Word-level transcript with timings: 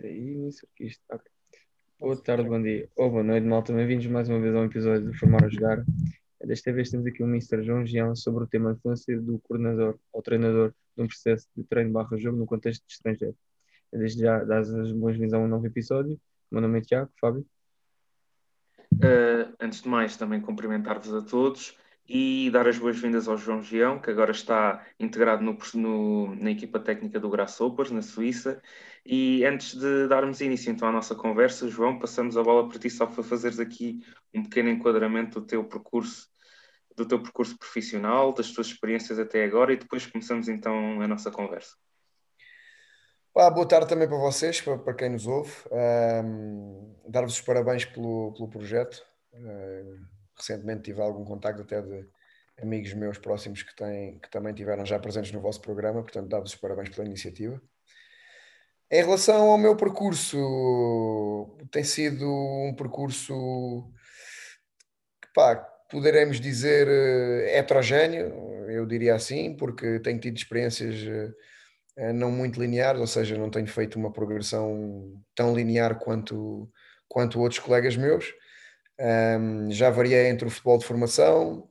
Que 0.00 0.86
isto. 0.86 1.02
ok. 1.10 1.30
Boa 1.98 2.16
tarde, 2.16 2.48
bom 2.48 2.62
dia. 2.62 2.88
Ou 2.96 3.10
boa 3.10 3.22
noite, 3.22 3.46
malta. 3.46 3.70
Bem-vindos 3.70 4.06
mais 4.06 4.30
uma 4.30 4.40
vez 4.40 4.54
a 4.54 4.60
um 4.60 4.64
episódio 4.64 5.04
do 5.04 5.12
Formar 5.12 5.44
a 5.44 5.48
Jogar. 5.50 5.84
Desta 6.42 6.72
vez 6.72 6.88
temos 6.88 7.06
aqui 7.06 7.22
o 7.22 7.26
Mr. 7.26 7.62
João 7.62 7.84
Gião 7.84 8.16
sobre 8.16 8.44
o 8.44 8.46
tema 8.46 8.72
influência 8.72 9.20
do 9.20 9.38
coordenador 9.40 9.98
ou 10.10 10.22
treinador 10.22 10.72
num 10.96 11.06
processo 11.06 11.46
de 11.54 11.64
treino 11.64 11.92
barra 11.92 12.16
jogo 12.16 12.38
no 12.38 12.46
contexto 12.46 12.82
de 12.86 12.94
estrangeiro. 12.94 13.36
Desde 13.92 14.22
já, 14.22 14.42
dás 14.42 14.72
as 14.72 14.90
boas-vindas 14.90 15.34
a 15.34 15.38
um 15.38 15.46
novo 15.46 15.66
episódio. 15.66 16.14
O 16.50 16.54
meu 16.54 16.62
nome 16.62 16.78
é 16.78 16.80
Tiago, 16.80 17.10
Fábio. 17.20 17.44
Uh, 18.94 19.54
antes 19.60 19.82
de 19.82 19.88
mais, 19.88 20.16
também 20.16 20.40
cumprimentar-vos 20.40 21.12
a 21.12 21.20
todos 21.20 21.76
e 22.12 22.50
dar 22.50 22.66
as 22.66 22.76
boas-vindas 22.76 23.28
ao 23.28 23.38
João 23.38 23.62
Gião, 23.62 24.00
que 24.00 24.10
agora 24.10 24.32
está 24.32 24.84
integrado 24.98 25.44
no, 25.44 25.56
no, 25.74 26.34
na 26.34 26.50
equipa 26.50 26.80
técnica 26.80 27.20
do 27.20 27.30
Grasshoppers, 27.30 27.92
na 27.92 28.02
Suíça. 28.02 28.60
E 29.06 29.44
antes 29.44 29.76
de 29.76 30.08
darmos 30.08 30.40
início 30.40 30.72
então 30.72 30.88
à 30.88 30.92
nossa 30.92 31.14
conversa, 31.14 31.68
João, 31.68 32.00
passamos 32.00 32.36
a 32.36 32.42
bola 32.42 32.68
para 32.68 32.80
ti 32.80 32.90
só 32.90 33.06
para 33.06 33.22
fazeres 33.22 33.60
aqui 33.60 34.04
um 34.34 34.42
pequeno 34.42 34.70
enquadramento 34.70 35.38
do 35.38 35.46
teu 35.46 35.62
percurso, 35.62 36.26
do 36.96 37.06
teu 37.06 37.22
percurso 37.22 37.56
profissional, 37.56 38.32
das 38.32 38.50
tuas 38.50 38.66
experiências 38.66 39.16
até 39.20 39.44
agora 39.44 39.72
e 39.72 39.76
depois 39.76 40.04
começamos 40.04 40.48
então 40.48 41.00
a 41.00 41.06
nossa 41.06 41.30
conversa. 41.30 41.76
Pá, 43.32 43.48
boa 43.50 43.68
tarde 43.68 43.88
também 43.88 44.08
para 44.08 44.18
vocês, 44.18 44.60
para, 44.60 44.76
para 44.76 44.94
quem 44.94 45.10
nos 45.10 45.28
ouve. 45.28 45.52
Um, 45.70 46.92
Dar-vos 47.06 47.34
os 47.34 47.40
parabéns 47.40 47.84
pelo, 47.84 48.32
pelo 48.32 48.48
projeto. 48.48 49.00
Uh, 49.32 50.19
recentemente 50.40 50.82
tive 50.82 51.00
algum 51.00 51.24
contacto 51.24 51.62
até 51.62 51.80
de 51.80 52.06
amigos 52.60 52.92
meus 52.94 53.18
próximos 53.18 53.62
que, 53.62 53.74
têm, 53.74 54.18
que 54.18 54.30
também 54.30 54.54
tiveram 54.54 54.84
já 54.84 54.98
presentes 54.98 55.32
no 55.32 55.40
vosso 55.40 55.60
programa, 55.60 56.02
portanto, 56.02 56.28
dá-vos 56.28 56.52
os 56.52 56.58
parabéns 56.58 56.90
pela 56.90 57.06
iniciativa. 57.06 57.60
Em 58.90 59.02
relação 59.02 59.50
ao 59.50 59.58
meu 59.58 59.76
percurso, 59.76 60.36
tem 61.70 61.84
sido 61.84 62.26
um 62.26 62.74
percurso 62.76 63.32
que, 65.22 65.28
pá, 65.32 65.56
poderemos 65.88 66.40
dizer 66.40 66.88
eh, 66.88 67.58
heterogéneo, 67.58 68.68
eu 68.68 68.84
diria 68.86 69.14
assim, 69.14 69.54
porque 69.56 70.00
tenho 70.00 70.18
tido 70.18 70.36
experiências 70.36 70.96
eh, 71.96 72.12
não 72.12 72.30
muito 72.30 72.60
lineares, 72.60 73.00
ou 73.00 73.06
seja, 73.06 73.38
não 73.38 73.50
tenho 73.50 73.66
feito 73.66 73.98
uma 73.98 74.12
progressão 74.12 75.22
tão 75.34 75.54
linear 75.54 75.98
quanto, 75.98 76.68
quanto 77.08 77.40
outros 77.40 77.60
colegas 77.60 77.96
meus. 77.96 78.32
Um, 79.00 79.70
já 79.70 79.88
variei 79.88 80.28
entre 80.28 80.46
o 80.46 80.50
futebol 80.50 80.76
de 80.76 80.84
formação 80.84 81.70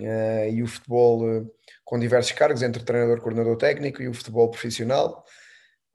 uh, 0.00 0.48
e 0.50 0.62
o 0.62 0.66
futebol 0.66 1.22
uh, 1.22 1.50
com 1.84 1.98
diversos 1.98 2.32
cargos, 2.32 2.62
entre 2.62 2.82
treinador, 2.82 3.20
coordenador 3.20 3.58
técnico 3.58 4.00
e 4.02 4.08
o 4.08 4.14
futebol 4.14 4.50
profissional, 4.50 5.22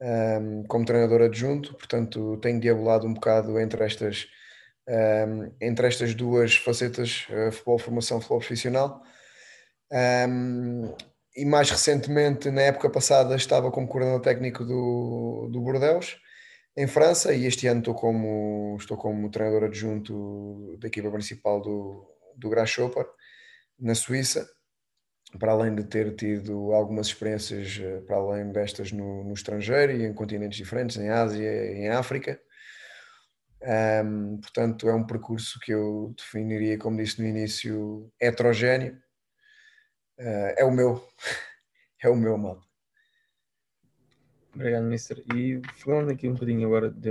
um, 0.00 0.62
como 0.68 0.84
treinador 0.84 1.22
adjunto. 1.22 1.74
Portanto, 1.74 2.36
tenho 2.36 2.60
diabolado 2.60 3.08
um 3.08 3.14
bocado 3.14 3.58
entre 3.58 3.84
estas, 3.84 4.28
um, 4.88 5.52
entre 5.60 5.88
estas 5.88 6.14
duas 6.14 6.54
facetas, 6.54 7.26
uh, 7.28 7.50
futebol 7.50 7.78
de 7.78 7.82
formação 7.82 8.20
futebol 8.20 8.38
profissional. 8.38 9.02
e 11.36 11.44
mais 11.44 11.70
recentemente, 11.70 12.50
na 12.52 12.62
época 12.62 12.88
passada, 12.88 13.34
estava 13.34 13.70
como 13.72 13.88
coordenador 13.88 14.22
técnico 14.22 14.64
do, 14.64 15.48
do 15.50 15.60
Bordeaux 15.60 16.21
em 16.76 16.86
França 16.86 17.34
e 17.34 17.46
este 17.46 17.66
ano 17.66 17.80
estou 17.80 17.94
como, 17.94 18.76
estou 18.78 18.96
como 18.96 19.30
treinador 19.30 19.64
adjunto 19.64 20.76
da 20.78 20.88
equipa 20.88 21.10
principal 21.10 21.60
do, 21.60 22.06
do 22.36 22.48
Grasshopper, 22.48 23.06
na 23.78 23.94
Suíça, 23.94 24.48
para 25.38 25.52
além 25.52 25.74
de 25.74 25.84
ter 25.84 26.14
tido 26.14 26.72
algumas 26.72 27.08
experiências 27.08 27.78
eh, 27.80 28.00
para 28.02 28.16
além 28.16 28.52
destas 28.52 28.92
no, 28.92 29.24
no 29.24 29.34
estrangeiro 29.34 29.92
e 29.92 30.04
em 30.04 30.14
continentes 30.14 30.58
diferentes, 30.58 30.96
em 30.96 31.08
Ásia 31.10 31.72
em 31.72 31.88
África. 31.88 32.40
Um, 34.04 34.40
portanto, 34.40 34.88
é 34.88 34.94
um 34.94 35.06
percurso 35.06 35.58
que 35.60 35.72
eu 35.72 36.12
definiria, 36.16 36.78
como 36.78 36.96
disse 36.96 37.20
no 37.20 37.28
início, 37.28 38.12
heterogéneo. 38.20 39.00
Uh, 40.18 40.54
é 40.56 40.64
o 40.64 40.70
meu, 40.70 41.02
é 42.02 42.08
o 42.08 42.16
meu 42.16 42.36
mal. 42.36 42.60
Obrigado, 44.54 44.84
Mister. 44.84 45.22
E 45.34 45.60
falando 45.76 46.10
aqui 46.10 46.28
um 46.28 46.34
bocadinho 46.34 46.66
agora 46.66 46.90
de, 46.90 47.10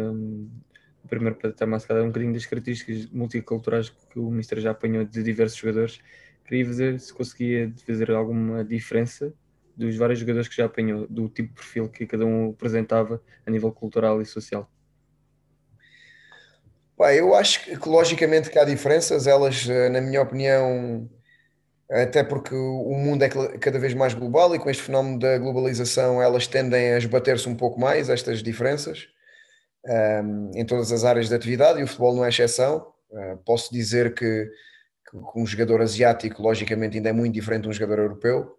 primeiro 1.08 1.36
para 1.36 1.50
estar 1.50 1.66
mais 1.66 1.84
um 1.90 2.08
bocadinho 2.08 2.34
das 2.34 2.46
características 2.46 3.08
multiculturais 3.08 3.90
que 3.90 4.20
o 4.20 4.30
Mister 4.30 4.60
já 4.60 4.72
apanhou 4.72 5.04
de 5.04 5.24
diversos 5.24 5.58
jogadores, 5.58 6.00
queria 6.46 6.66
fazer 6.66 7.00
se 7.00 7.14
conseguia 7.14 7.74
fazer 7.86 8.12
alguma 8.12 8.64
diferença 8.64 9.34
dos 9.76 9.96
vários 9.96 10.20
jogadores 10.20 10.48
que 10.48 10.56
já 10.56 10.66
apanhou, 10.66 11.08
do 11.08 11.28
tipo 11.28 11.50
de 11.50 11.56
perfil 11.56 11.90
que 11.90 12.06
cada 12.06 12.26
um 12.26 12.52
apresentava 12.52 13.22
a 13.46 13.50
nível 13.50 13.72
cultural 13.72 14.22
e 14.22 14.26
social. 14.26 14.70
Pá, 16.96 17.16
eu 17.16 17.34
acho 17.34 17.66
que 17.66 17.90
logicamente 17.90 18.50
que 18.50 18.60
há 18.60 18.64
diferenças, 18.64 19.26
elas, 19.26 19.68
eh, 19.68 19.90
na 19.90 20.00
minha 20.02 20.22
opinião, 20.22 21.10
até 21.92 22.24
porque 22.24 22.56
o 22.56 22.94
mundo 22.94 23.24
é 23.24 23.30
cada 23.30 23.78
vez 23.78 23.94
mais 23.94 24.14
global 24.14 24.56
e 24.56 24.60
com 24.60 24.70
este 24.70 24.82
fenómeno 24.82 25.20
da 25.20 25.38
globalização 25.38 26.22
elas 26.22 26.48
tendem 26.48 26.94
a 26.94 26.98
esbater-se 26.98 27.50
um 27.50 27.56
pouco 27.56 27.80
mais, 27.80 28.10
estas 28.10 28.42
diferenças, 28.42 29.10
um, 29.86 30.52
em 30.56 30.66
todas 30.66 30.92
as 30.92 31.04
áreas 31.04 31.28
de 31.28 31.36
atividade 31.36 31.80
e 31.80 31.84
o 31.84 31.88
futebol 31.88 32.16
não 32.16 32.24
é 32.24 32.30
exceção. 32.30 32.88
Uh, 33.10 33.38
posso 33.46 33.74
dizer 33.74 34.14
que, 34.14 34.46
que, 35.10 35.18
um 35.36 35.46
jogador 35.46 35.82
asiático, 35.82 36.42
logicamente, 36.42 36.96
ainda 36.96 37.10
é 37.10 37.14
muito 37.14 37.34
diferente 37.34 37.64
de 37.64 37.70
um 37.70 37.74
jogador 37.74 38.00
europeu. 38.04 38.56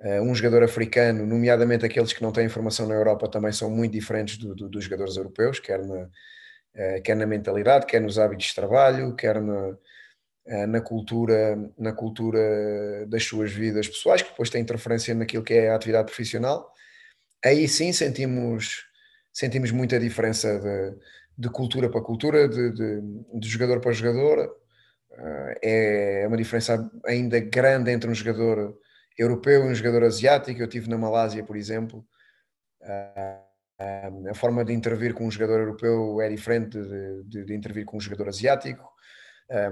Uh, 0.00 0.22
um 0.22 0.32
jogador 0.32 0.62
africano, 0.62 1.26
nomeadamente 1.26 1.84
aqueles 1.84 2.12
que 2.12 2.22
não 2.22 2.30
têm 2.30 2.48
formação 2.48 2.86
na 2.86 2.94
Europa, 2.94 3.28
também 3.28 3.50
são 3.50 3.68
muito 3.68 3.92
diferentes 3.92 4.36
do, 4.38 4.54
do, 4.54 4.68
dos 4.68 4.84
jogadores 4.84 5.16
europeus, 5.16 5.58
quer 5.58 5.84
na, 5.84 6.02
uh, 6.04 7.02
quer 7.02 7.16
na 7.16 7.26
mentalidade, 7.26 7.86
quer 7.86 8.00
nos 8.00 8.20
hábitos 8.20 8.46
de 8.46 8.54
trabalho, 8.54 9.16
quer 9.16 9.40
na 9.42 9.70
eh, 9.70 9.74
na 10.66 10.80
cultura, 10.80 11.58
na 11.76 11.92
cultura 11.92 13.06
das 13.06 13.24
suas 13.24 13.52
vidas 13.52 13.86
pessoais, 13.86 14.22
que 14.22 14.30
depois 14.30 14.48
tem 14.48 14.62
interferência 14.62 15.14
naquilo 15.14 15.44
que 15.44 15.54
é 15.54 15.70
a 15.70 15.76
atividade 15.76 16.06
profissional. 16.06 16.72
Aí 17.44 17.68
sim 17.68 17.92
sentimos, 17.92 18.84
sentimos 19.32 19.70
muita 19.70 20.00
diferença 20.00 20.58
de, 20.58 20.96
de 21.36 21.50
cultura 21.50 21.90
para 21.90 22.00
cultura, 22.00 22.48
de, 22.48 22.72
de, 22.72 23.00
de, 23.34 23.48
jogador 23.48 23.80
para 23.80 23.92
jogador. 23.92 24.50
Eh, 25.62 26.22
é 26.22 26.26
uma 26.26 26.36
diferença 26.36 26.90
ainda 27.04 27.38
grande 27.40 27.90
entre 27.90 28.10
um 28.10 28.14
jogador 28.14 28.74
europeu 29.18 29.66
e 29.66 29.68
um 29.70 29.74
jogador 29.74 30.04
asiático. 30.04 30.60
Eu 30.62 30.68
tive 30.68 30.88
na 30.88 30.98
Malásia, 30.98 31.44
por 31.44 31.56
exemplo. 31.56 32.04
Eh, 32.82 33.38
a 34.30 34.34
forma 34.34 34.64
de 34.64 34.72
intervir 34.72 35.14
com 35.14 35.26
um 35.26 35.30
jogador 35.30 35.60
europeu 35.60 36.20
é 36.20 36.28
diferente 36.28 36.78
de, 37.24 37.44
de 37.44 37.54
intervir 37.54 37.84
com 37.84 37.98
um 37.98 38.00
jogador 38.00 38.28
asiático 38.28 38.97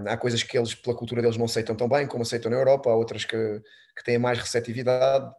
há 0.07 0.17
coisas 0.17 0.43
que 0.43 0.57
eles, 0.57 0.75
pela 0.75 0.97
cultura 0.97 1.21
deles, 1.21 1.37
não 1.37 1.45
aceitam 1.45 1.77
tão 1.77 1.89
bem 1.89 2.07
como 2.07 2.23
aceitam 2.23 2.51
na 2.51 2.57
Europa, 2.57 2.91
há 2.91 2.95
outras 2.95 3.25
que, 3.25 3.37
que 3.97 4.05
têm 4.05 4.19
mais 4.19 4.39
receptividade 4.39 5.31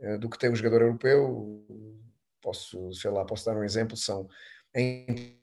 uh, 0.00 0.18
do 0.18 0.30
que 0.30 0.38
tem 0.38 0.50
o 0.50 0.56
jogador 0.56 0.82
europeu. 0.82 1.64
Posso, 2.40 2.92
sei 2.94 3.10
lá, 3.10 3.24
posso 3.24 3.44
dar 3.44 3.56
um 3.56 3.64
exemplo, 3.64 3.96
são 3.96 4.28
em 4.74 5.38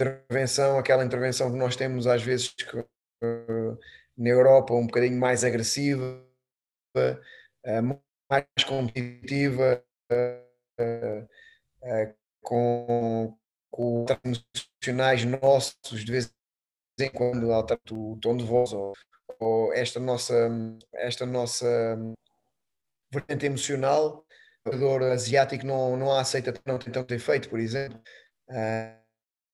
intervenção, 0.00 0.78
aquela 0.78 1.04
intervenção 1.04 1.50
que 1.50 1.58
nós 1.58 1.76
temos 1.76 2.06
às 2.06 2.22
vezes 2.22 2.48
que, 2.50 2.78
uh, 2.78 3.78
na 4.16 4.28
Europa, 4.28 4.72
um 4.72 4.86
bocadinho 4.86 5.18
mais 5.18 5.44
agressiva, 5.44 6.24
uh, 6.96 8.00
mais 8.30 8.46
competitiva, 8.66 9.84
com, 12.42 13.36
com 13.70 14.06
emocionais 14.24 15.24
nossos 15.24 16.04
de 16.04 16.10
vez 16.10 16.32
em 17.00 17.10
quando 17.10 17.52
altera 17.52 17.80
o 17.90 18.18
tom 18.20 18.36
de 18.36 18.44
voz 18.44 18.72
ou, 18.72 18.92
ou 19.38 19.72
esta 19.72 20.00
nossa, 20.00 20.48
esta 20.92 21.26
nossa 21.26 21.66
vertente 23.12 23.46
emocional, 23.46 24.24
o 24.66 24.72
jogador 24.72 25.12
asiático 25.12 25.66
não, 25.66 25.96
não 25.96 26.12
a 26.12 26.20
aceita, 26.20 26.54
não 26.66 26.78
tem 26.78 26.92
tanto 26.92 27.12
efeito, 27.14 27.48
por 27.48 27.58
exemplo. 27.58 28.00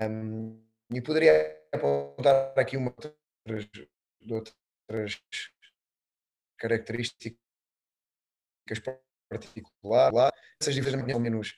Um, 0.02 0.62
e 0.90 1.00
poderia 1.00 1.56
apontar 1.72 2.52
aqui 2.58 2.76
uma 2.76 2.94
de 3.46 4.32
outras 4.32 5.22
características 6.58 7.38
particulares. 9.28 10.32
Essas 10.60 10.74
diferenças 10.74 11.10
são 11.10 11.20
menos, 11.20 11.54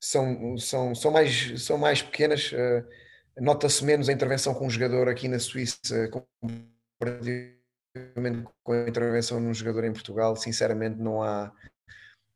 são, 0.00 0.58
são, 0.58 0.94
são, 0.94 1.10
mais, 1.10 1.64
são 1.64 1.78
mais 1.78 2.02
pequenas. 2.02 2.52
Uh, 2.52 3.05
Nota-se 3.38 3.84
menos 3.84 4.08
a 4.08 4.12
intervenção 4.12 4.54
com 4.54 4.66
um 4.66 4.70
jogador 4.70 5.08
aqui 5.08 5.28
na 5.28 5.38
Suíça 5.38 6.08
comparativamente 6.08 8.48
com 8.62 8.72
a 8.72 8.88
intervenção 8.88 9.38
num 9.38 9.52
jogador 9.52 9.84
em 9.84 9.92
Portugal. 9.92 10.34
Sinceramente, 10.36 10.98
não 10.98 11.22
há, 11.22 11.54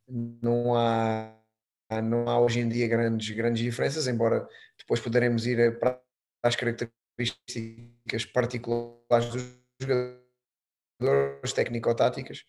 não 0.08 0.76
há, 0.76 1.34
não 2.02 2.28
há 2.28 2.38
hoje 2.38 2.60
em 2.60 2.68
dia 2.68 2.86
grandes, 2.86 3.34
grandes 3.34 3.62
diferenças, 3.62 4.06
embora 4.06 4.46
depois 4.78 5.00
poderemos 5.00 5.46
ir 5.46 5.78
para 5.78 5.98
as 6.42 6.54
características 6.54 8.26
particulares 8.32 9.30
dos 9.30 9.58
jogadores 9.80 11.52
técnico-táticas. 11.54 12.44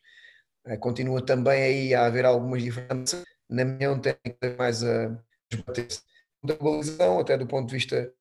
Eh, 0.66 0.78
continua 0.78 1.26
também 1.26 1.64
aí 1.64 1.94
a 1.94 2.06
haver 2.06 2.26
algumas 2.26 2.62
diferenças. 2.62 3.24
Na 3.50 3.66
minha 3.66 3.92
opinião, 3.92 4.02
tem 4.02 4.16
mais 4.58 4.84
a 4.84 5.10
da 6.44 6.56
globalização, 6.56 7.20
até 7.20 7.38
do 7.38 7.46
ponto 7.46 7.68
de 7.68 7.74
vista 7.74 8.12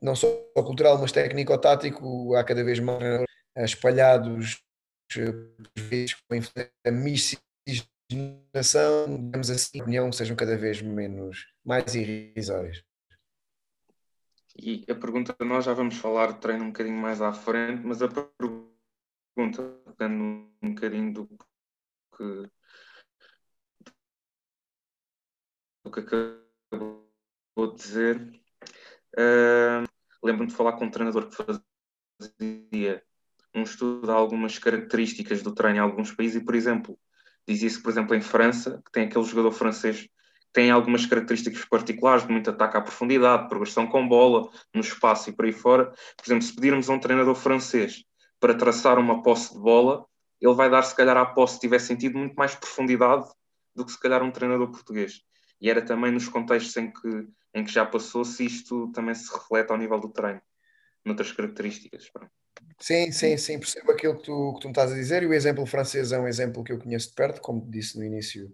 não 0.00 0.14
só 0.14 0.28
cultural, 0.54 0.98
mas 0.98 1.12
técnico-tático, 1.12 2.34
há 2.34 2.44
cada 2.44 2.64
vez 2.64 2.78
mais 2.78 3.24
espalhados 3.56 4.62
com 5.14 6.40
a 6.86 6.90
miscigenação, 6.90 9.26
digamos 9.26 9.50
assim, 9.50 9.80
a 9.80 9.82
opinião 9.82 10.12
sejam 10.12 10.36
cada 10.36 10.56
vez 10.56 10.80
menos, 10.82 11.52
mais 11.64 11.94
irrisórias. 11.94 12.84
E 14.58 14.84
a 14.90 14.94
pergunta, 14.94 15.36
nós 15.44 15.64
já 15.64 15.74
vamos 15.74 15.96
falar 15.96 16.32
de 16.32 16.40
treino 16.40 16.64
um 16.64 16.68
bocadinho 16.68 16.96
mais 16.96 17.20
à 17.20 17.32
frente, 17.32 17.82
mas 17.84 18.00
a 18.02 18.08
pergunta, 18.08 19.80
dando 19.98 20.50
um 20.62 20.74
bocadinho 20.74 21.12
do 21.12 21.26
que, 22.16 22.50
do 25.84 25.90
que 25.90 26.00
acabou 26.00 27.06
de 27.56 27.74
dizer, 27.74 28.45
lembro-me 30.22 30.50
de 30.50 30.54
falar 30.56 30.72
com 30.72 30.86
um 30.86 30.90
treinador 30.90 31.28
que 31.28 31.36
fazia 31.36 33.02
um 33.54 33.62
estudo 33.62 34.06
de 34.06 34.12
algumas 34.12 34.58
características 34.58 35.42
do 35.42 35.54
treino 35.54 35.78
em 35.78 35.80
alguns 35.80 36.12
países 36.12 36.40
e, 36.40 36.44
por 36.44 36.54
exemplo, 36.54 36.98
dizia-se, 37.46 37.82
por 37.82 37.90
exemplo, 37.90 38.14
em 38.14 38.20
França, 38.20 38.82
que 38.84 38.92
tem 38.92 39.04
aquele 39.04 39.24
jogador 39.24 39.52
francês 39.52 40.08
tem 40.56 40.70
algumas 40.70 41.04
características 41.04 41.66
particulares 41.66 42.26
de 42.26 42.32
muito 42.32 42.48
ataque 42.48 42.78
à 42.78 42.80
profundidade, 42.80 43.46
progressão 43.46 43.86
com 43.86 44.08
bola, 44.08 44.50
no 44.74 44.80
espaço 44.80 45.28
e 45.28 45.32
por 45.34 45.44
aí 45.44 45.52
fora. 45.52 45.92
Por 46.16 46.24
exemplo, 46.24 46.44
se 46.44 46.54
pedirmos 46.54 46.88
a 46.88 46.94
um 46.94 46.98
treinador 46.98 47.34
francês 47.34 48.04
para 48.40 48.54
traçar 48.54 48.98
uma 48.98 49.22
posse 49.22 49.52
de 49.52 49.60
bola, 49.60 50.06
ele 50.40 50.54
vai 50.54 50.70
dar, 50.70 50.82
se 50.82 50.96
calhar, 50.96 51.14
à 51.14 51.26
posse, 51.26 51.56
se 51.56 51.60
tiver 51.60 51.78
sentido, 51.78 52.16
muito 52.16 52.34
mais 52.36 52.54
profundidade 52.54 53.28
do 53.74 53.84
que, 53.84 53.92
se 53.92 54.00
calhar, 54.00 54.22
um 54.22 54.30
treinador 54.30 54.70
português. 54.70 55.20
E 55.60 55.68
era 55.68 55.82
também 55.82 56.10
nos 56.10 56.26
contextos 56.26 56.74
em 56.78 56.90
que, 56.90 57.28
em 57.56 57.64
que 57.64 57.72
já 57.72 57.86
passou, 57.86 58.22
se 58.22 58.44
isto 58.44 58.92
também 58.92 59.14
se 59.14 59.32
reflete 59.32 59.70
ao 59.70 59.78
nível 59.78 59.98
do 59.98 60.10
treino, 60.10 60.42
noutras 61.02 61.32
características. 61.32 62.10
Sim, 62.78 63.10
sim, 63.10 63.38
sim, 63.38 63.58
percebo 63.58 63.92
aquilo 63.92 64.18
que 64.18 64.24
tu, 64.24 64.52
que 64.54 64.60
tu 64.60 64.68
me 64.68 64.72
estás 64.72 64.92
a 64.92 64.94
dizer 64.94 65.22
e 65.22 65.26
o 65.26 65.32
exemplo 65.32 65.64
francês 65.64 66.12
é 66.12 66.18
um 66.18 66.28
exemplo 66.28 66.62
que 66.62 66.70
eu 66.70 66.78
conheço 66.78 67.08
de 67.08 67.14
perto, 67.14 67.40
como 67.40 67.66
disse 67.70 67.98
no 67.98 68.04
início 68.04 68.52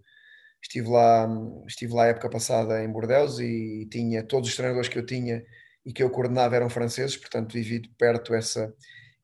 Estive 0.62 0.88
lá, 0.88 1.28
estive 1.66 1.93
lá 1.93 2.04
a 2.04 2.06
época 2.06 2.31
passada 2.31 2.84
em 2.84 2.88
Bordeaux 2.88 3.40
e, 3.40 3.88
tinha 3.90 4.22
todos 4.22 4.49
os 4.49 4.54
treinadores 4.54 4.88
que 4.88 4.96
eu 4.96 5.05
tinha 5.05 5.44
e 5.84 5.93
que 5.93 6.00
eu 6.00 6.08
coordenava 6.08 6.55
eram 6.55 6.70
franceses, 6.70 7.16
portanto 7.16 7.52
vivi 7.52 7.81
de 7.81 7.88
perto 7.88 8.32
essa, 8.32 8.72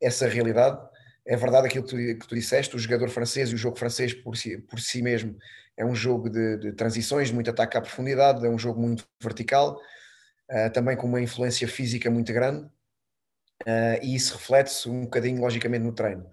essa 0.02 0.26
realidade. 0.26 0.76
É 1.24 1.36
verdade 1.36 1.68
aquilo 1.68 1.84
que 1.84 1.90
tu, 1.90 1.96
que 1.96 2.26
tu 2.26 2.34
disseste, 2.34 2.74
o 2.74 2.78
jogador 2.78 3.08
francês 3.10 3.50
e 3.50 3.54
o 3.54 3.58
jogo 3.58 3.78
francês 3.78 4.12
por 4.12 4.36
si, 4.36 4.58
por 4.58 4.80
si 4.80 5.00
mesmo 5.00 5.38
é 5.78 5.84
um 5.84 5.94
jogo 5.94 6.28
de, 6.28 6.56
de 6.58 6.72
transições, 6.72 7.28
de 7.28 7.34
muito 7.34 7.48
ataque 7.48 7.78
à 7.78 7.80
profundidade, 7.80 8.44
é 8.44 8.50
um 8.50 8.58
jogo 8.58 8.80
muito 8.80 9.06
vertical, 9.22 9.80
uh, 10.50 10.70
também 10.72 10.96
com 10.96 11.06
uma 11.06 11.20
influência 11.20 11.68
física 11.68 12.10
muito 12.10 12.32
grande, 12.32 12.66
uh, 13.62 14.02
e 14.02 14.16
isso 14.16 14.34
reflete-se 14.34 14.88
um 14.90 15.02
bocadinho, 15.02 15.40
logicamente, 15.40 15.84
no 15.84 15.92
treino. 15.92 16.26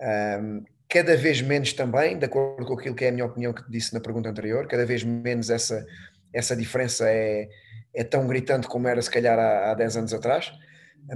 Um, 0.00 0.64
cada 0.88 1.14
vez 1.14 1.42
menos 1.42 1.74
também, 1.74 2.18
de 2.18 2.24
acordo 2.24 2.66
com 2.66 2.72
aquilo 2.72 2.94
que 2.94 3.04
é 3.04 3.10
a 3.10 3.12
minha 3.12 3.26
opinião 3.26 3.52
que 3.52 3.62
te 3.62 3.70
disse 3.70 3.92
na 3.92 4.00
pergunta 4.00 4.30
anterior, 4.30 4.66
cada 4.66 4.86
vez 4.86 5.04
menos 5.04 5.50
essa, 5.50 5.86
essa 6.32 6.56
diferença 6.56 7.08
é, 7.08 7.48
é 7.94 8.02
tão 8.02 8.26
gritante 8.26 8.66
como 8.66 8.88
era 8.88 9.00
se 9.02 9.10
calhar 9.10 9.38
há, 9.38 9.70
há 9.70 9.74
10 9.74 9.98
anos 9.98 10.14
atrás, 10.14 10.50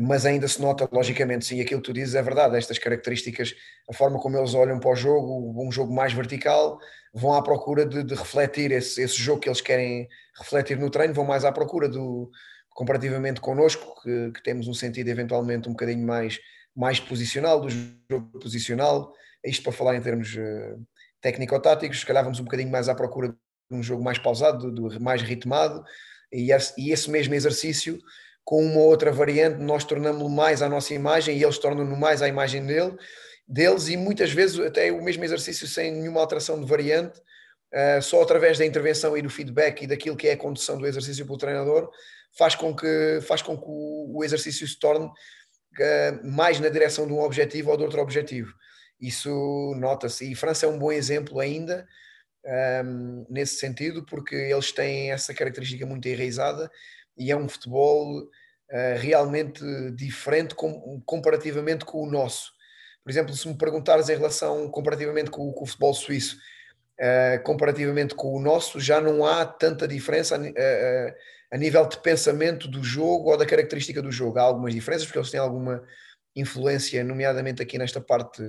mas 0.01 0.27
ainda 0.27 0.49
se 0.49 0.61
nota, 0.61 0.89
logicamente, 0.91 1.45
sim, 1.45 1.61
aquilo 1.61 1.81
que 1.81 1.87
tu 1.87 1.93
dizes 1.93 2.15
é 2.15 2.23
verdade, 2.23 2.57
estas 2.57 2.79
características, 2.79 3.55
a 3.89 3.93
forma 3.93 4.19
como 4.19 4.37
eles 4.37 4.55
olham 4.55 4.79
para 4.81 4.91
o 4.91 4.97
jogo, 4.97 5.63
um 5.63 5.71
jogo 5.71 5.95
mais 5.95 6.13
vertical, 6.13 6.79
vão 7.13 7.35
à 7.35 7.43
procura 7.43 7.87
de, 7.87 8.03
de 8.03 8.15
refletir 8.15 8.73
esse, 8.73 9.01
esse 9.03 9.17
jogo 9.17 9.41
que 9.41 9.49
eles 9.49 9.61
querem 9.61 10.09
refletir 10.37 10.79
no 10.79 10.91
treino, 10.91 11.15
vão 11.15 11.25
mais 11.25 11.45
à 11.45 11.53
procura 11.53 11.89
do, 11.89 12.31
comparativamente 12.71 13.41
connosco, 13.41 14.01
que, 14.03 14.33
que 14.33 14.43
temos 14.43 14.67
um 14.67 14.75
sentido 14.75 15.09
eventualmente 15.09 15.69
um 15.69 15.73
bocadinho 15.73 16.05
mais, 16.05 16.41
mais 16.75 16.99
posicional, 16.99 17.61
do 17.61 17.69
jogo 17.71 18.39
posicional, 18.41 19.13
isto 19.45 19.63
para 19.63 19.73
falar 19.73 19.97
em 19.97 20.01
termos 20.01 20.35
uh, 20.35 20.83
técnico-táticos, 21.21 22.01
se 22.01 22.07
calhar 22.07 22.25
vamos 22.25 22.41
um 22.41 22.45
bocadinho 22.45 22.71
mais 22.71 22.89
à 22.89 22.95
procura 22.95 23.29
de 23.29 23.37
um 23.77 23.83
jogo 23.83 24.03
mais 24.03 24.19
pausado, 24.19 24.73
do, 24.73 25.01
mais 25.01 25.23
ritmado, 25.23 25.85
e 26.33 26.49
e 26.77 26.91
esse 26.91 27.11
mesmo 27.11 27.35
exercício, 27.35 27.99
com 28.45 28.63
uma 28.63 28.81
outra 28.81 29.11
variante, 29.11 29.59
nós 29.59 29.85
tornamos-lo 29.85 30.29
mais 30.29 30.61
à 30.61 30.69
nossa 30.69 30.93
imagem 30.93 31.37
e 31.37 31.43
eles 31.43 31.59
tornam-no 31.59 31.97
mais 31.97 32.21
à 32.21 32.29
imagem 32.29 32.65
dele, 32.65 32.95
deles, 33.49 33.89
e 33.89 33.97
muitas 33.97 34.31
vezes 34.33 34.59
até 34.61 34.93
o 34.93 35.03
mesmo 35.03 35.25
exercício 35.25 35.67
sem 35.67 35.91
nenhuma 35.91 36.21
alteração 36.21 36.61
de 36.61 36.67
variante, 36.67 37.19
uh, 37.19 38.03
só 38.03 38.23
através 38.23 38.59
da 38.59 38.67
intervenção 38.67 39.17
e 39.17 39.23
do 39.23 39.31
feedback 39.31 39.83
e 39.83 39.87
daquilo 39.87 40.17
que 40.17 40.29
é 40.29 40.33
a 40.33 40.37
condução 40.37 40.77
do 40.77 40.87
exercício 40.87 41.25
pelo 41.25 41.39
treinador, 41.39 41.91
faz 42.37 42.55
com 42.55 42.75
que, 42.77 43.21
faz 43.23 43.41
com 43.41 43.57
que 43.57 43.67
o, 43.67 44.23
exercício 44.23 44.67
se 44.69 44.79
torne 44.79 45.07
uh, 45.07 46.27
mais 46.27 46.61
na 46.61 46.69
direção 46.69 47.07
de 47.07 47.13
um 47.15 47.21
objetivo 47.21 47.71
ou 47.71 47.77
de 47.79 47.85
outro 47.85 48.03
objetivo. 48.03 48.53
Isso 49.01 49.75
nota-se. 49.79 50.31
E 50.31 50.35
França 50.35 50.67
é 50.67 50.69
um 50.69 50.79
bom 50.79 50.93
exemplo 50.93 51.41
ainda 51.41 51.87
um, 52.85 53.27
nesse 53.29 53.57
sentido, 53.57 54.05
porque 54.05 54.35
eles 54.35 54.73
têm 54.73 55.11
essa 55.11 55.35
característica 55.35 55.85
muito 55.85 56.07
enraizada 56.09 56.71
e 57.17 57.31
é 57.31 57.37
um 57.37 57.49
futebol 57.49 58.21
uh, 58.21 58.99
realmente 58.99 59.63
diferente 59.93 60.55
com, 60.55 61.01
comparativamente 61.07 61.85
com 61.85 62.03
o 62.03 62.11
nosso. 62.11 62.53
Por 63.03 63.11
exemplo, 63.11 63.35
se 63.35 63.47
me 63.47 63.57
perguntares 63.57 64.09
em 64.09 64.17
relação 64.17 64.69
comparativamente 64.71 65.31
com, 65.31 65.53
com 65.53 65.65
o 65.65 65.67
futebol 65.67 65.95
suíço, 65.95 66.37
uh, 67.01 67.43
comparativamente 67.43 68.15
com 68.15 68.35
o 68.35 68.41
nosso, 68.41 68.81
já 68.81 69.01
não 69.01 69.25
há 69.25 69.45
tanta 69.45 69.87
diferença 69.87 70.37
a, 70.37 70.39
a, 70.39 71.15
a, 71.53 71.59
nível 71.59 71.87
de 71.87 71.99
pensamento 71.99 72.67
do 72.67 72.83
jogo 72.83 73.31
ou 73.31 73.37
da 73.37 73.47
característica 73.47 74.01
do 74.01 74.11
jogo. 74.11 74.39
Há 74.39 74.43
algumas 74.43 74.75
diferenças, 74.75 75.07
porque 75.07 75.19
eles 75.19 75.31
têm 75.31 75.41
alguma 75.41 75.83
influência, 76.35 77.05
nomeadamente 77.05 77.63
aqui 77.63 77.79
nesta 77.79 78.01
parte 78.01 78.43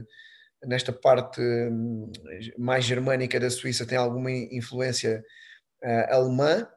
nesta 0.65 0.91
parte 0.91 1.41
hum, 1.41 2.11
mais 2.57 2.85
germânica 2.85 3.39
da 3.39 3.49
Suíça 3.49 3.85
tem 3.85 3.97
alguma 3.97 4.31
influência 4.31 5.23
uh, 5.83 6.13
alemã 6.13 6.67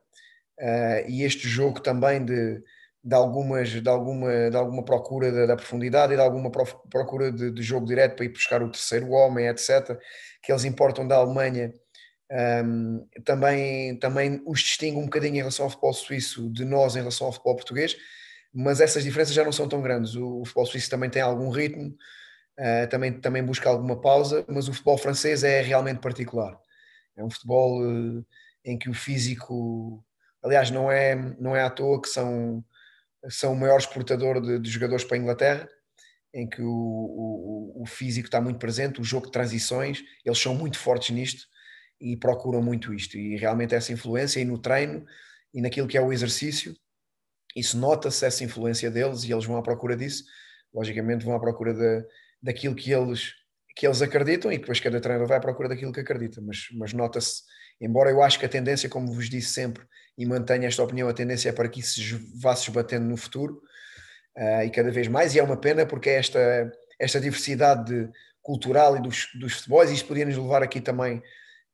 uh, 0.58 1.08
e 1.08 1.22
este 1.22 1.48
jogo 1.48 1.80
também 1.80 2.24
de, 2.24 2.62
de, 3.02 3.14
algumas, 3.14 3.70
de, 3.70 3.88
alguma, 3.88 4.50
de 4.50 4.56
alguma 4.56 4.84
procura 4.84 5.32
da, 5.32 5.46
da 5.46 5.56
profundidade 5.56 6.12
e 6.12 6.16
de 6.16 6.22
alguma 6.22 6.50
procura 6.50 7.32
de, 7.32 7.50
de, 7.50 7.62
jogo 7.62 7.86
direto 7.86 8.16
para 8.16 8.24
ir 8.24 8.30
buscar 8.30 8.62
o 8.62 8.70
terceiro 8.70 9.10
homem, 9.10 9.48
etc., 9.48 9.98
que 10.42 10.52
eles 10.52 10.64
importam 10.64 11.06
da 11.06 11.16
Alemanha, 11.16 11.72
um, 12.30 13.06
também, 13.24 13.96
também 13.96 14.42
os 14.46 14.60
distingue 14.60 14.98
um 14.98 15.04
bocadinho 15.04 15.36
em 15.36 15.38
relação 15.38 15.64
ao 15.64 15.70
futebol 15.70 15.94
suíço 15.94 16.50
de 16.50 16.64
nós 16.64 16.94
em 16.94 17.00
relação 17.00 17.26
ao 17.26 17.32
futebol 17.32 17.56
português, 17.56 17.96
mas 18.52 18.80
essas 18.80 19.02
diferenças 19.02 19.34
já 19.34 19.44
não 19.44 19.52
são 19.52 19.68
tão 19.68 19.80
grandes. 19.80 20.14
O, 20.14 20.40
o 20.40 20.44
futebol 20.44 20.66
suíço 20.66 20.90
também 20.90 21.08
tem 21.08 21.22
algum 21.22 21.48
ritmo, 21.50 21.96
uh, 22.58 22.88
também, 22.90 23.12
também 23.12 23.42
busca 23.42 23.68
alguma 23.68 24.00
pausa, 24.00 24.44
mas 24.48 24.68
o 24.68 24.72
futebol 24.72 24.98
francês 24.98 25.42
é 25.42 25.60
realmente 25.62 26.00
particular. 26.00 26.58
É 27.16 27.24
um 27.24 27.30
futebol 27.30 27.82
uh, 27.82 28.24
em 28.64 28.78
que 28.78 28.90
o 28.90 28.94
físico, 28.94 30.04
aliás, 30.42 30.70
não 30.70 30.90
é, 30.90 31.14
não 31.38 31.54
é 31.54 31.62
à 31.62 31.70
toa 31.70 32.00
que 32.00 32.08
são, 32.08 32.64
são 33.28 33.52
o 33.52 33.56
maior 33.56 33.78
exportador 33.78 34.40
de, 34.40 34.58
de 34.58 34.70
jogadores 34.70 35.04
para 35.04 35.16
a 35.16 35.20
Inglaterra, 35.20 35.68
em 36.32 36.48
que 36.48 36.62
o, 36.62 36.68
o, 36.68 37.82
o, 37.82 37.86
físico 37.86 38.26
está 38.26 38.40
muito 38.40 38.58
presente, 38.58 39.00
o 39.00 39.04
jogo 39.04 39.26
de 39.26 39.32
transições, 39.32 40.02
eles 40.24 40.38
são 40.38 40.54
muito 40.54 40.78
fortes 40.78 41.10
nisto 41.10 41.46
e 42.00 42.16
procuram 42.16 42.62
muito 42.62 42.92
isto. 42.92 43.16
E 43.16 43.36
realmente 43.36 43.74
essa 43.74 43.92
influência 43.92 44.40
e 44.40 44.44
no 44.44 44.58
treino 44.58 45.04
e 45.52 45.60
naquilo 45.60 45.88
que 45.88 45.96
é 45.96 46.00
o 46.00 46.12
exercício, 46.12 46.76
isso 47.56 47.78
nota-se 47.78 48.24
essa 48.24 48.44
influência 48.44 48.90
deles 48.90 49.24
e 49.24 49.32
eles 49.32 49.44
vão 49.44 49.56
à 49.56 49.62
procura 49.62 49.96
disso. 49.96 50.24
Logicamente 50.72 51.24
vão 51.24 51.34
à 51.34 51.40
procura 51.40 51.72
de, 51.72 52.06
daquilo 52.42 52.74
que 52.74 52.92
eles, 52.92 53.32
que 53.74 53.86
eles 53.86 54.02
acreditam 54.02 54.52
e 54.52 54.58
depois 54.58 54.80
cada 54.80 55.00
treinador 55.00 55.28
vai 55.28 55.38
à 55.38 55.40
procura 55.40 55.68
daquilo 55.68 55.92
que 55.92 56.00
acredita, 56.00 56.40
mas, 56.40 56.68
mas 56.72 56.92
nota-se, 56.92 57.42
embora 57.80 58.10
eu 58.10 58.22
acho 58.22 58.38
que 58.38 58.46
a 58.46 58.48
tendência, 58.48 58.88
como 58.88 59.12
vos 59.12 59.28
disse 59.28 59.52
sempre, 59.52 59.84
e 60.16 60.26
mantenho 60.26 60.64
esta 60.64 60.82
opinião, 60.82 61.08
a 61.08 61.14
tendência 61.14 61.50
é 61.50 61.52
para 61.52 61.68
que 61.68 61.80
isso 61.80 62.00
vá 62.34 62.54
se 62.56 62.68
esbatendo 62.68 63.06
no 63.06 63.16
futuro 63.16 63.62
uh, 64.36 64.62
e 64.64 64.70
cada 64.70 64.90
vez 64.90 65.06
mais, 65.08 65.34
e 65.34 65.38
é 65.38 65.42
uma 65.42 65.56
pena 65.56 65.86
porque 65.86 66.10
é 66.10 66.14
esta, 66.14 66.72
esta 66.98 67.20
diversidade 67.20 68.10
cultural 68.42 68.96
e 68.96 69.02
dos, 69.02 69.28
dos 69.38 69.54
futebols, 69.54 69.90
e 69.90 69.94
isto 69.94 70.08
podia 70.08 70.24
nos 70.24 70.36
levar 70.36 70.62
aqui 70.62 70.80
também 70.80 71.22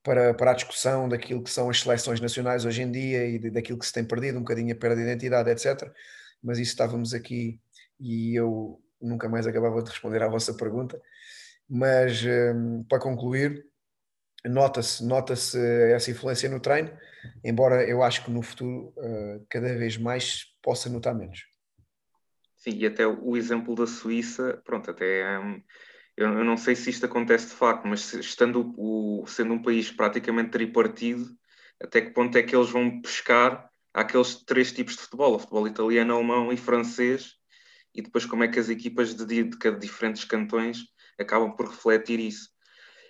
para, 0.02 0.34
para 0.34 0.50
a 0.50 0.54
discussão 0.54 1.08
daquilo 1.08 1.42
que 1.42 1.50
são 1.50 1.70
as 1.70 1.80
seleções 1.80 2.20
nacionais 2.20 2.66
hoje 2.66 2.82
em 2.82 2.90
dia 2.90 3.26
e 3.26 3.38
de, 3.38 3.50
daquilo 3.50 3.78
que 3.78 3.86
se 3.86 3.92
tem 3.92 4.04
perdido, 4.04 4.36
um 4.36 4.42
bocadinho 4.42 4.72
a 4.72 4.78
perda 4.78 4.96
de 4.96 5.02
identidade, 5.02 5.50
etc. 5.50 5.90
Mas 6.42 6.58
isso 6.58 6.72
estávamos 6.72 7.14
aqui 7.14 7.58
e 7.98 8.34
eu 8.38 8.78
nunca 9.00 9.28
mais 9.28 9.46
acabava 9.46 9.82
de 9.82 9.90
responder 9.90 10.22
à 10.22 10.28
vossa 10.28 10.52
pergunta. 10.52 11.00
Mas 11.68 12.22
um, 12.22 12.84
para 12.84 12.98
concluir, 12.98 13.64
nota-se 14.44 15.04
nota 15.04 15.32
essa 15.32 16.10
influência 16.10 16.48
no 16.48 16.60
treino, 16.60 16.90
embora 17.42 17.88
eu 17.88 18.02
acho 18.02 18.24
que 18.24 18.30
no 18.30 18.42
futuro 18.42 18.92
uh, 18.96 19.46
cada 19.48 19.74
vez 19.76 19.96
mais 19.96 20.46
possa 20.62 20.88
notar 20.88 21.14
menos. 21.14 21.46
Sim, 22.56 22.76
e 22.76 22.86
até 22.86 23.06
o 23.06 23.36
exemplo 23.36 23.74
da 23.74 23.86
Suíça, 23.86 24.60
pronto, 24.64 24.90
até 24.90 25.38
um, 25.38 25.62
eu, 26.16 26.28
eu, 26.28 26.44
não 26.44 26.56
sei 26.56 26.74
se 26.74 26.90
isto 26.90 27.04
acontece 27.04 27.48
de 27.48 27.54
facto, 27.54 27.86
mas 27.86 28.12
estando 28.14 28.72
o, 28.76 29.26
sendo 29.26 29.54
um 29.54 29.62
país 29.62 29.90
praticamente 29.90 30.50
tripartido, 30.50 31.28
até 31.82 32.00
que 32.00 32.10
ponto 32.10 32.36
é 32.38 32.42
que 32.42 32.54
eles 32.54 32.70
vão 32.70 33.00
pescar 33.00 33.68
aqueles 33.92 34.36
três 34.44 34.72
tipos 34.72 34.94
de 34.94 35.02
futebol, 35.02 35.34
o 35.34 35.38
futebol 35.38 35.66
italiano, 35.66 36.14
alemão 36.14 36.52
e 36.52 36.56
francês, 36.56 37.34
e 37.94 38.02
depois 38.02 38.24
como 38.24 38.44
é 38.44 38.48
que 38.48 38.58
as 38.58 38.68
equipas 38.68 39.14
de, 39.14 39.24
de, 39.24 39.44
de 39.44 39.78
diferentes 39.78 40.24
cantões 40.24 40.84
acabam 41.18 41.54
por 41.54 41.68
refletir 41.68 42.18
isso. 42.18 42.50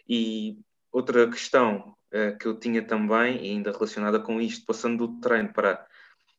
E 0.09 0.59
outra 0.95 1.29
questão 1.29 1.97
uh, 2.15 2.39
que 2.39 2.47
eu 2.47 2.57
tinha 2.57 2.81
também, 2.81 3.45
e 3.45 3.51
ainda 3.51 3.73
relacionada 3.73 4.21
com 4.21 4.41
isto, 4.41 4.65
passando 4.65 5.09
do 5.09 5.21
treino 5.21 5.53
para 5.53 5.85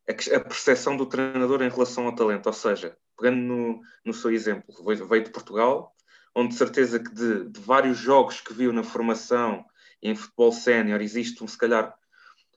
a, 0.08 0.36
a 0.36 0.40
percepção 0.40 0.96
do 0.96 1.06
treinador 1.06 1.62
em 1.62 1.70
relação 1.70 2.06
ao 2.06 2.16
talento, 2.16 2.48
ou 2.48 2.54
seja, 2.54 2.98
pegando 3.18 3.38
no, 3.38 3.82
no 4.06 4.14
seu 4.14 4.32
exemplo, 4.32 4.74
veio 4.86 5.24
de 5.26 5.30
Portugal, 5.30 5.94
onde 6.34 6.50
de 6.50 6.56
certeza 6.56 7.00
que 7.00 7.14
de, 7.14 7.50
de 7.50 7.60
vários 7.60 7.98
jogos 7.98 8.40
que 8.40 8.54
viu 8.54 8.72
na 8.72 8.84
formação 8.84 9.66
em 10.02 10.16
futebol 10.16 10.54
sénior 10.54 11.02
existe 11.02 11.44
um, 11.44 11.48
se 11.48 11.58
calhar 11.58 11.94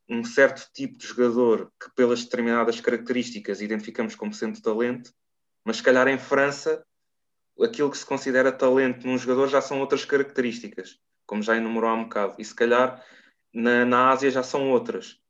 um 0.09 0.25
certo 0.25 0.69
tipo 0.73 0.97
de 0.99 1.07
jogador 1.07 1.73
que 1.81 1.91
pelas 1.95 2.23
determinadas 2.23 2.81
características 2.81 3.61
identificamos 3.61 4.15
como 4.15 4.33
sendo 4.33 4.61
talento, 4.63 5.13
mas 5.65 5.79
se 5.79 5.83
calhar 5.83 6.07
em 6.07 6.19
França 6.19 6.85
aquilo 7.61 7.91
que 7.91 7.99
se 7.99 8.07
considera 8.07 8.53
talento 8.53 9.05
num 9.05 9.19
jogador 9.19 9.49
já 9.49 9.61
são 9.61 9.81
outras 9.81 10.05
características, 10.05 10.99
como 11.29 11.43
já 11.43 11.57
enumerou 11.57 11.91
há 11.91 11.95
um 11.95 12.05
bocado, 12.05 12.35
e 12.39 12.45
se 12.45 12.55
calhar 12.55 13.05
na, 13.53 13.85
na 13.85 14.11
Ásia 14.11 14.31
já 14.31 14.43
são 14.43 14.71
outras. 14.71 15.21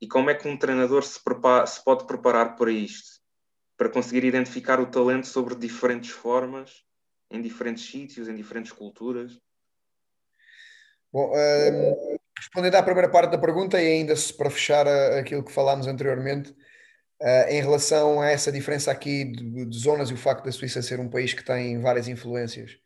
E 0.00 0.08
como 0.08 0.28
é 0.28 0.34
que 0.34 0.48
um 0.48 0.56
treinador 0.56 1.04
se, 1.04 1.22
prepara, 1.22 1.64
se 1.66 1.82
pode 1.82 2.04
preparar 2.04 2.56
para 2.56 2.70
isto? 2.70 3.22
Para 3.76 3.88
conseguir 3.88 4.24
identificar 4.24 4.80
o 4.80 4.90
talento 4.90 5.28
sobre 5.28 5.54
diferentes 5.54 6.10
formas, 6.10 6.84
em 7.30 7.40
diferentes 7.40 7.88
sítios, 7.88 8.28
em 8.28 8.34
diferentes 8.34 8.72
culturas? 8.72 9.40
Bom, 11.12 11.32
um, 11.32 12.16
respondendo 12.36 12.74
à 12.74 12.82
primeira 12.82 13.08
parte 13.08 13.30
da 13.30 13.38
pergunta 13.38 13.80
e 13.80 13.86
ainda 13.86 14.14
para 14.36 14.50
fechar 14.50 14.86
aquilo 15.16 15.44
que 15.44 15.52
falámos 15.52 15.86
anteriormente, 15.86 16.50
uh, 17.22 17.48
em 17.48 17.60
relação 17.60 18.20
a 18.20 18.30
essa 18.30 18.50
diferença 18.50 18.90
aqui 18.90 19.24
de, 19.24 19.64
de, 19.64 19.78
zonas 19.78 20.10
e 20.10 20.14
o 20.14 20.18
facto 20.18 20.44
da 20.44 20.50
Suíça 20.50 20.82
ser 20.82 20.98
um 20.98 21.08
país 21.08 21.32
que 21.32 21.44
tem 21.44 21.80
várias 21.80 22.08
influências 22.08 22.82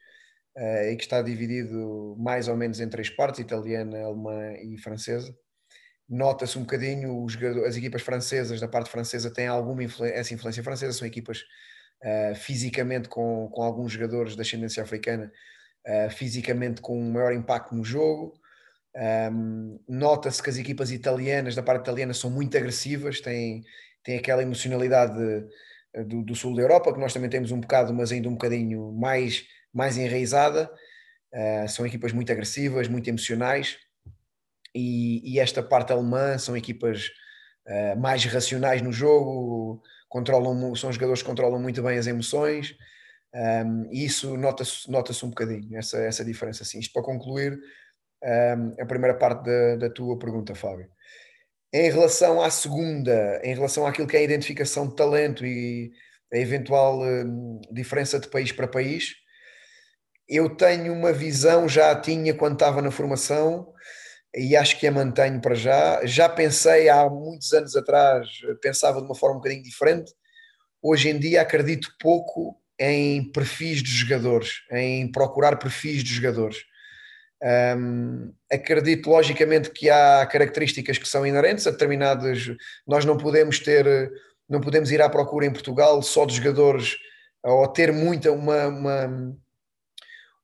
e 0.91 0.97
que 0.97 1.05
está 1.05 1.23
dividido 1.23 2.17
mais 2.19 2.49
ou 2.49 2.57
menos 2.57 2.81
em 2.81 2.89
três 2.89 3.09
partes, 3.09 3.41
italiana, 3.41 4.01
alemã 4.03 4.55
e 4.55 4.77
francesa, 4.79 5.33
nota-se 6.09 6.59
um 6.59 6.63
bocadinho 6.63 7.23
os, 7.23 7.37
as 7.67 7.77
equipas 7.77 8.03
francesas, 8.03 8.61
da 8.61 8.69
parte 8.69 8.91
francesa, 8.91 9.33
têm 9.33 9.47
alguma 9.47 9.83
essa 9.85 10.35
influência 10.35 10.63
francesa, 10.63 10.93
são 10.93 11.07
equipas 11.07 11.43
uh, 12.03 12.35
fisicamente 12.35 13.09
com, 13.09 13.49
com 13.53 13.63
alguns 13.63 13.93
jogadores 13.93 14.35
de 14.35 14.41
ascendência 14.41 14.83
africana, 14.83 15.31
uh, 15.87 16.11
fisicamente 16.11 16.81
com 16.81 16.99
um 16.99 17.13
maior 17.13 17.33
impacto 17.33 17.75
no 17.75 17.85
jogo. 17.85 18.35
Um, 19.31 19.79
Nota-se 19.89 20.43
que 20.43 20.51
as 20.51 20.57
equipas 20.57 20.91
italianas, 20.91 21.55
da 21.55 21.63
parte 21.63 21.83
italiana, 21.83 22.15
são 22.15 22.31
muito 22.31 22.57
agressivas, 22.57 23.21
têm, 23.21 23.63
têm 24.03 24.19
aquela 24.19 24.43
emocionalidade 24.43 25.15
do, 26.07 26.23
do, 26.23 26.35
sul 26.35 26.55
da 26.55 26.63
Europa, 26.63 26.93
que 26.93 27.01
nós 27.01 27.13
também 27.13 27.31
temos 27.31 27.53
um 27.53 27.61
bocado, 27.61 27.93
mas 27.95 28.11
ainda 28.13 28.29
um 28.29 28.33
bocadinho 28.33 28.93
mais, 28.93 29.45
mais 29.73 29.97
enraizada. 29.97 30.71
Uh, 31.33 31.69
são 31.69 31.87
equipas 31.87 32.13
muito 32.13 32.33
agressivas, 32.33 32.89
muito 32.89 33.09
emocionais. 33.09 33.79
E, 34.75 35.35
e 35.35 35.39
esta 35.39 35.63
parte 35.63 35.93
alemã 35.93 36.39
são 36.39 36.57
equipas 36.57 37.09
uh, 37.67 37.99
mais 37.99 38.25
racionais 38.25 38.83
no 38.83 38.93
jogo, 38.93 39.83
controlam, 40.09 40.75
são 40.75 40.93
jogadores 40.93 41.23
que 41.23 41.29
controlam 41.29 41.61
muito 41.61 41.83
bem 41.83 41.99
as 41.99 42.07
emoções. 42.07 42.75
Um, 43.35 43.93
e 43.93 44.07
isso 44.07 44.37
nota-se 44.37 44.91
nota 44.91 45.13
um 45.25 45.29
bocadinho, 45.29 45.77
essa, 45.77 45.99
essa 45.99 46.25
diferença. 46.25 46.63
Assim, 46.63 46.79
isto 46.79 46.93
para 46.93 47.03
concluir 47.03 47.59
um, 48.25 48.83
a 48.83 48.87
primeira 48.87 49.17
parte 49.17 49.45
da, 49.45 49.77
da 49.77 49.91
tua 49.91 50.19
pergunta, 50.19 50.55
Fábio. 50.55 50.89
Em 51.73 51.91
relação 51.91 52.41
à 52.41 52.51
segunda, 52.51 53.41
em 53.45 53.55
relação 53.55 53.87
àquilo 53.87 54.09
que 54.09 54.17
é 54.17 54.21
a 54.21 54.25
identificação 54.25 54.89
de 54.89 54.97
talento 54.97 55.45
e 55.45 55.93
a 56.33 56.39
eventual 56.39 57.03
um, 57.03 57.61
diferença 57.71 58.19
de 58.19 58.29
país 58.29 58.51
para 58.53 58.67
país, 58.67 59.15
eu 60.29 60.51
tenho 60.51 60.93
uma 60.93 61.13
visão, 61.13 61.69
já 61.69 61.95
tinha 61.99 62.35
quando 62.35 62.55
estava 62.55 62.83
na 62.83 62.91
formação, 62.91 63.73
e 64.35 64.55
acho 64.55 64.79
que 64.79 64.87
a 64.87 64.93
mantenho 64.93 65.41
para 65.41 65.55
já. 65.55 66.05
Já 66.05 66.29
pensei 66.29 66.89
há 66.89 67.09
muitos 67.09 67.53
anos 67.53 67.75
atrás, 67.75 68.29
pensava 68.61 69.01
de 69.01 69.07
uma 69.07 69.15
forma 69.15 69.37
um 69.37 69.39
bocadinho 69.39 69.63
diferente. 69.63 70.13
Hoje 70.83 71.09
em 71.09 71.19
dia 71.19 71.41
acredito 71.41 71.89
pouco 71.99 72.57
em 72.79 73.33
perfis 73.33 73.83
de 73.83 73.91
jogadores, 73.91 74.63
em 74.71 75.11
procurar 75.11 75.57
perfis 75.57 76.05
de 76.05 76.15
jogadores. 76.15 76.59
Um, 77.43 78.33
acredito 78.53 79.09
logicamente 79.09 79.71
que 79.71 79.89
há 79.89 80.27
características 80.27 80.99
que 80.99 81.09
são 81.09 81.27
inerentes 81.27 81.67
a 81.67 81.71
determinadas. 81.71 82.47
Nós 82.87 83.05
não 83.05 83.17
podemos 83.17 83.59
ter, 83.59 84.13
não 84.49 84.61
podemos 84.61 84.93
ir 84.93 85.01
à 85.01 85.09
procura 85.09 85.47
em 85.47 85.53
Portugal 85.53 86.01
só 86.03 86.25
de 86.27 86.37
jogadores 86.37 86.97
ou 87.43 87.67
ter 87.69 87.93
muita 87.93 88.31
uma, 88.31 88.67
uma, 88.67 89.37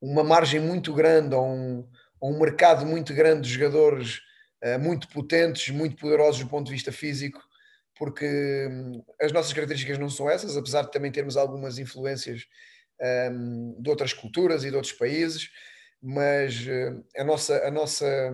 uma 0.05 0.23
margem 0.23 0.61
muito 0.61 0.93
grande 0.93 1.35
ou 1.35 1.47
um, 1.47 1.89
um 2.23 2.39
mercado 2.39 2.85
muito 2.85 3.15
grande 3.15 3.49
de 3.49 3.55
jogadores 3.55 4.21
uh, 4.63 4.79
muito 4.79 5.09
potentes, 5.09 5.75
muito 5.75 5.97
poderosos 5.97 6.43
do 6.43 6.49
ponto 6.49 6.67
de 6.67 6.73
vista 6.73 6.93
físico, 6.93 7.41
porque 7.97 8.27
um, 8.71 9.03
as 9.21 9.33
nossas 9.33 9.53
características 9.53 9.99
não 9.99 10.11
são 10.11 10.29
essas, 10.29 10.57
apesar 10.57 10.83
de 10.83 10.93
também 10.93 11.11
termos 11.11 11.37
algumas 11.37 11.79
influências 11.79 12.43
um, 13.31 13.81
de 13.81 13.89
outras 13.89 14.13
culturas 14.13 14.63
e 14.63 14.71
de 14.71 14.77
outros 14.77 14.93
países, 14.93 15.49
mas 16.03 16.67
uh, 16.67 17.03
a, 17.17 17.25
nossa, 17.25 17.67
a, 17.67 17.71
nossa, 17.71 18.33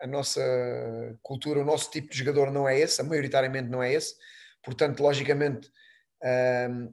a 0.00 0.06
nossa 0.06 1.18
cultura, 1.22 1.60
o 1.60 1.64
nosso 1.64 1.90
tipo 1.90 2.10
de 2.10 2.18
jogador 2.18 2.50
não 2.50 2.68
é 2.68 2.78
esse, 2.78 3.02
maioritariamente 3.02 3.70
não 3.70 3.82
é 3.82 3.92
esse, 3.92 4.14
portanto, 4.62 5.00
logicamente. 5.00 5.70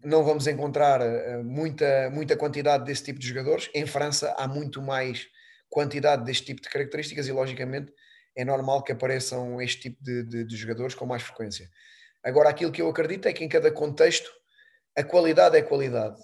Não 0.03 0.24
vamos 0.24 0.48
encontrar 0.48 1.01
uh, 1.01 1.43
muita, 1.43 2.10
muita 2.10 2.38
quantidade 2.38 2.86
desse 2.86 3.03
tipo 3.03 3.19
de 3.19 3.27
jogadores. 3.27 3.69
Em 3.74 3.86
França 3.86 4.34
há 4.38 4.48
muito 4.48 4.81
mais 4.81 5.27
quantidade 5.69 6.24
deste 6.24 6.46
tipo 6.46 6.62
de 6.62 6.69
características 6.69 7.27
e, 7.27 7.31
logicamente, 7.31 7.91
é 8.36 8.46
normal 8.46 8.84
que 8.84 8.91
apareçam 8.91 9.62
este 9.62 9.89
tipo 9.89 10.03
de, 10.03 10.24
de, 10.24 10.43
de 10.46 10.55
jogadores 10.55 10.96
com 10.96 11.05
mais 11.05 11.24
frequência. 11.24 11.69
Agora, 12.24 12.50
aquilo 12.50 12.72
que 12.72 12.81
eu 12.81 12.89
acredito 12.89 13.27
é 13.27 13.34
que 13.34 13.43
em 13.43 13.50
cada 13.50 13.72
contexto 13.72 14.29
a 14.98 15.03
qualidade 15.03 15.55
é 15.55 15.62
qualidade. 15.62 16.19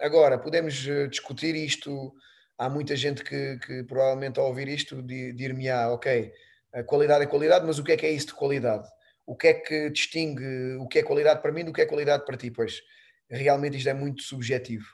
Agora, 0.00 0.38
podemos 0.38 0.86
eh, 0.86 1.08
discutir 1.08 1.56
isto. 1.56 2.14
Há 2.56 2.68
muita 2.68 2.94
gente 2.94 3.24
que, 3.24 3.58
que 3.58 3.82
provavelmente 3.84 4.38
ao 4.38 4.46
ouvir 4.46 4.68
isto 4.68 5.02
dir-me-á, 5.02 5.92
ok, 5.92 6.32
a 6.72 6.82
qualidade 6.84 7.24
é 7.24 7.26
qualidade, 7.26 7.66
mas 7.66 7.78
o 7.78 7.84
que 7.84 7.92
é 7.92 7.96
que 7.96 8.06
é 8.06 8.10
isso 8.10 8.28
de 8.28 8.34
qualidade? 8.34 8.88
O 9.28 9.36
que 9.36 9.48
é 9.48 9.54
que 9.54 9.90
distingue 9.90 10.76
o 10.80 10.88
que 10.88 11.00
é 11.00 11.02
qualidade 11.02 11.42
para 11.42 11.52
mim 11.52 11.62
do 11.62 11.70
que 11.70 11.82
é 11.82 11.86
qualidade 11.86 12.24
para 12.24 12.34
ti? 12.34 12.50
Pois 12.50 12.80
realmente 13.28 13.76
isto 13.76 13.90
é 13.90 13.92
muito 13.92 14.22
subjetivo. 14.22 14.86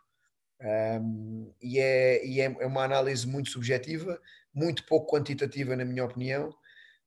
Um, 0.60 1.54
e, 1.62 1.78
é, 1.78 2.26
e 2.26 2.40
é, 2.40 2.44
é 2.44 2.66
uma 2.66 2.82
análise 2.82 3.28
muito 3.28 3.50
subjetiva, 3.50 4.20
muito 4.52 4.84
pouco 4.86 5.14
quantitativa, 5.14 5.76
na 5.76 5.84
minha 5.84 6.04
opinião. 6.04 6.52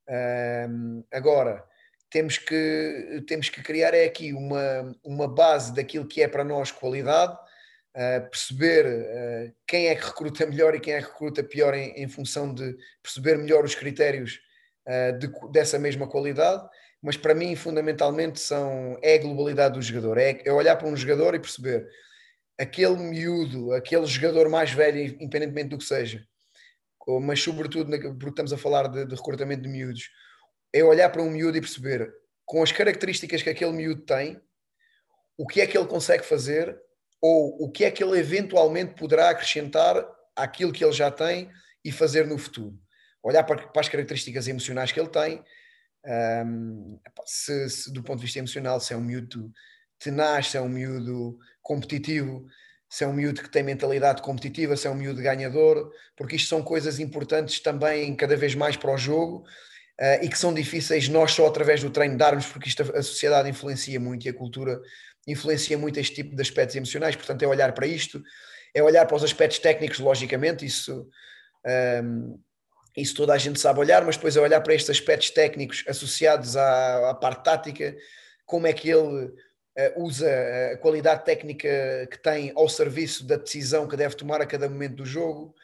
Um, 0.08 1.04
agora, 1.12 1.62
temos 2.08 2.38
que, 2.38 3.22
temos 3.26 3.50
que 3.50 3.62
criar 3.62 3.92
é 3.92 4.06
aqui 4.06 4.32
uma, 4.32 4.96
uma 5.04 5.28
base 5.28 5.74
daquilo 5.74 6.08
que 6.08 6.22
é 6.22 6.28
para 6.28 6.44
nós 6.44 6.70
qualidade, 6.70 7.34
uh, 7.34 8.30
perceber 8.30 8.86
uh, 8.86 9.54
quem 9.66 9.88
é 9.88 9.94
que 9.94 10.06
recruta 10.06 10.46
melhor 10.46 10.74
e 10.74 10.80
quem 10.80 10.94
é 10.94 11.02
que 11.02 11.08
recruta 11.08 11.44
pior 11.44 11.74
em, 11.74 11.90
em 11.90 12.08
função 12.08 12.54
de 12.54 12.74
perceber 13.02 13.36
melhor 13.36 13.66
os 13.66 13.74
critérios 13.74 14.40
uh, 14.86 15.18
de, 15.18 15.30
dessa 15.52 15.78
mesma 15.78 16.08
qualidade. 16.08 16.66
Mas 17.02 17.16
para 17.16 17.34
mim, 17.34 17.54
fundamentalmente, 17.54 18.40
são, 18.40 18.98
é 19.02 19.14
a 19.14 19.18
globalidade 19.18 19.74
do 19.74 19.82
jogador. 19.82 20.18
É, 20.18 20.42
é 20.44 20.52
olhar 20.52 20.76
para 20.76 20.88
um 20.88 20.96
jogador 20.96 21.34
e 21.34 21.40
perceber 21.40 21.88
aquele 22.58 22.96
miúdo, 22.96 23.72
aquele 23.72 24.06
jogador 24.06 24.48
mais 24.48 24.72
velho, 24.72 25.16
independentemente 25.20 25.68
do 25.68 25.78
que 25.78 25.84
seja, 25.84 26.26
mas 27.22 27.40
sobretudo 27.40 27.90
porque 28.18 28.30
estamos 28.30 28.52
a 28.52 28.58
falar 28.58 28.88
de, 28.88 29.06
de 29.06 29.14
recrutamento 29.14 29.62
de 29.62 29.68
miúdos, 29.68 30.10
é 30.72 30.82
olhar 30.82 31.08
para 31.08 31.22
um 31.22 31.30
miúdo 31.30 31.56
e 31.56 31.60
perceber 31.60 32.12
com 32.44 32.62
as 32.62 32.72
características 32.72 33.42
que 33.42 33.48
aquele 33.48 33.72
miúdo 33.72 34.02
tem, 34.02 34.40
o 35.38 35.46
que 35.46 35.60
é 35.60 35.66
que 35.66 35.78
ele 35.78 35.86
consegue 35.86 36.24
fazer 36.24 36.76
ou 37.20 37.62
o 37.62 37.70
que 37.70 37.84
é 37.84 37.90
que 37.90 38.02
ele 38.02 38.18
eventualmente 38.18 38.94
poderá 38.94 39.30
acrescentar 39.30 40.04
àquilo 40.36 40.72
que 40.72 40.84
ele 40.84 40.92
já 40.92 41.10
tem 41.10 41.50
e 41.84 41.90
fazer 41.90 42.26
no 42.26 42.36
futuro. 42.36 42.78
Olhar 43.22 43.44
para, 43.44 43.68
para 43.68 43.80
as 43.80 43.88
características 43.88 44.46
emocionais 44.46 44.92
que 44.92 45.00
ele 45.00 45.08
tem, 45.08 45.42
um, 46.06 46.98
se, 47.26 47.68
se, 47.68 47.92
do 47.92 48.02
ponto 48.02 48.18
de 48.18 48.24
vista 48.24 48.38
emocional, 48.38 48.80
se 48.80 48.92
é 48.92 48.96
um 48.96 49.00
miúdo 49.00 49.52
tenaz, 49.98 50.48
se 50.48 50.56
é 50.56 50.60
um 50.60 50.68
miúdo 50.68 51.38
competitivo, 51.62 52.46
se 52.88 53.04
é 53.04 53.06
um 53.06 53.12
miúdo 53.12 53.42
que 53.42 53.50
tem 53.50 53.62
mentalidade 53.62 54.22
competitiva, 54.22 54.76
se 54.76 54.86
é 54.86 54.90
um 54.90 54.94
miúdo 54.94 55.20
ganhador, 55.20 55.92
porque 56.16 56.36
isto 56.36 56.48
são 56.48 56.62
coisas 56.62 56.98
importantes 56.98 57.60
também 57.60 58.14
cada 58.16 58.36
vez 58.36 58.54
mais 58.54 58.76
para 58.76 58.92
o 58.92 58.96
jogo 58.96 59.44
uh, 60.00 60.24
e 60.24 60.28
que 60.28 60.38
são 60.38 60.54
difíceis 60.54 61.08
nós 61.08 61.32
só 61.32 61.46
através 61.46 61.82
do 61.82 61.90
treino 61.90 62.16
darmos, 62.16 62.46
porque 62.46 62.68
isto 62.68 62.82
a, 62.82 62.98
a 62.98 63.02
sociedade 63.02 63.50
influencia 63.50 64.00
muito 64.00 64.26
e 64.26 64.30
a 64.30 64.34
cultura 64.34 64.80
influencia 65.26 65.76
muito 65.76 66.00
este 66.00 66.14
tipo 66.14 66.34
de 66.34 66.40
aspectos 66.40 66.76
emocionais, 66.76 67.14
portanto 67.14 67.42
é 67.42 67.46
olhar 67.46 67.72
para 67.72 67.86
isto, 67.86 68.22
é 68.74 68.82
olhar 68.82 69.04
para 69.06 69.16
os 69.16 69.24
aspectos 69.24 69.58
técnicos, 69.58 69.98
logicamente, 69.98 70.64
isso, 70.64 71.06
um, 72.02 72.40
isso 73.00 73.14
toda 73.14 73.32
a 73.32 73.38
gente 73.38 73.60
sabe 73.60 73.80
olhar, 73.80 74.04
mas 74.04 74.16
depois 74.16 74.36
é 74.36 74.40
olhar 74.40 74.60
para 74.60 74.74
estes 74.74 74.90
aspectos 74.90 75.30
técnicos 75.30 75.84
associados 75.86 76.56
à, 76.56 77.10
à 77.10 77.14
parte 77.14 77.44
tática, 77.44 77.96
como 78.44 78.66
é 78.66 78.72
que 78.72 78.90
ele 78.90 79.26
uh, 79.26 80.02
usa 80.02 80.28
a 80.72 80.76
qualidade 80.78 81.24
técnica 81.24 82.08
que 82.10 82.18
tem 82.18 82.52
ao 82.56 82.68
serviço 82.68 83.24
da 83.24 83.36
decisão 83.36 83.86
que 83.86 83.96
deve 83.96 84.16
tomar 84.16 84.40
a 84.40 84.46
cada 84.46 84.68
momento 84.68 84.96
do 84.96 85.06
jogo, 85.06 85.54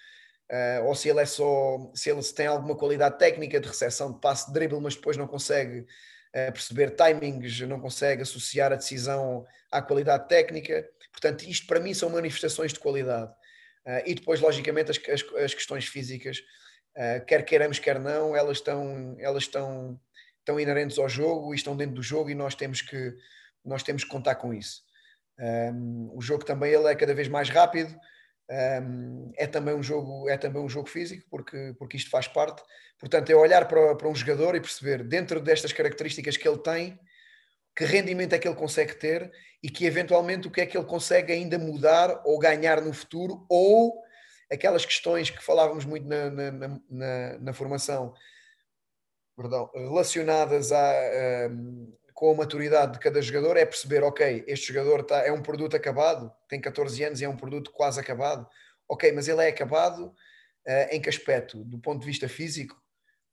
uh, 0.50 0.84
ou 0.84 0.94
se 0.94 1.08
ele 1.08 1.20
é 1.20 1.26
só, 1.26 1.90
se 1.94 2.10
ele 2.10 2.22
tem 2.22 2.46
alguma 2.46 2.76
qualidade 2.76 3.18
técnica 3.18 3.58
de 3.58 3.66
recepção 3.66 4.12
de 4.12 4.20
passe 4.20 4.46
de 4.46 4.52
drible, 4.52 4.80
mas 4.80 4.94
depois 4.94 5.16
não 5.16 5.26
consegue 5.26 5.80
uh, 5.80 6.52
perceber 6.52 6.90
timings, 6.90 7.60
não 7.62 7.80
consegue 7.80 8.22
associar 8.22 8.72
a 8.72 8.76
decisão 8.76 9.44
à 9.72 9.82
qualidade 9.82 10.28
técnica. 10.28 10.88
Portanto, 11.10 11.42
isto 11.44 11.66
para 11.66 11.80
mim 11.80 11.94
são 11.94 12.10
manifestações 12.10 12.72
de 12.72 12.80
qualidade. 12.80 13.32
e 14.04 14.14
depois, 14.14 14.40
logicamente, 14.40 14.90
as, 14.90 15.00
as, 15.08 15.42
as 15.44 15.54
questões 15.54 15.86
físicas 15.86 16.42
Uh, 16.96 17.24
quer 17.26 17.44
queiramos, 17.44 17.78
quer 17.78 17.98
não, 17.98 18.36
elas 18.36 18.58
estão, 18.58 19.16
elas 19.18 19.44
estão, 19.44 19.98
estão 20.38 20.60
inerentes 20.60 20.98
ao 20.98 21.08
jogo 21.08 21.52
e 21.52 21.56
estão 21.56 21.76
dentro 21.76 21.96
do 21.96 22.02
jogo 22.02 22.30
e 22.30 22.34
nós 22.34 22.54
temos 22.54 22.80
que, 22.80 23.14
nós 23.64 23.82
temos 23.82 24.04
que 24.04 24.10
contar 24.10 24.36
com 24.36 24.54
isso. 24.54 24.82
Um, 25.38 26.10
o 26.14 26.20
jogo 26.20 26.44
também 26.44 26.72
ele 26.72 26.86
é 26.86 26.94
cada 26.94 27.14
vez 27.14 27.26
mais 27.26 27.48
rápido, 27.48 27.94
um, 28.82 29.32
é, 29.36 29.46
também 29.46 29.74
um 29.74 29.82
jogo, 29.82 30.28
é 30.28 30.36
também 30.36 30.62
um 30.62 30.68
jogo 30.68 30.88
físico, 30.88 31.26
porque, 31.30 31.74
porque 31.78 31.96
isto 31.96 32.10
faz 32.10 32.28
parte. 32.28 32.62
Portanto, 32.98 33.30
é 33.30 33.34
olhar 33.34 33.66
para, 33.66 33.96
para 33.96 34.08
um 34.08 34.14
jogador 34.14 34.54
e 34.54 34.60
perceber, 34.60 35.02
dentro 35.02 35.40
destas 35.40 35.72
características 35.72 36.36
que 36.36 36.46
ele 36.46 36.58
tem, 36.58 36.98
que 37.74 37.84
rendimento 37.84 38.34
é 38.34 38.38
que 38.38 38.46
ele 38.46 38.56
consegue 38.56 38.94
ter 38.94 39.32
e 39.62 39.68
que 39.68 39.84
eventualmente 39.84 40.46
o 40.46 40.50
que 40.50 40.60
é 40.60 40.66
que 40.66 40.76
ele 40.76 40.86
consegue 40.86 41.32
ainda 41.32 41.58
mudar 41.58 42.22
ou 42.24 42.38
ganhar 42.38 42.80
no 42.80 42.92
futuro 42.92 43.44
ou 43.48 44.00
aquelas 44.50 44.84
questões 44.84 45.30
que 45.30 45.42
falávamos 45.42 45.84
muito 45.84 46.06
na, 46.06 46.30
na, 46.30 46.80
na, 46.90 47.38
na 47.38 47.52
formação, 47.52 48.14
perdão, 49.36 49.70
relacionadas 49.74 50.72
a, 50.72 51.50
com 52.14 52.30
a 52.30 52.34
maturidade 52.34 52.92
de 52.92 52.98
cada 53.00 53.20
jogador, 53.20 53.56
é 53.56 53.66
perceber, 53.66 54.02
ok, 54.04 54.44
este 54.46 54.72
jogador 54.72 55.02
tá, 55.02 55.26
é 55.26 55.32
um 55.32 55.42
produto 55.42 55.76
acabado, 55.76 56.32
tem 56.48 56.60
14 56.60 57.02
anos 57.02 57.20
e 57.20 57.24
é 57.24 57.28
um 57.28 57.36
produto 57.36 57.72
quase 57.72 57.98
acabado, 57.98 58.48
ok, 58.88 59.10
mas 59.12 59.26
ele 59.26 59.42
é 59.42 59.48
acabado 59.48 60.06
uh, 60.06 60.88
em 60.90 61.00
que 61.00 61.08
aspecto? 61.08 61.64
Do 61.64 61.78
ponto 61.78 62.00
de 62.00 62.06
vista 62.06 62.28
físico? 62.28 62.80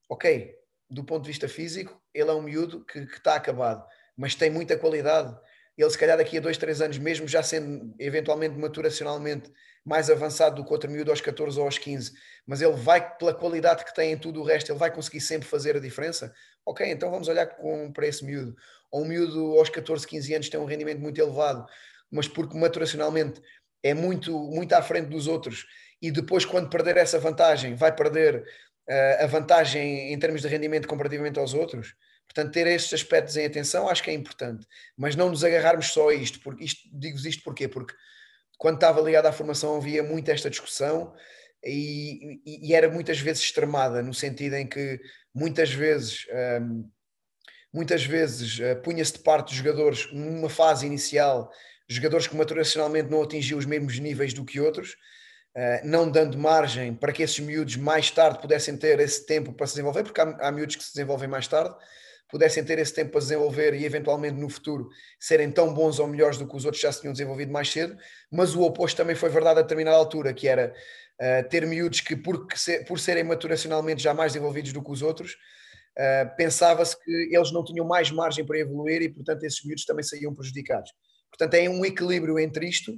Ok, 0.10 0.56
do 0.90 1.04
ponto 1.04 1.24
de 1.24 1.30
vista 1.30 1.48
físico, 1.48 2.02
ele 2.14 2.30
é 2.30 2.34
um 2.34 2.42
miúdo 2.42 2.84
que 2.84 3.00
está 3.00 3.36
acabado, 3.36 3.86
mas 4.18 4.36
tem 4.36 4.50
muita 4.50 4.78
qualidade. 4.78 5.34
Ele, 5.78 5.90
se 5.90 5.98
calhar, 5.98 6.18
daqui 6.18 6.38
a 6.38 6.42
dois, 6.42 6.58
três 6.58 6.82
anos, 6.82 6.98
mesmo 6.98 7.28
já 7.28 7.42
sendo 7.42 7.96
eventualmente 8.00 8.58
maturacionalmente 8.58 9.52
mais 9.84 10.10
avançado 10.10 10.58
do 10.58 10.66
que 10.66 10.72
outro 10.72 10.90
miúdo 10.90 11.10
aos 11.10 11.22
14 11.22 11.58
ou 11.60 11.66
aos 11.66 11.78
15, 11.78 12.12
mas 12.46 12.62
ele 12.62 12.74
vai, 12.74 13.18
pela 13.18 13.34
qualidade 13.34 13.84
que 13.84 13.94
tem 13.94 14.12
em 14.12 14.18
tudo 14.18 14.42
o 14.42 14.44
resto, 14.44 14.72
ele 14.72 14.78
vai 14.78 14.94
conseguir 14.94 15.22
sempre 15.22 15.48
fazer 15.48 15.76
a 15.76 15.80
diferença. 15.80 16.34
Ok, 16.66 16.86
então 16.86 17.10
vamos 17.10 17.28
olhar 17.28 17.48
com, 17.48 17.92
para 17.92 18.06
esse 18.06 18.24
miúdo. 18.24 18.56
Ou 18.92 19.02
um 19.04 19.08
miúdo 19.08 19.58
aos 19.58 19.70
14, 19.70 20.06
15 20.06 20.34
anos 20.36 20.50
tem 20.50 20.60
um 20.60 20.66
rendimento 20.66 21.00
muito 21.00 21.20
elevado, 21.20 21.66
mas 22.12 22.28
porque 22.28 22.58
maturacionalmente 22.58 23.42
é 23.82 23.94
muito, 23.94 24.38
muito 24.38 24.74
à 24.74 24.82
frente 24.84 25.08
dos 25.08 25.28
outros 25.28 25.66
e 26.02 26.12
depois, 26.12 26.44
quando 26.44 26.70
perder 26.70 26.98
essa 26.98 27.20
vantagem, 27.20 27.76
vai 27.76 27.96
perder 27.96 28.44
uh, 28.90 29.24
a 29.24 29.28
vantagem 29.28 30.12
em 30.12 30.20
termos 30.20 30.42
de 30.42 30.48
rendimento 30.48 30.88
comparativamente 30.88 31.38
aos 31.38 31.54
outros. 31.54 31.94
Portanto, 32.34 32.54
ter 32.54 32.66
estes 32.68 32.94
aspectos 32.94 33.36
em 33.36 33.46
atenção 33.46 33.90
acho 33.90 34.02
que 34.02 34.10
é 34.10 34.14
importante, 34.14 34.66
mas 34.96 35.16
não 35.18 35.30
nos 35.30 35.44
agarrarmos 35.44 35.88
só 35.88 36.10
a 36.10 36.14
isto. 36.14 36.40
Porque 36.40 36.64
isto 36.64 36.90
digo 36.94 37.18
isto 37.18 37.44
porquê? 37.44 37.68
Porque 37.68 37.94
quando 38.58 38.76
estava 38.76 39.02
ligado 39.02 39.26
à 39.26 39.32
formação 39.34 39.76
havia 39.76 40.02
muito 40.02 40.30
esta 40.32 40.50
discussão 40.50 41.14
e, 41.64 42.40
e, 42.46 42.70
e, 42.70 42.74
era 42.74 42.90
muitas 42.90 43.20
vezes 43.20 43.44
extremada, 43.44 44.02
no 44.02 44.14
sentido 44.14 44.56
em 44.56 44.66
que 44.66 45.00
muitas 45.34 45.72
vezes, 45.74 46.26
um, 46.62 46.90
muitas 47.74 48.04
vezes 48.04 48.60
uh, 48.60 48.82
punha-se 48.82 49.14
de 49.14 49.20
parte 49.20 49.48
dos 49.48 49.56
jogadores 49.56 50.12
numa 50.12 50.50
fase 50.50 50.86
inicial, 50.86 51.52
jogadores 51.88 52.28
que 52.28 52.36
maturacionalmente 52.36 53.10
não 53.10 53.22
atingiam 53.22 53.60
os 53.60 53.66
mesmos 53.66 54.00
níveis 54.00 54.34
do 54.34 54.46
que 54.46 54.60
outros, 54.60 54.92
uh, 55.56 55.86
não 55.86 56.10
dando 56.10 56.38
margem 56.38 56.94
para 56.94 57.12
que 57.12 57.24
esses 57.24 57.40
miúdos 57.40 57.76
mais 57.76 58.10
tarde 58.10 58.40
pudessem 58.40 58.78
ter 58.78 59.00
esse 59.00 59.26
tempo 59.26 59.54
para 59.54 59.68
se 59.68 59.74
desenvolver, 59.74 60.04
porque 60.04 60.22
há, 60.22 60.48
há 60.48 60.52
miúdos 60.52 60.78
que 60.78 60.84
se 60.84 60.94
desenvolvem 60.94 61.28
mais 61.28 61.48
tarde, 61.48 61.76
pudessem 62.32 62.64
ter 62.64 62.80
esse 62.80 62.94
tempo 62.94 63.12
para 63.12 63.20
desenvolver 63.20 63.74
e 63.74 63.86
eventualmente 63.86 64.40
no 64.40 64.50
futuro 64.50 64.90
serem 65.20 65.52
tão 65.52 65.74
bons 65.74 66.00
ou 66.00 66.08
melhores 66.08 66.38
do 66.38 66.48
que 66.48 66.56
os 66.56 66.64
outros 66.64 66.82
já 66.82 66.92
se 66.92 67.02
tinham 67.02 67.12
desenvolvido 67.12 67.52
mais 67.52 67.70
cedo, 67.70 67.96
mas 68.32 68.56
o 68.56 68.62
oposto 68.62 68.96
também 68.96 69.16
foi 69.16 69.30
verdade 69.30 69.60
a 69.60 69.62
determinada 69.62 69.98
altura, 69.98 70.34
que 70.34 70.48
era 70.48 70.74
uh, 71.20 71.50
ter 71.50 71.68
miúdos 71.68 72.00
que 72.00 72.16
por, 72.16 72.48
por 72.88 73.00
serem 73.00 73.26
maturacionalmente 73.26 74.02
já 74.02 74.14
mais 74.14 74.32
desenvolvidos 74.32 74.72
do 74.72 74.82
que 74.82 74.92
os 74.92 75.02
outros, 75.02 75.34
uh, 75.34 76.36
pensava-se 76.38 76.98
que 77.04 77.12
eles 77.36 77.52
não 77.52 77.66
tinham 77.66 77.86
mais 77.86 78.10
margem 78.10 78.46
para 78.46 78.58
evoluir 78.58 79.02
e 79.02 79.10
portanto 79.10 79.44
esses 79.44 79.64
miúdos 79.66 79.86
também 79.86 80.04
saíam 80.04 80.34
prejudicados. 80.34 80.92
Portanto 81.30 81.54
é 81.56 81.70
um 81.70 81.84
equilíbrio 81.84 82.40
entre 82.40 82.68
isto. 82.68 82.94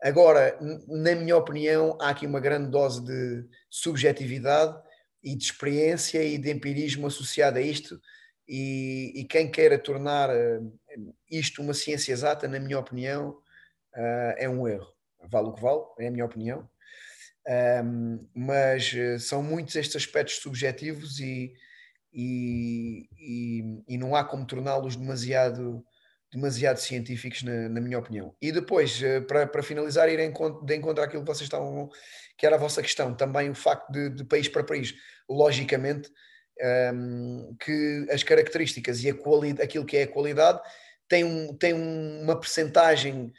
Agora, 0.00 0.58
na 0.88 1.14
minha 1.14 1.36
opinião, 1.36 1.96
há 2.00 2.10
aqui 2.10 2.26
uma 2.26 2.40
grande 2.40 2.70
dose 2.70 3.04
de 3.04 3.44
subjetividade 3.70 4.76
e 5.22 5.36
de 5.36 5.44
experiência 5.44 6.22
e 6.24 6.36
de 6.36 6.50
empirismo 6.50 7.06
associado 7.06 7.58
a 7.58 7.62
isto, 7.62 8.00
e, 8.48 9.12
e 9.20 9.24
quem 9.24 9.50
queira 9.50 9.78
tornar 9.78 10.30
eh, 10.30 10.60
isto 11.30 11.62
uma 11.62 11.74
ciência 11.74 12.12
exata, 12.12 12.48
na 12.48 12.58
minha 12.58 12.78
opinião, 12.78 13.38
eh, 13.94 14.36
é 14.40 14.48
um 14.48 14.66
erro. 14.66 14.92
Vale 15.30 15.48
o 15.48 15.52
que 15.52 15.62
vale, 15.62 15.82
é 15.98 16.08
a 16.08 16.10
minha 16.10 16.24
opinião. 16.24 16.68
Mas 18.34 18.92
eh, 18.94 19.18
são 19.18 19.42
muitos 19.42 19.76
estes 19.76 19.96
aspectos 19.96 20.36
subjetivos 20.36 21.20
e, 21.20 21.54
e, 22.12 23.08
e, 23.18 23.82
e 23.88 23.98
não 23.98 24.14
há 24.16 24.24
como 24.24 24.46
torná-los 24.46 24.96
demasiado, 24.96 25.84
demasiado 26.32 26.78
científicos, 26.78 27.42
na, 27.42 27.68
na, 27.68 27.80
minha 27.80 27.98
opinião. 27.98 28.34
E 28.40 28.50
depois, 28.50 29.00
para, 29.28 29.46
para 29.46 29.62
finalizar, 29.62 30.08
ir 30.08 30.18
de 30.18 30.74
encontro 30.76 31.02
àquilo 31.02 31.22
que 31.22 31.28
vocês 31.28 31.42
estavam, 31.46 31.88
que 32.36 32.46
era 32.46 32.56
a 32.56 32.58
vossa 32.58 32.82
questão, 32.82 33.14
também 33.14 33.50
o 33.50 33.54
facto 33.54 33.90
de, 33.92 34.10
de 34.10 34.24
país 34.24 34.48
para 34.48 34.64
país, 34.64 34.94
logicamente, 35.28 36.10
um, 36.94 37.56
que 37.58 38.06
as 38.10 38.22
características 38.22 39.02
e 39.02 39.10
a 39.10 39.14
aquilo 39.62 39.84
que 39.84 39.96
é 39.96 40.02
a 40.02 40.08
qualidade 40.08 40.60
tem, 41.08 41.24
um, 41.24 41.54
tem 41.54 41.72
uma 41.74 42.38
percentagem 42.38 43.32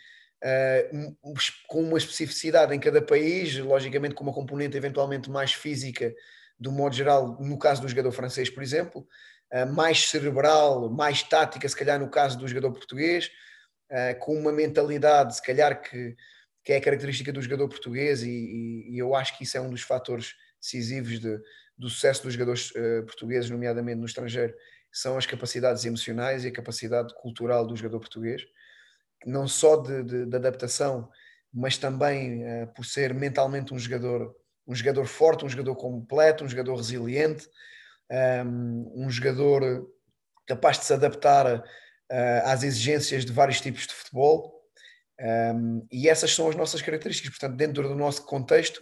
uh, 0.44 1.36
com 1.68 1.82
uma 1.82 1.98
especificidade 1.98 2.74
em 2.76 2.80
cada 2.80 3.02
país, 3.02 3.58
logicamente 3.58 4.16
com 4.16 4.24
uma 4.24 4.34
componente 4.34 4.78
eventualmente 4.78 5.30
mais 5.30 5.54
física, 5.54 6.14
do 6.60 6.72
modo 6.72 6.96
geral, 6.96 7.38
no 7.42 7.58
caso 7.58 7.82
do 7.82 7.88
jogador 7.88 8.12
francês, 8.12 8.50
por 8.50 8.62
exemplo, 8.62 9.08
uh, 9.54 9.66
mais 9.74 10.10
cerebral, 10.10 10.90
mais 10.90 11.24
tática, 11.24 11.68
se 11.68 11.76
calhar 11.76 12.00
no 12.00 12.10
caso 12.10 12.38
do 12.38 12.48
jogador 12.48 12.72
português, 12.72 13.32
uh, 13.92 14.20
com 14.20 14.38
uma 14.38 14.52
mentalidade, 14.52 15.36
se 15.36 15.42
calhar 15.42 15.82
que, 15.82 16.16
que 16.64 16.74
é 16.74 16.80
característica 16.80 17.32
do 17.32 17.42
jogador 17.42 17.68
português, 17.68 18.22
e, 18.22 18.30
e, 18.30 18.96
e 18.96 19.00
eu 19.00 19.16
acho 19.16 19.38
que 19.38 19.44
isso 19.44 19.58
é 19.58 19.62
um 19.62 19.70
dos 19.70 19.82
fatores 19.82 20.36
decisivos 20.62 21.20
de, 21.20 21.40
do 21.78 21.90
sucesso 21.90 22.24
dos 22.24 22.34
jogadores 22.34 22.72
uh, 22.72 23.06
portugueses, 23.06 23.50
nomeadamente 23.50 24.00
no 24.00 24.06
estrangeiro, 24.06 24.54
são 24.92 25.18
as 25.18 25.26
capacidades 25.26 25.84
emocionais 25.86 26.46
e 26.46 26.50
a 26.50 26.54
capacidade 26.54 27.14
cultural 27.16 27.66
do 27.66 27.76
jogador 27.76 28.00
português, 28.00 28.44
não 29.26 29.48
só 29.48 29.78
de, 29.78 30.04
de, 30.04 30.26
de 30.26 30.36
adaptação, 30.36 31.10
mas 31.54 31.78
também 31.78 32.44
uh, 32.44 32.68
por 32.76 32.86
ser 32.86 33.14
mentalmente 33.14 33.74
um 33.74 33.80
jogador, 33.80 34.36
um 34.68 34.76
jogador 34.76 35.06
forte, 35.06 35.46
um 35.46 35.50
jogador 35.50 35.76
completo, 35.76 36.44
um 36.44 36.50
jogador 36.50 36.76
resiliente, 36.76 37.48
um, 38.10 38.16
ehm, 38.16 38.92
um 38.96 39.10
jogador 39.10 39.88
capaz 40.48 40.80
de 40.80 40.86
se 40.86 40.94
adaptar 40.94 41.60
uh, 41.60 42.42
às 42.44 42.64
exigências 42.64 43.26
de 43.26 43.32
vários 43.32 43.62
tipos 43.62 43.88
de 43.88 43.94
futebol. 43.94 44.62
Um, 45.20 45.26
ehm, 45.26 45.88
e 45.92 46.10
essas 46.10 46.34
são 46.34 46.50
as 46.50 46.56
nossas 46.56 46.82
características. 46.82 47.32
Portanto, 47.32 47.56
dentro 47.56 47.88
do 47.88 47.96
nosso 47.96 48.26
contexto, 48.26 48.82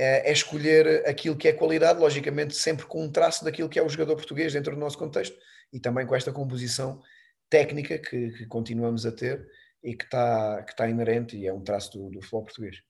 é, 0.00 0.30
é 0.30 0.32
escolher 0.32 1.06
aquilo 1.06 1.36
que 1.36 1.46
é 1.46 1.52
qualidade, 1.52 2.00
logicamente 2.00 2.56
sempre 2.56 2.86
com 2.86 3.04
um 3.04 3.12
traço 3.12 3.44
daquilo 3.44 3.68
que 3.68 3.78
é 3.78 3.82
o 3.82 3.88
jogador 3.88 4.16
português 4.16 4.50
dentro 4.54 4.74
do 4.74 4.80
nosso 4.80 4.96
contexto 4.96 5.36
e 5.70 5.78
também 5.78 6.06
com 6.06 6.14
esta 6.14 6.32
composição 6.32 7.02
técnica 7.50 7.98
que, 7.98 8.30
que 8.30 8.46
continuamos 8.46 9.04
a 9.04 9.12
ter 9.12 9.46
e 9.84 9.94
que 9.94 10.04
está, 10.04 10.62
que 10.62 10.72
está 10.72 10.88
inerente 10.88 11.36
e 11.36 11.46
é 11.46 11.52
um 11.52 11.60
traço 11.60 11.92
do, 11.92 12.08
do 12.08 12.22
futebol 12.22 12.44
português. 12.44 12.82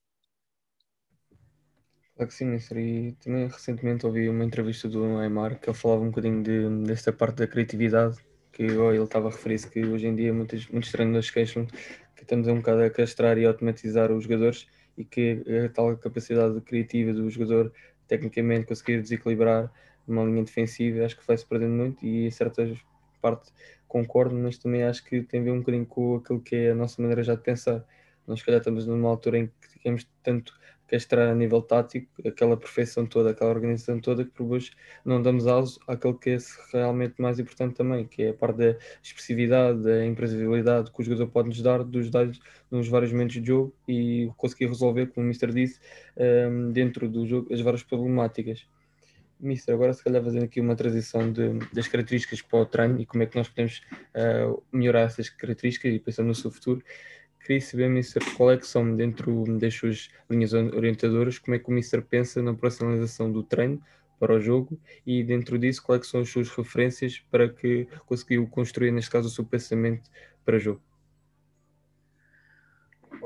Claro 2.14 2.28
que 2.28 2.34
sim. 2.34 2.54
E 2.76 3.12
também 3.12 3.48
recentemente 3.48 4.06
ouvi 4.06 4.28
uma 4.28 4.44
entrevista 4.44 4.88
do 4.88 5.18
Neymar 5.18 5.58
que 5.58 5.68
ele 5.68 5.76
falava 5.76 6.02
um 6.02 6.10
bocadinho 6.10 6.42
de, 6.44 6.84
desta 6.86 7.12
parte 7.12 7.38
da 7.38 7.46
criatividade, 7.48 8.18
que 8.52 8.62
ele 8.62 9.02
estava 9.02 9.28
a 9.28 9.32
referir-se 9.32 9.68
que 9.68 9.84
hoje 9.84 10.06
em 10.06 10.14
dia 10.14 10.32
muitos, 10.32 10.68
muitos 10.68 10.92
treinadores 10.92 11.30
queixam 11.30 11.66
que 12.14 12.22
estamos 12.22 12.46
um 12.46 12.56
bocado 12.56 12.82
a 12.82 12.90
castrar 12.90 13.36
e 13.36 13.46
automatizar 13.46 14.12
os 14.12 14.24
jogadores 14.24 14.68
e 15.00 15.04
que 15.04 15.42
a 15.66 15.68
tal 15.68 15.96
capacidade 15.96 16.60
criativa 16.60 17.12
do 17.12 17.28
jogador 17.30 17.72
tecnicamente 18.06 18.66
conseguir 18.66 19.00
desequilibrar 19.02 19.72
uma 20.06 20.24
linha 20.24 20.44
defensiva 20.44 21.04
acho 21.04 21.16
que 21.16 21.26
vai-se 21.26 21.46
perdendo 21.46 21.72
muito 21.72 22.04
e 22.04 22.26
em 22.26 22.30
certas 22.30 22.78
partes 23.20 23.52
concordo, 23.90 24.34
mas 24.36 24.56
também 24.56 24.84
acho 24.84 25.04
que 25.04 25.22
tem 25.22 25.40
a 25.40 25.44
ver 25.44 25.50
um 25.50 25.58
bocadinho 25.58 25.84
com 25.84 26.16
aquilo 26.16 26.40
que 26.40 26.54
é 26.54 26.70
a 26.70 26.74
nossa 26.74 27.02
maneira 27.02 27.24
já 27.24 27.34
de 27.34 27.42
pensar. 27.42 27.84
Nós, 28.26 28.38
se 28.38 28.46
calhar, 28.46 28.60
estamos 28.60 28.86
numa 28.86 29.08
altura 29.08 29.38
em 29.38 29.46
que 29.46 29.80
temos 29.82 30.08
tanto 30.22 30.54
castrar 30.90 31.30
a 31.30 31.34
nível 31.34 31.62
tático 31.62 32.08
aquela 32.26 32.56
perfeição 32.56 33.06
toda, 33.06 33.30
aquela 33.30 33.50
organização 33.50 34.00
toda 34.00 34.24
que 34.24 34.32
por 34.32 34.50
hoje 34.50 34.72
não 35.04 35.22
damos 35.22 35.46
aso 35.46 35.78
àquele 35.86 36.14
que 36.14 36.30
é 36.30 36.38
realmente 36.72 37.14
mais 37.22 37.38
importante 37.38 37.76
também, 37.76 38.04
que 38.04 38.24
é 38.24 38.30
a 38.30 38.34
parte 38.34 38.56
da 38.56 38.76
expressividade, 39.00 39.82
da 39.82 40.04
imprevisibilidade 40.04 40.90
que 40.90 41.00
o 41.00 41.04
jogador 41.04 41.28
pode 41.28 41.48
nos 41.48 41.62
dar 41.62 41.84
dos 41.84 42.10
dados 42.10 42.40
nos 42.68 42.88
vários 42.88 43.12
momentos 43.12 43.40
de 43.40 43.46
jogo 43.46 43.72
e 43.86 44.28
conseguir 44.36 44.66
resolver, 44.66 45.06
como 45.06 45.24
o 45.24 45.28
Mister 45.28 45.52
disse, 45.52 45.78
um, 46.16 46.72
dentro 46.72 47.08
do 47.08 47.24
jogo 47.24 47.54
as 47.54 47.60
várias 47.60 47.84
problemáticas. 47.84 48.66
Mister, 49.38 49.74
agora 49.74 49.94
se 49.94 50.04
calhar 50.04 50.22
fazendo 50.22 50.44
aqui 50.44 50.60
uma 50.60 50.76
transição 50.76 51.32
de, 51.32 51.60
das 51.72 51.88
características 51.88 52.42
para 52.42 52.58
o 52.58 52.66
treino 52.66 53.00
e 53.00 53.06
como 53.06 53.22
é 53.22 53.26
que 53.26 53.36
nós 53.36 53.48
podemos 53.48 53.80
uh, 54.14 54.62
melhorar 54.70 55.02
essas 55.02 55.30
características 55.30 55.94
e 55.94 55.98
pensando 55.98 56.26
no 56.26 56.34
seu 56.34 56.50
futuro, 56.50 56.82
queria 57.40 57.60
saber, 57.60 57.88
Mister, 57.88 58.22
qual 58.36 58.52
é 58.52 58.56
que 58.56 58.66
são 58.66 58.94
dentro 58.94 59.44
das 59.58 59.74
suas 59.74 60.10
linhas 60.28 60.52
orientadoras, 60.52 61.38
como 61.38 61.54
é 61.54 61.58
que 61.58 61.68
o 61.68 61.72
Mister 61.72 62.02
pensa 62.02 62.42
na 62.42 62.54
personalização 62.54 63.30
do 63.30 63.42
treino 63.42 63.82
para 64.18 64.34
o 64.34 64.40
jogo 64.40 64.78
e 65.06 65.24
dentro 65.24 65.58
disso 65.58 65.82
quais 65.82 66.02
é 66.02 66.04
são 66.04 66.20
as 66.20 66.28
suas 66.28 66.48
referências 66.50 67.18
para 67.30 67.48
que 67.48 67.88
conseguiu 68.04 68.46
construir, 68.46 68.90
neste 68.90 69.10
caso, 69.10 69.28
o 69.28 69.30
seu 69.30 69.44
pensamento 69.44 70.10
para 70.44 70.56
o 70.56 70.60
jogo. 70.60 70.82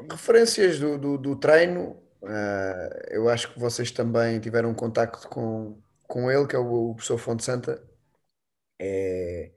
Referências 0.08 0.78
do, 0.78 0.96
do, 0.96 1.18
do 1.18 1.36
treino, 1.36 1.96
uh, 2.22 3.10
eu 3.10 3.28
acho 3.28 3.52
que 3.52 3.58
vocês 3.58 3.90
também 3.90 4.38
tiveram 4.38 4.72
contacto 4.72 5.28
com, 5.28 5.78
com 6.06 6.30
ele, 6.30 6.46
que 6.46 6.54
é 6.54 6.58
o, 6.58 6.90
o 6.90 6.94
professor 6.94 7.18
Fonte 7.18 7.44
Santa, 7.44 7.82
é, 8.80 9.50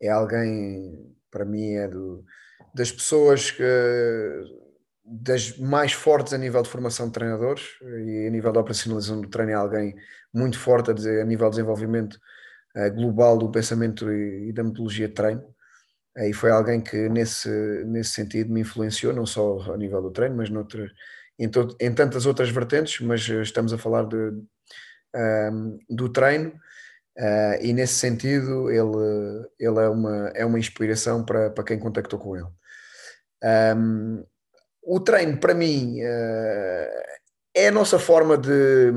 é 0.00 0.08
alguém, 0.08 1.14
para 1.30 1.44
mim, 1.44 1.72
é 1.74 1.88
do, 1.88 2.24
das 2.74 2.92
pessoas 2.92 3.50
que, 3.50 3.62
das 5.04 5.56
mais 5.58 5.92
fortes 5.92 6.32
a 6.32 6.38
nível 6.38 6.62
de 6.62 6.68
formação 6.68 7.06
de 7.06 7.12
treinadores 7.12 7.62
e 7.82 8.26
a 8.26 8.30
nível 8.30 8.52
da 8.52 8.60
operacionalização 8.60 9.20
do 9.20 9.28
treino 9.28 9.52
é 9.52 9.54
alguém 9.54 9.94
muito 10.32 10.58
forte 10.58 10.90
a, 10.90 10.94
dizer, 10.94 11.22
a 11.22 11.24
nível 11.24 11.48
de 11.48 11.56
desenvolvimento 11.56 12.18
uh, 12.76 12.94
global 12.94 13.38
do 13.38 13.50
pensamento 13.50 14.10
e, 14.12 14.48
e, 14.48 14.52
da 14.52 14.62
metodologia 14.62 15.08
de 15.08 15.14
treino. 15.14 15.42
Uh, 16.16 16.24
e 16.24 16.32
foi 16.32 16.50
alguém 16.50 16.80
que 16.80 17.08
nesse, 17.08 17.48
nesse 17.86 18.10
sentido 18.10 18.52
me 18.52 18.60
influenciou, 18.60 19.12
não 19.12 19.24
só 19.24 19.72
a 19.72 19.76
nível 19.76 20.02
do 20.02 20.10
treino, 20.10 20.36
mas 20.36 20.50
noutra, 20.50 20.90
em, 21.38 21.50
em 21.80 21.94
tantas 21.94 22.26
outras 22.26 22.50
vertentes, 22.50 23.00
mas 23.00 23.26
estamos 23.26 23.72
a 23.72 23.78
falar 23.78 24.04
de, 24.04 24.32
um, 25.14 25.78
do 25.88 26.08
treino 26.08 26.52
uh, 27.18 27.62
e 27.62 27.72
nesse 27.72 27.94
sentido 27.94 28.70
ele, 28.70 29.46
ele 29.58 29.78
é, 29.80 29.88
uma, 29.88 30.28
é 30.34 30.44
uma 30.44 30.58
inspiração 30.58 31.24
para, 31.24 31.50
para 31.50 31.64
quem 31.64 31.78
contactou 31.78 32.18
com 32.18 32.36
ele. 32.36 32.46
Um, 33.76 34.24
o 34.82 35.00
treino 35.00 35.38
para 35.38 35.54
mim 35.54 36.00
uh, 36.02 37.02
é 37.54 37.68
a 37.68 37.72
nossa 37.72 37.98
forma 37.98 38.36
de 38.38 38.92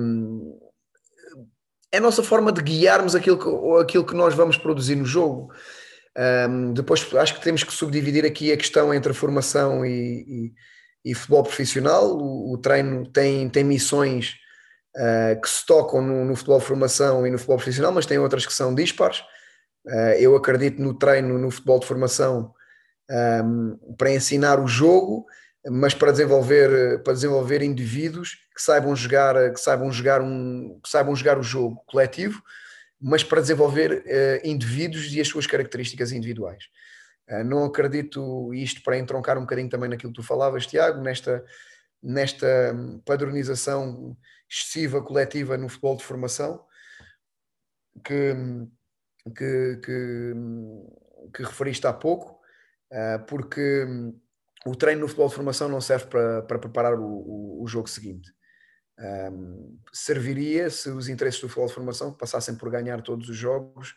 é 1.91 1.97
a 1.97 2.01
nossa 2.01 2.23
forma 2.23 2.51
de 2.51 2.61
guiarmos 2.61 3.15
aquilo 3.15 3.37
que, 3.37 3.81
aquilo 3.81 4.05
que 4.05 4.15
nós 4.15 4.33
vamos 4.33 4.57
produzir 4.57 4.95
no 4.95 5.05
jogo. 5.05 5.51
Um, 6.49 6.73
depois 6.73 7.07
acho 7.15 7.35
que 7.35 7.43
temos 7.43 7.63
que 7.63 7.73
subdividir 7.73 8.25
aqui 8.25 8.51
a 8.51 8.57
questão 8.57 8.93
entre 8.93 9.13
formação 9.13 9.85
e, 9.85 10.53
e, 11.05 11.11
e 11.11 11.13
futebol 11.13 11.43
profissional. 11.43 12.17
O, 12.17 12.53
o, 12.53 12.57
treino 12.57 13.05
tem, 13.11 13.49
tem 13.49 13.63
missões 13.63 14.35
uh, 14.95 15.41
que 15.41 15.49
se 15.49 15.65
tocam 15.65 16.01
no, 16.01 16.25
no, 16.25 16.35
futebol 16.35 16.59
de 16.59 16.65
formação 16.65 17.25
e 17.25 17.31
no 17.31 17.37
futebol 17.37 17.57
profissional, 17.57 17.91
mas 17.91 18.05
tem 18.05 18.17
outras 18.17 18.45
que 18.45 18.53
são 18.53 18.73
dispares. 18.73 19.19
Uh, 19.85 20.15
eu 20.19 20.35
acredito 20.35 20.81
no 20.81 20.93
treino 20.93 21.37
no 21.37 21.49
futebol 21.49 21.79
de 21.79 21.87
formação 21.87 22.53
um, 23.43 23.95
para 23.97 24.11
ensinar 24.11 24.59
o 24.59 24.67
jogo, 24.67 25.25
mas 25.69 25.93
para 25.93 26.11
desenvolver, 26.11 27.03
para 27.03 27.13
desenvolver 27.13 27.61
indivíduos 27.61 28.37
que 28.55 28.61
saibam 28.61 28.95
jogar, 28.95 29.53
que 29.53 29.59
saibam 29.59 29.91
jogar, 29.91 30.21
um, 30.21 30.79
que 30.83 30.89
saibam 30.89 31.15
jogar 31.15 31.37
o 31.37 31.43
jogo 31.43 31.83
coletivo, 31.85 32.41
mas 32.99 33.23
para 33.23 33.41
desenvolver 33.41 34.03
uh, 34.05 34.47
indivíduos 34.47 35.11
e 35.13 35.19
as 35.19 35.27
suas 35.27 35.47
características 35.47 36.11
individuais. 36.11 36.65
Uh, 37.29 37.43
não 37.43 37.65
acredito 37.65 38.53
isto 38.53 38.81
para 38.83 38.97
entroncar 38.97 39.37
um 39.37 39.41
bocadinho 39.41 39.69
também 39.69 39.89
naquilo 39.89 40.13
que 40.13 40.21
tu 40.21 40.25
falavas, 40.25 40.65
Tiago, 40.65 41.01
nesta, 41.01 41.43
nesta 42.01 42.75
padronização 43.05 44.15
excessiva 44.51 45.01
coletiva 45.01 45.57
no 45.57 45.69
futebol 45.69 45.95
de 45.95 46.03
formação 46.03 46.65
que, 48.03 48.35
que, 49.37 49.79
que, 49.83 50.33
que 51.33 51.43
referiste 51.43 51.87
há 51.87 51.93
pouco, 51.93 52.41
ah, 52.91 53.19
porque 53.27 53.85
o 54.65 54.75
treino 54.75 55.01
no 55.01 55.07
futebol 55.07 55.29
de 55.29 55.35
formação 55.35 55.69
não 55.69 55.79
serve 55.79 56.07
para, 56.07 56.41
para 56.41 56.59
preparar 56.59 56.99
o, 56.99 57.61
o, 57.63 57.67
jogo 57.67 57.87
seguinte. 57.87 58.29
Um, 58.99 59.79
serviria 59.91 60.69
se 60.69 60.89
os 60.89 61.07
interesses 61.07 61.41
do 61.41 61.47
futebol 61.47 61.67
de 61.67 61.73
formação 61.73 62.13
passassem 62.13 62.55
por 62.55 62.69
ganhar 62.69 63.01
todos 63.01 63.29
os 63.29 63.35
jogos 63.35 63.95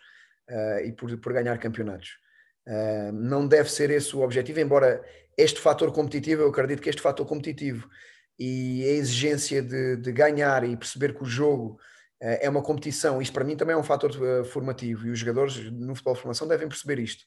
uh, 0.49 0.79
e 0.85 0.93
por, 0.93 1.19
por 1.19 1.33
ganhar 1.33 1.59
campeonatos. 1.59 2.23
Não 3.13 3.47
deve 3.47 3.71
ser 3.71 3.91
esse 3.91 4.17
o 4.17 4.23
objetivo, 4.23 4.59
embora 4.59 5.05
este 5.37 5.61
fator 5.61 5.93
competitivo, 5.93 6.41
eu 6.41 6.49
acredito 6.49 6.81
que 6.81 6.89
este 6.89 7.03
fator 7.03 7.27
competitivo 7.27 7.87
e 8.39 8.85
a 8.85 8.93
exigência 8.93 9.63
de, 9.63 9.97
de 9.97 10.13
ganhar 10.13 10.65
e 10.65 10.77
perceber 10.77 11.15
que 11.15 11.23
o 11.23 11.27
jogo 11.27 11.79
uh, 12.23 12.39
é 12.41 12.49
uma 12.49 12.63
competição, 12.63 13.23
isto 13.23 13.33
para 13.33 13.45
mim 13.45 13.57
também 13.57 13.75
é 13.75 13.79
um 13.79 13.85
fator 13.85 14.11
uh, 14.11 14.45
formativo 14.45 15.07
e 15.07 15.11
os 15.11 15.19
jogadores 15.19 15.71
no 15.71 15.95
futebol 15.95 16.15
de 16.15 16.21
formação 16.21 16.49
devem 16.49 16.69
perceber 16.69 16.99
isto. 16.99 17.25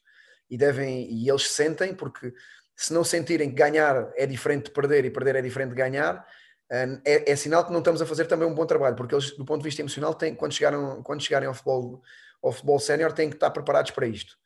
E 0.49 0.57
devem 0.57 1.11
e 1.11 1.29
eles 1.29 1.49
sentem 1.51 1.93
porque 1.93 2.33
se 2.75 2.93
não 2.93 3.03
sentirem 3.03 3.49
que 3.49 3.55
ganhar 3.55 4.11
é 4.15 4.25
diferente 4.25 4.65
de 4.65 4.71
perder 4.71 5.03
e 5.05 5.11
perder 5.11 5.35
é 5.35 5.41
diferente 5.41 5.69
de 5.69 5.75
ganhar 5.75 6.15
uh, 6.71 7.01
é, 7.05 7.31
é, 7.31 7.35
sinal 7.35 7.65
que 7.65 7.71
não 7.71 7.79
estamos 7.79 8.01
a 8.01 8.05
fazer 8.05 8.25
também 8.25 8.47
um 8.47 8.53
bom 8.53 8.65
trabalho 8.65 8.95
porque 8.95 9.13
eles 9.13 9.31
do 9.35 9.45
ponto 9.45 9.61
de 9.61 9.65
vista 9.65 9.81
emocional 9.81 10.13
têm, 10.13 10.35
quando, 10.35 10.53
chegaram, 10.53 11.01
quando 11.03 11.21
chegarem 11.21 11.47
ao 11.47 11.53
futebol 11.53 12.01
ao 12.41 12.51
futebol 12.51 12.79
sénior 12.79 13.11
têm 13.11 13.29
que 13.29 13.35
estar 13.35 13.49
preparados 13.49 13.91
para 13.91 14.05
isto. 14.05 14.37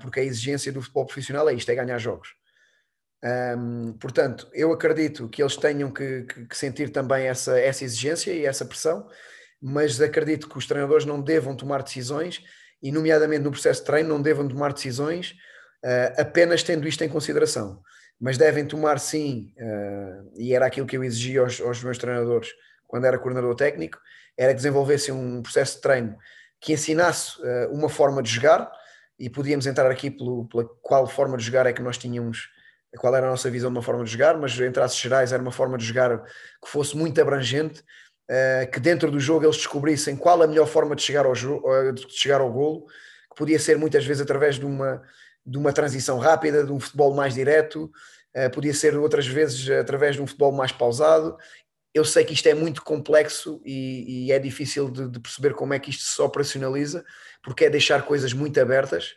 Porque 0.00 0.20
a 0.20 0.22
exigência 0.22 0.72
do 0.72 0.80
futebol 0.80 1.04
profissional 1.04 1.48
é 1.48 1.54
isto, 1.54 1.68
é 1.68 1.74
ganhar 1.74 1.98
jogos 1.98 2.34
um, 3.22 3.92
portanto, 4.00 4.48
eu 4.52 4.72
acredito 4.72 5.28
que 5.28 5.42
eles 5.42 5.56
tenham 5.56 5.90
que, 5.90 6.22
que, 6.22 6.46
que, 6.46 6.56
sentir 6.56 6.90
também 6.90 7.26
essa, 7.26 7.58
essa 7.58 7.84
exigência 7.84 8.32
e 8.32 8.46
essa 8.46 8.64
pressão, 8.64 9.06
mas 9.60 10.00
acredito 10.00 10.48
que 10.48 10.56
os 10.56 10.66
treinadores 10.66 11.04
não 11.04 11.20
devam 11.20 11.54
tomar 11.54 11.82
decisões, 11.82 12.42
e, 12.82 12.90
nomeadamente 12.90 13.42
no 13.42 13.50
processo 13.50 13.80
de 13.80 13.86
treino, 13.86 14.08
não 14.08 14.22
devam 14.22 14.48
tomar 14.48 14.72
decisões 14.72 15.32
uh, 15.84 16.20
apenas 16.20 16.62
tendo 16.62 16.88
isto 16.88 17.04
em 17.04 17.10
consideração, 17.10 17.82
mas 18.18 18.38
devem 18.38 18.64
tomar 18.66 18.98
sim, 18.98 19.52
uh, 19.58 20.32
e 20.34 20.54
era 20.54 20.64
aquilo 20.64 20.86
que 20.86 20.96
eu 20.96 21.04
exigia 21.04 21.42
aos, 21.42 21.60
aos 21.60 21.84
meus 21.84 21.98
treinadores 21.98 22.48
quando 22.86 23.04
era 23.04 23.18
coordenador 23.18 23.54
técnico, 23.54 23.98
era 24.36 24.52
que 24.52 24.56
desenvolvessem 24.56 25.12
um 25.12 25.42
processo 25.42 25.76
de 25.76 25.82
treino 25.82 26.16
que 26.58 26.72
ensinasse 26.72 27.38
uh, 27.42 27.70
uma 27.70 27.90
forma 27.90 28.22
de 28.22 28.30
jogar, 28.30 28.72
e 29.18 29.28
podíamos 29.28 29.66
entrar 29.66 29.90
aqui 29.90 30.10
pelo, 30.10 30.46
pela 30.46 30.64
qual 30.80 31.06
forma 31.06 31.36
de 31.36 31.44
jogar 31.44 31.66
é 31.66 31.72
que 31.74 31.82
nós 31.82 31.98
tínhamos 31.98 32.48
qual 32.98 33.14
era 33.14 33.26
a 33.26 33.30
nossa 33.30 33.50
visão 33.50 33.70
de 33.70 33.78
uma 33.78 33.82
forma 33.82 34.04
de 34.04 34.10
jogar, 34.10 34.36
mas 34.36 34.58
em 34.58 34.72
traços 34.72 34.98
gerais 34.98 35.32
era 35.32 35.42
uma 35.42 35.52
forma 35.52 35.78
de 35.78 35.84
jogar 35.84 36.22
que 36.22 36.68
fosse 36.68 36.96
muito 36.96 37.20
abrangente, 37.20 37.80
uh, 38.30 38.70
que 38.70 38.80
dentro 38.80 39.10
do 39.10 39.20
jogo 39.20 39.44
eles 39.44 39.56
descobrissem 39.56 40.16
qual 40.16 40.42
a 40.42 40.46
melhor 40.46 40.66
forma 40.66 40.96
de 40.96 41.02
chegar 41.02 41.24
ao, 41.24 41.32
uh, 41.32 41.92
de 41.92 42.06
chegar 42.10 42.40
ao 42.40 42.52
golo, 42.52 42.86
que 43.30 43.36
podia 43.36 43.58
ser 43.58 43.78
muitas 43.78 44.04
vezes 44.04 44.22
através 44.22 44.56
de 44.56 44.66
uma, 44.66 45.02
de 45.46 45.56
uma 45.56 45.72
transição 45.72 46.18
rápida, 46.18 46.64
de 46.64 46.72
um 46.72 46.80
futebol 46.80 47.14
mais 47.14 47.34
direto, 47.34 47.90
uh, 48.36 48.50
podia 48.52 48.74
ser 48.74 48.96
outras 48.96 49.26
vezes 49.26 49.70
através 49.70 50.16
de 50.16 50.22
um 50.22 50.26
futebol 50.26 50.52
mais 50.52 50.72
pausado. 50.72 51.36
Eu 51.94 52.04
sei 52.04 52.24
que 52.24 52.34
isto 52.34 52.48
é 52.48 52.54
muito 52.54 52.82
complexo 52.82 53.60
e, 53.64 54.26
e 54.26 54.32
é 54.32 54.38
difícil 54.38 54.90
de, 54.90 55.08
de 55.08 55.20
perceber 55.20 55.54
como 55.54 55.74
é 55.74 55.78
que 55.78 55.90
isto 55.90 56.04
se 56.04 56.22
operacionaliza, 56.22 57.04
porque 57.42 57.64
é 57.64 57.70
deixar 57.70 58.02
coisas 58.02 58.32
muito 58.32 58.60
abertas 58.60 59.14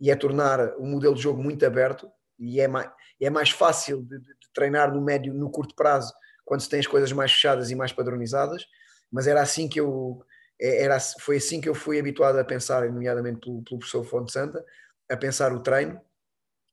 e 0.00 0.10
é 0.10 0.16
tornar 0.16 0.74
o 0.78 0.86
modelo 0.86 1.14
de 1.14 1.22
jogo 1.22 1.42
muito 1.42 1.64
aberto 1.64 2.08
e 2.38 2.60
é 2.60 2.68
mais, 2.68 2.88
é 3.26 3.30
mais 3.30 3.50
fácil 3.50 4.02
de, 4.02 4.18
de, 4.18 4.34
treinar 4.54 4.92
no 4.92 5.00
médio, 5.00 5.32
no 5.32 5.50
curto 5.50 5.74
prazo, 5.74 6.12
quando 6.44 6.60
se 6.60 6.68
tem 6.68 6.80
as 6.80 6.86
coisas 6.86 7.10
mais 7.12 7.32
fechadas 7.32 7.70
e 7.70 7.74
mais 7.74 7.92
padronizadas, 7.92 8.66
mas 9.10 9.26
era 9.26 9.40
assim 9.40 9.68
que 9.68 9.80
eu 9.80 10.22
é, 10.62 10.84
era, 10.84 10.98
foi 11.00 11.36
assim 11.36 11.60
que 11.60 11.68
eu 11.68 11.74
fui 11.74 11.98
habituado 11.98 12.38
a 12.38 12.44
pensar, 12.44 12.88
nomeadamente 12.88 13.40
pelo, 13.40 13.62
pelo 13.62 13.78
professor 13.80 14.04
Fonte 14.04 14.32
Santa, 14.32 14.64
a 15.10 15.16
pensar 15.16 15.52
o 15.52 15.60
treino, 15.60 16.00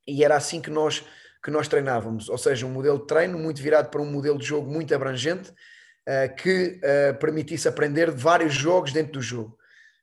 e 0.08 0.24
era 0.24 0.36
assim 0.36 0.62
que 0.62 0.70
nós, 0.70 1.04
que 1.44 1.50
nós 1.50 1.68
treinávamos, 1.68 2.30
ou 2.30 2.38
seja, 2.38 2.66
um 2.66 2.72
modelo 2.72 3.00
de 3.00 3.08
treino 3.08 3.38
muito 3.38 3.62
virado 3.62 3.90
para 3.90 4.02
um 4.02 4.12
modelo 4.12 4.38
de 4.38 4.46
jogo 4.46 4.72
muito 4.72 4.94
abrangente, 4.94 5.50
uh, 5.50 6.36
que 6.36 6.80
uh, 6.84 7.18
permitisse 7.20 7.68
aprender 7.68 8.12
vários 8.12 8.54
jogos 8.54 8.94
dentro 8.94 9.14
do 9.14 9.22
jogo. 9.22 9.58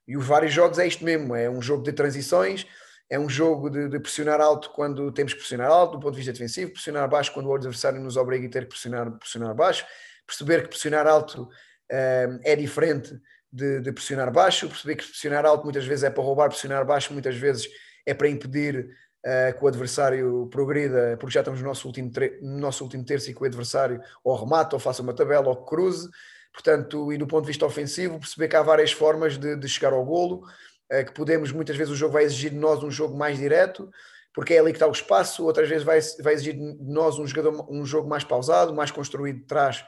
E 0.07 0.17
os 0.17 0.27
vários 0.27 0.53
jogos 0.53 0.79
é 0.79 0.87
isto 0.87 1.05
mesmo, 1.05 1.35
é 1.35 1.49
um 1.49 1.63
jogo 1.63 1.83
de 1.83 1.93
transições, 1.93 2.67
é 3.09 3.19
um 3.19 3.29
jogo 3.29 3.71
de, 3.71 3.88
de, 3.88 4.01
pressionar 4.01 4.40
alto 4.40 4.71
quando 4.71 5.12
temos 5.12 5.33
que 5.33 5.38
pressionar 5.38 5.71
alto, 5.71 5.92
do 5.92 6.01
ponto 6.01 6.12
de 6.12 6.19
vista 6.19 6.33
defensivo, 6.33 6.73
pressionar 6.73 7.09
baixo 7.09 7.33
quando 7.33 7.47
o 7.47 7.55
adversário 7.55 8.01
nos 8.01 8.16
obriga 8.16 8.47
a 8.47 8.51
ter 8.51 8.64
que 8.64 8.71
pressionar, 8.71 9.11
pressionar 9.12 9.55
baixo, 9.55 9.87
perceber 10.27 10.62
que 10.62 10.69
pressionar 10.69 11.07
alto 11.07 11.42
uh, 11.42 12.40
é 12.42 12.57
diferente 12.57 13.16
de, 13.53 13.81
de, 13.81 13.92
pressionar 13.92 14.33
baixo, 14.33 14.69
perceber 14.69 14.97
que 14.97 15.05
pressionar 15.05 15.47
alto 15.47 15.64
muitas 15.64 15.87
vezes 15.87 16.05
é 16.05 16.11
para 16.11 16.23
roubar, 16.23 16.49
pressionar 16.49 16.85
baixo 16.85 17.12
muitas 17.12 17.37
vezes 17.37 17.69
é 18.05 18.12
para 18.12 18.29
impedir 18.29 18.90
uh, 19.25 19.57
que 19.57 19.64
o 19.64 19.69
adversário 19.69 20.49
progrida, 20.51 21.16
porque 21.21 21.35
já 21.35 21.40
estamos 21.40 21.61
no 21.61 21.66
nosso 21.66 21.87
último, 21.87 22.11
no 22.42 22.59
nosso 22.59 22.83
último 22.83 23.05
terço 23.05 23.31
e 23.31 23.35
que 23.35 23.42
o 23.42 23.47
adversário 23.47 24.01
ou 24.25 24.35
remata, 24.35 24.75
ou 24.75 24.81
faça 24.81 25.01
uma 25.01 25.14
tabela, 25.14 25.49
ou 25.49 25.64
cruze. 25.64 26.09
Portanto, 26.53 27.12
e 27.12 27.19
do 27.19 27.27
ponto 27.27 27.42
de 27.42 27.49
vista 27.49 27.66
ofensivo, 27.66 28.19
perceber 28.19 28.49
que 28.49 28.57
há 28.57 28.62
várias 28.62 28.90
formas 28.90 29.37
de, 29.37 29.57
de 29.57 29.69
chegar 29.69 29.92
ao 29.92 30.05
golo, 30.05 30.42
que 30.88 31.12
podemos, 31.12 31.51
muitas 31.53 31.77
vezes 31.77 31.92
o 31.92 31.96
jogo 31.96 32.12
vai 32.12 32.25
exigir 32.25 32.51
de 32.51 32.57
nós 32.57 32.83
um 32.83 32.90
jogo 32.90 33.16
mais 33.16 33.38
direto, 33.38 33.90
porque 34.33 34.55
é 34.55 34.59
ali 34.59 34.70
que 34.70 34.77
está 34.77 34.87
o 34.87 34.92
espaço, 34.92 35.44
outras 35.44 35.68
vezes 35.68 35.83
vai, 35.83 35.99
vai 36.22 36.35
exigir 36.35 36.55
de 36.55 36.77
nós 36.85 37.18
um, 37.18 37.27
jogador, 37.27 37.66
um 37.70 37.85
jogo 37.87 38.09
mais 38.09 38.22
pausado, 38.22 38.75
mais 38.75 38.90
construído 38.90 39.38
de 39.38 39.46
trás 39.46 39.85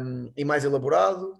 um, 0.00 0.32
e 0.36 0.44
mais 0.44 0.64
elaborado. 0.64 1.36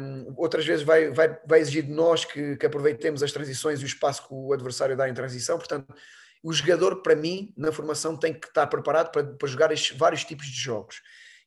Um, 0.00 0.34
outras 0.36 0.66
vezes 0.66 0.84
vai, 0.84 1.10
vai, 1.10 1.38
vai 1.46 1.60
exigir 1.60 1.84
de 1.84 1.92
nós 1.92 2.24
que, 2.24 2.56
que, 2.56 2.66
aproveitemos 2.66 3.22
as 3.22 3.30
transições 3.30 3.80
e 3.80 3.84
o 3.84 3.86
espaço 3.86 4.26
que 4.26 4.34
o 4.34 4.52
adversário 4.52 4.96
dá 4.96 5.08
em 5.08 5.14
transição. 5.14 5.58
Portanto, 5.58 5.94
o 6.42 6.52
jogador, 6.52 7.02
para 7.02 7.14
mim, 7.14 7.52
na 7.56 7.70
formação, 7.70 8.16
tem 8.16 8.32
que 8.32 8.46
estar 8.46 8.66
preparado 8.66 9.12
para, 9.12 9.24
para 9.24 9.48
jogar 9.48 9.70
estes 9.70 9.96
vários 9.96 10.24
tipos 10.24 10.46
de 10.46 10.58
jogos. 10.58 11.00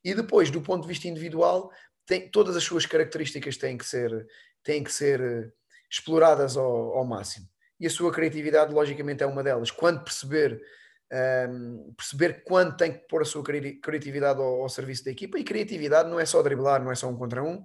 E 0.04 0.14
depois, 0.14 0.50
do 0.50 0.60
ponto 0.60 0.82
de 0.82 0.88
vista 0.88 1.08
individual, 1.08 1.70
tem, 2.06 2.30
todas 2.30 2.56
as 2.56 2.64
suas 2.64 2.86
características 2.86 3.56
têm 3.56 3.76
que 3.76 3.84
ser, 3.84 4.26
têm 4.62 4.82
que 4.82 4.92
ser 4.92 5.20
eh, 5.20 5.50
exploradas 5.92 6.56
ao, 6.56 6.96
ao 6.96 7.04
máximo. 7.04 7.46
E 7.78 7.86
a 7.86 7.90
sua 7.90 8.10
criatividade, 8.10 8.72
logicamente, 8.72 9.22
é 9.22 9.26
uma 9.26 9.42
delas. 9.42 9.70
Quando 9.70 10.02
perceber 10.02 10.60
um, 11.50 11.92
perceber 11.94 12.42
quando 12.42 12.74
tem 12.76 12.92
que 12.92 13.06
pôr 13.06 13.20
a 13.20 13.24
sua 13.24 13.42
criatividade 13.44 14.40
ao, 14.40 14.62
ao, 14.62 14.68
serviço 14.68 15.04
da 15.04 15.10
equipa. 15.10 15.38
E 15.38 15.44
criatividade 15.44 16.08
não 16.08 16.18
é 16.18 16.24
só 16.24 16.42
driblar, 16.42 16.82
não 16.82 16.90
é 16.90 16.94
só 16.94 17.08
um 17.08 17.16
contra 17.16 17.42
um. 17.42 17.62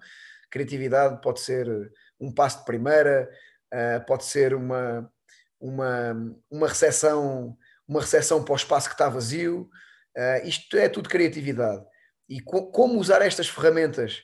Criatividade 0.49 1.21
pode 1.21 1.39
ser 1.39 1.67
um 2.19 2.31
passo 2.31 2.59
de 2.59 2.65
primeira, 2.65 3.29
uh, 3.73 4.05
pode 4.05 4.25
ser 4.25 4.53
uma, 4.53 5.09
uma, 5.59 6.35
uma 6.51 6.67
recepção 6.67 7.57
uma 7.87 8.01
recepção 8.01 8.43
para 8.43 8.53
o 8.53 8.57
espaço 8.57 8.89
que 8.89 8.95
está 8.95 9.07
vazio. 9.07 9.69
Uh, 10.15 10.45
isto 10.45 10.75
é 10.75 10.89
tudo 10.89 11.07
criatividade. 11.07 11.83
E 12.27 12.41
co 12.41 12.69
como 12.69 12.99
usar 12.99 13.21
estas 13.21 13.47
ferramentas 13.47 14.23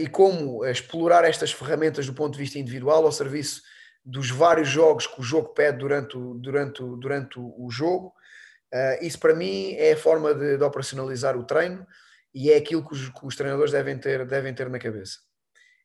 e 0.00 0.06
como 0.06 0.64
explorar 0.66 1.24
estas 1.24 1.52
ferramentas 1.52 2.06
do 2.06 2.12
ponto 2.12 2.32
de 2.32 2.38
vista 2.38 2.58
individual 2.58 3.04
ao 3.04 3.12
serviço 3.12 3.62
dos 4.04 4.30
vários 4.30 4.68
jogos 4.68 5.06
que 5.06 5.20
o 5.20 5.24
jogo 5.24 5.48
pede 5.50 5.78
durante 5.78 6.16
o, 6.16 6.34
durante 6.34 6.82
o, 6.82 6.96
durante 6.96 7.38
o 7.38 7.68
jogo 7.70 8.12
Uh, 8.72 9.04
isso 9.04 9.18
para 9.18 9.34
mim 9.34 9.74
é 9.74 9.92
a 9.92 9.96
forma 9.98 10.34
de, 10.34 10.56
de, 10.56 10.64
operacionalizar 10.64 11.36
o 11.36 11.44
treino 11.44 11.86
e 12.34 12.50
é 12.50 12.56
aquilo 12.56 12.82
que 12.82 12.94
os, 12.94 13.10
que 13.10 13.26
os, 13.26 13.36
treinadores 13.36 13.70
devem 13.70 13.98
ter, 13.98 14.26
devem 14.26 14.54
ter 14.54 14.70
na 14.70 14.78
cabeça. 14.78 15.18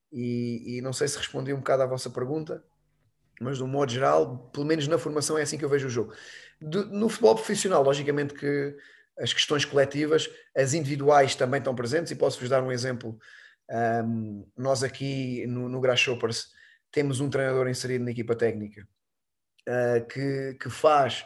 E, 0.10 0.78
e, 0.78 0.82
não 0.82 0.94
sei 0.94 1.10
se 1.10 1.18
respondi 1.18 1.52
um 1.52 1.58
bocado 1.58 1.84
à 1.84 1.86
vossa 1.86 2.10
pergunta, 2.10 2.64
mas 3.42 3.58
de 3.58 3.64
um 3.66 3.68
modo 3.68 3.92
geral, 3.92 4.50
pelo 4.54 4.66
menos 4.66 4.88
na 4.88 4.98
formação, 4.98 5.38
é 5.38 5.42
assim 5.42 5.58
que 5.58 5.66
eu 5.66 5.70
vejo 5.70 5.88
o 5.88 5.90
jogo. 5.90 6.14
De, 6.62 6.86
no 6.86 7.10
futebol 7.10 7.36
profissional, 7.36 7.84
logicamente 7.84 8.34
que 8.34 8.74
as 9.20 9.34
questões 9.34 9.66
coletivas, 9.66 10.30
as 10.56 10.74
individuais 10.74 11.36
também 11.36 11.58
estão 11.58 11.76
presentes, 11.76 12.14
e 12.14 12.16
posso-vos 12.16 12.48
dar 12.48 12.64
um 12.64 12.72
exemplo. 12.72 13.20
Um, 13.70 14.48
nós 14.56 14.82
aqui 14.82 15.46
no, 15.46 15.68
no 15.68 15.82
Grasshoppers 15.82 16.48
temos 16.92 17.20
um 17.20 17.30
treinador 17.30 17.68
inserido 17.68 18.06
na 18.06 18.12
equipa 18.12 18.34
técnica 18.34 18.88
uh, 19.68 20.08
que, 20.08 20.58
que 20.62 20.70
faz 20.70 21.26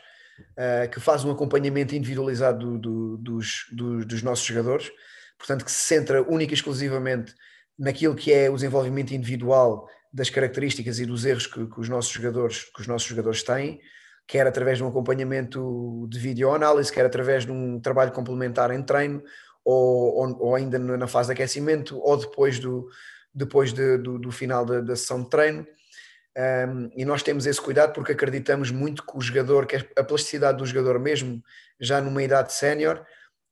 uh, 0.58 0.90
que 0.90 1.00
faz 1.00 1.24
um 1.24 1.32
acompanhamento 1.32 1.96
individualizado 1.96 2.78
do, 2.78 2.78
do, 2.80 3.18
dos, 3.18 3.66
do, 3.72 4.06
dos 4.06 4.24
nossos 4.24 4.46
jogadores, 4.46 4.92
portanto, 5.38 5.66
que 5.66 5.72
se 5.72 5.84
centra 5.86 6.24
única 6.24 6.54
e 6.54 6.56
exclusivamente 6.56 7.36
naquilo 7.78 8.16
que 8.16 8.34
é 8.34 8.50
o 8.50 8.56
desenvolvimento 8.56 9.12
individual 9.14 9.88
das 10.14 10.30
características 10.30 11.00
e 11.00 11.06
dos 11.06 11.26
erros 11.26 11.48
que, 11.48 11.66
que, 11.66 11.80
os 11.80 11.88
nossos 11.88 12.12
jogadores 12.12 12.66
que 12.66 12.82
os 12.82 12.88
nossos 12.88 13.08
jogadores 13.08 13.44
têm, 13.44 13.80
quer 14.28 14.46
através 14.46 14.78
de 14.78 14.84
um 14.84 14.88
acompanhamento 14.88 16.08
de 16.10 16.20
videoanálise, 16.20 16.92
quer 16.92 17.06
através 17.06 17.46
de 17.46 17.52
um 17.52 17.80
trabalho 17.80 18.12
complementar 18.12 18.72
em 18.72 18.84
treino, 18.84 19.24
ou, 19.64 20.16
ou, 20.16 20.42
ou 20.48 20.56
ainda 20.56 20.78
na 20.80 21.08
fase 21.08 21.28
de 21.28 21.34
aquecimento, 21.34 22.00
ou 22.00 22.18
depois 22.18 22.60
do, 22.60 22.90
depois 23.34 23.74
de, 23.74 23.98
do, 23.98 24.18
do, 24.18 24.32
final 24.32 24.66
da, 24.66 24.82
da 24.82 24.96
sessão 24.96 25.24
de 25.24 25.30
treino. 25.30 25.68
Um, 26.38 26.90
e 26.96 27.04
nós 27.04 27.22
temos 27.22 27.46
esse 27.46 27.60
cuidado 27.60 27.94
porque 27.94 28.14
acreditamos 28.14 28.72
muito 28.72 29.06
que 29.06 29.18
o 29.18 29.22
jogador, 29.22 29.66
que 29.66 29.76
a 29.76 30.04
plasticidade 30.04 30.58
do 30.58 30.66
jogador, 30.66 30.98
mesmo 30.98 31.44
já 31.80 32.00
numa 32.00 32.24
idade 32.24 32.54
sénior, 32.54 33.06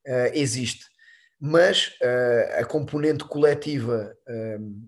uh, 0.07 0.31
existe. 0.33 0.85
Mas 1.39 1.97
uh, 2.01 2.59
a 2.59 2.65
componente 2.65 3.23
coletiva 3.25 4.15
um, 4.27 4.87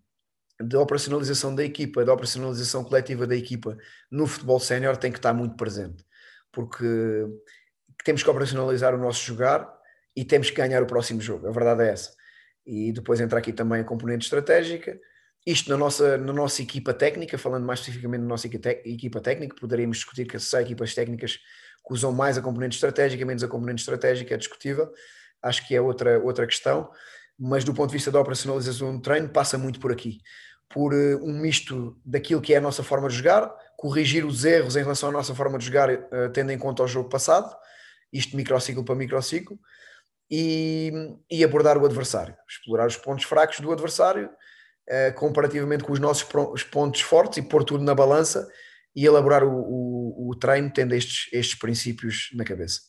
de 0.61 0.77
operacionalização 0.77 1.53
da 1.53 1.63
equipa, 1.63 2.05
da 2.05 2.13
operacionalização 2.13 2.83
coletiva 2.83 3.27
da 3.27 3.35
equipa 3.35 3.77
no 4.09 4.27
futebol 4.27 4.59
sénior 4.59 4.95
tem 4.95 5.11
que 5.11 5.17
estar 5.17 5.33
muito 5.33 5.55
presente, 5.55 6.05
porque 6.51 6.85
temos 8.03 8.23
que 8.23 8.29
operacionalizar 8.29 8.93
o 8.93 8.97
nosso 8.97 9.23
jogar 9.23 9.80
e 10.15 10.25
temos 10.25 10.49
que 10.49 10.57
ganhar 10.57 10.81
o 10.81 10.87
próximo 10.87 11.21
jogo. 11.21 11.47
A 11.47 11.51
verdade 11.51 11.83
é 11.83 11.89
essa. 11.89 12.13
E 12.65 12.91
depois 12.91 13.19
entra 13.19 13.39
aqui 13.39 13.53
também 13.53 13.81
a 13.81 13.83
componente 13.83 14.25
estratégica 14.25 14.99
isto 15.45 15.69
na 15.69 15.77
nossa, 15.77 16.17
na 16.17 16.33
nossa 16.33 16.61
equipa 16.61 16.93
técnica, 16.93 17.37
falando 17.37 17.65
mais 17.65 17.79
especificamente 17.79 18.21
na 18.21 18.27
nossa 18.27 18.47
equipa 18.47 19.19
técnica, 19.19 19.55
poderíamos 19.59 19.97
discutir 19.97 20.25
que 20.25 20.39
se 20.39 20.55
há 20.55 20.61
equipas 20.61 20.93
técnicas 20.93 21.37
que 21.37 21.93
usam 21.93 22.11
mais 22.11 22.37
a 22.37 22.41
componente 22.41 22.75
estratégica, 22.75 23.25
menos 23.25 23.43
a 23.43 23.47
componente 23.47 23.81
estratégica, 23.81 24.35
é 24.35 24.37
discutível, 24.37 24.91
acho 25.41 25.67
que 25.67 25.75
é 25.75 25.81
outra, 25.81 26.19
outra 26.19 26.45
questão, 26.45 26.91
mas 27.39 27.63
do 27.63 27.73
ponto 27.73 27.89
de 27.89 27.95
vista 27.95 28.11
da 28.11 28.19
operacionalização 28.19 28.95
do 28.95 29.01
treino, 29.01 29.29
passa 29.29 29.57
muito 29.57 29.79
por 29.79 29.91
aqui, 29.91 30.21
por 30.69 30.93
uh, 30.93 31.25
um 31.25 31.39
misto 31.39 31.99
daquilo 32.05 32.39
que 32.39 32.53
é 32.53 32.57
a 32.57 32.61
nossa 32.61 32.83
forma 32.83 33.09
de 33.09 33.15
jogar, 33.15 33.51
corrigir 33.75 34.23
os 34.23 34.45
erros 34.45 34.75
em 34.75 34.83
relação 34.83 35.09
à 35.09 35.11
nossa 35.11 35.33
forma 35.33 35.57
de 35.57 35.65
jogar, 35.65 35.89
uh, 35.89 36.29
tendo 36.31 36.51
em 36.51 36.57
conta 36.57 36.83
o 36.83 36.87
jogo 36.87 37.09
passado, 37.09 37.51
isto 38.13 38.37
microciclo 38.37 38.83
para 38.83 38.93
microciclo, 38.93 39.59
e, 40.31 40.91
e 41.29 41.43
abordar 41.43 41.77
o 41.77 41.85
adversário, 41.85 42.33
explorar 42.49 42.87
os 42.87 42.95
pontos 42.95 43.25
fracos 43.25 43.59
do 43.59 43.71
adversário 43.71 44.29
uh, 44.29 45.13
comparativamente 45.15 45.83
com 45.83 45.91
os 45.91 45.99
nossos 45.99 46.25
os 46.53 46.63
pontos 46.63 47.01
fortes 47.01 47.39
e 47.39 47.41
pôr 47.41 47.65
tudo 47.65 47.83
na 47.83 47.93
balança 47.93 48.49
e 48.95 49.05
elaborar 49.05 49.43
o, 49.43 49.51
o, 49.51 50.29
o 50.29 50.35
treino 50.35 50.71
tendo 50.71 50.95
estes, 50.95 51.27
estes 51.33 51.59
princípios 51.59 52.29
na 52.33 52.45
cabeça. 52.45 52.79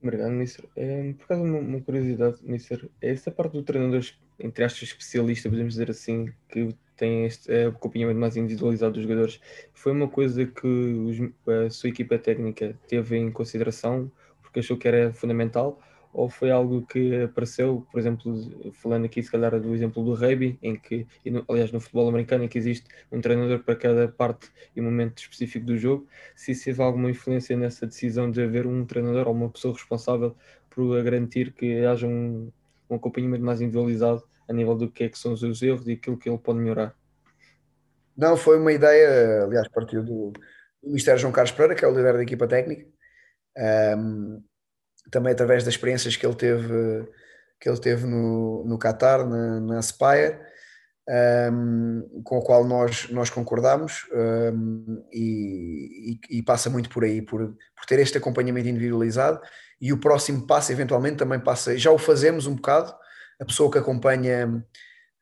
Obrigado, 0.00 0.32
Mister. 0.32 0.64
É, 0.76 1.12
por 1.12 1.28
causa 1.28 1.42
uma, 1.44 1.58
uma 1.58 1.80
curiosidade, 1.80 2.38
Mister, 2.42 2.88
é 3.00 3.10
essa 3.10 3.30
parte 3.30 3.52
do 3.52 3.62
treinador, 3.62 4.04
entre 4.38 4.64
aspas, 4.64 4.82
especialista, 4.82 5.48
podemos 5.48 5.74
dizer 5.74 5.90
assim, 5.90 6.32
que 6.48 6.76
tem 6.96 7.24
este 7.24 7.52
é, 7.52 7.66
acompanhamento 7.66 8.18
mais 8.18 8.36
individualizado 8.36 8.94
dos 8.94 9.02
jogadores, 9.02 9.40
foi 9.72 9.92
uma 9.92 10.08
coisa 10.08 10.44
que 10.44 10.66
os, 10.66 11.18
a 11.66 11.70
sua 11.70 11.88
equipa 11.88 12.18
técnica 12.18 12.76
teve 12.88 13.16
em 13.16 13.30
consideração, 13.30 14.10
porque 14.52 14.60
achou 14.60 14.76
que 14.76 14.86
era 14.86 15.12
fundamental, 15.14 15.80
ou 16.12 16.28
foi 16.28 16.50
algo 16.50 16.86
que 16.86 17.22
apareceu, 17.22 17.86
por 17.90 17.98
exemplo, 17.98 18.70
falando 18.74 19.06
aqui 19.06 19.22
se 19.22 19.30
calhar 19.30 19.58
do 19.58 19.74
exemplo 19.74 20.04
do 20.04 20.12
rugby, 20.12 20.58
em 20.62 20.76
que, 20.76 21.06
aliás 21.48 21.72
no 21.72 21.80
futebol 21.80 22.06
americano, 22.06 22.44
em 22.44 22.48
que 22.48 22.58
existe 22.58 22.86
um 23.10 23.18
treinador 23.18 23.60
para 23.60 23.74
cada 23.74 24.08
parte 24.08 24.50
e 24.76 24.80
momento 24.82 25.22
específico 25.22 25.64
do 25.64 25.78
jogo, 25.78 26.06
se 26.36 26.52
isso 26.52 26.66
teve 26.66 26.82
alguma 26.82 27.10
influência 27.10 27.56
nessa 27.56 27.86
decisão 27.86 28.30
de 28.30 28.42
haver 28.42 28.66
um 28.66 28.84
treinador 28.84 29.26
ou 29.26 29.32
uma 29.32 29.48
pessoa 29.48 29.72
responsável 29.72 30.36
por 30.68 31.02
garantir 31.02 31.52
que 31.52 31.82
haja 31.86 32.06
um, 32.06 32.52
um 32.90 32.96
acompanhamento 32.96 33.42
mais 33.42 33.62
individualizado 33.62 34.22
a 34.46 34.52
nível 34.52 34.74
do 34.74 34.90
que 34.90 35.04
é 35.04 35.08
que 35.08 35.18
são 35.18 35.32
os 35.32 35.40
seus 35.40 35.62
erros 35.62 35.88
e 35.88 35.92
aquilo 35.92 36.18
que 36.18 36.28
ele 36.28 36.36
pode 36.36 36.58
melhorar? 36.58 36.94
Não, 38.14 38.36
foi 38.36 38.58
uma 38.58 38.72
ideia, 38.72 39.44
aliás, 39.44 39.66
partiu 39.68 40.02
do, 40.02 40.30
do 40.30 40.40
Ministério 40.82 41.18
João 41.18 41.32
Carlos 41.32 41.52
Pereira, 41.52 41.74
que 41.74 41.86
é 41.86 41.88
o 41.88 41.94
líder 41.94 42.12
da 42.12 42.22
equipa 42.22 42.46
técnica. 42.46 42.86
Um, 43.56 44.42
também 45.10 45.32
através 45.32 45.64
das 45.64 45.74
experiências 45.74 46.16
que 46.16 46.24
ele 46.24 46.34
teve, 46.34 47.08
que 47.60 47.68
ele 47.68 47.78
teve 47.78 48.06
no, 48.06 48.64
no 48.64 48.78
Qatar, 48.78 49.26
na, 49.28 49.60
na 49.60 49.78
Aspire, 49.78 50.38
um, 51.52 52.22
com 52.24 52.38
o 52.38 52.42
qual 52.42 52.64
nós, 52.64 53.08
nós 53.10 53.28
concordamos 53.28 54.06
um, 54.12 55.04
e, 55.12 56.18
e, 56.30 56.38
e, 56.38 56.42
passa 56.42 56.70
muito 56.70 56.88
por 56.88 57.04
aí, 57.04 57.20
por, 57.20 57.40
por 57.76 57.86
ter 57.86 57.98
este 57.98 58.18
acompanhamento 58.18 58.68
individualizado 58.68 59.40
e 59.80 59.92
o 59.92 59.98
próximo 59.98 60.46
passo 60.46 60.70
eventualmente 60.70 61.16
também 61.16 61.40
passa, 61.40 61.76
já 61.76 61.90
o 61.90 61.98
fazemos 61.98 62.46
um 62.46 62.54
bocado, 62.54 62.94
a 63.40 63.44
pessoa 63.44 63.70
que 63.70 63.78
acompanha 63.78 64.64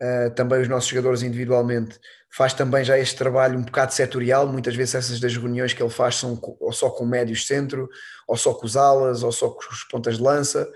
uh, 0.03 0.31
também 0.35 0.61
os 0.61 0.69
nossos 0.69 0.91
jogadores 0.91 1.23
individualmente 1.23 1.99
faz 2.33 2.55
também 2.55 2.85
já 2.85 2.99
este 2.99 3.17
trabalho 3.17 3.59
um 3.59 3.63
bocado 3.63 3.93
setorial, 3.93 4.47
muitas 4.47 4.75
vezes 4.75 4.95
essas 4.95 5.21
das 5.21 5.37
reuniões 5.37 5.73
que 5.73 5.83
ele 5.83 5.91
faz 5.91 6.15
são 6.17 6.39
ou 6.61 6.73
só 6.73 6.89
com 6.91 7.05
médios 7.05 7.47
centro, 7.47 7.89
ou 8.27 8.37
só 8.37 8.55
com 8.55 8.65
os 8.65 8.77
alas, 8.77 9.23
ou 9.23 9.33
só 9.33 9.51
com 9.51 9.61
os 9.73 9.85
pontas 9.85 10.17
de 10.17 10.23
lança, 10.23 10.71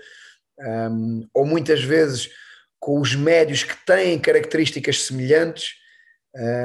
um, 0.59 1.27
ou 1.33 1.45
muitas 1.45 1.81
vezes 1.83 2.29
com 2.79 2.99
os 2.99 3.15
médios 3.15 3.63
que 3.63 3.85
têm 3.85 4.19
características 4.19 5.03
semelhantes, 5.03 5.75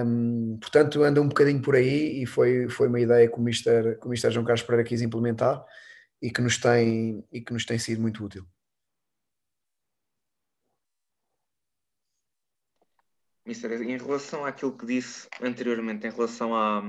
um, 0.05 0.59
portanto 0.61 1.03
anda 1.05 1.23
um 1.23 1.29
bocadinho 1.29 1.63
por 1.63 1.77
aí 1.77 2.23
e 2.23 2.27
foi, 2.27 2.69
foi 2.69 2.89
uma 2.89 3.01
ideia 3.01 3.29
que 3.29 3.39
o 3.39 3.41
Mister, 3.41 3.99
que 4.01 4.07
o 4.07 4.11
Mister 4.11 4.31
João 4.31 4.45
Carlos 4.45 4.63
Pereira 4.63 4.87
quis 4.87 5.01
implementar 5.01 5.65
e 6.21 6.31
que 6.31 6.43
nos 6.43 6.59
tem, 6.59 7.25
e 7.33 7.41
que 7.41 7.53
nos 7.53 7.65
tem 7.65 7.79
sido 7.79 8.03
muito 8.03 8.25
útil. 8.25 8.45
Mister, 13.51 13.83
em 13.83 13.97
relação 13.97 14.47
àquilo 14.47 14.79
que 14.79 14.87
disse 14.87 15.27
anteriormente, 15.43 16.07
em 16.07 16.11
relação 16.11 16.55
à, 16.55 16.85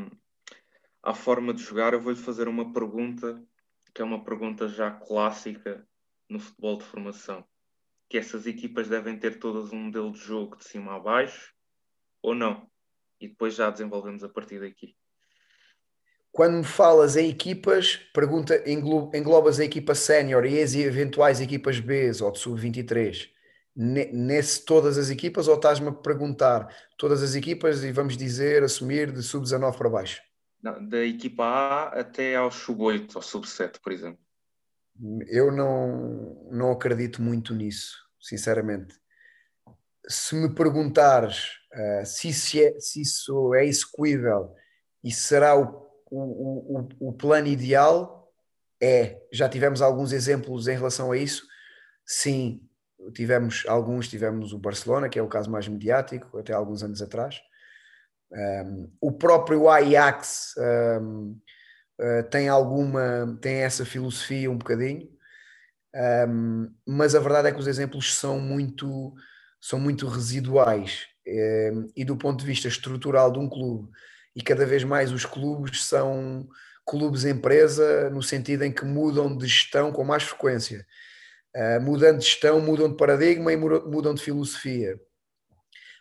à 1.02 1.12
forma 1.12 1.56
de 1.56 1.64
jogar, 1.64 1.92
eu 1.92 2.00
vou-lhe 2.00 2.20
fazer 2.20 2.48
uma 2.48 2.72
pergunta 2.72 3.42
que 3.92 4.00
é 4.00 4.06
uma 4.06 4.24
pergunta 4.24 4.68
já 4.68 4.92
clássica 4.92 5.84
no 6.30 6.40
futebol 6.40 6.78
de 6.78 6.84
formação. 6.84 7.44
Que 8.08 8.20
essas 8.20 8.46
equipas 8.46 8.88
devem 8.88 9.18
ter 9.18 9.40
todas 9.40 9.74
um 9.74 9.86
modelo 9.86 10.12
de 10.12 10.20
jogo 10.20 10.56
de 10.56 10.64
cima 10.64 10.96
a 10.96 11.00
baixo 11.00 11.52
ou 12.22 12.36
não? 12.36 12.70
E 13.20 13.28
depois 13.28 13.56
já 13.56 13.72
desenvolvemos 13.72 14.24
a 14.24 14.30
partir 14.30 14.60
daqui. 14.60 14.96
Quando 16.32 16.58
me 16.58 16.64
falas 16.64 17.18
em 17.18 17.28
equipas, 17.28 17.96
pergunta, 18.14 18.64
englobas 18.70 19.60
a 19.60 19.66
equipa 19.66 19.96
sénior 19.96 20.46
e 20.46 20.62
as 20.62 20.76
eventuais 20.76 21.42
equipas 21.42 21.80
B 21.80 22.12
ou 22.22 22.32
de 22.32 22.38
sub-23 22.38 23.32
nesse 23.76 24.66
todas 24.66 24.98
as 24.98 25.10
equipas 25.10 25.48
ou 25.48 25.56
estás-me 25.56 25.90
a 25.90 25.94
perguntar 25.94 26.68
todas 26.98 27.24
as 27.24 27.36
equipas 27.36 27.84
e 27.84 27.92
vamos 27.92 28.18
dizer, 28.18 28.64
assumir 28.64 29.12
de 29.12 29.24
sub-19 29.24 29.78
para 29.78 29.90
baixo? 29.90 30.22
Não, 30.62 30.88
da 30.88 31.04
equipa 31.04 31.44
A 31.44 32.00
até 32.00 32.36
ao 32.36 32.52
sub-8 32.52 33.16
ou 33.16 33.22
sub-7, 33.22 33.80
por 33.82 33.92
exemplo. 33.92 34.20
Eu 35.28 35.52
não, 35.52 36.48
não 36.52 36.72
acredito 36.72 37.22
muito 37.22 37.56
nisso, 37.56 37.98
sinceramente. 38.20 38.94
Se 40.08 40.36
me 40.36 40.54
perguntares 40.54 41.54
uh, 41.74 42.06
se, 42.06 42.30
isso 42.30 42.60
é, 42.60 42.80
se 42.80 43.02
isso 43.02 43.56
é 43.56 43.66
execuível 43.66 44.54
e 45.04 45.12
será 45.12 45.58
o, 45.58 45.88
o, 46.12 46.80
o, 46.80 47.10
o 47.10 47.14
plano 47.14 47.48
ideal, 47.48 48.22
é. 48.82 49.22
Já 49.32 49.48
tivemos 49.48 49.82
alguns 49.82 50.12
exemplos 50.12 50.68
em 50.68 50.76
relação 50.76 51.12
a 51.12 51.18
isso. 51.18 51.46
Sim, 52.06 52.68
tivemos 53.10 53.64
alguns, 53.68 54.08
tivemos 54.08 54.54
o 54.54 54.60
Barcelona, 54.60 55.10
que 55.10 55.18
é 55.18 55.22
o 55.22 55.28
caso 55.28 55.50
mais 55.50 55.68
mediático, 55.68 56.38
até 56.38 56.54
alguns 56.54 56.84
anos 56.84 57.02
atrás. 57.02 57.42
Um, 58.32 58.92
o 59.02 59.12
próprio 59.12 59.68
Ajax 59.68 60.54
um, 60.58 61.38
uh, 62.00 62.20
ah, 62.20 62.24
tem 62.24 62.48
alguma, 62.48 63.38
tem 63.42 63.58
essa 63.58 63.86
filosofia 63.86 64.50
um 64.50 64.58
bocadinho, 64.58 65.10
um, 66.28 66.74
mas 66.88 67.14
a 67.14 67.20
verdade 67.20 67.50
é 67.50 67.52
que 67.52 67.60
os 67.60 67.68
exemplos 67.68 68.16
são 68.16 68.40
muito, 68.40 69.14
são 69.60 69.80
muito 69.80 70.08
residuais. 70.08 71.08
E 71.96 72.04
do 72.04 72.18
ponto 72.18 72.40
de 72.40 72.46
vista 72.46 72.68
estrutural 72.68 73.32
de 73.32 73.40
um 73.40 73.48
clube, 73.48 73.90
e 74.36 74.42
cada 74.42 74.66
vez 74.66 74.84
mais 74.84 75.12
os 75.12 75.26
clubes 75.26 75.86
são 75.86 76.48
clubes 76.86 77.26
empresa 77.26 78.10
no 78.10 78.24
sentido 78.24 78.64
em 78.64 78.72
que 78.72 78.84
mudam 78.84 79.38
de 79.38 79.46
gestão 79.46 79.92
com 79.92 80.04
mais 80.04 80.24
frequência 80.24 80.86
mudando 81.82 82.20
de 82.20 82.26
gestão, 82.26 82.60
mudam 82.60 82.90
de 82.90 82.98
paradigma 82.98 83.52
e 83.52 83.58
mudam 83.58 84.14
de 84.14 84.22
filosofia. 84.22 85.00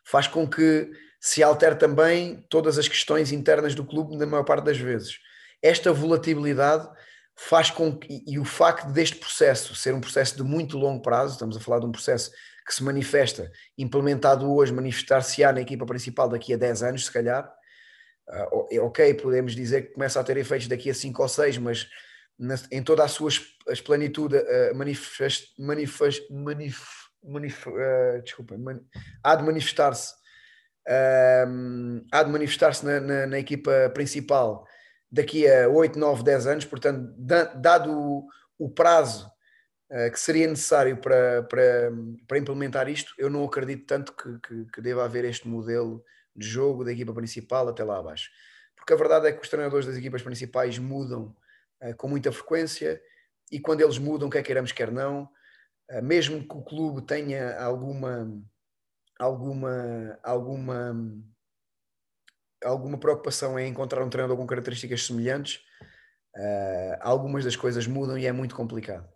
Faz 0.04 0.26
com 0.26 0.48
que 0.48 0.90
se 1.20 1.42
altere 1.42 1.76
também 1.76 2.44
todas 2.48 2.78
as 2.78 2.88
questões 2.88 3.30
internas 3.30 3.74
do 3.74 3.84
clube, 3.84 4.16
na 4.16 4.26
maior 4.26 4.44
parte 4.44 4.64
das 4.64 4.78
vezes. 4.78 5.18
Esta 5.62 5.92
volatilidade 5.92 6.88
faz 7.36 7.70
com 7.70 7.96
que, 7.96 8.22
e 8.26 8.38
o 8.38 8.44
facto 8.44 8.90
deste 8.90 9.16
processo 9.16 9.74
ser 9.74 9.94
um 9.94 10.00
processo 10.00 10.36
de 10.36 10.42
muito 10.42 10.78
longo 10.78 11.02
prazo, 11.02 11.34
estamos 11.34 11.56
a 11.56 11.60
falar 11.60 11.80
de 11.80 11.86
um 11.86 11.92
processo 11.92 12.30
que 12.66 12.74
se 12.74 12.82
manifesta, 12.82 13.50
implementado 13.76 14.50
hoje, 14.52 14.72
manifestar-se-á 14.72 15.52
na 15.52 15.60
equipa 15.60 15.84
principal 15.84 16.28
daqui 16.28 16.54
a 16.54 16.56
10 16.56 16.82
anos, 16.82 17.06
se 17.06 17.12
calhar. 17.12 17.50
Uh, 18.28 18.84
ok, 18.84 19.14
podemos 19.14 19.54
dizer 19.54 19.82
que 19.82 19.94
começa 19.94 20.20
a 20.20 20.24
ter 20.24 20.36
efeitos 20.36 20.68
daqui 20.68 20.88
a 20.88 20.94
5 20.94 21.20
ou 21.20 21.28
6, 21.28 21.58
mas 21.58 21.88
na, 22.40 22.54
em 22.72 22.82
toda 22.82 23.04
a 23.04 23.08
sua 23.08 23.30
esplanitude 23.68 24.36
uh, 24.36 24.74
manifest, 24.74 25.52
manifest, 25.58 26.28
manif, 26.30 26.80
manif, 27.22 27.66
uh, 27.66 28.22
desculpa, 28.24 28.56
man, 28.56 28.80
há 29.22 29.36
de 29.36 29.42
manifestar-se 29.44 30.14
uh, 30.88 32.02
há 32.10 32.22
de 32.22 32.30
manifestar-se 32.30 32.84
na, 32.84 32.98
na, 32.98 33.26
na, 33.26 33.38
equipa 33.38 33.90
principal 33.92 34.66
daqui 35.12 35.46
a 35.46 35.68
8, 35.68 35.98
9, 35.98 36.22
10 36.22 36.46
anos, 36.46 36.64
portanto, 36.64 37.12
da, 37.18 37.44
dado 37.44 37.92
o, 37.92 38.26
o 38.58 38.70
prazo 38.70 39.30
uh, 39.90 40.10
que 40.10 40.18
seria 40.18 40.46
necessário 40.46 40.96
para, 40.96 41.42
para, 41.42 41.92
para 42.26 42.38
implementar 42.38 42.88
isto, 42.88 43.12
eu 43.18 43.28
não 43.28 43.44
acredito 43.44 43.84
tanto 43.84 44.14
que, 44.14 44.38
que, 44.38 44.64
que 44.72 44.80
deva 44.80 45.04
haver 45.04 45.26
este 45.26 45.46
modelo 45.46 46.02
de 46.34 46.46
jogo 46.48 46.84
da 46.84 46.92
equipa 46.92 47.12
principal 47.12 47.68
até 47.68 47.84
lá 47.84 47.98
abaixo. 47.98 48.30
Porque 48.74 48.94
a 48.94 48.96
verdade 48.96 49.26
é 49.26 49.32
que 49.32 49.42
os 49.42 49.48
treinadores 49.50 49.84
das 49.84 49.96
equipas 49.96 50.22
principais 50.22 50.78
mudam 50.78 51.36
com 51.96 52.08
muita 52.08 52.30
frequência 52.30 53.00
e 53.50 53.58
quando 53.58 53.80
eles 53.80 53.98
mudam, 53.98 54.30
quer 54.30 54.42
queiramos, 54.42 54.70
quer 54.72 54.92
não, 54.92 55.28
uh, 55.90 56.02
mesmo 56.02 56.46
que 56.46 56.56
o 56.56 56.62
clube 56.62 57.02
tenha 57.02 57.58
alguma 57.60 58.30
alguma 59.18 60.18
alguma 60.22 60.96
alguma 62.64 62.98
preocupação 62.98 63.58
em 63.58 63.70
encontrar 63.70 64.04
um 64.04 64.10
treinador 64.10 64.36
com 64.36 64.46
características 64.46 65.06
semelhantes, 65.06 65.62
uh, 66.36 66.96
algumas 67.00 67.44
das 67.44 67.56
coisas 67.56 67.86
mudam 67.86 68.16
e 68.16 68.26
é 68.26 68.32
muito 68.32 68.54
complicado. 68.54 69.08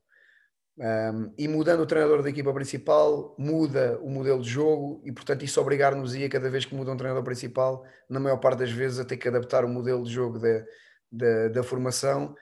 Um, 0.76 1.32
e 1.38 1.46
mudando 1.46 1.82
o 1.82 1.86
treinador 1.86 2.20
da 2.20 2.30
equipa 2.30 2.52
principal, 2.52 3.36
muda 3.38 3.96
o 4.02 4.10
modelo 4.10 4.42
de 4.42 4.50
jogo 4.50 5.00
e, 5.04 5.12
portanto, 5.12 5.44
isso 5.44 5.60
obrigar-nos 5.60 6.16
a 6.16 6.28
cada 6.28 6.50
vez 6.50 6.64
que 6.64 6.74
muda 6.74 6.90
um 6.90 6.96
treinador 6.96 7.22
principal, 7.22 7.84
na 8.10 8.18
maior 8.18 8.38
parte 8.38 8.58
das 8.58 8.72
vezes, 8.72 8.98
a 8.98 9.04
ter 9.04 9.16
que 9.16 9.28
adaptar 9.28 9.64
o 9.64 9.68
modelo 9.68 10.02
de 10.02 10.12
jogo 10.12 10.40
da, 10.40 10.64
da, 11.12 11.48
da 11.48 11.62
formação 11.62 12.34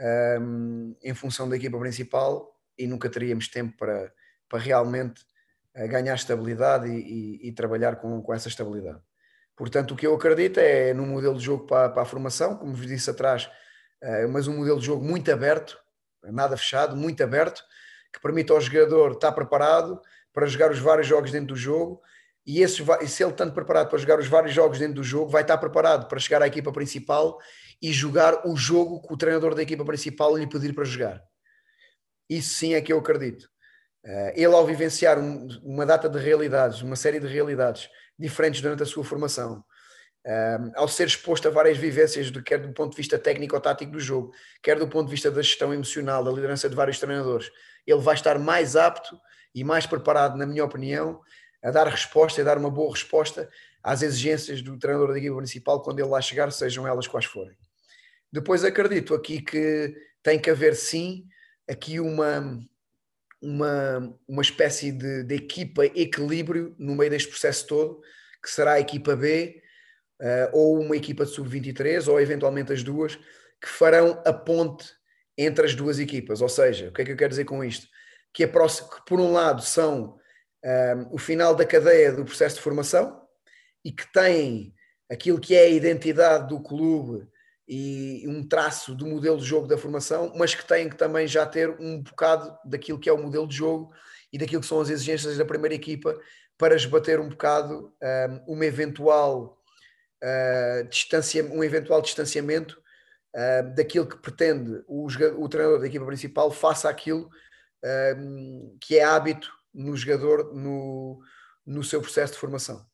um, 0.00 0.96
em 1.02 1.14
função 1.14 1.48
da 1.48 1.56
equipa 1.56 1.78
principal 1.78 2.56
e 2.78 2.86
nunca 2.86 3.08
teríamos 3.08 3.48
tempo 3.48 3.76
para, 3.76 4.12
para 4.48 4.58
realmente 4.58 5.22
uh, 5.76 5.86
ganhar 5.88 6.14
estabilidade 6.14 6.88
e, 6.88 7.00
e, 7.44 7.48
e, 7.48 7.52
trabalhar 7.52 7.96
com, 7.96 8.22
com 8.22 8.32
essa 8.32 8.48
estabilidade. 8.48 9.00
Portanto, 9.56 9.92
o 9.92 9.96
que 9.96 10.06
eu 10.06 10.14
acredito 10.14 10.58
é 10.58 10.94
num 10.94 11.06
modelo 11.06 11.36
de 11.36 11.44
jogo 11.44 11.66
para, 11.66 11.90
para 11.90 12.02
a 12.02 12.06
formação, 12.06 12.56
como 12.56 12.72
vos 12.72 12.86
disse 12.86 13.10
atrás, 13.10 13.50
uh, 14.02 14.28
mas 14.30 14.48
um 14.48 14.56
modelo 14.56 14.80
de 14.80 14.86
jogo 14.86 15.04
muito 15.04 15.30
aberto, 15.30 15.78
nada 16.22 16.56
fechado, 16.56 16.96
muito 16.96 17.22
aberto, 17.22 17.62
que 18.12 18.20
permite 18.20 18.50
ao 18.50 18.60
jogador 18.60 19.12
estar 19.12 19.32
preparado 19.32 20.00
para 20.32 20.46
jogar 20.46 20.70
os 20.70 20.78
vários 20.78 21.06
jogos 21.06 21.30
dentro 21.30 21.48
do 21.48 21.56
jogo 21.56 22.00
e 22.46 22.62
esse, 22.62 22.82
se 23.06 23.22
ele 23.22 23.32
tanto 23.32 23.54
preparado 23.54 23.88
para 23.88 23.98
jogar 23.98 24.18
os 24.18 24.26
vários 24.26 24.52
jogos 24.52 24.78
dentro 24.78 24.94
do 24.94 25.04
jogo, 25.04 25.30
vai 25.30 25.42
estar 25.42 25.58
preparado 25.58 26.08
para 26.08 26.18
chegar 26.18 26.42
à 26.42 26.46
equipa 26.46 26.72
principal 26.72 27.38
e 27.80 27.92
jogar 27.92 28.46
o 28.46 28.56
jogo 28.56 29.00
que 29.00 29.12
o 29.12 29.16
treinador 29.16 29.54
da 29.54 29.62
equipa 29.62 29.84
principal 29.84 30.36
lhe 30.36 30.46
pedir 30.46 30.74
para 30.74 30.84
jogar. 30.84 31.22
Isso 32.28 32.54
sim 32.54 32.74
é 32.74 32.80
que 32.80 32.92
eu 32.92 32.98
acredito. 32.98 33.44
Uh, 34.04 34.32
ele, 34.34 34.46
ao 34.46 34.66
vivenciar 34.66 35.18
um, 35.18 35.48
uma 35.62 35.84
data 35.84 36.08
de 36.08 36.18
realidades, 36.18 36.80
uma 36.80 36.96
série 36.96 37.20
de 37.20 37.26
realidades 37.26 37.88
diferentes 38.18 38.60
durante 38.60 38.82
a 38.82 38.86
sua 38.86 39.04
formação, 39.04 39.64
uh, 40.26 40.72
ao 40.74 40.88
ser 40.88 41.06
exposto 41.06 41.48
a 41.48 41.50
várias 41.50 41.76
vivências, 41.76 42.30
quer 42.44 42.58
do 42.58 42.72
ponto 42.72 42.92
de 42.92 42.96
vista 42.96 43.18
técnico 43.18 43.54
ou 43.54 43.60
tático 43.60 43.92
do 43.92 44.00
jogo, 44.00 44.32
quer 44.62 44.78
do 44.78 44.88
ponto 44.88 45.06
de 45.06 45.10
vista 45.10 45.30
da 45.30 45.42
gestão 45.42 45.74
emocional, 45.74 46.24
da 46.24 46.30
liderança 46.30 46.68
de 46.68 46.76
vários 46.76 46.98
treinadores, 46.98 47.50
ele 47.86 48.00
vai 48.00 48.14
estar 48.14 48.38
mais 48.38 48.76
apto 48.76 49.20
e 49.54 49.64
mais 49.64 49.86
preparado, 49.86 50.36
na 50.38 50.46
minha 50.46 50.64
opinião, 50.64 51.20
a 51.62 51.70
dar 51.70 51.86
resposta 51.88 52.40
e 52.40 52.44
dar 52.44 52.56
uma 52.56 52.70
boa 52.70 52.92
resposta 52.92 53.50
às 53.82 54.02
exigências 54.02 54.62
do 54.62 54.78
treinador 54.78 55.12
da 55.12 55.18
equipa 55.18 55.36
principal 55.36 55.82
quando 55.82 55.98
ele 55.98 56.08
lá 56.08 56.20
chegar, 56.20 56.50
sejam 56.52 56.86
elas 56.86 57.06
quais 57.06 57.26
forem. 57.26 57.56
Depois 58.32 58.64
acredito 58.64 59.14
aqui 59.14 59.42
que 59.42 59.94
tem 60.22 60.38
que 60.38 60.50
haver 60.50 60.76
sim 60.76 61.26
aqui 61.68 62.00
uma, 62.00 62.58
uma, 63.40 64.18
uma 64.28 64.42
espécie 64.42 64.92
de, 64.92 65.24
de 65.24 65.34
equipa 65.34 65.86
equilíbrio 65.86 66.74
no 66.78 66.94
meio 66.94 67.10
deste 67.10 67.28
processo 67.28 67.66
todo, 67.66 68.00
que 68.42 68.50
será 68.50 68.72
a 68.72 68.80
equipa 68.80 69.16
B 69.16 69.62
uh, 70.20 70.50
ou 70.52 70.80
uma 70.80 70.96
equipa 70.96 71.24
de 71.24 71.32
sub-23 71.32 72.08
ou 72.08 72.20
eventualmente 72.20 72.72
as 72.72 72.82
duas, 72.82 73.16
que 73.60 73.68
farão 73.68 74.22
a 74.24 74.32
ponte 74.32 74.92
entre 75.36 75.66
as 75.66 75.74
duas 75.74 75.98
equipas. 75.98 76.40
Ou 76.40 76.48
seja, 76.48 76.88
o 76.88 76.92
que 76.92 77.02
é 77.02 77.04
que 77.04 77.12
eu 77.12 77.16
quero 77.16 77.30
dizer 77.30 77.44
com 77.44 77.64
isto? 77.64 77.86
Que, 78.32 78.46
próxima, 78.46 78.88
que 78.88 79.04
por 79.06 79.20
um 79.20 79.32
lado 79.32 79.62
são 79.62 80.04
um, 80.04 80.18
eh, 80.62 81.06
o 81.10 81.18
final 81.18 81.54
da 81.54 81.64
cadeia 81.64 82.12
do 82.12 82.24
processo 82.24 82.56
de 82.56 82.62
formação 82.62 83.20
e 83.84 83.90
que 83.90 84.10
têm 84.12 84.74
aquilo 85.10 85.40
que 85.40 85.54
é 85.54 85.64
a 85.64 85.68
identidade 85.68 86.48
do 86.48 86.62
clube 86.62 87.26
e 87.72 88.26
um 88.26 88.42
traço 88.42 88.96
do 88.96 89.06
modelo 89.06 89.38
de 89.38 89.44
jogo 89.44 89.68
da 89.68 89.78
formação, 89.78 90.32
mas 90.34 90.56
que 90.56 90.66
têm 90.66 90.88
que 90.88 90.96
também 90.96 91.24
já 91.28 91.46
ter 91.46 91.70
um 91.78 92.02
bocado 92.02 92.58
daquilo 92.64 92.98
que 92.98 93.08
é 93.08 93.12
o 93.12 93.22
modelo 93.22 93.46
de 93.46 93.54
jogo 93.54 93.94
e 94.32 94.36
daquilo 94.36 94.60
que 94.60 94.66
são 94.66 94.80
as 94.80 94.90
exigências 94.90 95.38
da 95.38 95.44
primeira 95.44 95.76
equipa 95.76 96.18
para 96.58 96.74
esbater 96.74 97.20
um 97.20 97.28
bocado 97.28 97.94
um, 98.48 98.54
uma 98.54 98.66
eventual, 98.66 99.62
uh, 100.20 100.88
distancia, 100.88 101.44
um 101.44 101.62
eventual 101.62 102.02
distanciamento 102.02 102.82
uh, 103.36 103.72
daquilo 103.76 104.08
que 104.08 104.18
pretende 104.18 104.82
o, 104.88 105.06
o, 105.06 105.48
treinador 105.48 105.78
da 105.78 105.86
equipa 105.86 106.06
principal 106.06 106.50
faça 106.50 106.90
aquilo 106.90 107.30
um, 108.18 108.76
que 108.80 108.98
é 108.98 109.04
hábito 109.04 109.48
no 109.72 109.96
jogador 109.96 110.52
no, 110.52 111.22
no 111.64 111.84
seu 111.84 112.00
processo 112.00 112.32
de 112.32 112.40
formação. 112.40 112.84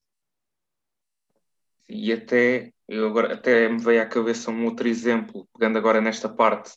E 1.89 2.13
até 2.13 2.75
eu 2.89 3.07
agora 3.07 3.35
até 3.35 3.69
me 3.69 3.79
veio 3.79 4.03
à 4.03 4.07
cabeça 4.07 4.51
um 4.51 4.65
outro 4.65 4.87
exemplo, 4.87 5.49
pegando 5.53 5.77
agora 5.79 6.01
nesta 6.01 6.29
parte 6.29 6.73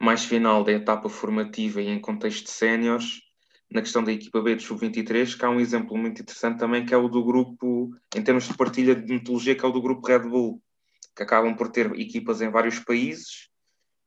mais 0.00 0.24
final 0.24 0.64
da 0.64 0.72
etapa 0.72 1.08
formativa 1.08 1.80
e 1.80 1.88
em 1.88 2.00
contexto 2.00 2.44
de 2.44 2.50
séniores, 2.50 3.22
na 3.70 3.80
questão 3.80 4.02
da 4.02 4.12
equipa 4.12 4.40
B 4.40 4.54
do 4.54 4.62
Sub-23, 4.62 5.36
que 5.36 5.44
há 5.44 5.50
um 5.50 5.60
exemplo 5.60 5.96
muito 5.96 6.20
interessante 6.20 6.58
também, 6.58 6.84
que 6.84 6.92
é 6.92 6.96
o 6.96 7.08
do 7.08 7.24
grupo, 7.24 7.90
em 8.14 8.22
termos 8.22 8.46
de 8.46 8.56
partilha 8.56 8.94
de 8.94 9.12
metodologia, 9.12 9.54
que 9.54 9.64
é 9.64 9.68
o 9.68 9.72
do 9.72 9.82
grupo 9.82 10.06
Red 10.06 10.20
Bull, 10.20 10.62
que 11.16 11.22
acabam 11.22 11.56
por 11.56 11.68
ter 11.70 11.90
equipas 11.98 12.42
em 12.42 12.50
vários 12.50 12.78
países, 12.80 13.48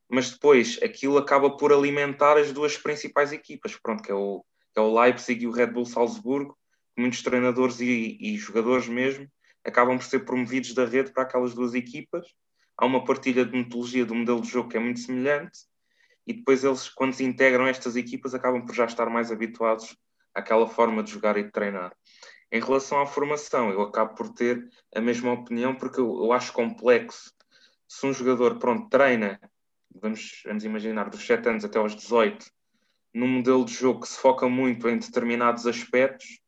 mas 0.09 0.31
depois 0.31 0.79
aquilo 0.83 1.17
acaba 1.17 1.55
por 1.57 1.73
alimentar 1.73 2.37
as 2.37 2.51
duas 2.51 2.77
principais 2.77 3.31
equipas, 3.31 3.75
pronto, 3.75 4.03
que 4.03 4.11
é 4.11 4.15
o, 4.15 4.43
que 4.73 4.79
é 4.79 4.81
o 4.81 4.99
Leipzig 4.99 5.43
e 5.43 5.47
o 5.47 5.51
Red 5.51 5.67
Bull 5.67 5.85
Salzburgo, 5.85 6.57
muitos 6.97 7.21
treinadores 7.21 7.79
e, 7.79 8.17
e 8.19 8.37
jogadores 8.37 8.87
mesmo 8.87 9.27
acabam 9.65 9.97
por 9.97 10.05
ser 10.05 10.19
promovidos 10.19 10.73
da 10.73 10.85
rede 10.85 11.11
para 11.11 11.23
aquelas 11.23 11.53
duas 11.53 11.73
equipas. 11.73 12.25
Há 12.77 12.85
uma 12.85 13.03
partilha 13.03 13.45
de 13.45 13.51
metodologia 13.51 14.05
do 14.05 14.15
modelo 14.15 14.41
de 14.41 14.49
jogo 14.49 14.69
que 14.69 14.77
é 14.77 14.79
muito 14.79 14.99
semelhante, 14.99 15.59
e 16.25 16.33
depois 16.33 16.63
eles, 16.63 16.87
quando 16.89 17.13
se 17.13 17.23
integram 17.23 17.67
estas 17.67 17.95
equipas, 17.95 18.33
acabam 18.33 18.65
por 18.65 18.75
já 18.75 18.85
estar 18.85 19.09
mais 19.09 19.31
habituados 19.31 19.97
àquela 20.33 20.67
forma 20.67 21.03
de 21.03 21.11
jogar 21.11 21.37
e 21.37 21.43
de 21.43 21.51
treinar. 21.51 21.91
Em 22.51 22.61
relação 22.61 23.01
à 23.01 23.05
formação, 23.05 23.71
eu 23.71 23.81
acabo 23.81 24.15
por 24.15 24.29
ter 24.29 24.67
a 24.95 25.01
mesma 25.01 25.33
opinião, 25.33 25.75
porque 25.75 25.99
eu, 25.99 26.23
eu 26.23 26.31
acho 26.31 26.53
complexo. 26.53 27.31
Se 27.87 28.05
um 28.05 28.13
jogador, 28.13 28.59
pronto, 28.59 28.89
treina, 28.89 29.39
vamos, 29.93 30.41
vamos 30.45 30.63
imaginar, 30.63 31.09
dos 31.09 31.25
7 31.25 31.49
anos 31.49 31.65
até 31.65 31.79
aos 31.79 31.95
18, 31.95 32.45
num 33.13 33.27
modelo 33.27 33.65
de 33.65 33.73
jogo 33.73 34.01
que 34.01 34.07
se 34.07 34.19
foca 34.19 34.47
muito 34.47 34.87
em 34.87 34.97
determinados 34.97 35.65
aspectos, 35.65 36.39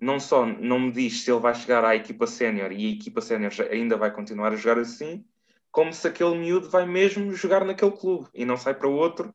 não 0.00 0.20
só 0.20 0.44
não 0.44 0.78
me 0.78 0.92
diz 0.92 1.22
se 1.22 1.30
ele 1.30 1.40
vai 1.40 1.54
chegar 1.54 1.84
à 1.84 1.96
equipa 1.96 2.26
sénior 2.26 2.70
e 2.72 2.86
a 2.86 2.90
equipa 2.92 3.20
sénior 3.20 3.52
ainda 3.70 3.96
vai 3.96 4.10
continuar 4.12 4.52
a 4.52 4.56
jogar 4.56 4.80
assim, 4.80 5.24
como 5.70 5.92
se 5.92 6.06
aquele 6.06 6.36
miúdo 6.36 6.68
vai 6.70 6.86
mesmo 6.86 7.34
jogar 7.34 7.64
naquele 7.64 7.92
clube 7.92 8.28
e 8.34 8.44
não 8.44 8.56
sai 8.56 8.74
para 8.74 8.88
outro 8.88 9.34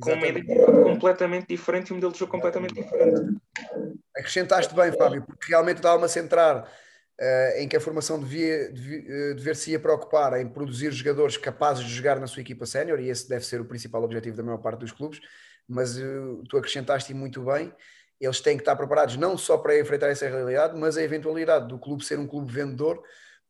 com 0.00 0.12
uma 0.12 0.26
identidade 0.26 0.82
completamente 0.84 1.46
diferente 1.48 1.88
e 1.88 1.92
um 1.92 1.96
modelo 1.96 2.12
de 2.12 2.18
jogo 2.18 2.30
completamente 2.30 2.74
diferente. 2.74 3.36
Acrescentaste 4.16 4.74
bem, 4.74 4.92
Fábio, 4.92 5.24
porque 5.24 5.48
realmente 5.48 5.78
estava-me 5.78 6.04
a 6.04 6.08
centrar 6.08 6.62
uh, 6.62 7.58
em 7.58 7.68
que 7.68 7.76
a 7.76 7.80
formação 7.80 8.18
devia, 8.18 8.72
devia, 8.72 9.00
uh, 9.00 9.34
dever-se 9.34 9.72
ia 9.72 9.80
preocupar 9.80 10.40
em 10.40 10.48
produzir 10.48 10.92
jogadores 10.92 11.36
capazes 11.36 11.84
de 11.84 11.92
jogar 11.92 12.20
na 12.20 12.26
sua 12.26 12.42
equipa 12.42 12.66
sénior, 12.66 13.00
e 13.00 13.08
esse 13.08 13.28
deve 13.28 13.44
ser 13.44 13.60
o 13.60 13.64
principal 13.64 14.02
objetivo 14.02 14.36
da 14.36 14.42
maior 14.42 14.58
parte 14.58 14.80
dos 14.80 14.92
clubes, 14.92 15.20
mas 15.68 15.98
uh, 15.98 16.42
tu 16.48 16.56
acrescentaste 16.56 17.12
muito 17.12 17.42
bem, 17.42 17.72
eles 18.20 18.40
têm 18.40 18.56
que 18.56 18.62
estar 18.62 18.76
preparados 18.76 19.16
não 19.16 19.38
só 19.38 19.56
para 19.56 19.78
enfrentar 19.78 20.08
essa 20.08 20.28
realidade, 20.28 20.78
mas 20.78 20.96
a 20.96 21.02
eventualidade 21.02 21.68
do 21.68 21.78
clube 21.78 22.04
ser 22.04 22.18
um 22.18 22.26
clube 22.26 22.52
vendedor 22.52 23.02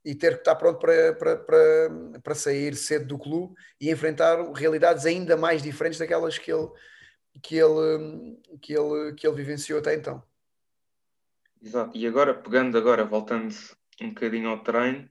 e 0.04 0.14
ter 0.14 0.34
que 0.34 0.40
estar 0.40 0.54
pronto 0.56 0.78
para, 0.78 1.14
para, 1.14 1.36
para, 1.36 1.90
para 2.22 2.34
sair 2.34 2.74
cedo 2.76 3.06
do 3.06 3.18
clube 3.18 3.54
e 3.80 3.90
enfrentar 3.90 4.38
realidades 4.52 5.06
ainda 5.06 5.36
mais 5.36 5.62
diferentes 5.62 5.98
daquelas 5.98 6.38
que 6.38 6.52
ele, 6.52 6.68
que 7.42 7.56
ele, 7.56 8.38
que 8.60 8.72
ele, 8.74 9.14
que 9.14 9.26
ele 9.26 9.36
vivenciou 9.36 9.78
até 9.78 9.94
então. 9.94 10.22
Exato, 11.60 11.96
e 11.96 12.06
agora 12.06 12.34
pegando 12.34 12.78
agora, 12.78 13.04
voltando 13.04 13.54
um 14.00 14.08
bocadinho 14.10 14.48
ao 14.48 14.62
treino, 14.62 15.08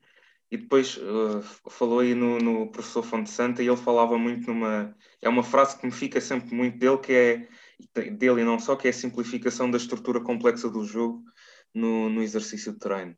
e 0.50 0.58
depois 0.58 0.98
uh, 0.98 1.42
falou 1.70 2.00
aí 2.00 2.16
no, 2.16 2.40
no 2.40 2.72
professor 2.72 3.04
Fonte 3.04 3.30
Santa 3.30 3.62
e 3.62 3.68
ele 3.68 3.76
falava 3.76 4.18
muito 4.18 4.48
numa. 4.48 4.96
É 5.22 5.28
uma 5.28 5.44
frase 5.44 5.78
que 5.78 5.86
me 5.86 5.92
fica 5.92 6.22
sempre 6.22 6.56
muito 6.56 6.78
dele, 6.78 6.98
que 7.00 7.12
é 7.12 7.48
dele 7.94 8.42
e 8.42 8.46
não 8.46 8.60
só, 8.60 8.76
que 8.76 8.88
é 8.88 8.92
a 8.92 8.94
simplificação 8.94 9.70
da 9.70 9.78
estrutura 9.78 10.22
complexa 10.22 10.70
do 10.70 10.84
jogo 10.84 11.24
no, 11.74 12.10
no 12.10 12.22
exercício 12.22 12.74
de 12.74 12.80
treino. 12.80 13.16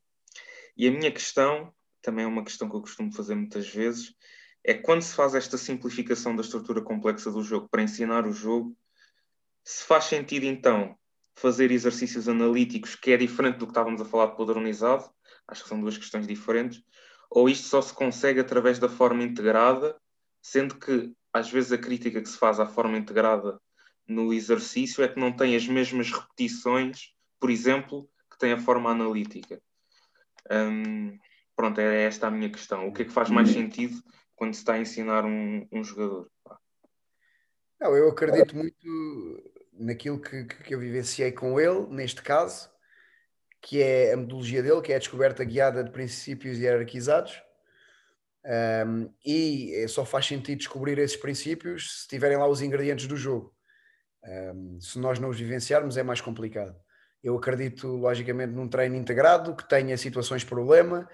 E 0.76 0.88
a 0.88 0.92
minha 0.92 1.12
questão, 1.12 1.74
também 2.02 2.26
é 2.26 2.28
uma 2.28 2.44
questão 2.44 2.70
que 2.70 2.76
eu 2.76 2.82
costumo 2.82 3.14
fazer 3.14 3.36
muitas 3.36 3.68
vezes, 3.68 4.16
é 4.64 4.74
quando 4.74 5.02
se 5.02 5.16
faz 5.16 5.36
esta 5.36 5.58
simplificação 5.58 6.36
da 6.36 6.42
estrutura 6.42 6.82
complexa 6.82 7.32
do 7.32 7.42
jogo 7.42 7.68
para 7.70 7.82
ensinar 7.82 8.26
o 8.26 8.34
jogo, 8.34 8.78
se 9.64 9.84
faz 9.84 10.06
sentido 10.06 10.46
então 10.46 10.98
fazer 11.36 11.72
exercícios 11.72 12.28
analíticos, 12.28 12.96
que 12.96 13.12
é 13.12 13.18
diferente 13.18 13.58
do 13.58 13.66
que 13.66 13.72
estávamos 13.72 14.02
a 14.02 14.06
falar 14.06 14.28
de 14.28 14.38
padronizado, 14.38 15.10
acho 15.48 15.64
que 15.64 15.70
são 15.70 15.80
duas 15.80 15.98
questões 15.98 16.28
diferentes, 16.28 16.84
ou 17.30 17.48
isto 17.48 17.68
só 17.68 17.82
se 17.82 17.94
consegue 17.94 18.40
através 18.40 18.80
da 18.80 18.90
forma 18.90 19.24
integrada, 19.24 19.96
sendo 20.42 20.76
que 20.78 21.14
às 21.32 21.50
vezes 21.50 21.72
a 21.72 21.78
crítica 21.78 22.22
que 22.22 22.28
se 22.30 22.38
faz 22.38 22.60
à 22.60 22.66
forma 22.66 22.98
integrada 22.98 23.60
no 24.10 24.34
exercício 24.34 25.04
é 25.04 25.08
que 25.08 25.20
não 25.20 25.32
tem 25.32 25.56
as 25.56 25.68
mesmas 25.68 26.12
repetições, 26.12 27.14
por 27.40 27.50
exemplo, 27.50 28.10
que 28.30 28.40
tem 28.40 28.52
a 28.52 28.60
forma 28.60 28.90
analítica. 28.90 29.62
Um, 30.52 31.18
pronto, 31.56 31.80
é 31.80 32.04
esta 32.04 32.28
a 32.28 32.32
minha 32.32 32.50
questão. 32.50 32.88
O 32.88 32.94
que 32.94 33.04
é 33.04 33.06
que 33.06 33.12
faz 33.12 33.30
mais 33.30 33.50
sentido 33.50 34.02
quando 34.36 34.54
se 34.54 34.62
está 34.62 34.74
a 34.74 34.80
ensinar 34.80 35.26
um, 35.26 35.68
um 35.72 35.84
jogador? 35.84 36.30
Não, 37.80 37.96
eu 37.96 38.10
acredito 38.10 38.56
muito 38.56 39.54
naquilo 39.74 40.20
que, 40.20 40.46
que 40.46 40.74
eu 40.74 40.80
vivenciei 40.80 41.32
com 41.32 41.60
ele, 41.60 41.88
neste 41.90 42.22
caso, 42.22 42.70
que 43.62 43.82
é 43.82 44.14
a 44.14 44.18
metodologia 44.18 44.64
dele, 44.64 44.82
que 44.82 44.92
é 44.92 44.96
a 44.96 45.00
descoberta 45.00 45.44
guiada 45.44 45.84
de 45.84 45.92
princípios 45.92 46.58
hierarquizados. 46.58 47.42
Um, 48.44 49.14
e 49.24 49.86
só 49.88 50.04
faz 50.06 50.26
sentido 50.26 50.58
descobrir 50.58 50.98
esses 50.98 51.18
princípios 51.18 52.02
se 52.02 52.08
tiverem 52.08 52.38
lá 52.38 52.48
os 52.48 52.62
ingredientes 52.62 53.06
do 53.06 53.16
jogo. 53.16 53.54
Um, 54.30 54.80
se 54.80 55.00
nós 55.00 55.18
não 55.18 55.30
os 55.30 55.40
vivenciarmos, 55.40 55.98
é 55.98 56.04
mais 56.04 56.22
complicado. 56.22 56.76
Eu 57.24 57.36
acredito, 57.36 57.88
logicamente, 57.88 58.54
num 58.54 58.68
treino 58.68 58.96
integrado, 58.96 59.56
que 59.56 59.68
tenha 59.68 59.98
situações 59.98 60.44
problema, 60.44 61.10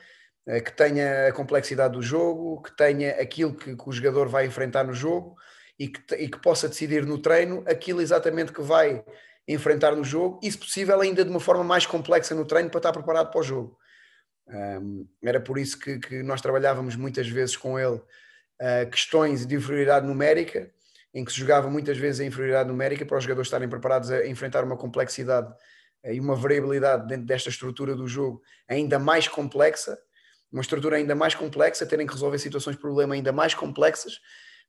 eh, 0.45 0.61
que 0.61 0.72
tenha 0.72 1.28
a 1.30 1.32
complexidade 1.32 1.93
do 1.93 2.01
jogo, 2.01 2.61
que 2.61 2.76
tenha 2.76 3.11
aquilo 3.20 3.55
que, 3.55 3.76
que 3.76 3.89
o 3.89 3.91
jogador 3.91 4.28
vai 4.28 4.45
enfrentar 4.45 4.84
no 4.84 4.93
jogo 4.93 5.36
e 5.80 5.88
que, 5.88 6.16
e 6.16 6.30
que, 6.30 6.39
possa 6.39 6.70
decidir 6.70 7.05
no 7.05 7.18
treino 7.18 7.63
aquilo 7.68 8.01
exatamente 8.01 8.51
que 8.51 8.61
vai 8.61 9.03
enfrentar 9.47 9.95
no 9.95 10.03
jogo 10.03 10.39
e, 10.43 10.51
se 10.51 10.57
possível, 10.57 11.01
ainda 11.01 11.24
de 11.24 11.32
uma 11.32 11.39
forma 11.39 11.63
mais 11.63 11.86
complexa 11.86 12.36
no 12.36 12.45
treino 12.45 12.70
para 12.70 12.80
estar 12.80 12.93
preparado 12.93 13.32
para 13.32 13.39
o 13.39 13.43
jogo. 13.43 13.78
Um, 14.47 15.07
era 15.24 15.39
por 15.39 15.57
isso 15.57 15.80
que, 15.80 15.97
que, 15.97 16.22
nós 16.22 16.41
trabalhávamos 16.41 16.95
muitas 16.95 17.28
vezes 17.28 17.57
com 17.57 17.80
ele 17.80 17.95
uh, 17.95 18.89
questões 18.91 19.45
de 19.45 19.55
inferioridade 19.55 20.05
numérica, 20.05 20.72
em 21.16 21.24
que 21.24 21.32
se 21.32 21.39
jogava 21.39 21.70
muitas 21.70 21.97
vezes 21.97 22.20
a 22.20 22.26
inferioridade 22.26 22.68
numérica 22.68 23.05
para 23.05 23.18
os 23.18 23.24
jogadores 23.24 23.47
estarem 23.47 23.70
preparados 23.70 24.11
a 24.11 24.28
enfrentar 24.28 24.66
uma 24.66 24.76
complexidade 24.76 25.51
e 26.03 26.20
uma 26.20 26.36
variabilidade 26.36 27.07
dentro 27.07 27.26
desta 27.26 27.47
estrutura 27.49 27.95
do 27.95 28.05
jogo 28.05 28.43
ainda 28.68 28.99
mais 28.99 29.26
complexa, 29.26 29.97
uma 30.51 30.61
estrutura 30.61 30.97
ainda 30.97 31.16
mais 31.16 31.34
complexa, 31.34 31.86
terem 31.86 32.05
que 32.05 32.11
resolver 32.11 32.38
situações 32.38 32.76
de 32.76 32.82
problema 32.82 33.16
ainda 33.16 33.32
mais 33.32 33.53
complexas 33.53 34.20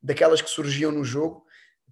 daquelas 0.01 0.41
que 0.41 0.49
surgiam 0.49 0.93
no 0.93 1.03
jogo 1.05 1.45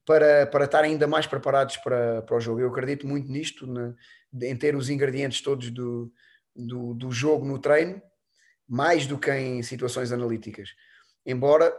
para, 0.06 0.46
para 0.46 0.66
estar 0.66 0.84
ainda 0.84 1.06
mais 1.08 1.26
preparados 1.26 1.76
para, 1.78 2.22
para 2.22 2.36
o 2.36 2.40
jogo. 2.40 2.60
Eu 2.60 2.68
acredito 2.68 3.08
muito 3.08 3.30
nisto, 3.30 3.66
na, 3.66 3.92
em 4.40 4.56
ter 4.56 4.76
os 4.76 4.88
ingredientes 4.88 5.40
todos 5.40 5.68
do, 5.70 6.12
do, 6.54 6.94
do 6.94 7.10
jogo 7.10 7.44
no 7.44 7.58
treino, 7.58 8.00
mais 8.68 9.04
do 9.04 9.18
que 9.18 9.32
em 9.32 9.64
situações 9.64 10.12
analíticas. 10.12 10.70
Embora 11.26 11.74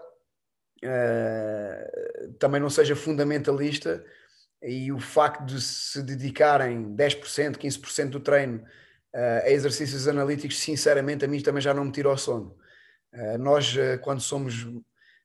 uh, 0.83 2.33
também 2.39 2.59
não 2.59 2.69
seja 2.69 2.95
fundamentalista 2.95 4.03
e 4.61 4.91
o 4.91 4.99
facto 4.99 5.45
de 5.45 5.61
se 5.61 6.01
dedicarem 6.01 6.95
10%, 6.95 7.57
15% 7.57 8.09
do 8.09 8.19
treino 8.19 8.63
uh, 9.13 9.45
a 9.45 9.49
exercícios 9.49 10.07
analíticos, 10.07 10.59
sinceramente, 10.59 11.23
a 11.23 11.27
mim 11.27 11.39
também 11.39 11.61
já 11.61 11.73
não 11.73 11.85
me 11.85 11.91
tira 11.91 12.09
o 12.09 12.17
sono. 12.17 12.57
Uh, 13.13 13.37
nós, 13.37 13.75
uh, 13.75 13.99
quando 14.01 14.21
somos, 14.21 14.67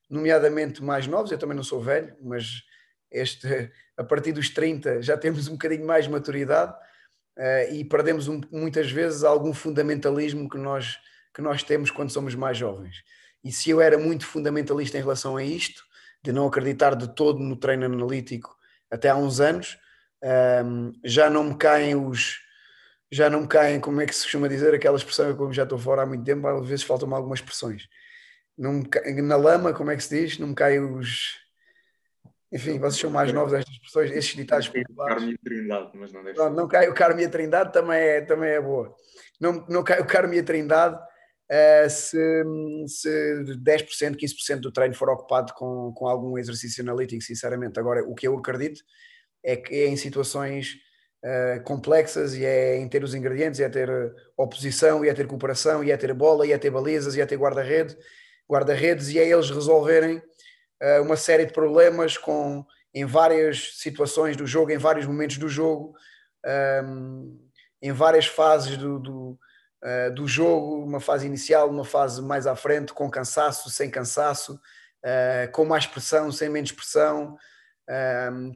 nomeadamente 0.09 0.83
mais 0.83 1.07
novos, 1.07 1.33
eu 1.33 1.39
também 1.39 1.57
não 1.57 1.65
sou 1.65 1.81
velho, 1.81 2.15
mas 2.23 2.63
este, 3.11 3.71
a 3.97 4.05
partir 4.05 4.33
dos 4.33 4.51
30 4.51 5.01
já 5.01 5.17
temos 5.17 5.49
um 5.49 5.53
bocadinho 5.53 5.87
mais 5.87 6.05
de 6.05 6.11
maturidade 6.11 6.75
e 7.73 7.85
perdemos 7.87 8.29
um, 8.29 8.39
muitas 8.53 8.91
vezes 8.91 9.25
algum 9.25 9.55
fundamentalismo 9.55 10.47
que 10.47 10.59
nós, 10.59 10.99
que 11.33 11.41
nós 11.41 11.63
temos 11.63 11.91
quando 11.91 12.11
somos 12.11 12.35
mais 12.35 12.59
jovens. 12.59 13.03
E 13.43 13.51
se 13.53 13.71
eu 13.71 13.81
era 13.81 13.99
muito 13.99 14.27
fundamentalista 14.27 14.99
em 14.99 15.01
relação 15.01 15.37
a 15.37 15.43
isto, 15.43 15.83
de 16.23 16.33
não 16.33 16.47
acreditar 16.47 16.95
de 16.95 17.15
todo 17.15 17.41
no 17.41 17.57
treino 17.57 17.87
analítico 17.87 18.55
até 18.91 19.09
há 19.09 19.17
uns 19.17 19.41
anos, 19.41 19.79
um, 20.65 20.93
já 21.05 21.31
não 21.31 21.45
me 21.45 21.55
caem 21.57 21.95
os. 21.95 22.39
Já 23.13 23.29
não 23.29 23.41
me 23.41 23.49
caem, 23.49 23.81
como 23.81 24.01
é 24.01 24.07
que 24.07 24.15
se 24.15 24.23
costuma 24.23 24.47
dizer, 24.47 24.73
aquela 24.73 24.97
expressão, 24.97 25.27
eu 25.27 25.37
como 25.37 25.53
já 25.53 25.65
estou 25.65 25.79
fora 25.79 26.03
há 26.03 26.07
muito 26.07 26.23
tempo, 26.23 26.47
às 26.47 26.69
vezes 26.69 26.85
faltam-me 26.85 27.15
algumas 27.15 27.41
expressões. 27.41 27.89
Não 28.57 28.85
na 29.25 29.37
lama, 29.37 29.73
como 29.73 29.91
é 29.91 29.97
que 29.97 30.05
se 30.05 30.21
diz? 30.21 30.39
Não 30.39 30.49
me 30.49 30.55
caem 30.55 30.81
os. 30.81 31.41
Enfim, 32.53 32.79
vocês 32.79 33.01
são 33.01 33.11
mais 33.11 33.33
novos 33.33 33.53
estas 33.53 33.75
expressões, 33.75 34.11
estes 34.11 34.37
ditados 34.37 34.69
populares. 34.69 35.17
Carme 35.17 35.33
e 35.33 35.39
Trindade, 35.39 35.91
mas 35.95 36.13
não 36.13 36.23
Não, 36.23 36.51
não 36.51 36.69
cai 36.69 36.89
o 36.89 36.95
Carme 36.95 37.23
e 37.23 37.27
a 37.27 37.31
Trindade, 37.31 37.73
também 37.73 37.99
é, 37.99 38.21
também 38.21 38.51
é 38.51 38.61
boa. 38.61 38.95
Não, 39.41 39.65
não 39.69 39.83
cai 39.83 40.01
o 40.01 40.07
Carme 40.07 40.37
e 40.37 40.41
a 40.41 40.45
Trindade 40.45 41.01
se, 41.89 42.45
se 42.87 43.45
10%, 43.65 44.17
15% 44.17 44.61
do 44.61 44.73
treino 44.73 44.95
for 44.95 45.09
ocupado 45.11 45.53
com, 45.55 45.93
com 45.95 46.07
algum 46.07 46.39
exercício 46.39 46.83
analítico, 46.83 47.23
sinceramente. 47.23 47.79
Agora, 47.79 48.05
o 48.05 48.15
que 48.15 48.29
eu 48.29 48.39
acredito 48.39 48.81
é 49.43 49.57
que 49.57 49.75
é 49.75 49.87
em 49.89 49.97
situações 49.97 50.77
uh, 51.25 51.63
complexas 51.65 52.35
e 52.35 52.45
é 52.45 52.77
em 52.77 52.89
ter 52.89 53.03
os 53.03 53.15
ingredientes, 53.15 53.61
e 53.61 53.65
é 53.65 53.69
ter 53.69 53.91
oposição, 54.37 55.05
e 55.05 55.09
é 55.09 55.15
ter 55.15 55.27
cooperação, 55.27 55.83
e 55.83 55.91
é 55.91 55.97
ter 55.97 56.13
bola, 56.15 56.47
e 56.47 56.53
é 56.53 56.59
ter 56.59 56.71
balizas, 56.71 57.17
e 57.17 57.21
é 57.21 57.27
ter 57.27 57.37
guarda-rede, 57.37 57.97
guarda-redes, 58.49 59.09
e 59.09 59.19
é 59.19 59.29
eles 59.29 59.51
resolverem 59.51 60.19
uh, 60.19 61.03
uma 61.03 61.17
série 61.17 61.47
de 61.47 61.53
problemas 61.53 62.17
com, 62.17 62.65
em 62.95 63.05
várias 63.05 63.79
situações 63.79 64.37
do 64.37 64.47
jogo, 64.47 64.71
em 64.71 64.79
vários 64.79 65.07
momentos 65.07 65.39
do 65.39 65.49
jogo, 65.49 65.95
um, 66.85 67.39
em 67.83 67.93
várias 67.93 68.27
fases 68.27 68.77
do, 68.77 68.99
do 68.99 69.39
uh, 69.83 70.15
do 70.15 70.27
jogo, 70.27 70.85
uma 70.85 71.01
fase 71.01 71.27
inicial, 71.27 71.69
uma 71.69 71.85
fase 71.85 72.23
mais 72.23 72.47
à 72.47 72.55
frente, 72.57 72.93
com 72.93 73.11
cansaço, 73.11 73.71
sem 73.71 73.91
cansaço, 73.91 74.55
uh, 74.55 75.51
com 75.53 75.65
mais 75.65 75.87
pressão, 75.87 76.31
sem 76.31 76.49
menos 76.49 76.73
pressão, 76.73 77.37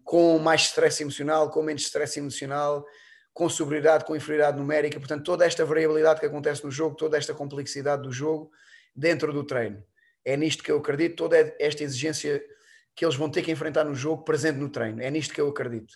com 0.05 0.39
mais 0.39 0.62
stress 0.62 1.03
emocional, 1.03 1.51
com 1.51 1.61
menos 1.61 1.83
stress 1.83 2.16
emocional, 2.20 2.87
com 3.33 3.49
sobriedade, 3.49 4.05
com 4.05 4.14
inferioridade 4.14 4.57
numérica. 4.57 4.97
Portanto, 5.01 5.25
toda 5.25 5.45
esta 5.45 5.64
variabilidade 5.64 6.20
que 6.20 6.27
acontece 6.27 6.64
no 6.64 6.70
jogo, 6.70 6.95
toda 6.95 7.18
esta 7.18 7.35
complexidade 7.35 8.03
do 8.03 8.12
jogo 8.12 8.53
dentro 8.95 9.33
do 9.33 9.43
treino. 9.43 9.83
É 10.25 10.37
nisto 10.37 10.62
que 10.62 10.70
eu 10.70 10.79
acredito, 10.79 11.16
toda 11.16 11.37
esta 11.59 11.83
exigência 11.83 12.43
que 12.95 13.05
eles 13.05 13.16
vão 13.16 13.29
ter 13.29 13.43
que 13.43 13.51
enfrentar 13.51 13.85
no 13.85 13.95
jogo, 13.95 14.22
presente 14.22 14.59
no 14.59 14.68
treino. 14.68 15.03
É 15.03 15.11
nisto 15.11 15.35
que 15.35 15.41
eu 15.41 15.49
acredito. 15.49 15.95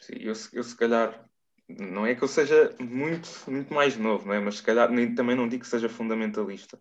Sim, 0.00 0.14
eu, 0.20 0.32
eu 0.52 0.62
se 0.62 0.76
calhar, 0.76 1.25
não 1.68 2.06
é 2.06 2.14
que 2.14 2.22
eu 2.22 2.28
seja 2.28 2.74
muito, 2.78 3.28
muito 3.48 3.72
mais 3.74 3.96
novo, 3.96 4.26
não 4.26 4.34
é? 4.34 4.40
mas 4.40 4.56
se 4.56 4.62
calhar 4.62 4.90
nem, 4.90 5.14
também 5.14 5.36
não 5.36 5.48
digo 5.48 5.64
que 5.64 5.68
seja 5.68 5.88
fundamentalista, 5.88 6.80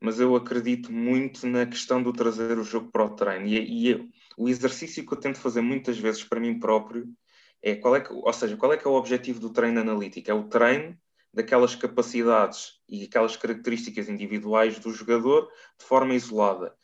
mas 0.00 0.20
eu 0.20 0.34
acredito 0.36 0.92
muito 0.92 1.46
na 1.46 1.64
questão 1.64 2.02
do 2.02 2.12
trazer 2.12 2.58
o 2.58 2.64
jogo 2.64 2.90
para 2.90 3.04
o 3.04 3.14
treino. 3.14 3.46
E, 3.46 3.92
e 3.92 4.08
o 4.36 4.48
exercício 4.48 5.06
que 5.06 5.12
eu 5.12 5.20
tento 5.20 5.38
fazer 5.38 5.60
muitas 5.60 5.98
vezes 5.98 6.24
para 6.24 6.40
mim 6.40 6.58
próprio 6.58 7.08
é 7.62 7.76
qual 7.76 7.94
é 7.94 8.00
que, 8.00 8.12
ou 8.12 8.32
seja, 8.32 8.56
qual 8.56 8.72
é 8.72 8.76
que 8.76 8.86
é 8.86 8.90
o 8.90 8.94
objetivo 8.94 9.38
do 9.38 9.52
treino 9.52 9.80
analítico? 9.80 10.30
É 10.30 10.34
o 10.34 10.48
treino 10.48 10.98
daquelas 11.32 11.74
capacidades 11.76 12.80
e 12.88 13.04
aquelas 13.04 13.36
características 13.36 14.08
individuais 14.08 14.78
do 14.78 14.92
jogador 14.92 15.48
de 15.78 15.84
forma 15.84 16.14
isolada. 16.14 16.74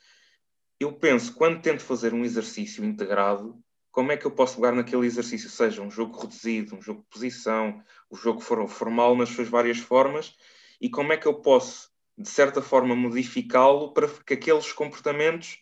Eu 0.80 0.92
penso, 0.92 1.34
quando 1.34 1.60
tento 1.60 1.82
fazer 1.82 2.14
um 2.14 2.24
exercício 2.24 2.84
integrado, 2.84 3.60
como 3.98 4.12
é 4.12 4.16
que 4.16 4.24
eu 4.24 4.30
posso 4.30 4.54
pegar 4.54 4.70
naquele 4.70 5.06
exercício, 5.06 5.50
seja 5.50 5.82
um 5.82 5.90
jogo 5.90 6.16
reduzido, 6.20 6.76
um 6.76 6.80
jogo 6.80 7.00
de 7.00 7.08
posição, 7.08 7.82
o 8.08 8.14
jogo 8.14 8.40
formal 8.40 9.16
nas 9.16 9.30
suas 9.30 9.48
várias 9.48 9.78
formas, 9.78 10.36
e 10.80 10.88
como 10.88 11.12
é 11.12 11.16
que 11.16 11.26
eu 11.26 11.34
posso, 11.34 11.90
de 12.16 12.28
certa 12.28 12.62
forma, 12.62 12.94
modificá-lo 12.94 13.92
para 13.92 14.06
que 14.24 14.34
aqueles 14.34 14.72
comportamentos 14.72 15.58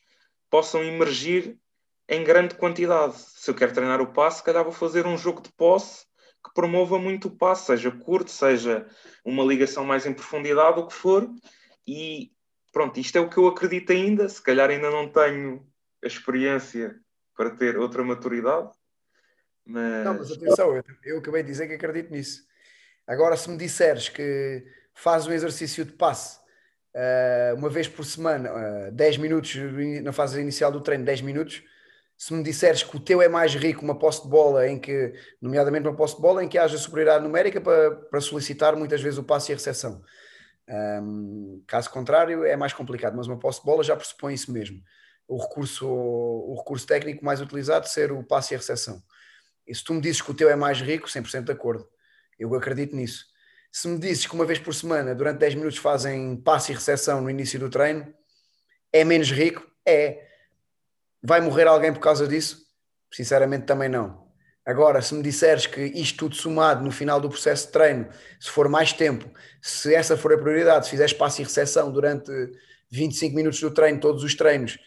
possam 0.51 0.85
emergir 0.85 1.59
em 2.07 2.23
grande 2.23 2.57
quantidade. 2.57 3.17
Se 3.17 3.51
eu 3.51 3.55
quero 3.55 3.73
treinar 3.73 4.03
o 4.03 4.13
passe, 4.13 4.41
se 4.41 4.45
calhar 4.45 4.63
vou 4.63 4.71
fazer 4.71 5.07
um 5.07 5.17
jogo 5.17 5.41
de 5.41 5.51
posse 5.55 6.05
que 6.45 6.53
promova 6.53 6.99
muito 6.99 7.29
o 7.29 7.35
passe, 7.39 7.69
seja 7.69 7.91
curto, 7.91 8.31
seja 8.31 8.87
uma 9.25 9.45
ligação 9.45 9.83
mais 9.83 10.05
em 10.05 10.13
profundidade, 10.13 10.79
o 10.79 10.87
que 10.87 10.93
for. 10.93 11.27
E 11.89 12.33
pronto, 12.71 13.01
isto 13.01 13.17
é 13.17 13.21
o 13.23 13.31
que 13.31 13.39
eu 13.39 13.47
acredito 13.47 13.93
ainda. 13.93 14.29
Se 14.29 14.43
calhar 14.43 14.69
ainda 14.69 14.91
não 14.91 15.09
tenho 15.09 15.67
a 16.05 16.07
experiência 16.07 17.01
para 17.37 17.51
ter 17.51 17.77
outra 17.77 18.03
maturidade. 18.03 18.71
Mas... 19.65 20.05
Não, 20.05 20.15
mas 20.15 20.33
atenção, 20.33 20.75
eu, 20.77 20.85
eu 21.05 21.19
acabei 21.19 21.43
de 21.43 21.49
dizer 21.49 21.67
que 21.67 21.75
acredito 21.75 22.11
nisso. 22.11 22.45
Agora, 23.07 23.37
se 23.37 23.49
me 23.51 23.57
disseres 23.57 24.09
que 24.09 24.65
faz 24.95 25.27
um 25.27 25.33
exercício 25.33 25.85
de 25.85 25.93
passe 25.93 26.39
uh, 26.95 27.55
uma 27.57 27.69
vez 27.69 27.87
por 27.87 28.05
semana, 28.05 28.53
uh, 28.53 28.87
eh, 28.87 28.91
10 28.91 29.19
minutos 29.19 29.55
na 30.03 30.13
fase 30.13 30.41
inicial 30.41 30.73
do 30.73 30.81
treino, 30.81 31.05
10 31.05 31.21
minutos, 31.21 31.63
se 32.17 32.33
me 32.33 32.43
disseres 32.43 32.83
que 32.83 32.97
o 32.97 33.01
teu 33.01 33.21
é 33.21 33.29
mais 33.29 33.55
rico 33.55 33.85
uma 33.85 33.99
posse 33.99 34.23
de 34.23 34.29
bola 34.29 34.67
em 34.67 34.79
que, 34.79 35.13
nomeadamente 35.41 35.87
uma 35.87 35.95
posse 35.95 36.17
de 36.17 36.23
bola 36.23 36.43
em 36.43 36.49
que 36.49 36.57
haja 36.57 36.79
superioridade 36.79 37.23
numérica 37.23 37.61
para, 37.61 37.91
para 37.91 38.21
solicitar 38.21 38.75
muitas 38.75 39.03
vezes 39.03 39.19
o 39.19 39.23
passe 39.23 39.53
e 39.53 39.53
a 39.53 39.57
recepção. 39.57 40.03
Um, 40.69 41.63
caso 41.67 41.91
contrário, 41.91 42.45
é 42.45 42.57
mais 42.57 42.73
complicado, 42.73 43.15
mas 43.17 43.27
uma 43.27 43.39
posse 43.39 43.61
de 43.61 43.67
bola 43.67 43.85
já 43.85 43.95
pressupõe 43.95 44.33
isso 44.35 44.51
mesmo. 44.51 44.81
O 45.29 45.41
recurso, 45.43 45.89
o 45.89 46.55
recurso 46.57 46.87
técnico 46.87 47.25
mais 47.25 47.41
utilizado 47.41 47.89
ser 47.89 48.13
o 48.13 48.23
passe 48.23 48.55
e 48.55 48.57
a 48.57 48.59
recepção. 48.59 49.03
E 49.67 49.75
se 49.75 49.83
tu 49.83 49.93
me 49.95 50.01
dizes 50.01 50.23
que 50.23 50.31
o 50.31 50.35
teu 50.35 50.49
é 50.49 50.57
mais 50.57 50.81
rico, 50.81 51.09
100% 51.09 51.45
de 51.45 51.53
acordo. 51.53 51.89
Eu 52.39 52.55
acredito 52.55 52.95
nisso. 52.95 53.27
Se 53.73 53.89
me 53.89 53.99
dizes 53.99 54.27
que 54.27 54.35
uma 54.35 54.47
vez 54.47 54.59
por 54.59 54.75
semana, 54.75 55.15
durante 55.15 55.39
10 55.39 55.57
minutos, 55.57 55.79
fazem 55.79 56.37
passe 56.37 56.73
e 56.73 56.75
recepção 56.75 57.21
no 57.21 57.29
início 57.29 57.59
do 57.59 57.69
treino, 57.69 58.15
é 58.93 59.05
menos 59.05 59.31
rico? 59.31 59.67
É 59.85 60.27
Vai 61.23 61.41
morrer 61.41 61.67
alguém 61.67 61.93
por 61.93 61.99
causa 61.99 62.29
disso? 62.29 62.65
Sinceramente, 63.13 63.67
também 63.67 63.89
não. 63.89 64.27
Agora, 64.65 65.03
se 65.03 65.13
me 65.13 65.25
disseres 65.25 65.67
que 65.67 65.81
isto 65.81 66.19
tudo 66.19 66.37
somado 66.37 66.85
no 66.85 66.93
final 66.93 67.21
do 67.21 67.29
processo 67.29 67.67
de 67.67 67.73
treino, 67.73 68.09
se 68.39 68.49
for 68.49 68.69
mais 68.69 68.93
tempo, 68.93 69.29
se 69.61 69.93
essa 69.93 70.17
for 70.17 70.33
a 70.33 70.39
prioridade, 70.39 70.85
se 70.85 70.93
fizeres 70.93 71.13
passo 71.13 71.41
e 71.41 71.45
recepção 71.45 71.91
durante 71.91 72.31
25 72.91 73.35
minutos 73.35 73.61
do 73.61 73.73
treino, 73.73 73.99
todos 73.99 74.23
os 74.23 74.37
treinos, 74.37 74.79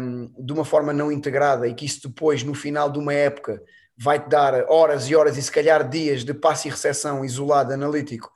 um, 0.00 0.32
de 0.38 0.52
uma 0.52 0.64
forma 0.64 0.92
não 0.92 1.10
integrada 1.10 1.66
e 1.66 1.74
que 1.74 1.84
isso 1.84 2.08
depois, 2.08 2.42
no 2.42 2.54
final 2.54 2.90
de 2.90 2.98
uma 2.98 3.12
época, 3.12 3.62
vai-te 3.96 4.28
dar 4.28 4.70
horas 4.70 5.08
e 5.08 5.16
horas 5.16 5.36
e 5.36 5.42
se 5.42 5.50
calhar 5.50 5.88
dias 5.88 6.24
de 6.24 6.34
passo 6.34 6.68
e 6.68 6.70
recepção 6.70 7.24
isolado, 7.24 7.72
analítico, 7.72 8.32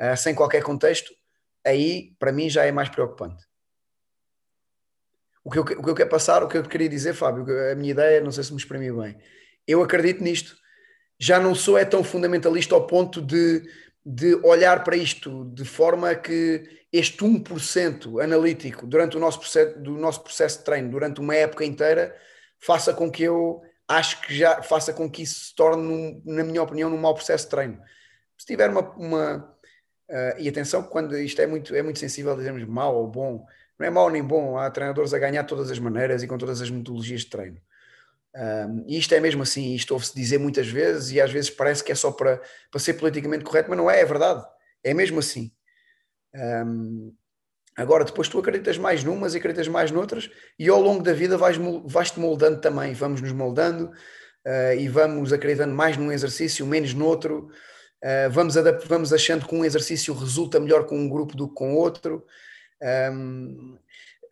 uh, 0.00 0.16
sem 0.16 0.34
qualquer 0.34 0.62
contexto, 0.62 1.12
aí 1.64 2.14
para 2.18 2.32
mim 2.32 2.48
já 2.48 2.64
é 2.64 2.72
mais 2.72 2.88
preocupante. 2.88 3.44
O 5.44 5.50
que, 5.50 5.58
eu, 5.58 5.62
o 5.62 5.82
que 5.82 5.90
eu 5.90 5.94
quero 5.94 6.10
passar, 6.10 6.42
o 6.42 6.48
que 6.48 6.58
eu 6.58 6.62
queria 6.62 6.88
dizer, 6.88 7.14
Fábio, 7.14 7.46
a 7.72 7.74
minha 7.74 7.92
ideia, 7.92 8.20
não 8.20 8.30
sei 8.30 8.44
se 8.44 8.52
me 8.52 8.58
exprimi 8.58 8.92
bem, 8.92 9.18
eu 9.66 9.82
acredito 9.82 10.22
nisto. 10.22 10.56
Já 11.18 11.40
não 11.40 11.54
sou 11.54 11.76
é 11.76 11.84
tão 11.84 12.04
fundamentalista 12.04 12.74
ao 12.74 12.86
ponto 12.86 13.20
de, 13.20 13.62
de 14.04 14.34
olhar 14.36 14.84
para 14.84 14.96
isto 14.96 15.44
de 15.54 15.64
forma 15.64 16.14
que 16.14 16.64
este 16.92 17.18
1% 17.18 18.22
analítico 18.22 18.86
durante 18.86 19.16
o 19.16 19.20
nosso 19.20 19.38
processo, 19.38 19.78
do 19.78 19.92
nosso 19.92 20.22
processo 20.22 20.58
de 20.58 20.64
treino, 20.64 20.90
durante 20.90 21.20
uma 21.20 21.34
época 21.34 21.64
inteira, 21.64 22.16
faça 22.58 22.94
com 22.94 23.10
que 23.10 23.24
eu 23.24 23.62
acho 23.86 24.20
que 24.22 24.34
já 24.34 24.62
faça 24.62 24.92
com 24.92 25.10
que 25.10 25.22
isso 25.22 25.46
se 25.46 25.54
torne, 25.54 26.22
na 26.24 26.44
minha 26.44 26.62
opinião, 26.62 26.90
num 26.90 26.98
mau 26.98 27.14
processo 27.14 27.44
de 27.44 27.50
treino. 27.50 27.80
Se 28.36 28.46
tiver 28.46 28.70
uma. 28.70 28.90
uma 28.96 29.36
uh, 30.08 30.38
e 30.38 30.48
atenção, 30.48 30.82
quando 30.82 31.16
isto 31.18 31.40
é 31.40 31.46
muito, 31.46 31.74
é 31.74 31.82
muito 31.82 31.98
sensível, 31.98 32.36
dizemos 32.36 32.64
mau 32.64 32.96
ou 32.96 33.08
bom, 33.08 33.46
não 33.78 33.86
é 33.86 33.90
mau 33.90 34.10
nem 34.10 34.22
bom, 34.22 34.58
há 34.58 34.70
treinadores 34.70 35.14
a 35.14 35.18
ganhar 35.18 35.42
de 35.42 35.48
todas 35.48 35.70
as 35.70 35.78
maneiras 35.78 36.22
e 36.22 36.26
com 36.28 36.36
todas 36.36 36.60
as 36.60 36.70
metodologias 36.70 37.22
de 37.22 37.30
treino. 37.30 37.60
Um, 38.34 38.84
e 38.86 38.98
isto 38.98 39.14
é 39.14 39.20
mesmo 39.20 39.42
assim, 39.42 39.74
isto 39.74 39.92
ouve-se 39.92 40.14
dizer 40.14 40.38
muitas 40.38 40.68
vezes 40.68 41.10
e 41.10 41.20
às 41.20 41.32
vezes 41.32 41.50
parece 41.50 41.82
que 41.82 41.90
é 41.90 41.94
só 41.94 42.12
para, 42.12 42.40
para 42.70 42.80
ser 42.80 42.94
politicamente 42.94 43.44
correto, 43.44 43.68
mas 43.68 43.78
não 43.78 43.90
é, 43.90 44.00
é 44.00 44.04
verdade, 44.04 44.44
é 44.84 44.94
mesmo 44.94 45.18
assim. 45.18 45.50
Um, 46.34 47.14
agora, 47.76 48.04
depois 48.04 48.28
tu 48.28 48.38
acreditas 48.38 48.76
mais 48.76 49.02
numas 49.02 49.34
e 49.34 49.38
acreditas 49.38 49.68
mais 49.68 49.90
noutras, 49.90 50.30
e 50.58 50.68
ao 50.68 50.80
longo 50.80 51.02
da 51.02 51.12
vida 51.12 51.36
vais, 51.36 51.56
vais-te 51.84 52.20
moldando 52.20 52.60
também, 52.60 52.92
vamos 52.92 53.20
nos 53.20 53.32
moldando 53.32 53.86
uh, 53.86 54.74
e 54.78 54.88
vamos 54.88 55.32
acreditando 55.32 55.74
mais 55.74 55.96
num 55.96 56.12
exercício, 56.12 56.66
menos 56.66 56.92
noutro, 56.94 57.50
uh, 58.04 58.30
vamos, 58.30 58.54
vamos 58.86 59.12
achando 59.12 59.46
que 59.46 59.54
um 59.54 59.64
exercício 59.64 60.14
resulta 60.14 60.60
melhor 60.60 60.86
com 60.86 60.98
um 60.98 61.08
grupo 61.08 61.36
do 61.36 61.48
que 61.48 61.54
com 61.54 61.74
outro. 61.74 62.24
Um, 63.12 63.76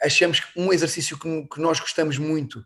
achamos 0.01 0.41
que 0.41 0.61
um 0.61 0.73
exercício 0.73 1.19
que, 1.19 1.49
que, 1.49 1.61
nós 1.61 1.81
gostamos 1.81 2.19
muito, 2.19 2.65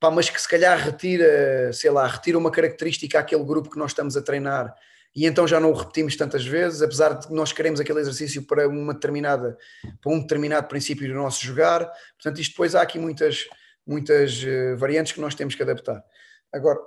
pá, 0.00 0.10
mas 0.10 0.30
que 0.30 0.40
se 0.40 0.48
calhar 0.48 0.78
retira, 0.78 1.72
sei 1.72 1.90
lá, 1.90 2.06
retira 2.06 2.38
uma 2.38 2.50
característica 2.50 3.18
àquele 3.18 3.44
grupo 3.44 3.70
que 3.70 3.78
nós 3.78 3.92
estamos 3.92 4.16
a 4.16 4.22
treinar 4.22 4.74
e 5.16 5.24
então 5.24 5.48
já 5.48 5.58
não 5.58 5.70
o 5.70 5.74
repetimos 5.74 6.14
tantas 6.14 6.44
vezes, 6.46 6.82
apesar 6.82 7.14
de 7.14 7.32
nós 7.32 7.50
queremos 7.50 7.80
aquele 7.80 8.00
exercício 8.00 8.46
para 8.46 8.68
uma 8.68 8.92
determinada, 8.92 9.56
para 10.02 10.12
um 10.12 10.20
determinado 10.20 10.68
princípio 10.68 11.08
do 11.08 11.14
nosso 11.14 11.42
jogar. 11.42 11.90
Portanto, 12.18 12.38
isto 12.38 12.50
depois 12.50 12.74
há 12.74 12.82
aqui 12.82 12.98
muitas, 12.98 13.46
muitas 13.86 14.42
uh, 14.42 14.76
variantes 14.76 15.14
que 15.14 15.20
nós 15.20 15.34
temos 15.34 15.54
que 15.54 15.62
adaptar. 15.62 16.04
Agora, 16.52 16.78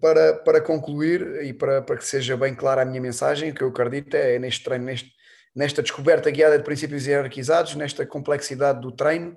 para, 0.00 0.34
para 0.36 0.60
concluir 0.62 1.44
e 1.44 1.52
para, 1.52 1.82
para 1.82 1.98
que 1.98 2.04
seja 2.06 2.34
bem 2.34 2.54
clara 2.54 2.80
a 2.80 2.84
minha 2.86 3.00
mensagem, 3.00 3.50
o 3.50 3.54
que 3.54 3.62
eu 3.62 3.68
acredito 3.68 4.14
é 4.14 4.38
neste 4.38 4.64
treino, 4.64 4.86
neste, 4.86 5.12
nesta 5.54 5.82
descoberta 5.82 6.30
guiada 6.30 6.56
de 6.56 6.64
princípios 6.64 7.06
hierarquizados, 7.06 7.74
nesta 7.74 8.06
complexidade 8.06 8.80
do 8.80 8.90
treino 8.90 9.36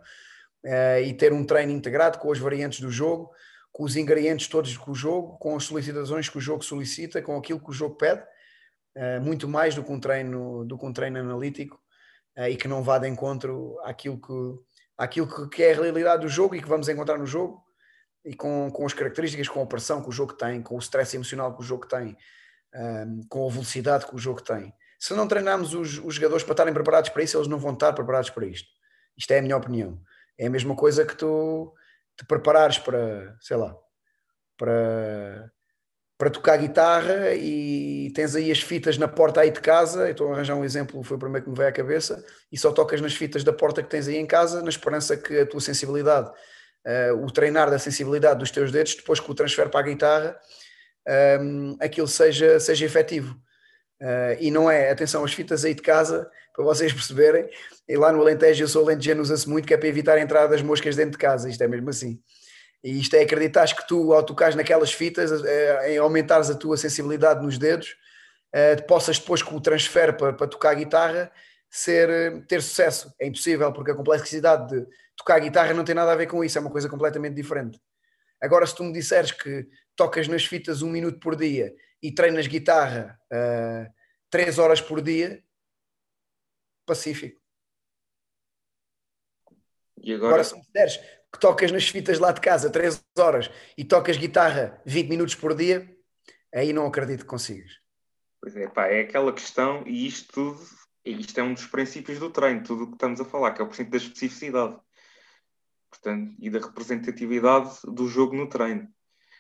e 1.04 1.14
ter 1.14 1.34
um 1.34 1.46
treino 1.46 1.72
integrado 1.72 2.18
com 2.20 2.32
as 2.32 2.40
variantes 2.40 2.80
do 2.80 2.90
jogo, 2.90 3.32
com 3.72 3.84
os 3.84 3.96
ingredientes 3.96 4.48
todos 4.48 4.78
do 4.78 4.96
jogo, 4.96 5.38
com 5.40 5.56
as 5.56 5.64
solicitações 5.64 6.30
que 6.30 6.38
o 6.38 6.42
jogo 6.42 6.64
solicita, 6.64 7.22
com 7.22 7.36
aquilo 7.36 7.60
que 7.60 7.72
o 7.72 7.74
jogo 7.74 7.96
pede, 7.96 8.22
uh, 8.96 9.20
muito 9.22 9.48
mais 9.48 9.74
do 9.74 9.84
que 9.84 9.92
um 9.92 10.00
treino, 10.00 10.64
do 10.64 10.78
que 10.78 10.86
um 10.86 10.94
treino 10.94 11.20
analítico 11.20 11.82
uh, 12.38 12.48
e 12.48 12.56
que 12.56 12.68
não 12.68 12.84
vá 12.84 13.00
de 13.00 13.08
encontro 13.08 13.80
àquilo 13.84 14.22
que, 14.22 14.64
àquilo 14.98 15.50
que 15.50 15.64
é 15.64 15.74
a 15.74 15.82
realidade 15.82 16.22
do 16.22 16.30
jogo 16.30 16.56
e 16.56 16.62
que 16.62 16.70
vamos 16.70 16.88
encontrar 16.88 17.18
no 17.18 17.26
jogo 17.26 17.64
e 18.24 18.36
com, 18.36 18.70
com 18.72 18.86
as 18.86 18.94
características, 18.94 19.50
com 19.50 19.62
a 19.62 19.66
pressão 19.66 20.02
que 20.02 20.10
o 20.10 20.14
jogo 20.14 20.34
tem, 20.34 20.62
com 20.62 20.76
o 20.76 20.80
stress 20.80 21.16
emocional 21.16 21.56
que 21.56 21.62
o 21.62 21.66
jogo 21.66 21.88
tem, 21.88 22.16
um, 22.76 23.22
com 23.28 23.48
a 23.48 23.52
velocidade 23.52 24.06
que 24.06 24.16
o 24.16 24.20
jogo 24.20 24.42
tem 24.42 24.74
se 25.04 25.14
não 25.14 25.28
treinarmos 25.28 25.74
os, 25.74 25.98
os, 25.98 26.16
jogadores 26.16 26.46
para 26.46 26.54
estarem 26.54 26.74
preparados 26.74 27.10
para 27.10 27.22
isso, 27.22 27.36
eles 27.36 27.50
não 27.50 27.60
vão 27.60 27.74
estar 27.74 27.92
preparados 27.92 28.30
para 28.30 28.46
isto. 28.46 28.70
Isto 29.18 29.32
é 29.32 29.40
a 29.40 29.42
minha 29.42 29.58
opinião. 29.58 30.00
É 30.38 30.48
a 30.48 30.50
mesma 30.50 30.76
coisa 30.76 31.06
que 31.06 31.16
tu 31.16 31.74
te 32.18 32.26
preparares 32.26 32.78
para, 32.78 33.36
sei 33.40 33.58
lá, 33.58 33.76
para, 34.58 35.52
para 36.18 36.30
tocar 36.30 36.58
guitarra 36.58 37.34
e 37.34 38.12
tens 38.16 38.36
aí 38.36 38.52
as 38.52 38.60
fitas 38.60 38.98
na 38.98 39.08
porta 39.08 39.42
aí 39.42 39.52
de 39.52 39.60
casa. 39.60 40.10
estou 40.10 40.30
a 40.30 40.34
arranjar 40.34 40.56
um 40.56 40.66
exemplo, 40.66 41.04
foi 41.04 41.18
o 41.18 41.20
primeiro 41.20 41.46
que 41.46 41.50
me 41.50 41.58
veio 41.58 41.70
à 41.70 41.72
cabeça, 41.72 42.24
e 42.52 42.58
só 42.58 42.72
tocas 42.72 43.02
nas 43.02 43.14
fitas 43.14 43.44
da 43.44 43.54
porta 43.54 43.82
que 43.82 43.90
tens 43.90 44.08
aí 44.08 44.18
em 44.18 44.26
casa, 44.26 44.62
na 44.62 44.70
esperança 44.70 45.18
que 45.18 45.40
a 45.40 45.46
tua 45.46 45.62
sensibilidade, 45.62 46.30
uh, 46.30 47.24
o 47.24 47.32
treinar 47.32 47.70
da 47.70 47.80
sensibilidade 47.80 48.40
dos 48.40 48.52
teus 48.52 48.72
dedos, 48.72 48.96
depois 48.96 49.20
que 49.20 49.32
o 49.32 49.36
transfer 49.36 49.70
para 49.70 49.80
a 49.80 49.84
guitarra, 49.84 50.40
um, 51.42 51.78
aquilo 51.80 52.08
seja, 52.08 52.60
seja 52.60 52.86
efetivo 52.86 53.38
Uh, 54.04 54.36
e 54.38 54.52
não 54.52 54.70
é, 54.70 54.92
atenção, 54.92 55.24
as 55.24 55.32
fitas 55.32 55.64
aí 55.64 55.74
de 55.74 55.82
casa, 55.82 56.30
para 56.54 56.64
vocês 56.64 56.94
perceberem, 56.94 57.50
e 57.88 57.98
lá 57.98 58.12
no 58.12 58.22
Alentejo 58.22 58.64
eu 58.64 58.68
sou 58.68 58.84
alentejano, 58.84 59.22
usa-se 59.22 59.50
muito, 59.50 59.68
que 59.68 59.74
é 59.74 59.78
para 59.78 59.88
evitar 59.88 60.18
a 60.18 60.22
entrada 60.22 60.50
das 60.50 60.62
moscas 60.62 60.96
dentro 60.96 61.14
de 61.14 61.18
casa, 61.18 61.50
isto 61.50 61.62
é 61.64 61.68
mesmo 61.68 61.90
assim. 61.90 62.22
E 62.84 63.00
isto 63.00 63.16
é 63.16 63.22
acreditar 63.22 63.66
que 63.74 63.88
tu, 63.88 64.14
ao 64.14 64.24
tocares 64.24 64.56
naquelas 64.56 64.92
fitas, 64.92 65.32
uh, 65.32 65.46
em 65.88 65.98
aumentares 65.98 66.50
a 66.50 66.56
tua 66.56 66.78
sensibilidade 66.78 67.44
nos 67.44 67.58
dedos, 67.58 67.96
uh, 68.54 68.86
possas 68.86 69.18
depois 69.18 69.42
com 69.42 69.56
o 69.56 69.62
transfer 69.62 70.16
para, 70.16 70.34
para 70.34 70.48
tocar 70.48 70.72
a 70.72 70.76
guitarra, 70.76 71.32
ser, 71.70 72.46
ter 72.46 72.62
sucesso. 72.62 73.12
É 73.20 73.26
impossível, 73.26 73.72
porque 73.74 73.92
a 73.92 73.96
complexidade 73.96 74.70
de 74.70 74.86
tocar 75.18 75.36
a 75.36 75.40
guitarra 75.40 75.74
não 75.74 75.84
tem 75.84 75.96
nada 75.96 76.12
a 76.12 76.16
ver 76.16 76.28
com 76.28 76.44
isso, 76.44 76.58
é 76.58 76.62
uma 76.62 76.70
coisa 76.70 76.88
completamente 76.88 77.36
diferente. 77.36 77.80
Agora, 78.40 78.68
se 78.68 78.76
tu 78.76 78.84
me 78.84 78.92
disseres 78.92 79.32
que 79.32 79.66
tocas 79.96 80.28
nas 80.28 80.46
fitas 80.46 80.82
um 80.82 80.90
minuto 80.90 81.20
por 81.20 81.36
dia 81.36 81.74
e 82.02 82.12
treinas 82.12 82.46
guitarra 82.46 83.18
uh, 83.32 83.90
três 84.30 84.60
horas 84.60 84.82
por 84.82 85.02
dia, 85.02 85.42
pacífico. 86.86 87.40
E 89.98 90.14
agora... 90.14 90.34
agora, 90.34 90.44
se 90.44 90.56
me 90.56 90.62
disseres 90.62 90.98
que 91.32 91.40
tocas 91.40 91.72
nas 91.72 91.88
fitas 91.88 92.20
lá 92.20 92.32
de 92.32 92.42
casa 92.42 92.70
três 92.70 93.04
horas 93.18 93.50
e 93.78 93.84
tocas 93.84 94.18
guitarra 94.18 94.82
20 94.86 95.10
minutos 95.10 95.36
por 95.36 95.56
dia, 95.56 95.90
aí 96.54 96.74
não 96.74 96.86
acredito 96.86 97.22
que 97.22 97.30
consigas. 97.30 97.80
Pois 98.42 98.56
é, 98.56 98.68
pá, 98.68 98.88
é 98.88 99.02
aquela 99.02 99.32
questão, 99.32 99.84
e 99.88 100.06
isto 100.06 100.34
tudo, 100.34 100.68
isto 101.06 101.40
é 101.40 101.44
um 101.44 101.54
dos 101.54 101.66
princípios 101.66 102.20
do 102.20 102.30
treino, 102.30 102.64
tudo 102.64 102.84
o 102.84 102.88
que 102.88 102.94
estamos 102.94 103.22
a 103.22 103.26
falar, 103.26 103.54
que 103.54 103.62
é 103.62 103.64
o 103.64 103.68
princípio 103.68 103.92
da 103.92 103.98
especificidade 103.98 104.78
portanto, 105.94 106.36
e 106.40 106.50
da 106.50 106.60
representatividade 106.60 107.80
do 107.86 108.08
jogo 108.08 108.36
no 108.36 108.50
treino. 108.50 108.88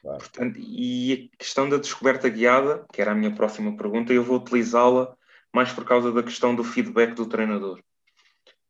Claro. 0.01 0.19
Portanto, 0.19 0.59
e 0.59 1.31
a 1.33 1.37
questão 1.37 1.67
da 1.67 1.77
descoberta 1.77 2.29
guiada, 2.29 2.85
que 2.91 3.01
era 3.01 3.11
a 3.11 3.15
minha 3.15 3.33
próxima 3.33 3.75
pergunta, 3.75 4.13
eu 4.13 4.23
vou 4.23 4.37
utilizá-la 4.37 5.15
mais 5.53 5.71
por 5.71 5.85
causa 5.85 6.11
da 6.11 6.23
questão 6.23 6.55
do 6.55 6.63
feedback 6.63 7.13
do 7.13 7.27
treinador. 7.27 7.81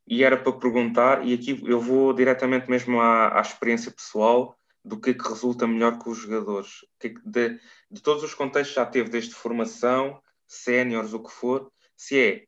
E 0.05 0.23
era 0.23 0.37
para 0.37 0.51
perguntar, 0.51 1.25
e 1.25 1.33
aqui 1.33 1.61
eu 1.65 1.79
vou 1.79 2.13
diretamente 2.13 2.69
mesmo 2.69 2.99
à, 2.99 3.37
à 3.37 3.41
experiência 3.41 3.89
pessoal, 3.89 4.57
do 4.83 4.99
que 4.99 5.11
é 5.11 5.13
que 5.13 5.27
resulta 5.27 5.65
melhor 5.65 5.97
com 5.97 6.09
os 6.09 6.17
jogadores. 6.17 6.85
É 7.01 7.09
de, 7.25 7.59
de 7.89 8.01
todos 8.01 8.21
os 8.21 8.33
contextos 8.33 8.75
já 8.75 8.85
teve, 8.85 9.09
desde 9.09 9.33
formação, 9.33 10.21
séniores, 10.45 11.13
o 11.13 11.23
que 11.23 11.31
for, 11.31 11.71
se 11.95 12.19
é 12.19 12.45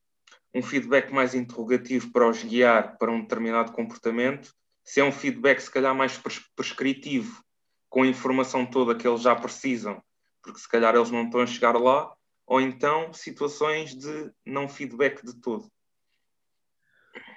um 0.53 0.61
feedback 0.61 1.13
mais 1.13 1.33
interrogativo 1.33 2.11
para 2.11 2.29
os 2.29 2.43
guiar 2.43 2.97
para 2.97 3.11
um 3.11 3.21
determinado 3.21 3.71
comportamento, 3.71 4.53
se 4.83 4.99
é 4.99 5.03
um 5.03 5.11
feedback 5.11 5.59
se 5.59 5.71
calhar 5.71 5.95
mais 5.95 6.21
prescritivo, 6.55 7.43
com 7.89 8.03
a 8.03 8.07
informação 8.07 8.65
toda 8.65 8.95
que 8.95 9.07
eles 9.07 9.21
já 9.21 9.35
precisam, 9.35 10.01
porque 10.41 10.59
se 10.59 10.69
calhar 10.69 10.95
eles 10.95 11.09
não 11.09 11.23
estão 11.23 11.39
a 11.39 11.47
chegar 11.47 11.77
lá, 11.77 12.13
ou 12.45 12.61
então 12.61 13.13
situações 13.13 13.95
de 13.95 14.31
não 14.45 14.69
feedback 14.69 15.25
de 15.25 15.33
todo. 15.41 15.69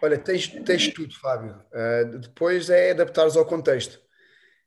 Olha, 0.02 0.18
tens, 0.18 0.48
tens 0.64 0.92
tudo, 0.92 1.14
Fábio. 1.18 1.60
Uh, 1.72 2.18
depois 2.18 2.70
é 2.70 2.90
adaptares 2.90 3.36
ao 3.36 3.46
contexto. 3.46 4.00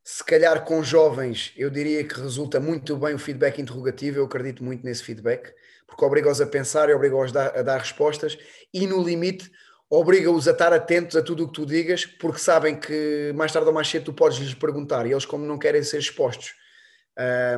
Se 0.04 0.24
calhar 0.24 0.66
com 0.66 0.84
jovens, 0.84 1.54
eu 1.56 1.70
diria 1.70 2.04
que 2.04 2.20
resulta 2.20 2.60
muito 2.60 2.98
bem 2.98 3.14
o 3.14 3.20
feedback 3.20 3.62
interrogativo, 3.62 4.18
eu 4.18 4.26
acredito 4.26 4.64
muito 4.64 4.84
nesse 4.84 5.04
feedback, 5.04 5.54
porque 5.86 6.04
obriga-os 6.04 6.42
a 6.42 6.48
pensar 6.48 6.90
e 6.90 6.94
obriga-os 6.94 7.36
a, 7.36 7.60
a 7.60 7.62
dar 7.62 7.78
respostas, 7.78 8.38
e 8.74 8.88
no 8.88 9.04
limite 9.04 9.52
obriga-os 9.90 10.48
a 10.48 10.52
estar 10.52 10.74
atentos 10.74 11.16
a 11.16 11.22
tudo 11.22 11.44
o 11.44 11.48
que 11.48 11.54
tu 11.54 11.66
digas, 11.66 12.06
porque 12.06 12.40
sabem 12.40 12.80
que 12.80 13.32
mais 13.36 13.52
tarde 13.52 13.68
ou 13.68 13.74
mais 13.74 13.88
cedo 13.90 14.06
tu 14.06 14.14
podes 14.14 14.40
lhes 14.40 14.54
perguntar, 14.56 15.06
e 15.06 15.12
eles, 15.12 15.26
como 15.26 15.46
não 15.46 15.60
querem 15.60 15.84
ser 15.84 16.00
expostos 16.00 16.56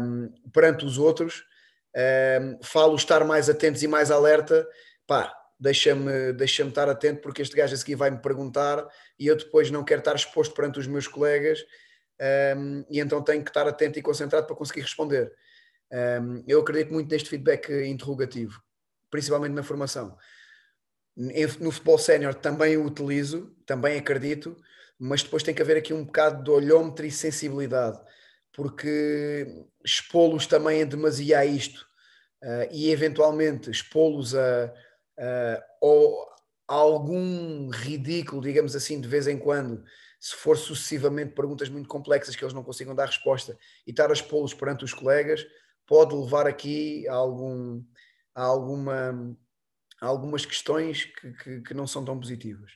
um, 0.01 0.33
perante 0.51 0.83
os 0.83 0.97
outros, 0.97 1.45
um, 1.95 2.63
falo 2.63 2.95
estar 2.95 3.23
mais 3.23 3.49
atentos 3.49 3.83
e 3.83 3.87
mais 3.87 4.11
alerta, 4.11 4.67
pá, 5.05 5.33
deixa-me 5.59 6.33
deixa 6.33 6.63
estar 6.63 6.89
atento, 6.89 7.21
porque 7.21 7.41
este 7.41 7.55
gajo 7.55 7.73
a 7.73 7.77
seguir 7.77 7.95
vai-me 7.95 8.17
perguntar 8.17 8.85
e 9.19 9.27
eu 9.27 9.35
depois 9.35 9.71
não 9.71 9.83
quero 9.83 9.99
estar 9.99 10.15
exposto 10.15 10.53
perante 10.53 10.79
os 10.79 10.87
meus 10.87 11.07
colegas, 11.07 11.63
um, 12.57 12.85
e 12.89 12.99
então 12.99 13.21
tenho 13.21 13.43
que 13.43 13.49
estar 13.49 13.67
atento 13.67 13.99
e 13.99 14.01
concentrado 14.01 14.45
para 14.45 14.55
conseguir 14.55 14.81
responder. 14.81 15.31
eu 16.47 16.61
acredito 16.61 16.91
muito 16.91 17.11
neste 17.11 17.29
feedback 17.29 17.71
interrogativo, 17.85 18.61
principalmente 19.09 19.53
na 19.53 19.63
formação. 19.63 20.17
No 21.15 21.71
futebol 21.71 21.97
sénior 21.99 22.33
também 22.33 22.75
o 22.75 22.85
utilizo, 22.85 23.55
também 23.67 23.99
acredito, 23.99 24.57
mas 24.97 25.21
depois 25.21 25.43
tem 25.43 25.53
que 25.53 25.61
haver 25.61 25.77
aqui 25.77 25.93
um 25.93 26.05
bocado 26.05 26.43
de 26.43 26.49
olhómetro 26.49 27.05
e 27.05 27.11
sensibilidade, 27.11 27.99
porque 28.53 29.65
expô-los 29.83 30.47
também 30.47 30.81
é 30.81 30.85
demasia 30.85 31.39
a 31.39 31.45
isto 31.45 31.85
uh, 32.43 32.71
e 32.71 32.91
eventualmente 32.91 33.69
expô-los 33.69 34.35
a, 34.35 34.73
a, 35.19 35.63
a, 35.81 36.73
algum 36.73 37.69
ridículo, 37.69 38.41
digamos 38.41 38.75
assim, 38.75 39.01
de 39.01 39.07
vez 39.07 39.27
em 39.27 39.37
quando, 39.37 39.83
se 40.19 40.35
for 40.35 40.57
sucessivamente 40.57 41.33
perguntas 41.33 41.67
muito 41.67 41.89
complexas 41.89 42.35
que 42.35 42.43
eles 42.43 42.53
não 42.53 42.63
consigam 42.63 42.95
dar 42.95 43.07
resposta 43.07 43.57
e 43.85 43.91
estar 43.91 44.09
a 44.09 44.13
expô-los 44.13 44.53
perante 44.53 44.85
os 44.85 44.93
colegas, 44.93 45.45
pode 45.85 46.15
levar 46.15 46.47
aqui 46.47 47.07
a, 47.09 47.13
algum, 47.13 47.83
a 48.33 48.43
alguma 48.43 49.35
há 50.03 50.07
algumas 50.07 50.45
questões 50.45 51.05
que, 51.05 51.31
que, 51.31 51.61
que, 51.61 51.73
não 51.73 51.87
são 51.87 52.03
tão 52.03 52.19
positivas. 52.19 52.71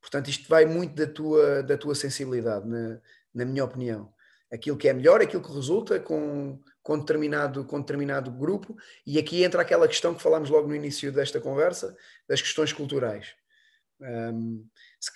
Portanto, 0.00 0.28
isto 0.28 0.46
vai 0.48 0.66
muito 0.66 0.94
da 0.94 1.06
tua, 1.06 1.62
da 1.62 1.76
tua 1.76 1.94
sensibilidade, 1.94 2.68
na, 2.68 3.00
na 3.34 3.44
minha 3.44 3.64
opinião. 3.64 4.12
Aquilo 4.52 4.76
que 4.76 4.88
é 4.88 4.92
melhor, 4.92 5.20
aquilo 5.20 5.42
que 5.42 5.52
resulta 5.52 5.98
com, 5.98 6.60
com, 6.82 6.98
determinado, 6.98 7.64
com 7.64 7.80
determinado 7.80 8.30
grupo, 8.30 8.76
e 9.04 9.18
aqui 9.18 9.42
entra 9.42 9.62
aquela 9.62 9.88
questão 9.88 10.14
que 10.14 10.22
falámos 10.22 10.50
logo 10.50 10.68
no 10.68 10.74
início 10.74 11.10
desta 11.10 11.40
conversa, 11.40 11.96
das 12.28 12.40
questões 12.40 12.72
culturais. 12.72 13.34
Um, 14.00 14.64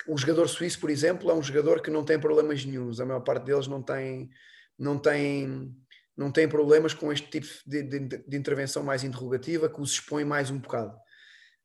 o 0.08 0.16
jogador 0.16 0.48
suíço, 0.48 0.80
por 0.80 0.90
exemplo, 0.90 1.30
é 1.30 1.34
um 1.34 1.42
jogador 1.42 1.80
que 1.80 1.90
não 1.90 2.04
tem 2.04 2.18
problemas 2.18 2.64
nenhums, 2.64 2.98
a 2.98 3.06
maior 3.06 3.20
parte 3.20 3.44
deles 3.44 3.66
não 3.66 3.82
tem, 3.82 4.30
não 4.78 4.98
tem, 4.98 5.74
não 6.16 6.32
tem 6.32 6.48
problemas 6.48 6.92
com 6.92 7.12
este 7.12 7.28
tipo 7.30 7.46
de, 7.66 7.82
de, 7.82 7.98
de 8.26 8.36
intervenção 8.36 8.82
mais 8.82 9.04
interrogativa, 9.04 9.68
que 9.68 9.80
os 9.80 9.92
expõe 9.92 10.24
mais 10.24 10.50
um 10.50 10.58
bocado. 10.58 10.98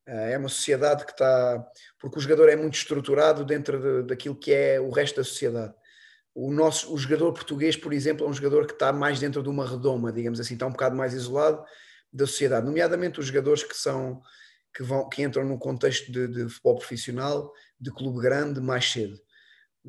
Eh, 0.06 0.32
é 0.32 0.38
uma 0.38 0.48
sociedade 0.48 1.04
que 1.04 1.12
está. 1.12 1.66
Porque 1.98 2.18
o 2.18 2.20
jogador 2.20 2.48
é 2.48 2.56
muito 2.56 2.74
estruturado 2.74 3.44
dentro 3.44 3.80
de, 3.80 4.08
daquilo 4.08 4.36
que 4.36 4.52
é 4.52 4.80
o 4.80 4.90
resto 4.90 5.16
da 5.16 5.24
sociedade. 5.24 5.74
O, 6.38 6.52
nosso, 6.52 6.92
o 6.92 6.98
jogador 6.98 7.32
português, 7.32 7.76
por 7.76 7.92
exemplo, 7.92 8.26
é 8.26 8.28
um 8.28 8.32
jogador 8.32 8.66
que 8.66 8.74
está 8.74 8.92
mais 8.92 9.18
dentro 9.18 9.42
de 9.42 9.48
uma 9.48 9.66
redoma, 9.66 10.12
digamos 10.12 10.38
assim, 10.38 10.54
está 10.54 10.66
um 10.66 10.72
bocado 10.72 10.94
mais 10.94 11.14
isolado 11.14 11.64
da 12.12 12.26
sociedade, 12.26 12.66
nomeadamente 12.66 13.20
os 13.20 13.26
jogadores 13.26 13.62
que 13.62 13.76
são 13.76 14.20
que, 14.74 14.82
vão, 14.82 15.08
que 15.08 15.22
entram 15.22 15.44
num 15.44 15.58
contexto 15.58 16.12
de, 16.12 16.28
de 16.28 16.48
futebol 16.48 16.76
profissional, 16.76 17.50
de 17.80 17.90
clube 17.90 18.20
grande, 18.20 18.60
mais 18.60 18.90
cedo. 18.90 19.16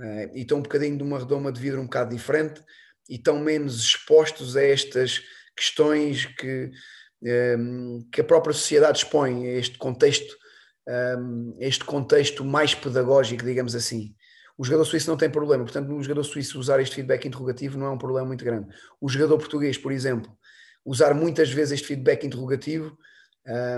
Eh, 0.01 0.31
e 0.35 0.41
estão 0.41 0.59
um 0.59 0.61
bocadinho 0.61 0.97
de 0.97 1.03
uma 1.03 1.19
redoma 1.19 1.51
de 1.51 1.59
vidro 1.59 1.81
um 1.81 1.85
bocado 1.85 2.15
diferente 2.15 2.63
e 3.09 3.15
estão 3.15 3.39
menos 3.39 3.81
expostos 3.81 4.55
a 4.55 4.63
estas 4.63 5.21
questões 5.55 6.25
que 6.25 6.71
Ehm, 7.23 8.01
que 8.11 8.21
a 8.21 8.23
própria 8.23 8.53
sociedade 8.53 8.99
expõe 8.99 9.47
a 9.47 9.53
este 9.53 9.77
contexto, 9.77 10.35
ehm, 10.87 11.55
este 11.59 11.83
contexto 11.83 12.45
mais 12.45 12.75
pedagógico, 12.75 13.43
digamos 13.43 13.75
assim. 13.75 14.15
O 14.57 14.63
jogador 14.63 14.85
suíço 14.85 15.09
não 15.09 15.17
tem 15.17 15.29
problema, 15.29 15.63
portanto, 15.63 15.93
o 15.93 16.01
jogador 16.01 16.23
suíço 16.23 16.59
usar 16.59 16.79
este 16.79 16.95
feedback 16.95 17.25
interrogativo 17.25 17.77
não 17.77 17.87
é 17.87 17.89
um 17.91 17.97
problema 17.97 18.27
muito 18.27 18.43
grande. 18.43 18.67
O 18.99 19.07
jogador 19.07 19.37
português, 19.37 19.77
por 19.77 19.91
exemplo, 19.91 20.35
usar 20.83 21.13
muitas 21.13 21.51
vezes 21.51 21.73
este 21.73 21.87
feedback 21.87 22.25
interrogativo, 22.25 22.97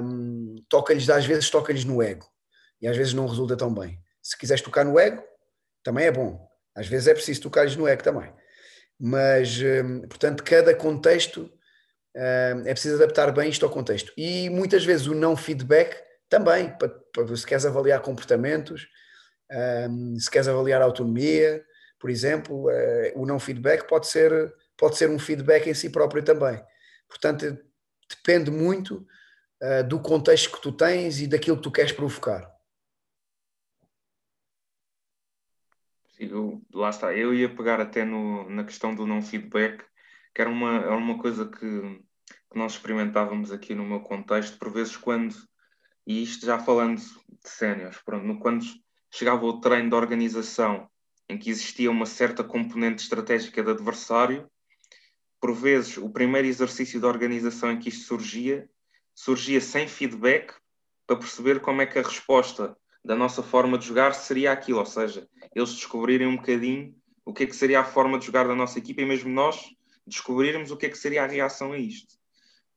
um, 0.01 0.55
toca-lhes, 0.69 1.09
às 1.09 1.25
vezes 1.25 1.49
toca-lhes 1.49 1.83
no 1.83 2.01
ego, 2.01 2.25
e 2.81 2.87
às 2.87 2.95
vezes 2.95 3.13
não 3.13 3.27
resulta 3.27 3.57
tão 3.57 3.73
bem. 3.73 3.99
Se 4.21 4.37
quiseres 4.37 4.61
tocar 4.61 4.85
no 4.85 4.97
ego, 4.97 5.21
também 5.83 6.05
é 6.05 6.11
bom. 6.11 6.47
Às 6.73 6.87
vezes 6.87 7.07
é 7.07 7.13
preciso 7.13 7.41
tocar-lhes 7.41 7.75
no 7.75 7.87
ego 7.87 8.01
também. 8.01 8.31
Mas, 8.97 9.59
um, 9.61 10.01
portanto, 10.07 10.43
cada 10.43 10.73
contexto 10.73 11.51
é 12.15 12.71
preciso 12.73 12.95
adaptar 12.95 13.31
bem 13.31 13.49
isto 13.49 13.65
ao 13.65 13.71
contexto. 13.71 14.11
E 14.17 14.49
muitas 14.49 14.83
vezes 14.83 15.07
o 15.07 15.13
não 15.13 15.35
feedback 15.35 15.95
também, 16.27 16.69
para, 16.77 16.89
para 17.13 17.35
se 17.35 17.45
queres 17.45 17.65
avaliar 17.65 18.01
comportamentos, 18.01 18.87
se 20.19 20.29
queres 20.29 20.47
avaliar 20.47 20.81
autonomia, 20.81 21.63
por 21.99 22.09
exemplo, 22.09 22.69
eh, 22.69 23.13
o 23.15 23.25
não 23.25 23.39
feedback 23.39 23.87
pode 23.87 24.07
ser, 24.07 24.53
pode 24.77 24.97
ser 24.97 25.09
um 25.09 25.19
feedback 25.19 25.67
em 25.67 25.73
si 25.73 25.89
próprio 25.89 26.23
também. 26.23 26.63
Portanto, 27.09 27.57
depende 28.07 28.49
muito 28.49 29.05
uh, 29.61 29.87
do 29.87 29.99
contexto 29.99 30.55
que 30.55 30.61
tu 30.61 30.71
tens 30.71 31.19
e 31.19 31.27
daquilo 31.27 31.57
que 31.57 31.63
tu 31.63 31.71
queres 31.71 31.91
provocar. 31.91 32.49
Eu, 36.17 36.61
lá 36.73 36.89
está, 36.89 37.13
eu 37.15 37.33
ia 37.33 37.53
pegar 37.53 37.79
até 37.79 38.03
no, 38.03 38.49
na 38.49 38.63
questão 38.63 38.93
do 38.93 39.05
não 39.05 39.21
feedback, 39.21 39.83
que 40.33 40.41
era 40.41 40.49
uma, 40.49 40.77
era 40.77 40.95
uma 40.95 41.17
coisa 41.17 41.45
que, 41.45 41.59
que 41.59 42.57
nós 42.57 42.73
experimentávamos 42.73 43.51
aqui 43.51 43.73
no 43.73 43.85
meu 43.85 44.01
contexto, 44.01 44.57
por 44.57 44.71
vezes 44.71 44.97
quando, 44.97 45.33
e 46.05 46.21
isto 46.21 46.45
já 46.45 46.59
falando 46.59 46.97
de 46.97 47.49
séniores, 47.49 47.97
quando 48.41 48.63
chegava 49.11 49.45
o 49.45 49.59
treino 49.59 49.89
de 49.89 49.95
organização 49.95 50.89
em 51.27 51.37
que 51.37 51.49
existia 51.49 51.91
uma 51.91 52.05
certa 52.05 52.43
componente 52.43 53.03
estratégica 53.03 53.63
de 53.63 53.71
adversário, 53.71 54.49
por 55.39 55.53
vezes 55.53 55.97
o 55.97 56.09
primeiro 56.09 56.47
exercício 56.47 56.99
de 56.99 57.05
organização 57.05 57.71
em 57.71 57.79
que 57.79 57.89
isto 57.89 58.05
surgia 58.05 58.69
surgia 59.19 59.59
sem 59.59 59.85
feedback 59.85 60.53
para 61.05 61.17
perceber 61.17 61.59
como 61.59 61.81
é 61.81 61.85
que 61.85 61.99
a 61.99 62.01
resposta 62.01 62.77
da 63.03 63.15
nossa 63.15 63.43
forma 63.43 63.77
de 63.77 63.85
jogar 63.85 64.13
seria 64.13 64.51
aquilo, 64.51 64.79
ou 64.79 64.85
seja, 64.85 65.27
eles 65.53 65.73
descobrirem 65.73 66.27
um 66.27 66.37
bocadinho 66.37 66.95
o 67.25 67.33
que 67.33 67.43
é 67.43 67.45
que 67.45 67.55
seria 67.55 67.81
a 67.81 67.83
forma 67.83 68.17
de 68.17 68.25
jogar 68.25 68.47
da 68.47 68.55
nossa 68.55 68.79
equipa 68.79 69.01
e 69.01 69.05
mesmo 69.05 69.29
nós 69.29 69.75
descobrirmos 70.07 70.71
o 70.71 70.77
que 70.77 70.85
é 70.85 70.89
que 70.89 70.97
seria 70.97 71.23
a 71.23 71.27
reação 71.27 71.73
a 71.73 71.77
isto. 71.77 72.15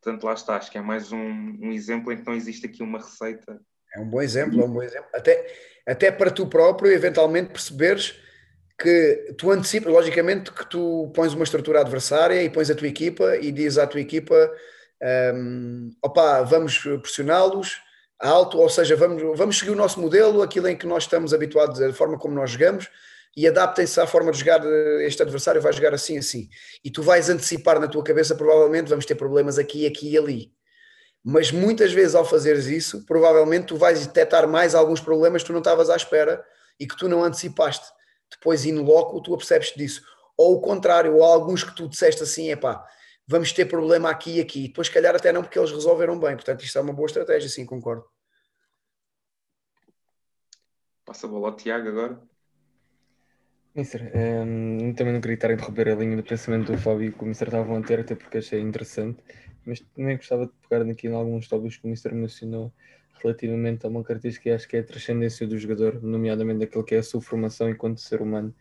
Portanto, 0.01 0.25
lá 0.25 0.33
está, 0.33 0.57
acho 0.57 0.71
que 0.71 0.77
é 0.77 0.83
mais 0.83 1.13
um, 1.13 1.21
um 1.21 1.73
exemplo 1.73 2.13
em 2.13 2.17
que 2.17 2.27
não 2.27 2.35
existe 2.35 2.67
aqui 2.67 2.83
uma 2.83 2.99
receita. 2.99 3.61
É 3.95 4.01
um 4.01 4.07
bom 4.07 4.23
exemplo, 4.23 4.61
é 4.61 4.65
um 4.65 4.73
bom 4.73 4.83
exemplo. 4.83 5.09
Até, 5.15 5.47
até 5.87 6.11
para 6.11 6.31
tu 6.31 6.47
próprio, 6.47 6.93
eventualmente, 6.93 7.51
perceberes 7.51 8.15
que 8.79 9.35
tu 9.39 9.51
antecipas, 9.51 9.93
logicamente, 9.93 10.51
que 10.53 10.69
tu 10.69 11.11
pões 11.15 11.35
uma 11.35 11.45
estrutura 11.45 11.81
adversária 11.81 12.43
e 12.43 12.51
pões 12.51 12.71
a 12.71 12.75
tua 12.75 12.89
equipa 12.89 13.37
e 13.37 13.53
dizes 13.53 13.79
à 13.79 13.87
tua 13.87 14.01
equipa: 14.01 14.51
um, 15.35 15.91
opa, 16.03 16.43
vamos 16.43 16.79
pressioná-los 16.79 17.81
alto, 18.23 18.59
ou 18.59 18.69
seja, 18.69 18.95
vamos, 18.95 19.37
vamos 19.37 19.59
seguir 19.59 19.73
o 19.73 19.77
nosso 19.77 20.01
modelo, 20.01 20.43
aquilo 20.43 20.69
em 20.69 20.77
que 20.77 20.87
nós 20.87 21.03
estamos 21.03 21.35
habituados, 21.35 21.83
a 21.83 21.93
forma 21.93 22.17
como 22.17 22.35
nós 22.35 22.53
jogamos, 22.53 22.89
e 23.37 23.49
adaptem-se 23.49 24.01
à 24.01 24.07
forma 24.07 24.31
de 24.31 24.39
jogar 24.39 24.61
este 25.01 25.21
adversário, 25.23 25.61
vai 25.61 25.73
jogar 25.73 25.93
assim, 25.93 26.19
assim. 26.19 26.49
E 26.85 26.91
tu 26.91 27.03
vais 27.03 27.29
antecipar 27.29 27.81
na 27.81 27.89
tua 27.89 28.05
cabeça, 28.05 28.35
provavelmente, 28.35 28.89
vamos 28.89 29.05
ter 29.05 29.17
problemas 29.17 29.59
aqui, 29.59 29.87
aqui 29.87 30.11
e 30.13 30.19
ali. 30.19 30.53
Mas 31.25 31.53
muitas 31.53 31.93
vezes, 31.93 32.15
ao 32.15 32.25
fazeres 32.25 32.67
isso, 32.67 33.07
provavelmente 33.07 33.67
tu 33.67 33.77
vais 33.77 34.05
detectar 34.07 34.49
mais 34.49 34.75
alguns 34.75 35.01
problemas 35.01 35.43
que 35.43 35.47
tu 35.47 35.53
não 35.53 35.61
estavas 35.61 35.89
à 35.89 35.97
espera 35.97 36.45
e 36.81 36.87
que 36.87 36.97
tu 36.97 37.09
não 37.09 37.23
antecipaste. 37.23 37.87
Depois, 38.31 38.65
in 38.65 38.79
loco, 38.81 39.21
tu 39.21 39.35
apercebes 39.35 39.73
disso. 39.77 40.03
Ou 40.37 40.57
o 40.57 40.61
contrário, 40.61 41.15
ou 41.15 41.23
alguns 41.23 41.63
que 41.63 41.75
tu 41.77 41.89
disseste 41.89 42.23
assim, 42.23 42.51
é 42.51 42.57
pá, 42.57 42.85
vamos 43.27 43.53
ter 43.53 43.67
problema 43.67 44.11
aqui 44.11 44.39
e 44.39 44.41
aqui. 44.41 44.69
Depois, 44.69 44.89
se 44.89 44.93
calhar, 44.93 45.15
até 45.15 45.33
não, 45.33 45.43
porque 45.43 45.59
eles 45.59 45.71
resolveram 45.71 46.19
bem. 46.19 46.35
Portanto, 46.35 46.65
isto 46.65 46.77
é 46.77 46.81
uma 46.81 46.93
boa 46.93 47.07
estratégia, 47.07 47.49
sim, 47.49 47.65
concordo. 47.65 48.05
Passa 51.05 51.27
a 51.27 51.31
bola 51.31 51.49
ao 51.49 51.57
Tiago 51.57 51.89
agora. 51.89 52.21
Mister, 53.75 54.13
um, 54.15 54.19
ehm, 54.19 54.95
também 54.95 55.15
não 55.15 55.21
queria 55.21 55.35
estar 55.35 55.51
a 55.51 55.55
interromper 55.55 55.89
a 55.89 55.95
linha 55.95 56.17
de 56.17 56.23
pensamento 56.23 56.73
do 56.73 56.79
Fábio 56.79 57.13
que 57.13 57.25
o 57.25 57.27
Mister 57.27 57.49
estava 57.49 57.79
a 57.79 57.83
ter, 57.83 58.01
até 58.01 58.15
porque 58.15 58.39
achei 58.39 58.61
interessante, 58.61 59.23
mas 59.65 59.81
também 59.95 60.17
gostava 60.17 60.47
de 60.47 60.53
pegar 60.69 60.89
aqui 60.91 61.09
em 61.09 61.13
alguns 61.13 61.49
tópicos 61.49 61.77
que 61.77 61.87
o 61.87 61.91
Mister 61.91 62.15
mencionou 62.15 62.73
relativamente 63.23 63.87
a 63.87 63.89
uma 63.89 64.03
característica 64.03 64.45
que 64.45 64.51
acho 64.51 64.69
que 64.69 64.77
é 64.77 64.81
a 64.81 64.85
transcendência 64.85 65.47
do 65.47 65.57
jogador, 65.57 66.03
nomeadamente 66.03 66.61
daquilo 66.61 66.85
que 66.85 66.95
é 66.95 66.99
a 66.99 67.03
sua 67.03 67.21
formação 67.21 67.71
enquanto 67.71 68.01
ser 68.01 68.21
humano. 68.21 68.55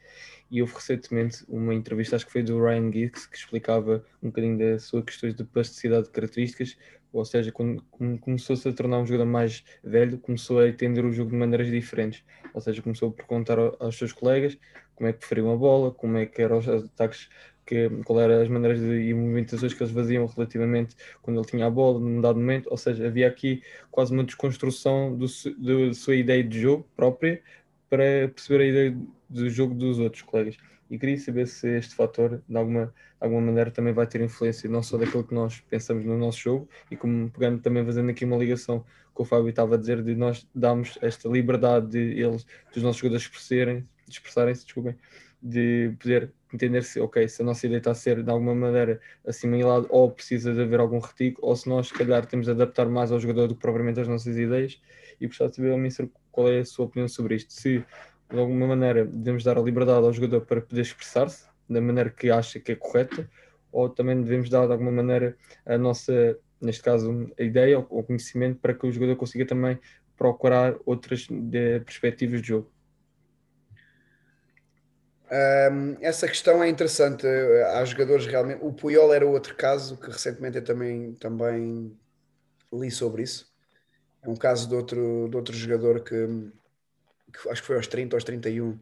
E 0.51 0.61
houve 0.61 0.73
recentemente 0.75 1.43
uma 1.47 1.73
entrevista, 1.73 2.15
acho 2.15 2.25
que 2.25 2.31
foi 2.31 2.43
do 2.43 2.61
Ryan 2.61 2.91
Giggs, 2.91 3.27
que 3.29 3.37
explicava 3.37 4.05
um 4.21 4.27
bocadinho 4.27 4.57
da 4.57 4.77
sua 4.79 5.01
questões 5.01 5.33
de 5.33 5.43
plasticidade 5.43 6.05
de 6.05 6.11
características, 6.11 6.77
ou 7.13 7.25
seja, 7.25 7.51
quando 7.51 7.83
começou-se 8.19 8.67
a 8.67 8.71
tornar 8.71 8.99
um 8.99 9.05
jogador 9.05 9.25
mais 9.25 9.63
velho, 9.83 10.17
começou 10.17 10.59
a 10.59 10.67
entender 10.67 11.03
o 11.03 11.11
jogo 11.11 11.31
de 11.31 11.37
maneiras 11.37 11.67
diferentes, 11.67 12.23
ou 12.53 12.61
seja, 12.61 12.81
começou 12.81 13.09
a 13.09 13.11
perguntar 13.11 13.57
aos 13.79 13.97
seus 13.97 14.13
colegas 14.13 14.57
como 14.95 15.09
é 15.09 15.13
que 15.13 15.19
preferiam 15.19 15.51
a 15.51 15.57
bola, 15.57 15.91
como 15.91 16.17
é 16.17 16.25
que 16.25 16.41
eram 16.41 16.59
os 16.59 16.67
ataques, 16.67 17.29
que, 17.71 17.89
qual 18.03 18.19
eram 18.19 18.41
as 18.41 18.49
maneiras 18.49 18.81
de, 18.81 19.09
e 19.09 19.13
movimentações 19.13 19.73
que 19.73 19.81
eles 19.81 19.93
faziam 19.93 20.25
relativamente 20.25 20.93
quando 21.21 21.39
ele 21.39 21.47
tinha 21.47 21.65
a 21.65 21.69
bola 21.69 22.01
num 22.01 22.19
dado 22.19 22.37
momento, 22.37 22.67
ou 22.69 22.75
seja, 22.75 23.07
havia 23.07 23.25
aqui 23.25 23.63
quase 23.89 24.11
uma 24.11 24.25
desconstrução 24.25 25.17
da 25.17 25.93
sua 25.93 26.15
ideia 26.15 26.43
de 26.43 26.59
jogo 26.59 26.85
própria 26.97 27.41
para 27.89 28.27
perceber 28.27 28.63
a 28.63 28.67
ideia 28.67 28.97
do 29.29 29.49
jogo 29.49 29.73
dos 29.73 29.99
outros 29.99 30.21
colegas. 30.21 30.57
E 30.89 30.99
queria 30.99 31.17
saber 31.17 31.47
se 31.47 31.77
este 31.77 31.95
fator, 31.95 32.41
de 32.45 32.57
alguma, 32.57 32.87
de 32.87 32.93
alguma 33.21 33.39
maneira, 33.39 33.71
também 33.71 33.93
vai 33.93 34.05
ter 34.05 34.19
influência 34.19 34.69
não 34.69 34.83
só 34.83 34.97
daquilo 34.97 35.23
que 35.23 35.33
nós 35.33 35.61
pensamos 35.69 36.03
no 36.03 36.17
nosso 36.17 36.39
jogo, 36.39 36.67
e 36.89 36.97
como 36.97 37.29
pegando 37.31 37.61
também, 37.61 37.85
fazendo 37.85 38.09
aqui 38.09 38.25
uma 38.25 38.35
ligação 38.35 38.83
com 39.13 39.23
o 39.23 39.25
Fábio 39.25 39.47
estava 39.47 39.75
a 39.75 39.77
dizer, 39.77 40.03
de 40.03 40.13
nós 40.13 40.45
darmos 40.53 40.97
esta 41.01 41.29
liberdade 41.29 41.87
de 41.87 42.21
eles, 42.21 42.45
dos 42.73 42.83
nossos 42.83 42.97
jogadores 42.97 43.23
expressarem, 43.23 43.87
expressarem-se, 44.09 44.65
desculpem, 44.65 44.95
de 45.41 45.93
poder 45.99 46.31
entender 46.53 46.83
se, 46.83 46.99
ok, 46.99 47.27
se 47.27 47.41
a 47.41 47.45
nossa 47.45 47.65
ideia 47.65 47.79
está 47.79 47.91
a 47.91 47.95
ser 47.95 48.23
de 48.23 48.29
alguma 48.29 48.53
maneira 48.53 48.99
assimilada 49.25 49.87
ou 49.89 50.11
precisa 50.11 50.53
de 50.53 50.61
haver 50.61 50.79
algum 50.79 50.99
retigo, 50.99 51.39
ou 51.41 51.55
se 51.55 51.67
nós, 51.69 51.87
se 51.87 51.93
calhar, 51.93 52.25
temos 52.25 52.45
de 52.45 52.51
adaptar 52.51 52.87
mais 52.87 53.11
ao 53.11 53.19
jogador 53.19 53.47
do 53.47 53.55
que 53.55 53.61
propriamente 53.61 53.99
as 53.99 54.07
nossas 54.07 54.37
ideias. 54.37 54.81
E 55.19 55.27
gostava 55.27 55.49
de 55.49 55.55
saber, 55.55 55.75
Ministro, 55.77 56.11
qual 56.31 56.49
é 56.49 56.59
a 56.59 56.65
sua 56.65 56.85
opinião 56.85 57.07
sobre 57.07 57.35
isto. 57.35 57.53
Se 57.53 57.83
de 58.29 58.39
alguma 58.39 58.67
maneira 58.67 59.05
devemos 59.05 59.43
dar 59.43 59.57
a 59.57 59.61
liberdade 59.61 60.05
ao 60.05 60.13
jogador 60.13 60.41
para 60.41 60.61
poder 60.61 60.81
expressar-se 60.81 61.45
da 61.69 61.81
maneira 61.81 62.09
que 62.09 62.29
acha 62.29 62.59
que 62.59 62.71
é 62.71 62.75
correta, 62.75 63.29
ou 63.71 63.89
também 63.89 64.21
devemos 64.21 64.49
dar 64.49 64.65
de 64.65 64.73
alguma 64.73 64.91
maneira 64.91 65.37
a 65.65 65.77
nossa, 65.77 66.37
neste 66.61 66.83
caso, 66.83 67.31
a 67.39 67.43
ideia 67.43 67.79
ou 67.79 67.85
o 67.89 68.03
conhecimento 68.03 68.59
para 68.59 68.73
que 68.73 68.85
o 68.85 68.91
jogador 68.91 69.15
consiga 69.15 69.45
também 69.45 69.79
procurar 70.17 70.75
outras 70.85 71.27
de, 71.29 71.79
perspectivas 71.79 72.41
de 72.41 72.49
jogo. 72.49 72.71
Um, 75.31 75.95
essa 76.01 76.27
questão 76.27 76.61
é 76.61 76.67
interessante. 76.69 77.25
Há 77.73 77.85
jogadores 77.85 78.25
realmente. 78.25 78.59
O 78.61 78.73
Puyol 78.73 79.13
era 79.13 79.25
outro 79.25 79.55
caso 79.55 79.97
que 79.97 80.07
recentemente 80.07 80.57
eu 80.57 80.63
também, 80.63 81.13
também 81.13 81.97
li 82.73 82.91
sobre 82.91 83.23
isso. 83.23 83.49
É 84.21 84.29
um 84.29 84.35
caso 84.35 84.67
de 84.67 84.75
outro, 84.75 85.27
de 85.29 85.35
outro 85.35 85.55
jogador 85.55 86.03
que 86.03 86.51
que 87.31 87.49
acho 87.49 87.61
que 87.61 87.67
foi 87.67 87.77
aos 87.77 87.87
30, 87.87 88.15
aos 88.15 88.23
31, 88.23 88.79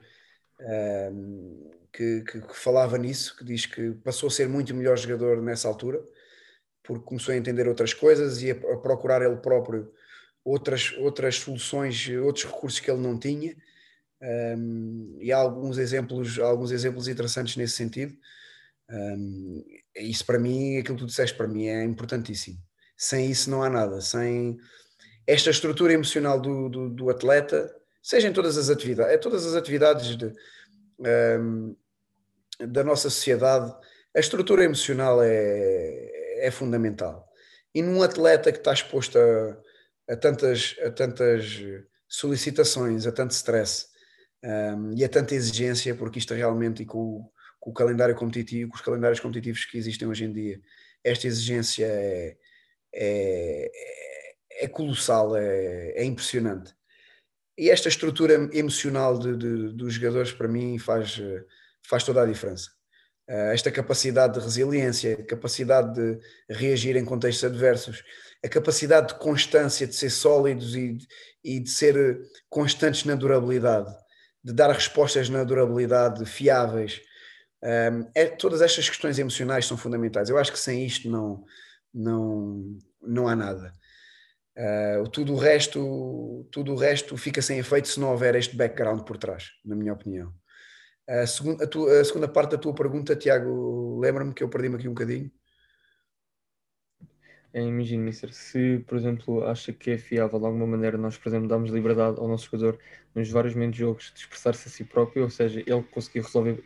um, 0.62 1.72
que, 1.94 2.22
que, 2.22 2.42
que, 2.42 2.56
falava 2.56 2.98
nisso, 2.98 3.36
que 3.38 3.44
diz 3.44 3.66
que 3.66 3.92
passou 4.04 4.28
a 4.28 4.32
ser 4.32 4.50
muito 4.50 4.74
melhor 4.74 4.98
jogador 4.98 5.42
nessa 5.42 5.68
altura, 5.68 6.04
porque 6.84 7.06
começou 7.06 7.34
a 7.34 7.38
entender 7.38 7.68
outras 7.68 7.94
coisas 7.94 8.42
e 8.42 8.52
a, 8.52 8.54
a 8.54 8.78
procurar 8.78 9.22
ele 9.22 9.38
próprio 9.38 9.92
outras, 10.44 10.94
outras 10.98 11.36
soluções, 11.36 12.10
outros 12.24 12.46
recursos 12.46 12.80
que 12.80 12.90
ele 12.90 13.02
não 13.02 13.18
tinha. 13.18 13.56
Um, 14.22 15.18
e 15.20 15.32
há 15.32 15.38
alguns 15.38 15.78
exemplos, 15.78 16.38
alguns 16.40 16.72
exemplos 16.72 17.08
interessantes 17.08 17.56
nesse 17.56 17.76
sentido. 17.76 18.16
Um, 18.90 19.64
isso 19.96 20.26
para 20.26 20.40
mim, 20.40 20.78
aquilo 20.78 20.98
que 20.98 21.04
tu 21.04 21.08
disseste 21.08 21.38
para 21.38 21.48
mim 21.48 21.68
é 21.68 21.84
importantíssimo. 21.84 22.58
Sem 22.98 23.30
isso 23.30 23.50
não 23.50 23.64
há 23.64 23.70
nada. 23.70 24.02
Sem 24.02 24.58
esta 25.26 25.50
estrutura 25.50 25.94
emocional 25.94 26.40
do, 26.40 26.70
do, 26.70 26.90
do 26.90 27.10
atleta, 27.10 27.74
seja 28.02 28.28
em 28.28 28.34
todas 28.34 28.58
as 28.58 28.70
atividades, 28.70 29.14
é 29.14 29.18
todas 29.18 29.46
as 29.46 29.56
atividades 29.56 30.18
de, 30.18 30.34
um, 31.40 31.76
da 32.60 32.84
nossa 32.84 33.10
sociedade, 33.10 33.74
a 34.16 34.20
estrutura 34.20 34.64
emocional 34.64 35.22
é, 35.22 36.46
é 36.46 36.52
fundamental. 36.52 37.30
E 37.74 37.82
num 37.82 38.02
atleta 38.02 38.52
que 38.52 38.58
está 38.58 38.74
exposto 38.74 39.18
a, 39.18 40.14
a 40.14 40.18
tantas, 40.18 40.76
a 40.84 40.90
tantas 40.90 41.62
solicitações, 42.08 43.06
a 43.06 43.12
tanto 43.12 43.32
stress 43.32 43.88
um, 44.44 44.94
e 44.96 45.04
a 45.04 45.10
tanta 45.10 45.36
exigência, 45.36 45.96
porque 45.96 46.20
isto 46.20 46.34
realmente, 46.34 46.84
e 46.84 46.86
com, 46.86 47.30
com, 47.60 47.72
o 47.72 47.74
calendário 47.74 48.16
competitivo, 48.16 48.72
com 48.72 48.78
os 48.78 48.82
calendários 48.82 49.20
competitivos 49.20 49.66
que 49.66 49.78
existem 49.78 50.08
hoje 50.08 50.26
em 50.26 50.34
dia, 50.34 50.62
esta 51.04 51.28
exigência 51.28 51.86
é, 51.86 52.38
é, 52.94 53.72
é 54.62 54.68
colossal, 54.68 55.36
é, 55.36 55.92
é 55.96 56.04
impressionante 56.04 56.74
e 57.60 57.70
esta 57.70 57.90
estrutura 57.90 58.50
emocional 58.54 59.20
de, 59.20 59.36
de, 59.36 59.74
dos 59.74 59.94
jogadores 59.96 60.32
para 60.32 60.48
mim 60.48 60.80
faz, 60.80 61.22
faz 61.86 62.06
toda 62.06 62.22
a 62.22 62.26
diferença. 62.26 62.70
Eh, 63.28 63.54
esta 63.54 63.70
capacidade 63.70 64.36
de 64.36 64.40
resiliência, 64.40 65.22
capacidade 65.26 65.94
de 65.94 66.20
reagir 66.50 66.96
em 66.96 67.04
contextos 67.04 67.44
adversos, 67.44 68.02
a 68.42 68.48
capacidade 68.48 69.10
de 69.10 69.20
constância, 69.20 69.86
de 69.86 69.94
ser 69.94 70.10
sólidos 70.10 70.74
e, 70.74 70.98
e 71.44 71.60
de 71.60 71.70
ser 71.70 72.22
constantes 72.50 73.04
na 73.04 73.16
durabilidade, 73.16 73.94
de 74.50 74.56
dar 74.56 74.72
respostas 74.72 75.30
na 75.30 75.44
durabilidade 75.44 76.26
fiáveis. 76.26 77.02
Um, 77.64 78.10
é, 78.16 78.26
todas 78.26 78.62
estas 78.62 78.90
questões 78.90 79.20
emocionais 79.20 79.68
são 79.68 79.78
fundamentais. 79.78 80.28
Eu 80.28 80.40
acho 80.40 80.52
que 80.52 80.58
sem 80.58 80.84
isto 80.86 81.08
não, 81.08 81.44
não, 81.94 82.78
não 83.00 83.28
há 83.28 83.36
nada. 83.36 83.72
Uh, 84.58 85.08
tudo, 85.10 85.34
o 85.34 85.38
resto, 85.38 86.48
tudo 86.52 86.74
o 86.74 86.76
resto 86.76 87.16
fica 87.16 87.42
sem 87.44 87.60
efeito 87.60 87.88
se 87.88 88.00
não 88.00 88.10
houver 88.10 88.36
este 88.36 88.56
background 88.56 89.02
por 89.04 89.18
trás, 89.18 89.52
na 89.64 89.76
minha 89.76 89.94
opinião. 89.94 90.34
A 91.08 91.28
segunda, 91.28 91.64
a, 91.64 91.68
tua, 91.68 92.02
a 92.02 92.04
segunda 92.04 92.28
parte 92.28 92.52
da 92.52 92.58
tua 92.58 92.74
pergunta, 92.74 93.16
Tiago, 93.16 94.00
lembra-me 94.00 94.34
que 94.34 94.44
eu 94.44 94.50
perdi-me 94.50 94.76
aqui 94.78 94.88
um 94.88 94.94
bocadinho. 94.94 95.32
É, 97.52 97.64
imagine, 97.64 98.04
Mister, 98.04 98.32
se, 98.32 98.84
por 98.88 98.98
exemplo, 98.98 99.44
acha 99.46 99.74
que 99.74 99.92
é 99.92 99.98
fiável 99.98 100.40
de 100.40 100.46
alguma 100.46 100.68
maneira 100.68 100.98
nós, 100.98 101.18
por 101.18 101.30
exemplo, 101.30 101.48
damos 101.48 101.72
liberdade 101.72 102.20
ao 102.20 102.28
nosso 102.28 102.46
jogador 102.46 102.78
nos 103.16 103.30
vários 103.32 103.56
momentos 103.56 103.78
de 103.78 103.82
jogos 103.82 104.12
de 104.14 104.20
expressar-se 104.20 104.68
a 104.68 104.72
si 104.72 104.84
próprio, 104.84 105.24
ou 105.24 105.30
seja, 105.32 105.60
ele 105.60 105.84
conseguir 105.92 106.22
resolver 106.22 106.64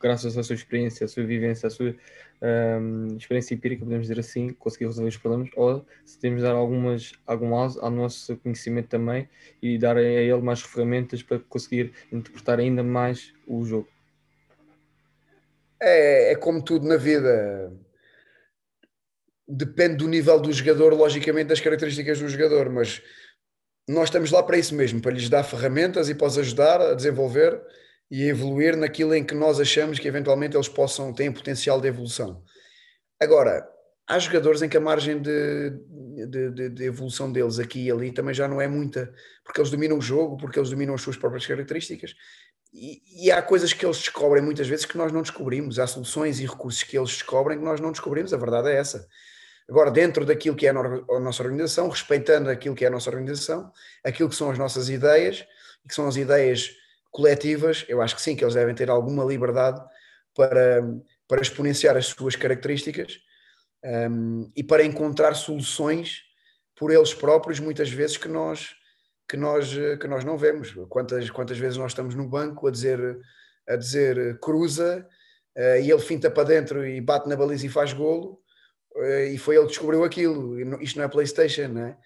graças 0.00 0.36
à 0.36 0.42
sua 0.42 0.54
experiência, 0.54 1.04
à 1.04 1.08
sua 1.08 1.24
vivência, 1.24 1.66
à 1.68 1.70
sua 1.70 1.94
um, 2.42 3.16
experiência 3.16 3.54
empírica, 3.54 3.84
podemos 3.84 4.08
dizer 4.08 4.20
assim, 4.20 4.52
conseguir 4.52 4.86
resolver 4.86 5.08
os 5.08 5.16
problemas, 5.16 5.50
ou 5.56 5.86
se 6.04 6.18
temos 6.18 6.40
de 6.40 6.46
dar 6.46 6.54
algumas, 6.54 7.12
algum 7.26 7.54
ao 7.54 7.90
nosso 7.90 8.36
conhecimento 8.38 8.88
também 8.88 9.28
e 9.62 9.78
dar 9.78 9.96
a 9.96 10.02
ele 10.02 10.42
mais 10.42 10.60
ferramentas 10.60 11.22
para 11.22 11.38
conseguir 11.38 11.92
interpretar 12.12 12.58
ainda 12.58 12.82
mais 12.82 13.32
o 13.46 13.64
jogo. 13.64 13.88
É, 15.80 16.32
é 16.32 16.36
como 16.36 16.62
tudo 16.62 16.86
na 16.86 16.96
vida. 16.96 17.72
Depende 19.46 19.96
do 19.96 20.08
nível 20.08 20.40
do 20.40 20.52
jogador, 20.52 20.94
logicamente, 20.94 21.48
das 21.48 21.60
características 21.60 22.18
do 22.18 22.28
jogador, 22.28 22.70
mas 22.70 23.02
nós 23.88 24.04
estamos 24.04 24.30
lá 24.30 24.42
para 24.42 24.58
isso 24.58 24.74
mesmo, 24.74 25.00
para 25.00 25.12
lhes 25.12 25.28
dar 25.28 25.44
ferramentas 25.44 26.08
e 26.08 26.14
para 26.14 26.26
os 26.26 26.38
ajudar 26.38 26.80
a 26.80 26.94
desenvolver 26.94 27.60
e 28.10 28.24
a 28.24 28.28
evoluir 28.28 28.76
naquilo 28.76 29.14
em 29.14 29.24
que 29.24 29.34
nós 29.34 29.60
achamos 29.60 29.98
que 29.98 30.08
eventualmente 30.08 30.56
eles 30.56 30.68
possam 30.68 31.12
ter 31.12 31.32
potencial 31.32 31.80
de 31.80 31.88
evolução. 31.88 32.42
Agora, 33.20 33.68
há 34.06 34.18
jogadores 34.18 34.62
em 34.62 34.68
que 34.68 34.76
a 34.76 34.80
margem 34.80 35.20
de, 35.20 35.70
de, 36.28 36.50
de, 36.50 36.68
de, 36.70 36.84
evolução 36.84 37.30
deles 37.30 37.58
aqui 37.58 37.86
e 37.86 37.90
ali 37.90 38.12
também 38.12 38.34
já 38.34 38.46
não 38.46 38.60
é 38.60 38.68
muita, 38.68 39.12
porque 39.42 39.60
eles 39.60 39.70
dominam 39.70 39.98
o 39.98 40.02
jogo, 40.02 40.36
porque 40.36 40.58
eles 40.58 40.70
dominam 40.70 40.94
as 40.94 41.02
suas 41.02 41.16
próprias 41.16 41.46
características. 41.46 42.14
E, 42.72 43.26
e, 43.26 43.30
há 43.30 43.40
coisas 43.40 43.72
que 43.72 43.86
eles 43.86 43.98
descobrem 43.98 44.42
muitas 44.42 44.66
vezes 44.66 44.84
que 44.84 44.98
nós 44.98 45.12
não 45.12 45.22
descobrimos, 45.22 45.78
há 45.78 45.86
soluções 45.86 46.40
e 46.40 46.46
recursos 46.46 46.82
que 46.82 46.98
eles 46.98 47.10
descobrem 47.10 47.58
que 47.58 47.64
nós 47.64 47.80
não 47.80 47.92
descobrimos, 47.92 48.34
a 48.34 48.36
verdade 48.36 48.68
é 48.68 48.76
essa. 48.76 49.06
Agora, 49.68 49.90
dentro 49.90 50.26
daquilo 50.26 50.56
que 50.56 50.66
é 50.66 50.70
a 50.70 51.20
nossa 51.20 51.42
organização, 51.42 51.88
respeitando 51.88 52.50
aquilo 52.50 52.74
que 52.74 52.84
é 52.84 52.88
a 52.88 52.90
nossa 52.90 53.08
organização, 53.08 53.72
aquilo 54.02 54.28
que 54.28 54.34
são 54.34 54.50
as 54.50 54.58
nossas 54.58 54.88
ideias, 54.90 55.46
que 55.88 55.94
são 55.94 56.06
as 56.06 56.16
ideias 56.16 56.70
coletivas, 57.10 57.84
eu 57.88 58.02
acho 58.02 58.14
que 58.14 58.22
sim, 58.22 58.36
que 58.36 58.44
eles 58.44 58.54
devem 58.54 58.74
ter 58.74 58.90
alguma 58.90 59.24
liberdade 59.24 59.80
para, 60.34 60.82
para 61.26 61.40
exponenciar 61.40 61.96
as 61.96 62.06
suas 62.06 62.36
características 62.36 63.20
um, 64.10 64.50
e 64.54 64.62
para 64.62 64.84
encontrar 64.84 65.34
soluções 65.34 66.22
por 66.76 66.90
eles 66.90 67.14
próprios, 67.14 67.60
muitas 67.60 67.88
vezes 67.90 68.16
que 68.16 68.28
nós 68.28 68.74
que 69.26 69.38
nós 69.38 69.74
que 70.00 70.06
nós 70.06 70.24
não 70.24 70.36
vemos. 70.36 70.74
Quantas 70.88 71.30
quantas 71.30 71.56
vezes 71.56 71.78
nós 71.78 71.92
estamos 71.92 72.14
no 72.14 72.28
banco 72.28 72.66
a 72.66 72.70
dizer 72.70 73.18
a 73.66 73.76
dizer 73.76 74.38
cruza 74.40 75.06
uh, 75.56 75.80
e 75.80 75.90
ele 75.90 76.00
finta 76.00 76.30
para 76.30 76.44
dentro 76.44 76.86
e 76.86 77.00
bate 77.00 77.28
na 77.28 77.36
baliza 77.36 77.64
e 77.64 77.70
faz 77.70 77.92
golo 77.92 78.42
e 79.32 79.38
foi 79.38 79.56
ele 79.56 79.64
que 79.64 79.72
descobriu 79.72 80.04
aquilo. 80.04 80.80
Isto 80.80 80.98
não 80.98 81.04
é 81.04 81.08
PlayStation, 81.08 81.68
não 81.68 81.86
é? 81.86 81.96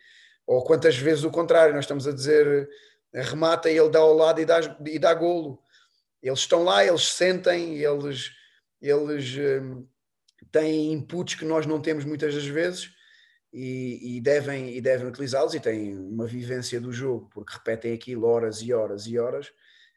Ou 0.46 0.64
quantas 0.64 0.96
vezes 0.96 1.24
o 1.24 1.30
contrário, 1.30 1.74
nós 1.74 1.84
estamos 1.84 2.06
a 2.06 2.12
dizer 2.12 2.68
remata 3.12 3.70
e 3.70 3.76
ele 3.76 3.90
dá 3.90 3.98
ao 3.98 4.14
lado 4.14 4.40
e 4.40 4.44
dá, 4.44 4.60
e 4.86 4.98
dá 4.98 5.12
golo. 5.14 5.60
Eles 6.22 6.40
estão 6.40 6.64
lá, 6.64 6.84
eles 6.84 7.12
sentem, 7.12 7.78
eles, 7.78 8.30
eles 8.80 9.36
um, 9.62 9.86
têm 10.50 10.92
inputs 10.92 11.34
que 11.34 11.44
nós 11.44 11.66
não 11.66 11.80
temos 11.80 12.04
muitas 12.04 12.34
das 12.34 12.46
vezes 12.46 12.90
e, 13.52 14.16
e 14.16 14.20
devem, 14.20 14.76
e 14.76 14.80
devem 14.80 15.06
utilizá-los 15.06 15.54
e 15.54 15.60
têm 15.60 15.96
uma 15.96 16.26
vivência 16.26 16.80
do 16.80 16.92
jogo, 16.92 17.30
porque 17.32 17.54
repetem 17.54 17.94
aquilo 17.94 18.26
horas 18.26 18.60
e 18.62 18.72
horas 18.72 19.06
e 19.06 19.18
horas, 19.18 19.50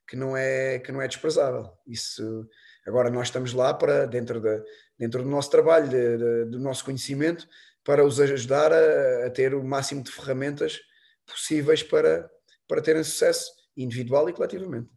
que 0.08 0.16
não 0.16 0.36
é, 0.36 0.80
que 0.80 0.92
não 0.92 1.02
é 1.02 1.08
desprezável. 1.08 1.72
Isso, 1.88 2.48
agora 2.86 3.10
nós 3.10 3.28
estamos 3.28 3.54
lá 3.54 3.74
para, 3.74 4.06
dentro, 4.06 4.40
da, 4.40 4.62
dentro 5.02 5.24
do 5.24 5.30
nosso 5.30 5.50
trabalho, 5.50 5.90
de, 5.90 6.18
de, 6.18 6.46
do 6.52 6.60
nosso 6.60 6.86
conhecimento, 6.86 7.48
para 7.84 8.06
os 8.06 8.20
ajudar 8.20 8.72
a, 8.72 9.26
a 9.26 9.30
ter 9.32 9.56
o 9.56 9.64
máximo 9.64 10.04
de 10.04 10.12
ferramentas 10.12 10.80
possíveis 11.26 11.82
para, 11.82 12.30
para 12.68 12.84
terem 12.84 13.04
sucesso 13.04 13.52
individual 13.76 14.30
e 14.30 14.34
coletivamente. 14.34 14.92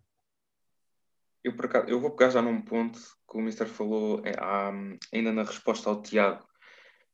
Eu, 1.42 1.52
acaso, 1.52 1.88
eu 1.88 1.98
vou 1.98 2.11
pegar 2.11 2.30
já 2.30 2.42
num 2.42 2.61
ponto 2.61 2.98
que 2.98 3.38
o 3.38 3.40
Mister 3.40 3.66
falou 3.66 4.20
é, 4.26 4.34
há, 4.38 4.70
ainda 5.11 5.32
na 5.32 5.42
resposta 5.42 5.88
ao 5.88 6.02
Tiago, 6.02 6.46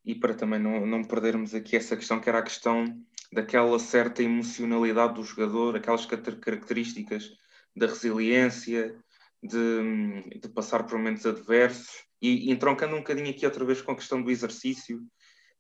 e 0.05 0.17
para 0.17 0.35
também 0.35 0.59
não, 0.59 0.85
não 0.85 1.05
perdermos 1.05 1.55
aqui 1.55 1.77
essa 1.77 1.97
questão, 1.97 2.21
que 2.21 2.29
era 2.29 2.41
a 2.41 2.43
questão 2.43 2.85
daquela 3.33 3.79
certa 3.79 4.21
emocionalidade 4.21 5.15
do 5.15 5.23
jogador, 5.23 5.77
aquelas 5.77 6.07
características 6.07 7.31
da 7.77 7.87
resiliência, 7.87 8.99
de, 9.41 10.39
de 10.41 10.49
passar 10.49 10.83
por 10.85 10.99
momentos 10.99 11.25
adversos, 11.25 12.10
e, 12.21 12.51
entroncando 12.51 12.95
um 12.95 12.99
bocadinho 12.99 13.31
aqui 13.31 13.45
outra 13.45 13.65
vez 13.65 13.81
com 13.81 13.93
a 13.93 13.97
questão 13.97 14.23
do 14.23 14.31
exercício, 14.31 15.01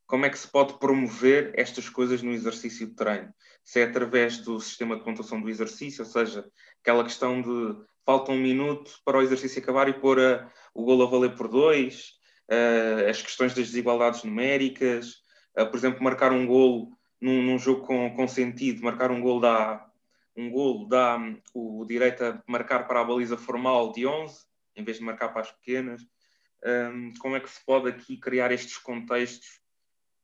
como 0.07 0.27
é 0.27 0.29
que 0.29 0.39
se 0.39 0.51
pode 0.51 0.79
promover 0.79 1.53
estas 1.55 1.89
coisas 1.89 2.21
no 2.21 2.33
exercício 2.33 2.87
de 2.87 2.95
treino? 2.95 3.33
Se 3.65 3.81
é 3.81 3.85
através 3.85 4.39
do 4.39 4.59
sistema 4.59 4.97
de 4.97 5.05
pontuação 5.05 5.41
do 5.41 5.49
exercício, 5.49 6.05
ou 6.05 6.11
seja, 6.11 6.45
aquela 6.83 7.05
questão 7.05 7.41
de 7.41 7.77
falta 8.05 8.33
um 8.33 8.39
minuto 8.39 8.91
para 9.05 9.19
o 9.19 9.23
exercício 9.23 9.63
acabar 9.63 9.89
e 9.89 9.93
pôr 9.93 10.19
a, 10.19 10.51
o 10.75 10.85
golo 10.85 11.05
a 11.05 11.07
valer 11.07 11.37
por 11.37 11.47
dois, 11.47 12.15
uh, 12.51 13.09
as 13.09 13.23
questões 13.23 13.55
das 13.55 13.69
desigualdades 13.69 14.25
numéricas, 14.25 15.15
uh, 15.57 15.67
por 15.67 15.77
exemplo, 15.77 16.03
marcar 16.03 16.33
um 16.33 16.45
golo 16.45 16.91
num, 17.21 17.41
num, 17.41 17.59
jogo 17.59 17.87
com, 17.87 18.13
com 18.15 18.27
sentido, 18.27 18.83
marcar 18.83 19.13
um 19.13 19.21
golo 19.21 19.41
dá 19.41 19.87
um 20.37 20.51
golo 20.51 20.89
dá 20.89 21.17
um, 21.17 21.39
o 21.55 21.85
direito 21.85 22.25
a 22.25 22.43
marcar 22.49 22.89
para 22.89 23.01
a 23.01 23.05
baliza 23.05 23.37
formal 23.37 23.93
de 23.93 24.07
11, 24.07 24.45
em 24.75 24.83
vez 24.83 24.97
de 24.97 25.05
marcar 25.05 25.29
para 25.29 25.43
as 25.43 25.53
pequenas. 25.53 26.03
Um, 26.65 27.13
como 27.19 27.37
é 27.37 27.41
que 27.41 27.49
se 27.49 27.65
pode 27.65 27.89
aqui 27.89 28.19
criar 28.19 28.53
estes 28.53 28.77
contextos 28.77 29.61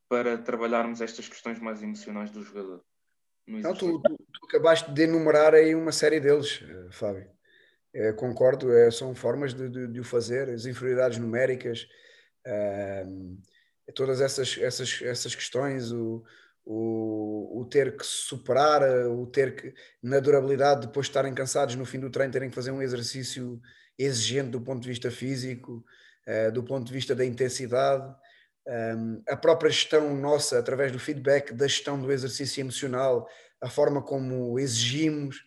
para 0.08 0.38
trabalharmos 0.38 1.00
estas 1.00 1.28
questões 1.28 1.58
mais 1.58 1.82
emocionais 1.82 2.30
do 2.30 2.42
jogador. 2.42 2.84
Não, 3.46 3.74
tu, 3.74 4.00
tu, 4.00 4.16
tu, 4.16 4.46
acabaste 4.46 4.90
de 4.92 5.02
enumerar 5.02 5.54
aí 5.54 5.74
uma 5.74 5.92
série 5.92 6.20
deles, 6.20 6.62
eh, 6.62 6.88
Fábio. 6.90 7.28
É, 7.94 8.12
concordo, 8.12 8.72
é, 8.72 8.90
são 8.90 9.14
formas 9.14 9.54
de, 9.54 9.68
de, 9.68 9.86
de, 9.88 10.00
o 10.00 10.04
fazer, 10.04 10.50
as 10.50 10.66
inferioridades 10.66 11.18
numéricas, 11.18 11.88
todas 13.94 14.20
essas, 14.20 14.58
essas, 14.58 15.00
essas 15.02 15.34
questões, 15.34 15.90
o, 15.92 16.22
o, 16.64 17.60
o, 17.60 17.64
ter 17.64 17.96
que 17.96 18.04
superar, 18.04 18.82
o 19.08 19.26
ter 19.26 19.56
que, 19.56 19.72
na 20.02 20.20
durabilidade, 20.20 20.86
depois 20.86 21.06
de 21.06 21.10
estarem 21.10 21.32
cansados 21.32 21.74
no 21.74 21.86
fim 21.86 21.98
do 21.98 22.10
treino, 22.10 22.32
terem 22.32 22.50
que 22.50 22.54
fazer 22.54 22.70
um 22.70 22.82
exercício 22.82 23.60
exigente 23.98 24.50
do 24.50 24.60
ponto 24.60 24.82
de 24.82 24.88
vista 24.88 25.10
físico, 25.10 25.82
do 26.52 26.62
ponto 26.62 26.84
de 26.86 26.92
vista 26.92 27.14
da 27.14 27.24
intensidade 27.24 28.12
um, 28.66 29.22
a 29.28 29.36
própria 29.36 29.70
gestão 29.70 30.14
nossa, 30.16 30.58
através 30.58 30.90
do 30.90 30.98
feedback 30.98 31.52
da 31.52 31.66
gestão 31.68 32.00
do 32.00 32.10
exercício 32.10 32.60
emocional, 32.60 33.28
a 33.60 33.70
forma 33.70 34.02
como 34.02 34.58
exigimos 34.58 35.44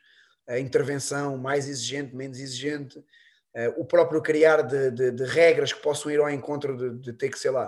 a 0.48 0.58
intervenção 0.58 1.38
mais 1.38 1.68
exigente, 1.68 2.16
menos 2.16 2.40
exigente, 2.40 2.98
uh, 2.98 3.74
o 3.78 3.86
próprio 3.86 4.22
criar 4.22 4.62
de, 4.62 4.90
de, 4.92 5.12
de, 5.12 5.24
regras 5.26 5.74
que 5.74 5.82
possam 5.82 6.12
ir 6.12 6.20
ao 6.20 6.30
encontro 6.30 6.78
de, 6.78 7.02
de, 7.02 7.14
ter 7.14 7.30
que, 7.30 7.38
sei 7.38 7.52
lá, 7.52 7.68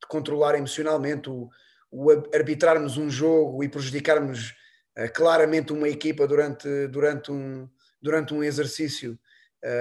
de 0.00 0.06
controlar 0.06 0.54
emocionalmente, 0.54 1.30
o, 1.30 1.48
o 1.90 2.10
arbitrarmos 2.34 2.98
um 2.98 3.10
jogo 3.10 3.64
e 3.64 3.68
prejudicarmos 3.68 4.54
uh, 4.98 5.10
claramente 5.14 5.72
uma 5.72 5.88
equipa 5.88 6.26
durante, 6.26 6.86
durante, 6.88 7.32
um, 7.32 7.68
durante 8.02 8.34
um 8.34 8.44
exercício 8.44 9.18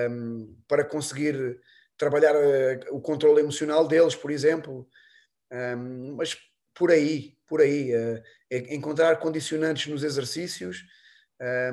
um, 0.09 0.55
para 0.67 0.85
conseguir 0.85 1.59
trabalhar 1.99 2.33
uh, 2.33 2.95
o 2.95 2.99
controle 2.99 3.41
emocional 3.41 3.87
deles, 3.87 4.15
por 4.15 4.31
exemplo, 4.31 4.89
um, 5.51 6.15
mas 6.15 6.35
por 6.73 6.89
aí, 6.89 7.37
por 7.45 7.61
aí, 7.61 7.93
uh, 7.93 8.23
encontrar 8.49 9.17
condicionantes 9.17 9.87
nos 9.87 10.03
exercícios 10.03 10.85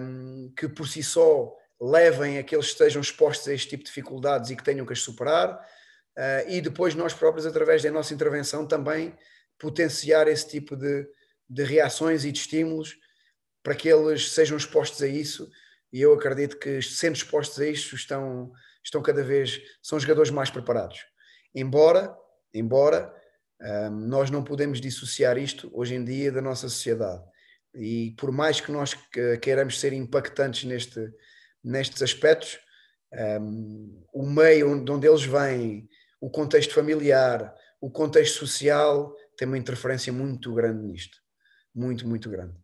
um, 0.00 0.52
que 0.56 0.68
por 0.68 0.88
si 0.88 1.02
só 1.02 1.54
levem 1.80 2.38
a 2.38 2.42
que 2.42 2.54
eles 2.54 2.66
estejam 2.66 3.00
expostos 3.00 3.48
a 3.48 3.54
este 3.54 3.68
tipo 3.68 3.84
de 3.84 3.88
dificuldades 3.88 4.50
e 4.50 4.56
que 4.56 4.64
tenham 4.64 4.84
que 4.84 4.92
as 4.92 5.00
superar, 5.00 5.54
uh, 5.54 6.50
e 6.50 6.60
depois 6.60 6.94
nós 6.94 7.14
próprios, 7.14 7.46
através 7.46 7.82
da 7.82 7.90
nossa 7.90 8.12
intervenção, 8.12 8.66
também 8.66 9.16
potenciar 9.58 10.26
esse 10.26 10.48
tipo 10.48 10.76
de, 10.76 11.06
de 11.48 11.62
reações 11.62 12.24
e 12.24 12.32
de 12.32 12.40
estímulos 12.40 12.98
para 13.62 13.74
que 13.74 13.88
eles 13.88 14.32
sejam 14.32 14.56
expostos 14.56 15.02
a 15.02 15.06
isso. 15.06 15.50
E 15.92 16.00
eu 16.00 16.12
acredito 16.12 16.58
que, 16.58 16.82
sendo 16.82 17.16
expostos 17.16 17.60
a 17.60 17.66
isso, 17.66 17.94
estão, 17.94 18.52
estão 18.86 19.02
cada 19.02 19.22
vez, 19.22 19.60
são 19.82 19.98
jogadores 19.98 20.30
mais 20.30 20.48
preparados. 20.48 21.04
Embora, 21.54 22.16
embora 22.54 23.14
um, 23.60 23.90
nós 23.90 24.30
não 24.30 24.44
podemos 24.44 24.80
dissociar 24.80 25.36
isto 25.36 25.70
hoje 25.74 25.94
em 25.94 26.04
dia 26.04 26.30
da 26.30 26.40
nossa 26.40 26.68
sociedade. 26.68 27.22
E 27.74 28.14
por 28.16 28.30
mais 28.30 28.60
que 28.60 28.72
nós 28.72 28.94
queiramos 29.42 29.80
ser 29.80 29.92
impactantes 29.92 30.64
neste, 30.64 31.12
nestes 31.62 32.00
aspectos, 32.00 32.58
um, 33.40 34.04
o 34.12 34.24
meio 34.24 34.70
onde, 34.70 34.90
onde 34.90 35.06
eles 35.06 35.24
vêm, 35.24 35.88
o 36.20 36.30
contexto 36.30 36.72
familiar, 36.72 37.54
o 37.80 37.90
contexto 37.90 38.38
social, 38.38 39.14
tem 39.36 39.48
uma 39.48 39.58
interferência 39.58 40.12
muito 40.12 40.54
grande 40.54 40.86
nisto. 40.86 41.18
Muito, 41.74 42.08
muito 42.08 42.30
grande. 42.30 42.54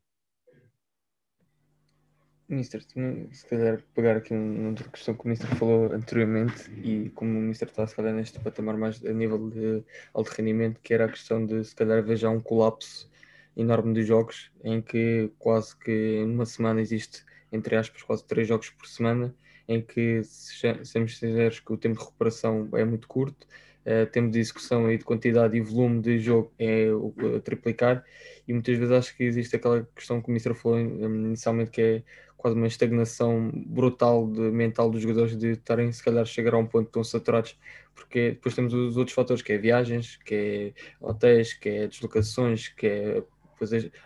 Ministro, 2.49 2.81
se 2.83 3.47
calhar 3.47 3.83
pegar 3.95 4.17
aqui 4.17 4.35
outra 4.35 4.89
questão 4.89 5.15
que 5.15 5.25
o 5.25 5.29
Ministro 5.29 5.57
falou 5.57 5.93
anteriormente 5.93 6.71
e 6.83 7.11
como 7.11 7.31
o 7.31 7.43
Ministro 7.43 7.69
está 7.69 7.87
se 7.87 7.97
calhar 7.97 8.13
neste 8.13 8.39
patamar 8.41 8.77
mais 8.77 9.03
a 9.05 9.13
nível 9.13 9.49
de 9.49 9.83
alto 10.13 10.31
rendimento, 10.31 10.81
que 10.83 10.93
era 10.93 11.07
a 11.07 11.09
questão 11.09 11.47
de 11.47 11.65
se 11.65 11.75
calhar 11.75 11.99
haver 11.99 12.17
já 12.17 12.29
um 12.29 12.41
colapso 12.41 13.11
enorme 13.57 13.95
de 13.95 14.03
jogos 14.03 14.51
em 14.63 14.81
que 14.81 15.31
quase 15.39 15.77
que 15.77 16.25
numa 16.27 16.47
semana 16.47 16.81
existe, 16.81 17.25
entre 17.51 17.77
aspas, 17.77 18.03
quase 18.03 18.25
três 18.25 18.49
jogos 18.49 18.71
por 18.71 18.87
semana, 18.87 19.35
em 19.69 19.81
que 19.81 20.23
sejamos 20.25 21.19
sinceros 21.19 21.61
que 21.61 21.73
o 21.73 21.77
tempo 21.77 21.97
de 21.97 22.05
recuperação 22.05 22.69
é 22.75 22.85
muito 22.85 23.07
curto, 23.07 23.47
uh, 23.87 24.07
tempo 24.11 24.31
de 24.31 24.39
execução 24.39 24.91
e 24.91 24.99
de 24.99 25.05
quantidade 25.05 25.57
e 25.57 25.61
volume 25.61 26.01
de 26.01 26.19
jogo 26.19 26.53
é 26.59 26.91
o, 26.93 27.13
triplicar 27.41 28.05
e 28.47 28.53
muitas 28.53 28.77
vezes 28.77 28.93
acho 28.93 29.17
que 29.17 29.25
existe 29.25 29.57
aquela 29.57 29.87
questão 29.95 30.21
que 30.21 30.29
o 30.29 30.31
Ministro 30.31 30.55
falou 30.55 30.81
inicialmente 30.81 31.71
que 31.71 31.81
é 31.81 32.03
quase 32.43 32.57
uma 32.57 32.67
estagnação 32.67 33.51
brutal 33.55 34.27
de, 34.27 34.41
mental 34.51 34.91
dos 34.91 35.01
jogadores 35.01 35.37
de 35.37 35.53
estarem 35.53 35.91
se 35.93 36.03
calhar 36.03 36.27
chegar 36.27 36.55
a 36.55 36.59
um 36.59 36.67
ponto 36.67 36.91
tão 36.91 37.05
saturados 37.05 37.57
porque 37.95 38.31
depois 38.31 38.55
temos 38.55 38.75
os 38.75 38.97
outros 38.97 39.15
fatores, 39.15 39.43
que 39.43 39.53
é 39.53 39.59
viagens, 39.59 40.17
que 40.17 40.35
é 40.35 40.73
hotéis, 41.01 41.55
que 41.55 41.69
é 41.69 41.87
deslocações, 41.87 42.69
que 42.69 42.87
é 42.87 43.23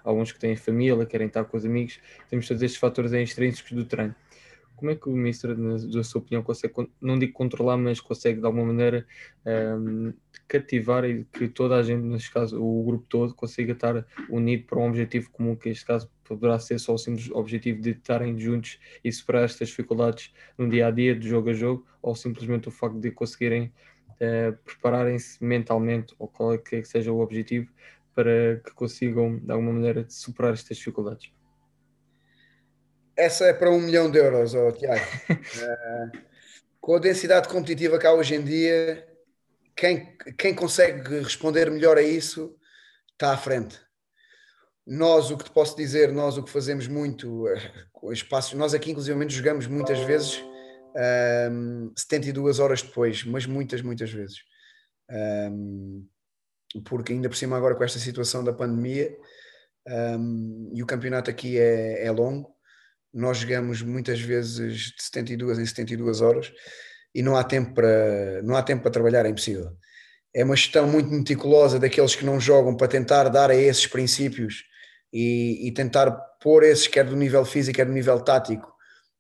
alguns 0.05 0.33
que 0.33 0.39
têm 0.39 0.55
família, 0.55 1.07
querem 1.07 1.29
estar 1.29 1.45
com 1.45 1.57
os 1.57 1.65
amigos, 1.65 1.99
temos 2.29 2.47
todos 2.47 2.63
estes 2.63 2.79
fatores 2.79 3.13
extrínsecos 3.13 3.73
do 3.73 3.85
treino. 3.85 4.15
Como 4.77 4.91
é 4.91 4.95
que 4.95 5.09
o 5.09 5.13
Mister, 5.13 5.57
na, 5.57 5.79
na 5.79 6.05
sua 6.05 6.21
opinião, 6.21 6.43
consegue, 6.43 6.75
não 7.01 7.19
digo 7.19 7.33
controlar, 7.33 7.79
mas 7.79 7.99
consegue 7.99 8.41
de 8.41 8.47
alguma 8.47 8.67
maneira 8.67 9.07
um, 9.47 10.13
cativar 10.49 11.05
e 11.05 11.25
que 11.25 11.49
toda 11.49 11.77
a 11.77 11.83
gente, 11.83 12.03
neste 12.03 12.31
caso 12.31 12.63
o 12.63 12.85
grupo 12.85 13.07
todo, 13.09 13.35
consiga 13.35 13.73
estar 13.73 14.07
unido 14.31 14.65
para 14.67 14.79
um 14.79 14.89
objetivo 14.89 15.31
comum, 15.31 15.57
que 15.57 15.69
neste 15.69 15.85
caso 15.85 16.11
poderá 16.25 16.59
ser 16.59 16.79
só 16.79 16.95
o 16.95 16.99
simples 16.99 17.31
objetivo 17.31 17.81
de 17.81 17.91
estarem 17.91 18.39
juntos 18.39 18.79
e 19.03 19.13
superar 19.13 19.45
estas 19.45 19.69
dificuldades 19.69 20.33
no 20.57 20.69
dia 20.69 20.87
a 20.87 20.91
dia, 20.91 21.15
de 21.15 21.29
jogo 21.29 21.51
a 21.51 21.53
jogo, 21.53 21.87
ou 22.03 22.15
simplesmente 22.15 22.69
o 22.69 22.71
facto 22.71 22.99
de 22.99 23.11
conseguirem 23.11 23.73
uh, 24.13 24.57
prepararem-se 24.65 25.43
mentalmente, 25.43 26.15
ou 26.19 26.29
qual 26.29 26.55
é 26.55 26.59
que 26.59 26.85
seja 26.85 27.13
o 27.13 27.21
objetivo, 27.21 27.73
para 28.15 28.61
que 28.65 28.73
consigam, 28.75 29.39
de 29.39 29.53
alguma 29.53 29.73
maneira, 29.73 30.07
superar 30.09 30.55
estas 30.55 30.77
dificuldades? 30.77 31.31
Essa 33.17 33.47
é 33.47 33.53
para 33.53 33.71
um 33.71 33.81
milhão 33.81 34.11
de 34.11 34.19
euros, 34.19 34.55
oh, 34.55 34.73
Tiago. 34.73 35.05
uh, 35.31 36.19
com 36.81 36.97
a 36.97 36.99
densidade 37.01 37.49
competitiva 37.49 37.99
que 37.99 38.07
há 38.07 38.13
hoje 38.13 38.37
em 38.37 38.45
dia, 38.45 39.07
quem, 39.77 40.17
quem 40.39 40.55
consegue 40.55 41.21
responder 41.21 41.71
melhor 41.71 41.99
a 41.99 42.03
isso 42.03 42.57
está 43.13 43.33
à 43.33 43.37
frente. 43.37 43.79
Nós, 44.87 45.31
o 45.31 45.37
que 45.37 45.45
te 45.45 45.51
posso 45.51 45.77
dizer, 45.77 46.13
nós 46.13 46.39
o 46.39 46.43
que 46.43 46.51
fazemos 46.51 46.89
muito, 46.89 47.45
uh, 47.47 48.13
espaços, 48.13 48.55
nós 48.55 48.73
aqui 48.73 48.91
inclusive 48.91 49.29
jogamos 49.29 49.67
muitas 49.67 49.99
vezes 50.01 50.43
um, 51.51 51.93
72 51.97 52.59
horas 52.59 52.83
depois, 52.83 53.25
mas 53.25 53.47
muitas, 53.47 53.83
muitas 53.83 54.11
vezes. 54.11 54.39
Um, 55.11 56.07
porque 56.85 57.13
ainda 57.13 57.29
por 57.29 57.37
cima 57.37 57.57
agora 57.57 57.75
com 57.75 57.85
esta 57.85 57.99
situação 57.99 58.43
da 58.43 58.53
pandemia 58.53 59.17
um, 60.19 60.71
e 60.75 60.83
o 60.83 60.87
campeonato 60.87 61.31
aqui 61.31 61.59
é, 61.59 62.05
é 62.05 62.11
longo, 62.11 62.55
nós 63.13 63.39
jogamos 63.39 63.83
muitas 63.83 64.21
vezes 64.21 64.93
de 64.93 65.03
72 65.03 65.59
em 65.59 65.67
72 65.67 66.21
horas 66.21 66.53
e 67.17 67.23
não 67.23 67.35
há 67.35 67.43
tempo 67.43 67.73
para, 67.73 68.43
não 68.43 68.55
há 68.55 68.63
tempo 68.63 68.83
para 68.83 68.91
trabalhar, 68.91 69.25
é 69.25 69.31
impossível. 69.31 69.71
É 70.35 70.45
uma 70.45 70.55
gestão 70.55 70.87
muito 70.87 71.09
meticulosa 71.09 71.79
daqueles 71.79 72.15
que 72.15 72.27
não 72.27 72.39
jogam 72.39 72.77
para 72.77 72.89
tentar 72.89 73.31
dar 73.31 73.51
a 73.51 73.57
esses 73.57 73.87
princípios 73.87 74.65
e, 75.11 75.67
e 75.67 75.73
tentar 75.73 76.11
pôr 76.43 76.63
esses, 76.63 76.87
quer 76.87 77.07
do 77.07 77.17
nível 77.17 77.43
físico, 77.47 77.77
quer 77.77 77.87
do 77.87 77.93
nível 77.93 78.21
tático, 78.21 78.71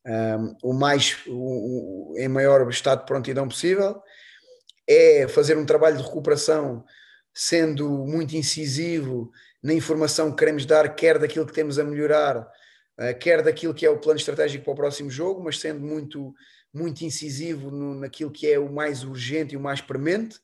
um, 0.07 0.57
o 0.63 0.75
mais 0.75 1.17
o, 1.27 2.13
o, 2.13 2.19
em 2.19 2.29
maior 2.29 2.69
estado 2.69 3.01
de 3.01 3.07
prontidão 3.07 3.49
possível. 3.49 3.99
É 4.87 5.27
fazer 5.27 5.57
um 5.57 5.65
trabalho 5.65 5.97
de 5.97 6.03
recuperação 6.03 6.85
sendo 7.33 7.89
muito 8.05 8.37
incisivo 8.37 9.31
na 9.63 9.73
informação 9.73 10.31
que 10.31 10.37
queremos 10.37 10.67
dar, 10.67 10.95
quer 10.95 11.19
daquilo 11.19 11.47
que 11.47 11.53
temos 11.55 11.79
a 11.79 11.85
melhorar, 11.85 12.47
eh, 12.99 13.15
quer 13.15 13.43
daquilo 13.43 13.75
que 13.75 13.87
é 13.87 13.91
o 13.91 13.99
plano 13.99 14.19
estratégico 14.19 14.65
para 14.65 14.73
o 14.75 14.77
próximo 14.77 15.11
jogo, 15.11 15.43
mas 15.43 15.59
sendo 15.59 15.81
muito, 15.81 16.35
muito 16.73 17.03
incisivo 17.03 17.71
no, 17.71 17.95
naquilo 17.95 18.31
que 18.31 18.51
é 18.51 18.59
o 18.59 18.71
mais 18.71 19.05
urgente 19.05 19.55
e 19.55 19.57
o 19.57 19.61
mais 19.61 19.81
premente, 19.81 20.39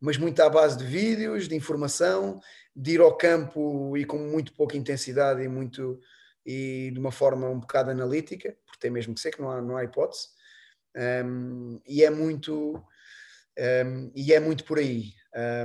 mas 0.00 0.16
muito 0.16 0.40
à 0.40 0.48
base 0.48 0.78
de 0.78 0.84
vídeos, 0.84 1.48
de 1.48 1.54
informação, 1.54 2.40
de 2.74 2.92
ir 2.92 3.00
ao 3.00 3.16
campo 3.16 3.96
e 3.96 4.04
com 4.04 4.18
muito 4.18 4.52
pouca 4.52 4.76
intensidade 4.76 5.42
e 5.42 5.48
muito 5.48 6.00
e 6.46 6.90
de 6.92 6.98
uma 6.98 7.12
forma 7.12 7.48
um 7.48 7.60
bocado 7.60 7.90
analítica, 7.90 8.56
porque 8.64 8.80
tem 8.80 8.90
mesmo 8.90 9.14
que 9.14 9.20
ser 9.20 9.32
que 9.32 9.40
não 9.40 9.50
há, 9.50 9.60
não 9.60 9.76
há 9.76 9.84
hipótese. 9.84 10.28
Um, 10.96 11.78
e 11.86 12.02
é 12.02 12.08
muito 12.08 12.82
um, 13.58 14.12
e 14.14 14.32
é 14.32 14.40
muito 14.40 14.64
por 14.64 14.78
aí. 14.78 15.12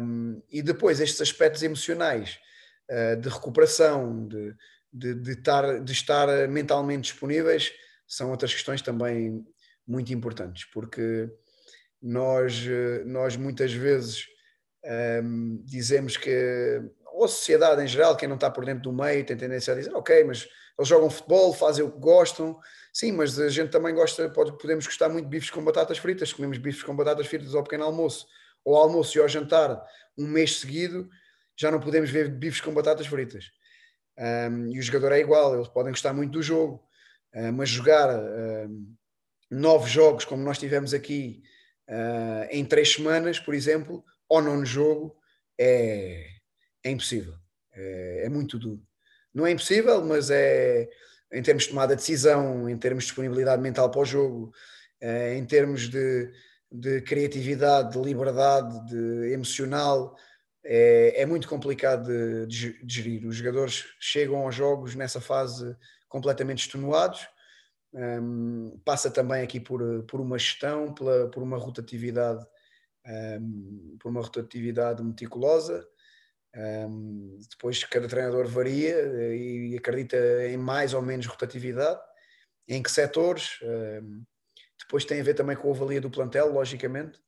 Um, 0.02 0.42
e 0.50 0.62
depois 0.62 1.00
estes 1.00 1.22
aspectos 1.22 1.64
emocionais 1.64 2.38
uh, 2.90 3.16
de 3.16 3.30
recuperação, 3.30 4.28
de, 4.28 4.56
de, 4.92 5.14
de, 5.16 5.32
estar, 5.32 5.80
de 5.80 5.92
estar 5.92 6.48
mentalmente 6.50 7.12
disponíveis 7.12 7.72
são 8.06 8.30
outras 8.32 8.54
questões 8.54 8.82
também 8.82 9.46
muito 9.88 10.14
importantes, 10.14 10.66
porque 10.66 11.30
nós, 12.02 12.66
nós 13.06 13.36
muitas 13.38 13.74
vezes 13.74 14.26
um, 15.24 15.62
dizemos 15.64 16.18
que, 16.18 16.82
ou 17.08 17.26
a 17.26 17.28
sociedade 17.28 17.82
em 17.82 17.88
geral, 17.88 18.18
quem 18.18 18.28
não 18.28 18.36
está 18.36 18.50
por 18.52 18.66
dentro 18.66 18.84
do 18.84 18.94
meio, 18.94 19.26
tem 19.26 19.38
tendência 19.38 19.74
a 19.74 19.78
dizer, 19.78 19.94
ok, 19.94 20.24
mas 20.24 20.48
eles 20.78 20.90
jogam 20.90 21.10
futebol, 21.10 21.54
fazem 21.54 21.86
o 21.86 21.92
que 21.92 22.00
gostam, 22.00 22.60
sim, 22.92 23.12
mas 23.12 23.40
a 23.40 23.50
gente 23.50 23.70
também 23.70 23.94
gosta, 23.94 24.30
pode, 24.30 24.58
podemos 24.58 24.86
gostar 24.86 25.10
muito 25.10 25.26
de 25.26 25.32
bifes 25.32 25.50
com 25.50 25.64
batatas 25.64 25.98
fritas, 25.98 26.34
comemos 26.34 26.58
bifes 26.58 26.84
com 26.84 26.96
batatas 26.96 27.28
fritas 27.28 27.54
ao 27.56 27.64
pequeno 27.64 27.86
almoço, 27.86 28.28
ou 28.66 28.76
ao 28.76 28.84
almoço 28.84 29.18
e 29.18 29.22
ao 29.22 29.28
jantar, 29.28 29.82
um 30.18 30.28
mês 30.28 30.60
seguido, 30.60 31.10
já 31.56 31.70
não 31.72 31.80
podemos 31.80 32.10
ver 32.10 32.30
bifes 32.30 32.60
com 32.60 32.74
batatas 32.74 33.08
fritas. 33.08 33.52
Um, 34.18 34.72
e 34.72 34.80
o 34.80 34.82
jogador 34.82 35.12
é 35.12 35.20
igual, 35.20 35.56
eles 35.56 35.68
podem 35.68 35.92
gostar 35.92 36.14
muito 36.14 36.32
do 36.32 36.42
jogo, 36.42 36.84
uh, 37.36 37.54
mas 37.54 37.70
jogar 37.70 38.10
uh, 38.10 38.96
nove 39.54 39.90
jogos, 39.90 40.26
como 40.26 40.44
nós 40.44 40.58
tivemos 40.58 40.94
aqui, 40.94 41.44
uh, 41.90 42.48
em 42.50 42.66
três 42.66 42.94
semanas, 42.94 43.40
por 43.40 43.54
exemplo, 43.54 44.04
ou 44.28 44.42
nono 44.42 44.66
jogo, 44.66 45.16
é, 45.60 46.28
é 46.84 46.92
impossível. 46.92 47.36
É, 47.74 48.24
é, 48.26 48.30
muito 48.30 48.60
duro. 48.60 48.82
Não 49.34 49.46
é 49.46 49.52
impossível, 49.52 50.04
mas 50.04 50.30
é 50.30 50.90
em 51.32 51.42
termos 51.42 51.64
de 51.64 51.70
tomada 51.70 51.96
de 51.96 52.02
decisão, 52.02 52.70
em 52.70 52.78
termos 52.78 53.04
de 53.04 53.08
disponibilidade 53.08 53.62
mental 53.62 53.90
para 53.90 54.02
o 54.02 54.06
jogo, 54.06 54.54
eh, 55.02 55.36
em 55.36 55.44
termos 55.44 55.90
de, 55.90 56.32
de 56.72 57.02
criatividade, 57.02 57.94
de 57.94 58.00
liberdade, 58.00 58.86
de 58.86 59.32
emocional 59.34 60.16
é, 60.64 61.22
é 61.22 61.26
muito 61.26 61.48
complicado 61.48 62.08
de, 62.08 62.48
de, 62.48 62.86
de, 62.86 62.94
gerir. 62.94 63.28
Os 63.28 63.36
jogadores 63.36 63.86
chegam 64.00 64.38
aos 64.38 64.56
jogos 64.56 64.96
nessa 64.96 65.20
fase 65.20 65.76
completamente 66.08 66.66
extenuados. 66.66 67.28
Um, 67.94 68.80
passa 68.84 69.12
também 69.12 69.44
aqui 69.44 69.60
por, 69.60 70.04
por 70.04 70.20
uma 70.20 70.38
gestão, 70.38 70.94
pela, 70.94 71.30
por 71.30 71.44
uma 71.44 71.58
rotatividade, 71.58 72.46
um, 73.40 73.98
por 74.00 74.10
uma 74.10 74.22
rotatividade 74.22 75.04
meticulosa. 75.04 75.88
Um, 76.56 77.40
depois 77.50 77.84
cada 77.84 78.08
treinador 78.08 78.48
varia 78.48 78.96
eh, 78.96 79.36
e 79.36 79.78
acredita 79.78 80.18
em 80.48 80.58
mais 80.58 80.94
ou 80.94 81.02
menos 81.02 81.26
rotatividade. 81.26 82.00
Em 82.68 82.82
que 82.82 82.90
setores? 82.90 83.60
depois 84.80 85.04
tem 85.06 85.20
a 85.20 85.24
ver 85.24 85.34
também 85.34 85.56
com 85.56 85.70
a 85.70 85.76
avalia 85.76 86.00
do 86.00 86.10
plantel, 86.10 86.54
logicamente 86.54 87.20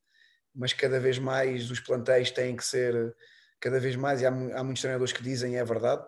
mas 0.56 0.72
cada 0.72 1.00
vez 1.00 1.20
mais 1.20 1.70
os 1.70 1.80
plantéis 1.82 2.32
têm 2.32 2.56
que 2.56 2.64
ser, 2.64 3.14
cada 3.60 3.80
vez 3.80 3.96
mais, 3.96 4.22
e 4.22 4.26
há, 4.26 4.30
há 4.30 4.64
muitos 4.64 4.82
treinadores 4.82 5.12
que 5.12 5.22
dizem, 5.22 5.58
é 5.58 5.64
verdade, 5.64 6.04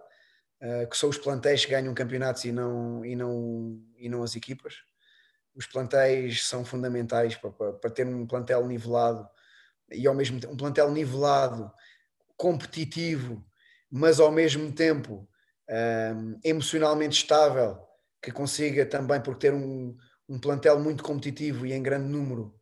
uh, 0.61 0.87
que 0.89 0.97
são 0.97 1.09
os 1.09 1.17
plantéis 1.17 1.65
ganham 1.65 1.93
campeonatos 1.93 2.45
e 2.45 2.51
não, 2.51 3.05
e 3.05 3.15
não, 3.15 3.81
e 3.97 4.09
não 4.09 4.23
as 4.23 4.35
equipas. 4.35 4.75
Os 5.55 5.65
plantéis 5.65 6.45
são 6.45 6.63
fundamentais 6.63 7.35
para, 7.35 7.51
para, 7.51 7.73
para 7.73 7.89
ter 7.89 8.05
um 8.05 8.25
plantel 8.27 8.65
nivelado 8.67 9.27
e 9.91 10.05
ao 10.05 10.13
mesmo 10.13 10.39
um 10.49 10.57
plantel 10.57 10.91
nivelado, 10.91 11.71
competitivo, 12.35 13.43
mas 13.89 14.19
ao 14.19 14.31
mesmo 14.31 14.71
tempo 14.71 15.27
um, 15.69 15.73
ehm, 15.73 16.39
emocionalmente 16.43 17.17
estável, 17.17 17.79
que 18.21 18.31
consiga 18.31 18.85
também, 18.85 19.21
por 19.21 19.35
ter 19.37 19.53
um, 19.53 19.95
um 20.27 20.39
plantel 20.39 20.79
muito 20.79 21.03
competitivo 21.03 21.65
e 21.65 21.73
em 21.73 21.81
grande 21.81 22.07
número, 22.09 22.53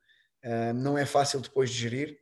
não 0.75 0.95
é 0.95 1.05
fácil 1.05 1.39
depois 1.39 1.71
de 1.71 1.77
gerir, 1.77 2.19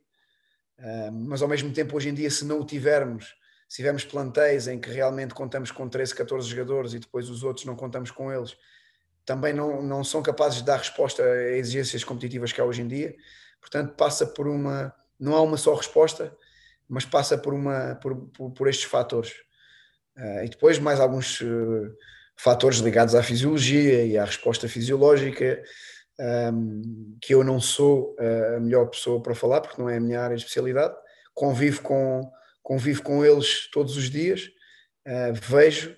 mas 1.12 1.42
ao 1.42 1.48
mesmo 1.48 1.72
tempo, 1.72 1.96
hoje 1.96 2.08
em 2.08 2.14
dia, 2.14 2.30
se 2.30 2.44
não 2.44 2.60
o 2.60 2.64
tivermos, 2.64 3.34
se 3.68 3.76
tivermos 3.76 4.04
plantéis 4.04 4.68
em 4.68 4.78
que 4.78 4.90
realmente 4.90 5.34
contamos 5.34 5.70
com 5.70 5.88
13, 5.88 6.14
14 6.14 6.48
jogadores 6.48 6.94
e 6.94 6.98
depois 6.98 7.28
os 7.28 7.42
outros 7.42 7.64
não 7.66 7.74
contamos 7.74 8.10
com 8.10 8.32
eles, 8.32 8.56
também 9.24 9.52
não, 9.52 9.82
não 9.82 10.04
são 10.04 10.22
capazes 10.22 10.58
de 10.58 10.64
dar 10.64 10.76
resposta 10.76 11.22
a 11.22 11.52
exigências 11.52 12.04
competitivas 12.04 12.52
que 12.52 12.60
há 12.60 12.64
hoje 12.64 12.82
em 12.82 12.88
dia. 12.88 13.14
Portanto, 13.60 13.94
passa 13.94 14.26
por 14.26 14.46
uma. 14.46 14.94
Não 15.18 15.34
há 15.34 15.40
uma 15.40 15.56
só 15.56 15.74
resposta, 15.74 16.36
mas 16.88 17.04
passa 17.04 17.38
por, 17.38 17.54
uma, 17.54 17.94
por, 17.96 18.14
por, 18.28 18.50
por 18.50 18.68
estes 18.68 18.84
fatores. 18.84 19.32
Uh, 20.16 20.44
e 20.44 20.48
depois 20.48 20.78
mais 20.78 21.00
alguns 21.00 21.40
uh, 21.40 21.96
fatores 22.36 22.78
ligados 22.78 23.14
à 23.14 23.22
fisiologia 23.22 24.04
e 24.04 24.18
à 24.18 24.24
resposta 24.24 24.68
fisiológica, 24.68 25.62
um, 26.52 27.16
que 27.20 27.34
eu 27.34 27.42
não 27.42 27.60
sou 27.60 28.14
a 28.18 28.60
melhor 28.60 28.86
pessoa 28.86 29.22
para 29.22 29.34
falar, 29.34 29.60
porque 29.60 29.80
não 29.80 29.88
é 29.88 29.96
a 29.96 30.00
minha 30.00 30.20
área 30.20 30.36
de 30.36 30.42
especialidade. 30.42 30.94
Convivo 31.32 31.82
com, 31.82 32.30
convivo 32.64 33.02
com 33.02 33.24
eles 33.24 33.70
todos 33.70 33.96
os 33.96 34.10
dias, 34.10 34.50
uh, 35.06 35.32
vejo, 35.34 35.94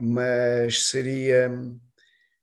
mas 0.00 0.84
seria, 0.84 1.50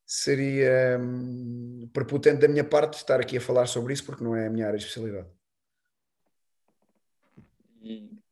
seria 0.05 0.99
um, 0.99 1.89
prepotente 1.91 2.41
da 2.41 2.47
minha 2.47 2.63
parte 2.63 2.97
estar 2.97 3.19
aqui 3.19 3.37
a 3.37 3.41
falar 3.41 3.65
sobre 3.65 3.93
isso, 3.93 4.05
porque 4.05 4.23
não 4.23 4.35
é 4.35 4.47
a 4.47 4.49
minha 4.49 4.67
área 4.67 4.77
de 4.77 4.85
especialidade. 4.85 5.29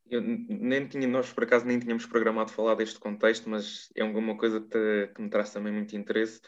Eu 0.10 0.22
nem 0.22 0.88
tinha, 0.88 1.08
nós 1.08 1.32
por 1.32 1.44
acaso 1.44 1.66
nem 1.66 1.80
tínhamos 1.80 2.06
programado 2.06 2.52
falar 2.52 2.76
deste 2.76 3.00
contexto, 3.00 3.50
mas 3.50 3.90
é 3.96 4.02
alguma 4.02 4.38
coisa 4.38 4.60
que, 4.60 5.08
que 5.14 5.22
me 5.22 5.30
traz 5.30 5.52
também 5.52 5.72
muito 5.72 5.96
interesse 5.96 6.42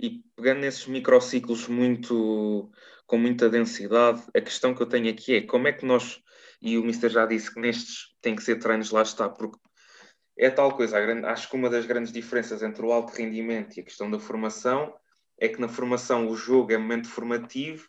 E 0.00 0.22
pegando 0.34 0.60
nesses 0.60 0.86
microciclos 0.86 1.68
muito, 1.68 2.70
com 3.06 3.18
muita 3.18 3.50
densidade, 3.50 4.22
a 4.34 4.40
questão 4.40 4.74
que 4.74 4.82
eu 4.82 4.86
tenho 4.86 5.10
aqui 5.10 5.36
é 5.36 5.42
como 5.42 5.68
é 5.68 5.72
que 5.72 5.84
nós, 5.84 6.22
e 6.62 6.78
o 6.78 6.84
Mister 6.84 7.10
já 7.10 7.26
disse 7.26 7.52
que 7.52 7.60
nestes 7.60 8.14
tem 8.22 8.36
que 8.36 8.42
ser 8.42 8.56
treinos, 8.56 8.92
lá 8.92 9.02
está, 9.02 9.28
porque 9.28 9.58
é 10.38 10.48
tal 10.48 10.76
coisa. 10.76 10.96
Acho 11.26 11.50
que 11.50 11.56
uma 11.56 11.68
das 11.68 11.84
grandes 11.84 12.12
diferenças 12.12 12.62
entre 12.62 12.86
o 12.86 12.92
alto 12.92 13.12
rendimento 13.12 13.76
e 13.76 13.80
a 13.80 13.84
questão 13.84 14.08
da 14.08 14.20
formação 14.20 14.94
é 15.38 15.48
que 15.48 15.60
na 15.60 15.68
formação 15.68 16.28
o 16.28 16.36
jogo 16.36 16.72
é 16.72 16.78
momento 16.78 17.08
formativo, 17.08 17.88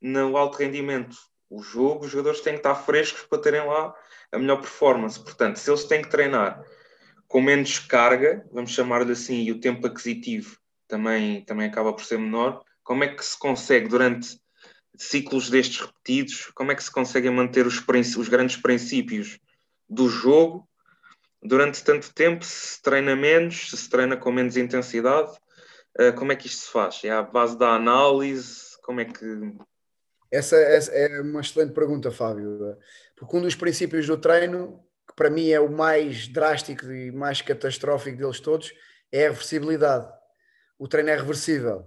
no 0.00 0.36
alto 0.36 0.58
rendimento 0.58 1.16
o 1.50 1.62
jogo, 1.62 2.06
os 2.06 2.10
jogadores 2.10 2.40
têm 2.40 2.54
que 2.54 2.60
estar 2.60 2.74
frescos 2.74 3.22
para 3.26 3.40
terem 3.40 3.64
lá 3.64 3.94
a 4.32 4.38
melhor 4.38 4.56
performance. 4.56 5.22
Portanto, 5.22 5.56
se 5.56 5.70
eles 5.70 5.84
têm 5.84 6.02
que 6.02 6.08
treinar 6.08 6.64
com 7.28 7.40
menos 7.40 7.78
carga, 7.78 8.44
vamos 8.50 8.70
chamar-lhe 8.72 9.12
assim, 9.12 9.42
e 9.42 9.52
o 9.52 9.60
tempo 9.60 9.86
aquisitivo 9.86 10.56
também, 10.88 11.44
também 11.44 11.68
acaba 11.68 11.92
por 11.92 12.04
ser 12.04 12.18
menor, 12.18 12.64
como 12.82 13.04
é 13.04 13.08
que 13.08 13.24
se 13.24 13.38
consegue 13.38 13.88
durante 13.88 14.40
ciclos 14.96 15.50
destes 15.50 15.80
repetidos, 15.80 16.50
como 16.54 16.72
é 16.72 16.74
que 16.74 16.84
se 16.84 16.90
conseguem 16.90 17.30
manter 17.30 17.66
os, 17.66 17.82
os 18.16 18.28
grandes 18.28 18.56
princípios 18.56 19.38
do 19.88 20.08
jogo 20.08 20.68
durante 21.44 21.84
tanto 21.84 22.12
tempo, 22.12 22.42
se 22.44 22.82
treina 22.82 23.14
menos, 23.14 23.70
se 23.70 23.76
se 23.76 23.90
treina 23.90 24.16
com 24.16 24.32
menos 24.32 24.56
intensidade, 24.56 25.30
uh, 26.00 26.12
como 26.16 26.32
é 26.32 26.36
que 26.36 26.46
isto 26.46 26.64
se 26.64 26.72
faz? 26.72 27.04
É 27.04 27.10
à 27.10 27.22
base 27.22 27.58
da 27.58 27.74
análise? 27.74 28.78
Como 28.82 29.00
é 29.00 29.04
que. 29.04 29.54
Essa, 30.32 30.56
essa, 30.56 30.90
é 30.90 31.20
uma 31.20 31.42
excelente 31.42 31.74
pergunta, 31.74 32.10
Fábio. 32.10 32.76
Porque 33.14 33.36
um 33.36 33.42
dos 33.42 33.54
princípios 33.54 34.06
do 34.06 34.16
treino, 34.16 34.82
que 35.06 35.14
para 35.14 35.30
mim 35.30 35.50
é 35.50 35.60
o 35.60 35.70
mais 35.70 36.26
drástico 36.26 36.90
e 36.90 37.12
mais 37.12 37.42
catastrófico 37.42 38.16
deles 38.16 38.40
todos, 38.40 38.72
é 39.12 39.26
a 39.26 39.30
reversibilidade. 39.30 40.10
O 40.78 40.88
treino 40.88 41.10
é 41.10 41.16
reversível. 41.16 41.86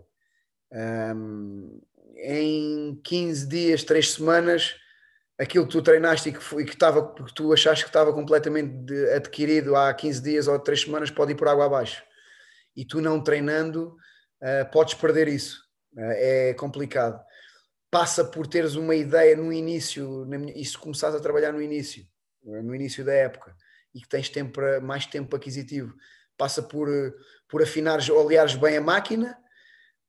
Um, 0.71 1.81
em 2.19 2.99
15 3.03 3.47
dias, 3.47 3.83
3 3.83 4.13
semanas, 4.13 4.75
aquilo 5.37 5.65
que 5.65 5.71
tu 5.71 5.81
treinaste 5.81 6.29
e 6.29 6.33
que, 6.33 6.43
foi, 6.43 6.65
que, 6.65 6.73
estava, 6.73 7.13
que 7.13 7.33
tu 7.33 7.53
achaste 7.53 7.83
que 7.83 7.89
estava 7.89 8.13
completamente 8.13 8.93
adquirido 9.15 9.75
há 9.75 9.93
15 9.93 10.21
dias 10.21 10.47
ou 10.47 10.59
3 10.59 10.81
semanas 10.81 11.11
pode 11.11 11.33
ir 11.33 11.35
por 11.35 11.47
água 11.47 11.65
abaixo. 11.65 12.03
E 12.75 12.85
tu 12.85 13.01
não 13.01 13.23
treinando, 13.23 13.95
uh, 14.41 14.71
podes 14.71 14.93
perder 14.93 15.27
isso. 15.27 15.59
Uh, 15.95 16.13
é 16.15 16.53
complicado. 16.53 17.19
Passa 17.89 18.25
por 18.25 18.47
teres 18.47 18.75
uma 18.75 18.95
ideia 18.95 19.35
no 19.35 19.53
início, 19.53 20.27
e 20.55 20.65
se 20.65 20.77
começares 20.77 21.15
a 21.15 21.21
trabalhar 21.21 21.53
no 21.53 21.61
início, 21.61 22.05
no 22.43 22.75
início 22.75 23.03
da 23.03 23.13
época, 23.13 23.55
e 23.95 24.01
que 24.01 24.09
tens 24.09 24.29
tempo 24.29 24.59
mais 24.81 25.05
tempo 25.05 25.33
aquisitivo, 25.33 25.93
passa 26.37 26.61
por, 26.61 26.89
por 27.47 27.63
afinares, 27.63 28.09
oleares 28.09 28.55
bem 28.55 28.75
a 28.75 28.81
máquina, 28.81 29.37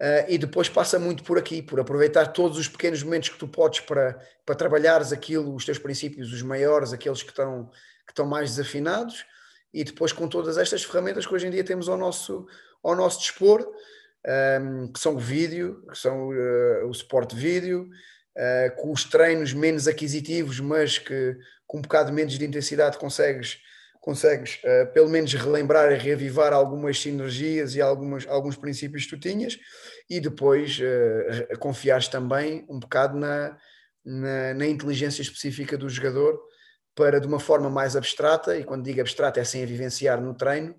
Uh, 0.00 0.24
e 0.28 0.38
depois 0.38 0.68
passa 0.68 0.96
muito 0.96 1.24
por 1.24 1.36
aqui, 1.36 1.60
por 1.60 1.80
aproveitar 1.80 2.28
todos 2.28 2.56
os 2.56 2.68
pequenos 2.68 3.02
momentos 3.02 3.30
que 3.30 3.38
tu 3.38 3.48
podes 3.48 3.80
para, 3.80 4.16
para 4.46 4.54
trabalhares 4.54 5.12
aquilo, 5.12 5.52
os 5.52 5.64
teus 5.64 5.78
princípios, 5.78 6.32
os 6.32 6.40
maiores, 6.40 6.92
aqueles 6.92 7.20
que 7.22 7.30
estão, 7.30 7.66
que 8.06 8.12
estão 8.12 8.24
mais 8.24 8.50
desafinados, 8.50 9.26
e 9.74 9.82
depois 9.82 10.12
com 10.12 10.28
todas 10.28 10.56
estas 10.56 10.84
ferramentas 10.84 11.26
que 11.26 11.34
hoje 11.34 11.48
em 11.48 11.50
dia 11.50 11.64
temos 11.64 11.88
ao 11.88 11.96
nosso, 11.96 12.46
ao 12.82 12.94
nosso 12.94 13.18
dispor, 13.20 13.68
um, 14.60 14.92
que 14.92 15.00
são 15.00 15.16
o 15.16 15.18
vídeo, 15.18 15.84
que 15.90 15.98
são 15.98 16.28
uh, 16.28 16.88
o 16.88 16.94
suporte 16.94 17.34
vídeo, 17.34 17.88
uh, 18.36 18.76
com 18.76 18.92
os 18.92 19.04
treinos 19.04 19.52
menos 19.52 19.88
aquisitivos, 19.88 20.60
mas 20.60 20.98
que 20.98 21.36
com 21.66 21.78
um 21.78 21.82
bocado 21.82 22.12
menos 22.12 22.38
de 22.38 22.44
intensidade 22.44 22.98
consegues 22.98 23.58
consegues 24.00 24.60
uh, 24.64 24.92
pelo 24.92 25.08
menos 25.08 25.32
relembrar 25.34 25.92
e 25.92 25.96
reavivar 25.96 26.52
algumas 26.52 27.00
sinergias 27.00 27.74
e 27.74 27.80
algumas, 27.80 28.26
alguns 28.26 28.56
princípios 28.56 29.04
que 29.04 29.10
tu 29.10 29.18
tinhas 29.18 29.58
e 30.08 30.20
depois 30.20 30.78
uh, 30.78 31.58
confiares 31.58 32.08
também 32.08 32.64
um 32.68 32.78
bocado 32.78 33.18
na, 33.18 33.58
na, 34.04 34.54
na, 34.54 34.66
inteligência 34.66 35.22
específica 35.22 35.76
do 35.76 35.88
jogador 35.88 36.40
para 36.94 37.20
de 37.20 37.26
uma 37.26 37.38
forma 37.38 37.70
mais 37.70 37.94
abstrata, 37.94 38.56
e 38.56 38.64
quando 38.64 38.84
digo 38.84 39.00
abstrata 39.00 39.38
é 39.38 39.44
sem 39.44 39.62
a 39.62 39.66
vivenciar 39.66 40.20
no 40.20 40.34
treino, 40.34 40.74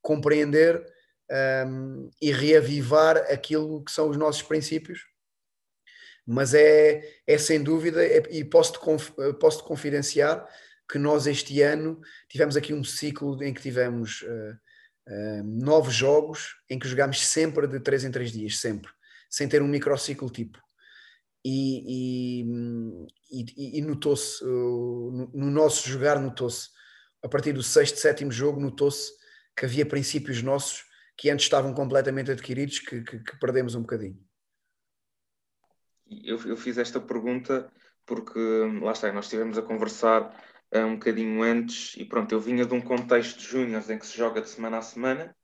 compreender 0.00 0.78
um, 0.78 1.34
ehm, 1.34 2.10
e 2.22 2.30
reavivar 2.30 3.16
aquilo 3.32 3.82
que 3.82 3.90
são 3.90 4.08
os 4.08 4.16
nossos 4.16 4.42
princípios. 4.42 5.00
Mas 6.24 6.54
é, 6.54 7.02
é 7.26 7.36
sem 7.36 7.60
dúvida, 7.60 8.04
é, 8.04 8.22
e 8.30 8.44
posso-te 8.44 8.78
conf, 8.78 9.10
posso 9.40 9.58
-te 9.58 9.64
confidenciar 9.64 10.46
que 10.88 10.98
nós 10.98 11.26
este 11.26 11.60
ano 11.62 12.00
tivemos 12.28 12.56
aqui 12.56 12.72
um 12.72 12.84
ciclo 12.84 13.42
em 13.42 13.52
que 13.52 13.62
tivemos 13.62 14.22
uh, 14.22 14.58
uh, 15.08 15.44
nove 15.44 15.90
jogos 15.90 16.56
em 16.70 16.78
que 16.78 16.88
jogámos 16.88 17.26
sempre 17.26 17.66
de 17.66 17.80
três 17.80 18.04
em 18.04 18.10
três 18.10 18.32
dias, 18.32 18.58
sempre, 18.58 18.90
sem 19.28 19.48
ter 19.48 19.62
um 19.62 19.68
microciclo 19.68 20.30
tipo. 20.30 20.58
E, 21.44 22.42
e, 22.42 23.06
e, 23.30 23.78
e 23.78 23.82
notou-se, 23.82 24.42
uh, 24.44 25.10
no, 25.12 25.30
no, 25.32 25.50
nosso 25.50 25.88
jogar 25.88 26.20
notou-se, 26.20 26.68
a 27.22 27.28
partir 27.28 27.52
do 27.52 27.62
sexto, 27.62 27.98
sétimo 27.98 28.32
jogo 28.32 28.60
notou-se 28.60 29.12
que 29.56 29.64
havia 29.64 29.86
princípios 29.86 30.42
nossos 30.42 30.84
que 31.16 31.30
antes 31.30 31.46
estavam 31.46 31.72
completamente 31.72 32.30
adquiridos 32.30 32.78
que, 32.78 33.02
que, 33.02 33.18
que 33.20 33.38
perdemos 33.38 33.74
um 33.74 33.80
bocadinho. 33.80 34.18
Eu, 36.08 36.38
eu, 36.46 36.56
fiz 36.56 36.78
esta 36.78 37.00
pergunta 37.00 37.70
porque, 38.04 38.38
lá 38.80 38.92
está, 38.92 39.10
nós 39.12 39.24
estivemos 39.24 39.58
a 39.58 39.62
conversar 39.62 40.32
um 40.84 40.94
bocadinho 40.94 41.42
antes, 41.42 41.94
e 41.96 42.04
pronto, 42.04 42.32
eu 42.32 42.40
vinha 42.40 42.64
de 42.64 42.74
um 42.74 42.80
contexto 42.80 43.38
de 43.38 43.46
júniores 43.46 43.88
em 43.88 43.98
que 43.98 44.06
se 44.06 44.16
joga 44.16 44.40
de 44.40 44.48
semana 44.48 44.78
a 44.78 44.82
semana. 44.82 45.36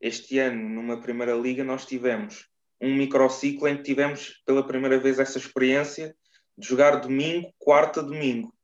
Este 0.00 0.38
ano, 0.38 0.68
numa 0.68 1.00
primeira 1.00 1.34
liga, 1.34 1.64
nós 1.64 1.84
tivemos 1.84 2.48
um 2.80 2.94
microciclo 2.94 3.66
em 3.66 3.76
que 3.76 3.82
tivemos 3.82 4.40
pela 4.46 4.66
primeira 4.66 4.98
vez 4.98 5.18
essa 5.18 5.38
experiência 5.38 6.14
de 6.56 6.66
jogar 6.66 6.96
domingo, 6.96 7.52
quarta, 7.58 8.02
domingo. 8.02 8.54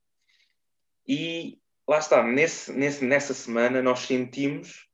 E 1.06 1.58
lá 1.86 1.98
está, 1.98 2.22
nesse, 2.22 2.72
nesse, 2.72 3.04
nessa 3.04 3.34
semana 3.34 3.82
nós 3.82 4.00
sentimos, 4.00 4.88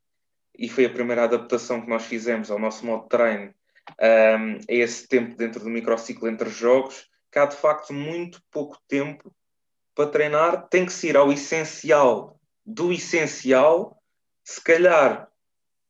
e 0.58 0.68
foi 0.68 0.84
a 0.84 0.90
primeira 0.90 1.24
adaptação 1.24 1.80
que 1.80 1.88
nós 1.88 2.04
fizemos 2.04 2.50
ao 2.50 2.58
nosso 2.58 2.84
modo 2.84 3.02
de 3.04 3.08
treino, 3.10 3.54
um, 4.00 4.56
a 4.56 4.74
esse 4.74 5.06
tempo 5.06 5.36
dentro 5.36 5.62
do 5.62 5.70
microciclo 5.70 6.28
entre 6.28 6.48
jogos, 6.50 7.08
que 7.30 7.38
há 7.38 7.46
de 7.46 7.56
facto 7.56 7.92
muito 7.92 8.42
pouco 8.50 8.78
tempo 8.88 9.34
para 10.00 10.10
treinar 10.10 10.68
tem 10.68 10.86
que 10.86 10.92
ser 10.92 11.14
ao 11.14 11.30
essencial 11.30 12.40
do 12.64 12.90
essencial, 12.90 14.02
se 14.42 14.62
calhar, 14.62 15.30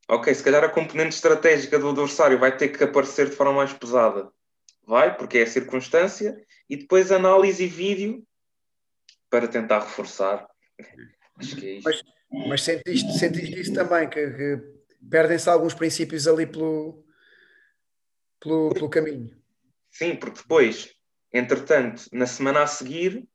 ok, 0.08 0.34
se 0.34 0.42
calhar 0.42 0.64
a 0.64 0.68
componente 0.68 1.14
estratégica 1.14 1.78
do 1.78 1.90
adversário 1.90 2.38
vai 2.38 2.56
ter 2.56 2.68
que 2.68 2.82
aparecer 2.82 3.30
de 3.30 3.36
forma 3.36 3.52
mais 3.52 3.72
pesada. 3.72 4.28
Vai, 4.84 5.16
porque 5.16 5.38
é 5.38 5.42
a 5.42 5.46
circunstância, 5.46 6.36
e 6.68 6.76
depois 6.76 7.12
análise 7.12 7.62
e 7.62 7.68
vídeo 7.68 8.26
para 9.28 9.46
tentar 9.46 9.80
reforçar. 9.80 10.48
Acho 11.36 11.54
que 11.54 11.66
é 11.66 11.72
isto. 11.74 11.84
Mas, 11.84 12.02
mas 12.48 12.62
sentiste, 12.62 13.12
sentiste 13.16 13.60
isso 13.60 13.72
também, 13.72 14.08
que, 14.08 14.30
que 14.30 14.60
perdem-se 15.08 15.48
alguns 15.48 15.74
princípios 15.74 16.26
ali 16.26 16.46
pelo, 16.46 17.04
pelo, 18.40 18.70
pelo 18.70 18.90
caminho. 18.90 19.36
Sim, 19.92 20.16
porque 20.16 20.40
depois, 20.40 20.92
entretanto, 21.32 22.06
na 22.12 22.26
semana 22.26 22.62
a 22.62 22.66
seguir, 22.66 23.28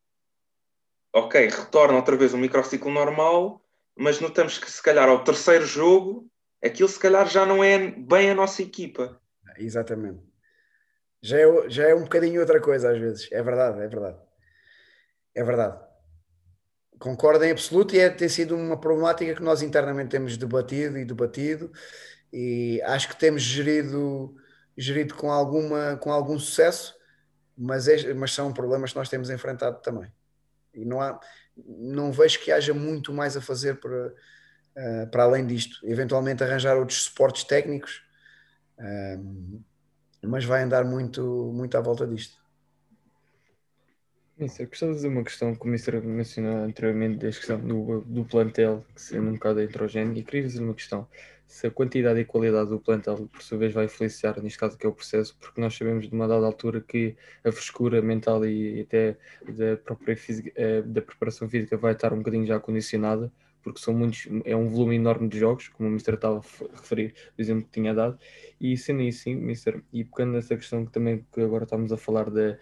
ok, 1.16 1.48
retorna 1.48 1.96
outra 1.96 2.18
vez 2.18 2.34
um 2.34 2.38
microciclo 2.38 2.92
normal, 2.92 3.62
mas 3.96 4.20
notamos 4.20 4.60
que 4.60 4.70
se 4.70 4.84
calhar 4.84 5.08
ao 5.08 5.24
terceiro 5.24 5.66
jogo, 5.66 6.30
aquilo 6.62 6.90
se 6.90 7.00
calhar 7.00 7.26
já 7.30 7.46
não 7.46 7.64
é 7.64 7.90
bem 7.90 8.32
a 8.32 8.36
nossa 8.36 8.62
equipa. 8.62 9.18
Exatamente. 9.58 10.20
Já 11.22 11.40
é, 11.40 11.70
já 11.70 11.88
é 11.88 11.96
um 11.96 12.04
bocadinho 12.04 12.42
outra 12.42 12.60
coisa 12.60 12.92
às 12.92 13.00
vezes. 13.00 13.32
É 13.32 13.42
verdade, 13.42 13.82
é 13.82 13.88
verdade. 13.88 14.18
É 15.34 15.42
verdade. 15.42 15.80
Concordo 17.00 17.46
em 17.46 17.52
absoluto 17.52 17.96
e 17.96 18.00
é, 18.00 18.10
tem 18.10 18.28
sido 18.28 18.54
uma 18.54 18.78
problemática 18.78 19.36
que 19.36 19.42
nós 19.42 19.62
internamente 19.62 20.10
temos 20.10 20.36
debatido 20.36 20.98
e 20.98 21.06
debatido 21.06 21.72
e 22.32 22.82
acho 22.84 23.08
que 23.08 23.16
temos 23.18 23.42
gerido, 23.42 24.36
gerido 24.78 25.16
com, 25.16 25.32
alguma, 25.32 25.96
com 25.96 26.12
algum 26.12 26.38
sucesso, 26.38 26.94
mas, 27.58 27.88
é, 27.88 28.14
mas 28.14 28.34
são 28.34 28.52
problemas 28.52 28.92
que 28.92 28.98
nós 28.98 29.08
temos 29.08 29.30
enfrentado 29.30 29.82
também. 29.82 30.12
E 30.76 30.86
não, 30.86 31.02
há, 31.02 31.20
não 31.58 32.12
vejo 32.12 32.40
que 32.40 32.52
haja 32.52 32.74
muito 32.74 33.14
mais 33.14 33.36
a 33.38 33.42
fazer 33.42 33.80
para, 33.80 34.08
uh, 34.08 35.08
para 35.12 35.24
além 35.24 35.46
disto. 35.46 35.80
Eventualmente 35.88 36.44
arranjar 36.44 36.78
outros 36.78 37.04
suportes 37.04 37.44
técnicos, 37.44 38.04
uh, 38.80 39.64
mas 40.22 40.44
vai 40.44 40.64
andar 40.64 40.84
muito, 40.84 41.52
muito 41.54 41.78
à 41.78 41.82
volta 41.82 42.06
disto. 42.06 42.44
Mister, 44.38 44.68
gostava 44.68 44.92
de 44.92 44.98
fazer 44.98 45.08
uma 45.08 45.24
questão 45.24 45.56
que 45.56 45.64
o 45.64 45.68
Mister 45.68 46.04
mencionou 46.04 46.66
anteriormente, 46.66 47.20
da 47.20 47.28
questão 47.28 47.58
do, 47.58 48.02
do 48.02 48.26
plantel, 48.26 48.86
que 48.94 49.02
sendo 49.02 49.30
um 49.30 49.34
bocado 49.34 49.62
heterogéneo, 49.62 50.18
e 50.18 50.24
queria 50.24 50.44
fazer 50.44 50.62
uma 50.62 50.74
questão 50.74 51.08
se 51.48 51.68
a 51.68 51.72
quantidade 51.72 52.20
e 52.20 52.26
qualidade 52.26 52.70
do 52.70 52.80
plantel, 52.80 53.30
por 53.32 53.42
sua 53.42 53.58
vez, 53.58 53.74
vai 53.74 53.86
influenciar, 53.86 54.42
neste 54.42 54.58
caso, 54.58 54.78
que 54.78 54.86
é 54.86 54.90
o 54.90 54.94
processo, 54.94 55.38
porque 55.40 55.62
nós 55.62 55.76
sabemos 55.76 56.08
de 56.08 56.14
uma 56.14 56.28
dada 56.28 56.46
altura 56.46 56.82
que 56.82 57.16
a 57.44 57.52
frescura 57.52 58.02
mental 58.02 58.46
e 58.46 58.82
até 58.82 59.18
da 59.48 59.78
própria 59.78 60.18
física, 60.18 60.52
eh, 60.56 60.82
da 60.82 61.02
preparação 61.02 61.48
física 61.48 61.78
vai 61.78 61.94
estar 61.94 62.14
um 62.14 62.18
bocadinho 62.18 62.46
já 62.46 62.60
condicionada 62.60 63.32
porque 63.66 63.80
são 63.80 63.96
muitos, 63.96 64.28
é 64.46 64.56
um 64.56 64.70
volume 64.70 64.96
enorme 64.96 65.28
de 65.28 65.40
jogos, 65.40 65.70
como 65.70 65.90
o 65.90 65.92
Mister 65.92 66.14
estava 66.14 66.38
a 66.38 66.76
referir, 66.80 67.16
o 67.36 67.42
exemplo 67.42 67.64
que 67.64 67.72
tinha 67.72 67.96
dado, 67.96 68.20
e 68.62 68.78
sendo 68.78 69.02
assim, 69.02 69.34
Mister, 69.34 69.84
e 69.92 70.04
pegando 70.04 70.34
nessa 70.34 70.56
questão 70.56 70.86
que 70.86 70.92
também 70.92 71.26
que 71.34 71.42
agora 71.42 71.64
estamos 71.64 71.92
a 71.92 71.98
falar 71.98 72.30
da 72.30 72.60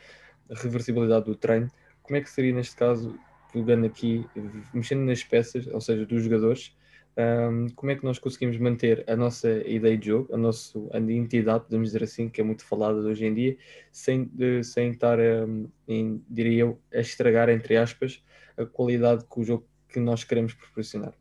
reversibilidade 0.49 1.25
do 1.25 1.35
treino, 1.35 1.69
como 2.01 2.15
é 2.15 2.21
que 2.21 2.29
seria 2.29 2.53
neste 2.53 2.77
caso, 2.77 3.19
pegando 3.51 3.85
aqui, 3.85 4.25
mexendo 4.73 5.01
nas 5.01 5.21
peças, 5.21 5.67
ou 5.67 5.81
seja, 5.81 6.05
dos 6.05 6.23
jogadores, 6.23 6.73
um, 7.15 7.69
como 7.75 7.91
é 7.91 7.95
que 7.95 8.03
nós 8.03 8.17
conseguimos 8.17 8.57
manter 8.57 9.03
a 9.07 9.15
nossa 9.15 9.49
ideia 9.67 9.97
de 9.97 10.07
jogo, 10.07 10.33
a 10.33 10.37
nossa 10.37 10.79
identidade, 10.97 11.65
podemos 11.65 11.89
dizer 11.89 12.03
assim, 12.03 12.27
que 12.27 12.41
é 12.41 12.43
muito 12.43 12.65
falada 12.65 12.97
hoje 12.99 13.25
em 13.25 13.33
dia, 13.33 13.57
sem, 13.91 14.25
de, 14.25 14.63
sem 14.63 14.91
estar, 14.91 15.19
um, 15.19 15.67
em, 15.87 16.23
diria 16.29 16.61
eu, 16.61 16.79
a 16.93 16.99
estragar, 16.99 17.49
entre 17.49 17.77
aspas, 17.77 18.23
a 18.57 18.65
qualidade 18.65 19.25
que 19.25 19.39
o 19.39 19.43
jogo 19.43 19.65
que 19.89 19.99
nós 19.99 20.23
queremos 20.23 20.53
proporcionar. 20.53 21.13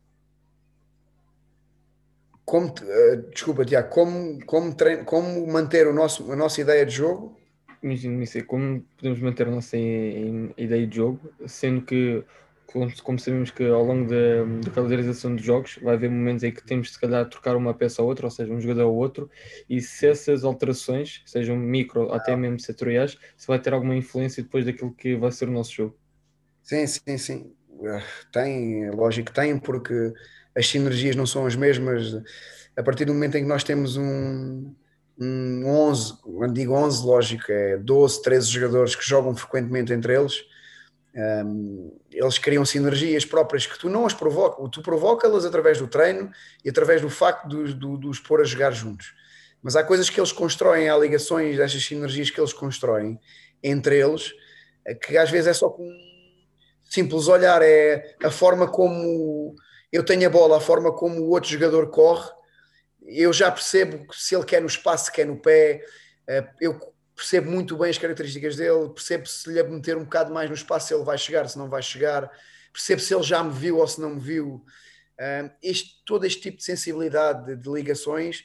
Como, 2.44 2.68
uh, 2.68 3.30
desculpa, 3.30 3.64
Tiago, 3.64 3.88
como, 3.90 4.44
como, 4.46 4.74
treino, 4.74 5.04
como 5.04 5.46
manter 5.46 5.86
o 5.86 5.92
nosso, 5.92 6.30
a 6.32 6.36
nossa 6.36 6.60
ideia 6.60 6.84
de 6.86 6.92
jogo? 6.92 7.38
Imagino, 7.82 8.24
como 8.46 8.82
podemos 8.96 9.20
manter 9.20 9.48
a 9.48 9.50
nossa 9.50 9.76
ideia 9.76 10.86
de 10.86 10.96
jogo, 10.96 11.20
sendo 11.46 11.82
que 11.82 12.24
como, 12.72 13.18
sabemos 13.18 13.50
que 13.50 13.64
ao 13.64 13.84
longo 13.84 14.08
da, 14.08 14.44
da 14.64 14.70
calendarização 14.70 15.34
dos 15.34 15.44
jogos 15.44 15.78
vai 15.82 15.94
haver 15.94 16.10
momentos 16.10 16.42
em 16.42 16.50
que 16.50 16.64
temos 16.64 16.88
de 16.88 16.94
se 16.94 17.00
calhar 17.00 17.28
trocar 17.28 17.56
uma 17.56 17.74
peça 17.74 18.00
a 18.00 18.04
outra, 18.04 18.26
ou 18.26 18.30
seja, 18.30 18.52
um 18.52 18.60
jogador 18.60 18.82
ao 18.82 18.94
outro, 18.94 19.30
e 19.68 19.80
se 19.80 20.06
essas 20.06 20.44
alterações, 20.44 21.22
sejam 21.26 21.56
micro 21.56 22.12
até 22.12 22.34
mesmo 22.34 22.58
setoriais, 22.58 23.18
se 23.36 23.46
vai 23.46 23.58
ter 23.58 23.74
alguma 23.74 23.94
influência 23.94 24.42
depois 24.42 24.64
daquilo 24.64 24.92
que 24.92 25.14
vai 25.16 25.30
ser 25.30 25.48
o 25.48 25.52
nosso 25.52 25.72
jogo. 25.72 25.96
Sim, 26.62 26.86
sim, 26.86 27.18
sim. 27.18 27.52
Tem, 28.32 28.84
é 28.84 28.90
lógico 28.90 29.30
que 29.30 29.34
tem, 29.34 29.58
porque 29.58 30.12
as 30.56 30.66
sinergias 30.66 31.16
não 31.16 31.26
são 31.26 31.46
as 31.46 31.56
mesmas. 31.56 32.22
A 32.76 32.82
partir 32.82 33.04
do 33.04 33.12
momento 33.12 33.36
em 33.36 33.42
que 33.42 33.48
nós 33.48 33.64
temos 33.64 33.96
um, 33.96 34.72
um 35.18 35.66
11, 35.66 36.14
quando 36.22 36.54
digo 36.54 36.72
11, 36.72 37.04
lógico, 37.04 37.50
é 37.50 37.76
12, 37.76 38.22
13 38.22 38.48
jogadores 38.48 38.94
que 38.94 39.06
jogam 39.06 39.34
frequentemente 39.34 39.92
entre 39.92 40.14
eles, 40.14 40.42
um, 41.14 41.98
eles 42.10 42.38
criam 42.38 42.64
sinergias 42.64 43.24
próprias 43.24 43.66
que 43.66 43.78
tu 43.78 43.88
não 43.88 44.06
as 44.06 44.14
provocas, 44.14 44.68
tu 44.70 44.82
provocas-las 44.82 45.44
através 45.44 45.78
do 45.78 45.86
treino 45.86 46.30
e 46.64 46.70
através 46.70 47.00
do 47.00 47.10
facto 47.10 47.48
de, 47.48 47.74
de, 47.74 47.98
de 47.98 48.06
os 48.08 48.18
pôr 48.18 48.40
a 48.40 48.44
jogar 48.44 48.70
juntos. 48.72 49.14
Mas 49.62 49.76
há 49.76 49.84
coisas 49.84 50.10
que 50.10 50.18
eles 50.18 50.32
constroem, 50.32 50.88
há 50.88 50.96
ligações 50.96 51.56
destas 51.56 51.84
sinergias 51.84 52.30
que 52.30 52.40
eles 52.40 52.52
constroem 52.52 53.20
entre 53.62 53.98
eles, 53.98 54.32
que 55.04 55.16
às 55.16 55.30
vezes 55.30 55.48
é 55.48 55.54
só 55.54 55.68
com 55.68 55.84
um 55.84 56.12
simples 56.82 57.28
olhar, 57.28 57.62
é 57.62 58.16
a 58.22 58.30
forma 58.30 58.66
como 58.66 59.54
eu 59.92 60.04
tenho 60.04 60.26
a 60.26 60.30
bola, 60.30 60.56
a 60.56 60.60
forma 60.60 60.92
como 60.92 61.20
o 61.20 61.30
outro 61.30 61.50
jogador 61.50 61.90
corre, 61.90 62.28
eu 63.06 63.32
já 63.32 63.50
percebo 63.50 64.06
se 64.12 64.34
ele 64.34 64.44
quer 64.44 64.60
no 64.60 64.66
espaço, 64.66 65.12
quer 65.12 65.26
no 65.26 65.40
pé, 65.40 65.82
eh, 66.26 66.44
eu 66.60 66.91
percebo 67.22 67.52
muito 67.52 67.78
bem 67.78 67.88
as 67.88 67.98
características 67.98 68.56
dele, 68.56 68.88
percebo 68.88 69.28
se 69.28 69.48
lhe 69.48 69.62
meter 69.62 69.96
um 69.96 70.02
bocado 70.02 70.34
mais 70.34 70.50
no 70.50 70.56
espaço 70.56 70.88
se 70.88 70.94
ele 70.94 71.04
vai 71.04 71.16
chegar, 71.16 71.48
se 71.48 71.56
não 71.56 71.70
vai 71.70 71.80
chegar, 71.80 72.28
percebo 72.72 73.00
se 73.00 73.14
ele 73.14 73.22
já 73.22 73.44
me 73.44 73.52
viu 73.52 73.78
ou 73.78 73.86
se 73.86 74.00
não 74.00 74.16
me 74.16 74.20
viu. 74.20 74.64
este, 75.62 76.02
todo 76.04 76.26
este 76.26 76.40
tipo 76.40 76.56
de 76.56 76.64
sensibilidade 76.64 77.54
de, 77.54 77.70
ligações, 77.70 78.44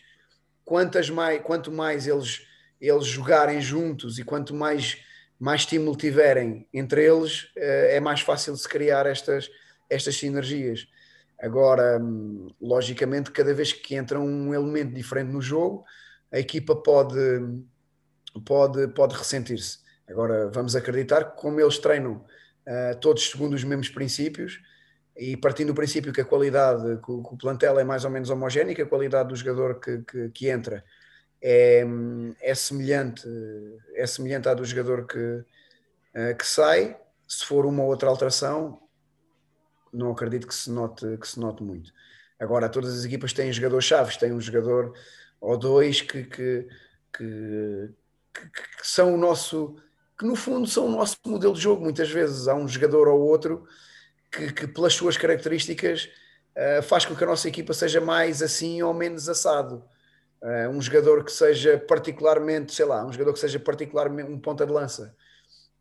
quantas 0.64 1.10
mais, 1.10 1.42
quanto 1.42 1.72
mais 1.72 2.06
eles, 2.06 2.46
eles 2.80 3.08
jogarem 3.08 3.60
juntos 3.60 4.20
e 4.20 4.24
quanto 4.24 4.54
mais, 4.54 5.02
mais 5.40 5.62
estímulo 5.62 5.98
tiverem 5.98 6.68
entre 6.72 7.04
eles, 7.04 7.46
uh, 7.56 7.90
é 7.90 8.00
mais 8.00 8.22
fácil 8.22 8.54
de 8.54 8.60
se 8.60 8.70
criar 8.70 9.08
estas, 9.08 9.50
estas 9.90 10.16
sinergias. 10.18 10.88
Agora, 11.40 12.00
hum, 12.00 12.48
logicamente, 12.62 13.32
cada 13.32 13.56
vez 13.56 13.74
que 13.74 13.96
entra 13.96 14.20
um 14.20 14.54
elemento 14.54 14.94
diferente 14.94 15.32
no 15.32 15.42
jogo, 15.42 15.84
a 16.32 16.38
equipa 16.38 16.76
pode 16.76 17.18
pode, 18.42 18.88
pode 18.90 19.16
ressentir-se. 19.16 19.80
Agora, 20.08 20.50
vamos 20.50 20.76
acreditar 20.76 21.26
que, 21.26 21.42
como 21.42 21.60
eles 21.60 21.78
treinam 21.78 22.26
uh, 22.66 22.96
todos 23.00 23.30
segundo 23.30 23.54
os 23.54 23.64
mesmos 23.64 23.90
princípios 23.90 24.62
e 25.16 25.36
partindo 25.36 25.68
do 25.68 25.74
princípio 25.74 26.14
que 26.14 26.22
a 26.22 26.26
qualidade, 26.26 27.02
que 27.02 27.12
o, 27.12 27.24
que 27.24 27.34
o 27.34 27.38
plantel 27.38 27.80
é 27.80 27.84
mais 27.84 28.06
ou 28.06 28.12
menos 28.12 28.30
homogéneo, 28.30 28.82
a 28.82 28.88
qualidade 28.88 29.30
do 29.30 29.36
jogador 29.36 29.80
que, 29.80 30.00
que, 30.00 30.30
que, 30.30 30.50
entra 30.50 30.84
é, 31.42 31.84
é, 32.42 32.56
semelhante, 32.56 33.28
é 33.96 34.06
semelhante 34.06 34.48
à 34.48 34.54
do 34.54 34.64
jogador 34.64 35.06
que, 35.08 35.18
uh, 35.18 36.38
que 36.38 36.46
sai. 36.46 36.98
Se 37.28 37.46
for 37.46 37.66
uma 37.66 37.84
ou 37.84 37.90
outra 37.90 38.08
alteração, 38.08 38.80
não 39.92 40.12
acredito 40.12 40.48
que 40.48 40.56
se 40.56 40.72
note, 40.72 41.18
que 41.18 41.28
se 41.28 41.40
note 41.40 41.64
muito. 41.64 41.92
Agora, 42.40 42.70
todas 42.70 42.98
as 42.98 43.04
equipas 43.04 43.34
têm 43.34 43.52
jogadores 43.52 43.86
chaves, 43.86 44.16
têm 44.16 44.32
um 44.32 44.40
jogador 44.40 44.94
ou 45.42 45.58
dois 45.58 46.02
que, 46.02 46.24
que, 46.24 46.68
que, 47.16 47.90
que, 48.38 48.78
que, 48.78 48.88
são 48.88 49.14
o 49.14 49.18
nosso, 49.18 49.76
que 50.18 50.26
no 50.26 50.36
fundo 50.36 50.68
são 50.68 50.86
o 50.86 50.92
nosso 50.92 51.18
modelo 51.26 51.54
de 51.54 51.62
jogo. 51.62 51.84
Muitas 51.84 52.10
vezes 52.10 52.48
há 52.48 52.56
um 52.56 52.68
jogador 52.68 53.08
ou 53.08 53.22
outro 53.22 53.68
que, 54.32 54.52
que 54.54 54.68
pelas 54.68 54.94
suas 54.94 55.18
características, 55.18 56.10
uh, 56.56 56.84
faz 56.84 57.06
com 57.06 57.16
que 57.16 57.24
a 57.24 57.28
nossa 57.28 57.48
equipa 57.48 57.74
seja 57.74 58.02
mais 58.02 58.42
assim 58.42 58.82
ou 58.82 58.94
menos 58.94 59.28
assado. 59.28 59.84
Uh, 60.42 60.70
um 60.70 60.82
jogador 60.82 61.24
que 61.24 61.32
seja 61.32 61.78
particularmente, 61.78 62.74
sei 62.74 62.86
lá, 62.86 63.06
um 63.06 63.12
jogador 63.12 63.34
que 63.34 63.40
seja 63.40 63.60
particularmente 63.60 64.30
um 64.30 64.40
ponta 64.40 64.66
de 64.66 64.72
lança, 64.72 65.16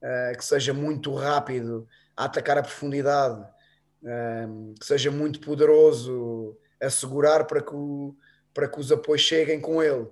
uh, 0.02 0.36
que 0.36 0.44
seja 0.44 0.72
muito 0.72 1.14
rápido 1.14 1.86
a 2.16 2.24
atacar 2.24 2.56
a 2.58 2.62
profundidade, 2.62 3.44
que 4.78 4.86
seja 4.86 5.10
muito 5.10 5.40
poderoso 5.40 6.56
a 6.80 6.88
segurar 6.88 7.44
para 7.44 7.60
que, 7.60 7.74
o, 7.74 8.14
para 8.54 8.68
que 8.68 8.78
os 8.78 8.92
apoios 8.92 9.20
cheguem 9.20 9.60
com 9.60 9.82
ele 9.82 10.06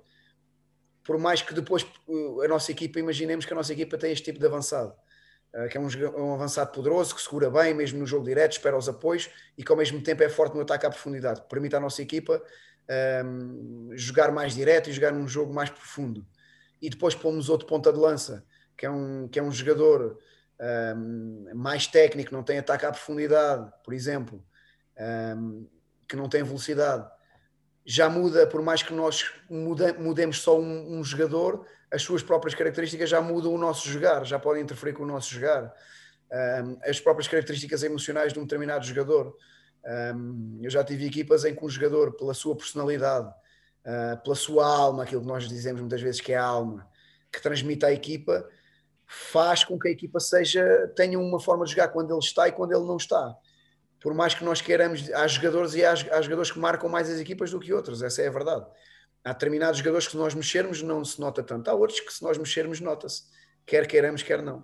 por 1.04 1.18
mais 1.18 1.42
que 1.42 1.52
depois 1.52 1.86
uh, 2.08 2.42
a 2.42 2.48
nossa 2.48 2.72
equipa, 2.72 2.98
imaginemos 2.98 3.44
que 3.44 3.52
a 3.52 3.56
nossa 3.56 3.72
equipa 3.72 3.98
tem 3.98 4.10
este 4.10 4.24
tipo 4.24 4.40
de 4.40 4.46
avançado, 4.46 4.94
uh, 5.54 5.68
que 5.68 5.76
é 5.76 5.80
um, 5.80 5.86
um, 6.16 6.34
avançado 6.34 6.72
poderoso, 6.72 7.14
que 7.14 7.20
segura 7.20 7.50
bem, 7.50 7.74
mesmo 7.74 7.98
no 7.98 8.06
jogo 8.06 8.24
direto, 8.24 8.52
espera 8.52 8.76
os 8.76 8.88
apoios 8.88 9.30
e 9.56 9.62
que 9.62 9.70
ao 9.70 9.76
mesmo 9.76 10.02
tempo 10.02 10.22
é 10.22 10.28
forte 10.28 10.54
no 10.54 10.62
ataque 10.62 10.86
à 10.86 10.90
profundidade, 10.90 11.42
permite 11.48 11.76
à 11.76 11.80
nossa 11.80 12.00
equipa 12.00 12.42
um, 13.24 13.90
jogar 13.92 14.32
mais 14.32 14.54
direto 14.54 14.88
e 14.88 14.92
jogar 14.92 15.12
num 15.12 15.28
jogo 15.28 15.52
mais 15.52 15.68
profundo. 15.68 16.26
E 16.80 16.88
depois 16.88 17.14
pomos 17.14 17.50
outro 17.50 17.66
ponta 17.66 17.92
de 17.92 17.98
lança, 17.98 18.44
que 18.76 18.86
é 18.86 18.90
um, 18.90 19.28
que 19.28 19.38
é 19.38 19.42
um 19.42 19.52
jogador 19.52 20.18
um, 20.96 21.50
mais 21.54 21.86
técnico, 21.86 22.32
não 22.32 22.42
tem 22.42 22.58
ataque 22.58 22.86
à 22.86 22.90
profundidade, 22.90 23.70
por 23.84 23.92
exemplo, 23.94 24.44
que 26.08 26.14
não 26.14 26.28
tem 26.28 26.42
velocidade 26.42 27.08
já 27.84 28.08
muda, 28.08 28.46
por 28.46 28.62
mais 28.62 28.82
que 28.82 28.94
nós 28.94 29.30
mudemos 29.50 30.40
só 30.40 30.58
um, 30.58 30.98
um, 30.98 31.04
jogador, 31.04 31.66
as 31.90 32.02
suas 32.02 32.22
próprias 32.22 32.54
características 32.54 33.10
já 33.10 33.20
mudam 33.20 33.52
o 33.52 33.58
nosso 33.58 33.88
jogar, 33.88 34.24
já 34.24 34.38
podem 34.38 34.62
interferir 34.62 34.94
com 34.94 35.02
o 35.02 35.06
nosso 35.06 35.32
jogar. 35.32 35.72
Um, 36.32 36.78
as 36.82 36.98
próprias 36.98 37.28
características 37.28 37.82
emocionais 37.82 38.32
de 38.32 38.38
um 38.38 38.42
determinado 38.42 38.84
jogador. 38.84 39.36
Um, 40.16 40.58
eu 40.62 40.70
já 40.70 40.82
tive 40.82 41.06
equipas 41.06 41.44
em 41.44 41.54
que 41.54 41.62
um 41.64 41.68
jogador, 41.68 42.12
pela 42.16 42.32
sua 42.32 42.56
personalidade, 42.56 43.28
uh, 43.28 44.22
pela 44.22 44.34
sua 44.34 44.66
alma, 44.66 45.02
aquilo 45.02 45.20
que 45.20 45.28
nós 45.28 45.46
dizemos 45.46 45.82
muitas 45.82 46.00
vezes 46.00 46.22
que 46.22 46.32
é 46.32 46.36
a 46.36 46.44
alma, 46.44 46.88
que 47.30 47.40
transmite 47.42 47.84
à 47.84 47.92
equipa, 47.92 48.48
faz 49.06 49.62
com 49.62 49.78
que 49.78 49.88
a 49.88 49.90
equipa 49.90 50.18
seja 50.18 50.90
tenha 50.96 51.18
uma 51.20 51.38
forma 51.38 51.66
de 51.66 51.72
jogar 51.72 51.88
quando 51.88 52.10
ele 52.10 52.18
está 52.18 52.48
e 52.48 52.52
quando 52.52 52.72
ele 52.72 52.86
não 52.86 52.96
está 52.96 53.36
por 54.04 54.12
mais 54.12 54.34
que 54.34 54.44
nós 54.44 54.60
queiramos, 54.60 55.10
há 55.14 55.26
jogadores 55.26 55.74
e 55.74 55.82
há, 55.82 55.92
há, 55.92 56.20
jogadores 56.20 56.50
que 56.50 56.58
marcam 56.58 56.90
mais 56.90 57.08
as 57.08 57.18
equipas 57.18 57.50
do 57.50 57.58
que 57.58 57.72
outros, 57.72 58.02
essa 58.02 58.20
é 58.20 58.28
a 58.28 58.30
verdade. 58.30 58.66
Há 59.24 59.32
determinados 59.32 59.78
jogadores 59.78 60.04
que 60.04 60.12
se 60.12 60.18
nós 60.18 60.34
mexermos 60.34 60.82
não 60.82 61.02
se 61.02 61.18
nota 61.18 61.42
tanto, 61.42 61.70
há 61.70 61.72
outros 61.72 62.00
que 62.00 62.12
se 62.12 62.22
nós 62.22 62.36
mexermos 62.36 62.80
nota-se, 62.80 63.22
quer 63.64 63.86
queiramos, 63.86 64.22
quer 64.22 64.42
não. 64.42 64.62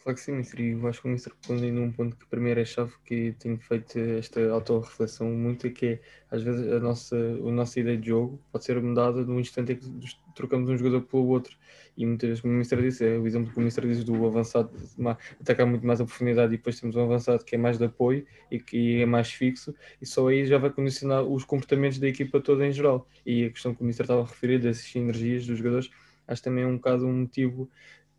Claro 0.00 0.14
que 0.16 0.20
sim, 0.20 0.30
Mister, 0.30 0.60
e 0.60 0.76
o 0.76 1.08
Mister 1.08 1.32
responde 1.32 1.72
num 1.72 1.90
ponto 1.90 2.16
que 2.16 2.24
primeiro 2.28 2.60
é 2.60 2.64
chave 2.64 2.92
que 3.04 3.34
tenho 3.40 3.58
feito 3.58 3.98
esta 3.98 4.48
autorreflexão 4.48 5.28
muito, 5.28 5.68
que 5.72 5.86
é, 5.86 6.00
às 6.30 6.44
vezes 6.44 6.72
a 6.72 6.78
nossa, 6.78 7.16
a 7.16 7.50
nossa 7.50 7.80
ideia 7.80 7.98
de 7.98 8.10
jogo 8.10 8.40
pode 8.52 8.64
ser 8.64 8.80
mudada 8.80 9.24
num 9.24 9.40
instante 9.40 9.72
em 9.72 9.76
que 9.76 9.90
trocamos 10.36 10.70
um 10.70 10.76
jogador 10.76 11.00
pelo 11.00 11.26
outro 11.26 11.58
e 11.96 12.04
muitas 12.04 12.28
vezes, 12.28 12.42
como 12.42 12.52
o 12.52 12.54
Ministro 12.54 12.82
disse, 12.82 13.06
é 13.06 13.18
o 13.18 13.26
exemplo 13.26 13.50
que 13.50 13.56
o 13.56 13.60
Ministro 13.60 13.88
diz 13.88 14.04
do 14.04 14.26
avançado 14.26 14.70
atacar 15.40 15.66
muito 15.66 15.86
mais 15.86 16.00
a 16.00 16.04
profundidade 16.04 16.54
e 16.54 16.56
depois 16.58 16.78
temos 16.78 16.94
um 16.94 17.02
avançado 17.02 17.44
que 17.44 17.54
é 17.54 17.58
mais 17.58 17.78
de 17.78 17.84
apoio 17.84 18.26
e 18.50 18.58
que 18.58 19.00
é 19.00 19.06
mais 19.06 19.30
fixo 19.32 19.74
e 20.00 20.06
só 20.06 20.28
aí 20.28 20.44
já 20.44 20.58
vai 20.58 20.70
condicionar 20.70 21.22
os 21.22 21.44
comportamentos 21.44 21.98
da 21.98 22.08
equipa 22.08 22.40
toda 22.40 22.66
em 22.66 22.72
geral. 22.72 23.08
E 23.24 23.46
a 23.46 23.50
questão 23.50 23.74
que 23.74 23.80
o 23.80 23.84
Ministro 23.84 24.04
estava 24.04 24.22
a 24.22 24.26
referir 24.26 24.58
das 24.58 24.78
sinergias 24.78 25.46
dos 25.46 25.56
jogadores, 25.58 25.90
acho 26.28 26.42
também 26.42 26.64
é 26.64 26.66
um 26.66 26.78
caso, 26.78 27.06
um 27.06 27.20
motivo 27.20 27.70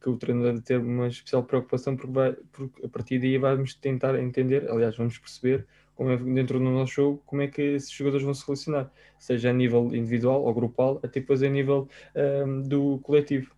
que 0.02 0.10
o 0.10 0.18
treinador 0.18 0.54
deve 0.54 0.64
ter 0.64 0.80
uma 0.80 1.08
especial 1.08 1.44
preocupação 1.44 1.95
porque, 1.95 2.12
vai, 2.12 2.34
porque 2.52 2.86
a 2.86 2.90
partir 2.90 3.20
daí 3.20 3.38
vamos 3.38 3.74
tentar 3.76 4.18
entender, 4.20 4.70
aliás, 4.70 4.95
vamos 4.95 5.18
perceber 5.18 5.66
como 5.98 6.12
é 6.12 6.18
dentro 6.18 6.60
do 6.60 6.66
nosso 6.66 6.94
jogo, 6.94 7.24
como 7.26 7.41
é 7.41 7.48
que 7.48 7.62
esses 7.62 7.91
jogadores 7.91 8.24
vão 8.24 8.34
se 8.34 8.45
relacionar, 8.45 8.91
seja 9.18 9.49
a 9.49 9.54
nível 9.54 9.88
individual 9.88 10.44
ou 10.44 10.54
grupal, 10.54 10.99
até 11.04 11.20
depois 11.20 11.41
a 11.41 11.49
nível 11.49 11.90
um, 12.16 12.62
do 12.62 12.99
coletivo. 12.99 13.56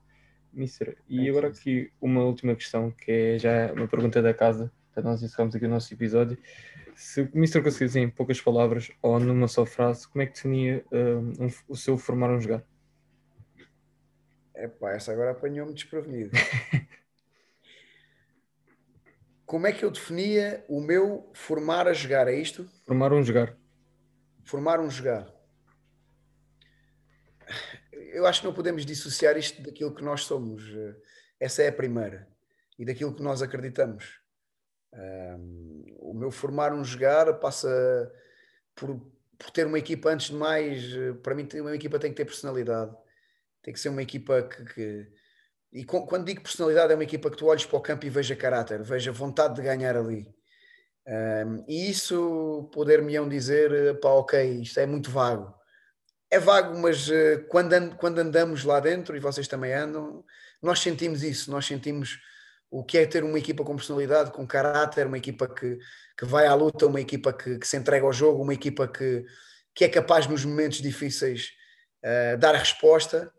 Mister, 0.54 0.98
e 1.08 1.28
é 1.28 1.30
agora 1.30 1.48
aqui 1.48 1.92
uma 2.02 2.24
última 2.24 2.56
questão, 2.56 2.92
que 2.92 3.12
é 3.12 3.40
já 3.40 3.74
uma 3.74 3.88
pergunta 3.88 4.22
da 4.22 4.34
casa, 4.34 4.72
para 4.94 5.04
nós 5.04 5.22
encerrarmos 5.22 5.56
aqui 5.56 5.66
o 5.66 5.70
nosso 5.70 5.94
episódio. 5.94 6.38
Se 6.96 7.22
o 7.22 7.30
Mister 7.34 7.64
conseguisse 7.64 8.00
em 8.00 8.10
poucas 8.10 8.42
palavras 8.42 8.92
ou 9.02 9.20
numa 9.20 9.48
só 9.48 9.66
frase, 9.66 10.08
como 10.08 10.22
é 10.22 10.26
que 10.26 10.34
definia 10.34 10.84
uh, 10.92 11.44
um, 11.44 11.48
o 11.68 11.76
seu 11.76 11.98
formar 11.98 12.30
um 12.32 12.42
jogar? 12.42 12.64
É 14.54 14.68
pá, 14.68 14.92
essa 14.92 15.14
agora 15.14 15.32
apanhou-me 15.32 15.74
desprevenido. 15.74 16.32
como 19.46 19.66
é 19.66 19.72
que 19.72 19.86
eu 19.86 19.92
definia 19.92 20.66
o 20.68 20.82
meu 20.82 21.30
formar 21.34 21.88
a 21.88 21.94
jogar? 21.94 22.28
É 22.28 22.36
isto? 22.36 22.70
Formar 22.86 23.14
um 23.14 23.24
jogar. 23.24 23.56
Formar 24.44 24.82
um 24.82 24.90
jogar. 24.90 25.39
Eu 28.12 28.26
acho 28.26 28.42
que 28.42 28.48
não 28.48 28.54
podemos 28.54 28.86
dissociar 28.86 29.38
isto 29.38 29.62
daquilo 29.62 29.94
que 29.94 30.04
nós 30.04 30.24
somos. 30.24 30.64
Essa 31.40 31.64
é 31.64 31.70
a 31.70 31.74
primeira. 31.74 32.28
E 32.78 32.86
daquilo 32.86 33.14
que 33.14 33.22
nós 33.22 33.42
acreditamos. 33.42 34.20
Um, 34.94 35.86
o 36.00 36.14
meu 36.14 36.32
formar 36.32 36.74
um 36.74 36.84
jogar 36.84 37.32
passa 37.36 37.70
por, 38.76 39.00
por, 39.38 39.52
ter 39.52 39.68
uma 39.68 39.78
equipa, 39.78 40.10
antes 40.10 40.30
de 40.30 40.36
mais, 40.36 40.84
para 41.22 41.36
mim, 41.36 41.48
uma 41.56 41.76
equipa 41.76 42.00
tem 42.00 42.10
que 42.10 42.18
ter 42.18 42.26
personalidade, 42.26 42.96
tem 43.62 43.74
que 43.74 43.80
ser 43.80 43.90
uma 43.90 44.02
equipa 44.02 44.44
que. 44.44 44.66
que 44.66 45.08
e 45.72 45.86
com, 45.86 46.06
quando 46.08 46.26
digo 46.26 46.42
personalidade, 46.42 46.92
é 46.92 46.96
uma 46.96 47.04
equipa 47.04 47.30
que 47.30 47.38
tu 47.38 47.46
olhes 47.46 47.66
para 47.66 47.78
o 47.78 47.82
campo 47.82 48.04
e 48.04 48.10
veja 48.10 48.36
caráter, 48.36 48.82
veja 48.82 49.12
vontade 49.12 49.56
de 49.56 49.62
ganhar 49.62 49.96
ali. 49.96 50.28
Um, 51.08 51.64
e 51.68 51.90
isso 51.90 52.70
poder-me-ão 52.74 53.30
dizer, 53.30 54.00
pá, 54.00 54.10
ok, 54.10 54.62
isto 54.62 54.80
é 54.80 54.86
muito 54.88 55.12
vago. 55.12 55.59
É 56.32 56.40
vago, 56.40 56.78
mas 56.78 57.10
uh, 57.10 57.44
quando, 57.48 57.74
and, 57.74 57.90
quando 57.96 58.20
andamos 58.20 58.64
lá 58.64 58.80
dentro, 58.80 59.16
e 59.16 59.20
vocês 59.20 59.48
também 59.48 59.74
andam, 59.74 60.24
nós 60.62 60.80
sentimos 60.80 61.24
isso, 61.24 61.50
nós 61.50 61.66
sentimos 61.66 62.20
o 62.70 62.84
que 62.84 63.00
é 63.00 63.06
ter 63.06 63.24
uma 63.24 63.40
equipa 63.40 63.64
com 63.64 63.76
personalidade, 63.76 64.32
com 64.32 64.46
caráter, 64.46 65.08
uma 65.08 65.18
equipa 65.18 65.48
que, 65.48 65.80
que 66.18 66.26
vai 66.26 66.46
à 66.46 66.54
luta, 66.54 66.86
uma 66.86 67.02
equipa 67.02 67.34
que, 67.34 67.58
que 67.58 67.68
se 67.68 67.78
entrega 67.78 68.06
ao 68.06 68.14
jogo, 68.14 68.44
uma 68.44 68.54
equipa 68.54 68.88
que, 68.88 69.26
que 69.74 69.86
é 69.86 69.90
capaz 69.90 70.28
nos 70.28 70.46
momentos 70.46 70.80
difíceis 70.82 71.52
uh, 72.06 72.38
dar 72.38 72.54
resposta. 72.54 73.34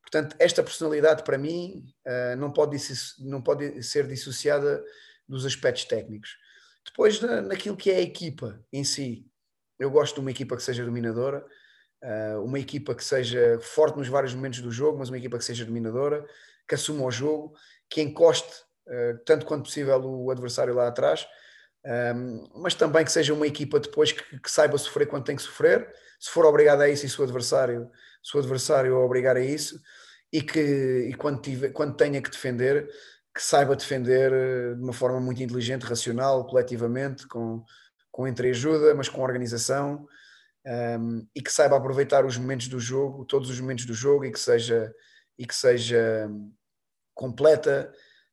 Portanto, 0.00 0.36
esta 0.38 0.62
personalidade 0.62 1.24
para 1.24 1.36
mim 1.36 1.84
uh, 2.06 2.36
não, 2.36 2.52
pode, 2.52 2.76
não 3.18 3.42
pode 3.42 3.82
ser 3.82 4.06
dissociada 4.06 4.84
dos 5.28 5.44
aspectos 5.44 5.84
técnicos. 5.84 6.36
Depois, 6.84 7.20
na, 7.20 7.42
naquilo 7.42 7.76
que 7.76 7.90
é 7.90 7.96
a 7.96 8.02
equipa 8.02 8.64
em 8.72 8.84
si, 8.84 9.26
eu 9.80 9.90
gosto 9.90 10.14
de 10.14 10.20
uma 10.20 10.30
equipa 10.30 10.56
que 10.56 10.62
seja 10.62 10.84
dominadora, 10.84 11.44
uma 12.42 12.58
equipa 12.58 12.94
que 12.94 13.02
seja 13.02 13.58
forte 13.60 13.96
nos 13.96 14.06
vários 14.06 14.34
momentos 14.34 14.60
do 14.60 14.70
jogo, 14.70 14.98
mas 14.98 15.08
uma 15.08 15.18
equipa 15.18 15.38
que 15.38 15.44
seja 15.44 15.64
dominadora, 15.64 16.24
que 16.68 16.74
assuma 16.74 17.04
o 17.04 17.10
jogo, 17.10 17.54
que 17.88 18.00
encoste 18.00 18.66
eh, 18.88 19.14
tanto 19.24 19.44
quanto 19.46 19.64
possível 19.64 20.00
o 20.04 20.30
adversário 20.30 20.72
lá 20.74 20.86
atrás, 20.86 21.26
ehm, 21.84 22.44
mas 22.54 22.74
também 22.74 23.04
que 23.04 23.10
seja 23.10 23.34
uma 23.34 23.46
equipa 23.46 23.80
depois 23.80 24.12
que, 24.12 24.38
que, 24.40 24.50
saiba 24.50 24.78
sofrer 24.78 25.06
quando 25.08 25.24
tem 25.24 25.34
que 25.36 25.42
sofrer, 25.42 25.92
se 26.20 26.30
for 26.30 26.44
obrigado 26.46 26.82
a 26.82 26.88
isso 26.88 27.04
e 27.04 27.08
se 27.08 27.20
o 27.20 27.24
adversário, 27.24 27.90
se 28.22 28.36
o 28.36 28.40
adversário 28.40 28.96
obrigar 28.96 29.36
a 29.36 29.40
isso, 29.40 29.80
e 30.32 30.40
que 30.42 31.08
e 31.10 31.14
quando, 31.14 31.40
tiver, 31.40 31.70
quando 31.70 31.96
tenha 31.96 32.22
que 32.22 32.30
defender, 32.30 32.88
que 33.34 33.42
saiba 33.42 33.76
defender 33.76 34.30
de 34.76 34.82
uma 34.82 34.92
forma 34.92 35.20
muito 35.20 35.42
inteligente, 35.42 35.82
racional, 35.82 36.46
coletivamente, 36.46 37.26
com, 37.28 37.64
com 38.10 38.26
entreajuda, 38.28 38.94
mas 38.94 39.08
com 39.08 39.22
organização, 39.22 40.06
um, 40.66 41.26
e 41.34 41.40
que 41.40 41.52
saiba 41.52 41.76
aproveitar 41.76 42.24
os 42.24 42.36
momentos 42.36 42.66
do 42.68 42.80
jogo, 42.80 43.24
todos 43.24 43.48
os 43.48 43.60
momentos 43.60 43.86
do 43.86 43.94
jogo, 43.94 44.24
e 44.24 44.32
que 44.32 44.40
seja, 44.40 44.92
e 45.38 45.46
que 45.46 45.54
seja 45.54 46.28
completa 47.14 47.92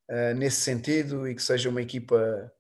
uh, 0.10 0.34
nesse 0.36 0.62
sentido 0.62 1.28
e 1.28 1.36
que 1.36 1.44
seja 1.44 1.70
uma 1.70 1.82
equipa 1.82 2.52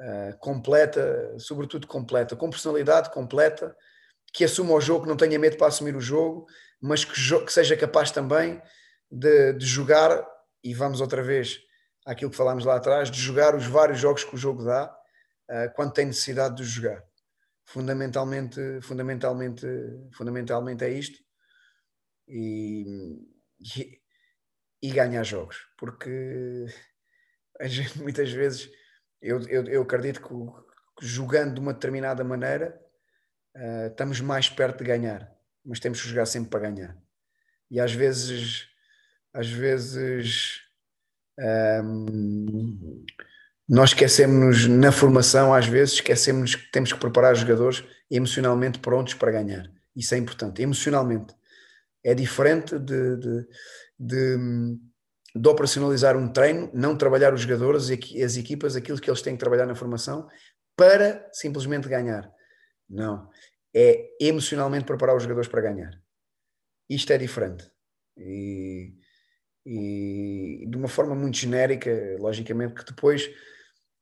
uh, 0.00 0.38
completa, 0.38 1.34
sobretudo 1.38 1.86
completa, 1.86 2.34
com 2.34 2.50
personalidade 2.50 3.10
completa, 3.10 3.76
que 4.32 4.44
assuma 4.44 4.74
o 4.74 4.80
jogo, 4.80 5.02
que 5.04 5.08
não 5.08 5.16
tenha 5.16 5.38
medo 5.38 5.56
para 5.56 5.68
assumir 5.68 5.94
o 5.94 6.00
jogo, 6.00 6.46
mas 6.80 7.04
que, 7.04 7.12
que 7.12 7.52
seja 7.52 7.76
capaz 7.76 8.10
também 8.10 8.60
de, 9.10 9.52
de, 9.52 9.66
jogar, 9.66 10.26
e 10.64 10.74
vamos 10.74 11.00
outra 11.00 11.22
vez 11.22 11.60
àquilo 12.04 12.30
que 12.30 12.36
falámos 12.36 12.64
lá 12.64 12.76
atrás, 12.76 13.10
de 13.10 13.20
jogar 13.20 13.54
os 13.54 13.66
vários 13.66 14.00
jogos 14.00 14.24
que 14.24 14.34
o 14.34 14.38
jogo 14.38 14.64
dá 14.64 14.92
uh, 15.50 15.72
quando 15.76 15.92
tem 15.92 16.06
necessidade 16.06 16.56
de 16.56 16.64
jogar. 16.64 17.04
Fundamentalmente, 17.64 18.80
fundamentalmente, 18.82 19.66
fundamentalmente 20.12 20.84
é 20.84 20.90
isto. 20.90 21.18
E, 22.28 22.84
e, 23.60 24.00
e 24.82 24.90
ganhar 24.90 25.22
jogos, 25.22 25.56
porque 25.78 26.66
muitas 27.96 28.32
vezes 28.32 28.70
eu, 29.20 29.40
eu, 29.48 29.64
eu 29.66 29.82
acredito 29.82 30.20
que, 30.20 30.28
que, 30.28 31.06
jogando 31.06 31.54
de 31.54 31.60
uma 31.60 31.72
determinada 31.72 32.24
maneira 32.24 32.80
uh, 33.56 33.86
estamos 33.88 34.20
mais 34.20 34.48
perto 34.48 34.78
de 34.78 34.84
ganhar, 34.84 35.30
mas 35.64 35.78
temos 35.78 36.00
que 36.00 36.08
jogar 36.08 36.26
sempre 36.26 36.50
para 36.50 36.70
ganhar. 36.70 36.96
E 37.70 37.78
às 37.80 37.92
vezes, 37.92 38.68
às 39.32 39.48
vezes 39.48 40.62
um, 41.84 43.04
nós 43.72 43.90
esquecemos 43.90 44.68
na 44.68 44.92
formação, 44.92 45.54
às 45.54 45.66
vezes 45.66 45.94
esquecemos 45.94 46.54
que 46.54 46.70
temos 46.70 46.92
que 46.92 47.00
preparar 47.00 47.32
os 47.32 47.40
jogadores 47.40 47.82
emocionalmente 48.10 48.78
prontos 48.78 49.14
para 49.14 49.32
ganhar. 49.32 49.70
Isso 49.96 50.14
é 50.14 50.18
importante, 50.18 50.60
emocionalmente. 50.60 51.34
É 52.04 52.14
diferente 52.14 52.78
de, 52.78 53.16
de 53.16 53.46
de, 54.02 54.36
de 55.34 55.48
operacionalizar 55.48 56.16
um 56.16 56.28
treino, 56.28 56.70
não 56.74 56.96
trabalhar 56.96 57.32
os 57.32 57.42
jogadores 57.42 57.88
e 57.88 58.22
as 58.22 58.36
equipas, 58.36 58.74
aquilo 58.74 59.00
que 59.00 59.08
eles 59.08 59.22
têm 59.22 59.34
que 59.34 59.40
trabalhar 59.40 59.66
na 59.66 59.76
formação, 59.76 60.28
para 60.76 61.28
simplesmente 61.32 61.88
ganhar. 61.88 62.30
Não. 62.88 63.30
É 63.74 64.10
emocionalmente 64.20 64.84
preparar 64.84 65.16
os 65.16 65.22
jogadores 65.22 65.48
para 65.48 65.62
ganhar. 65.62 65.92
Isto 66.90 67.12
é 67.12 67.18
diferente. 67.18 67.70
E, 68.16 68.94
e 69.64 70.66
de 70.68 70.76
uma 70.76 70.88
forma 70.88 71.14
muito 71.14 71.36
genérica, 71.38 71.90
logicamente, 72.18 72.74
que 72.74 72.84
depois 72.84 73.30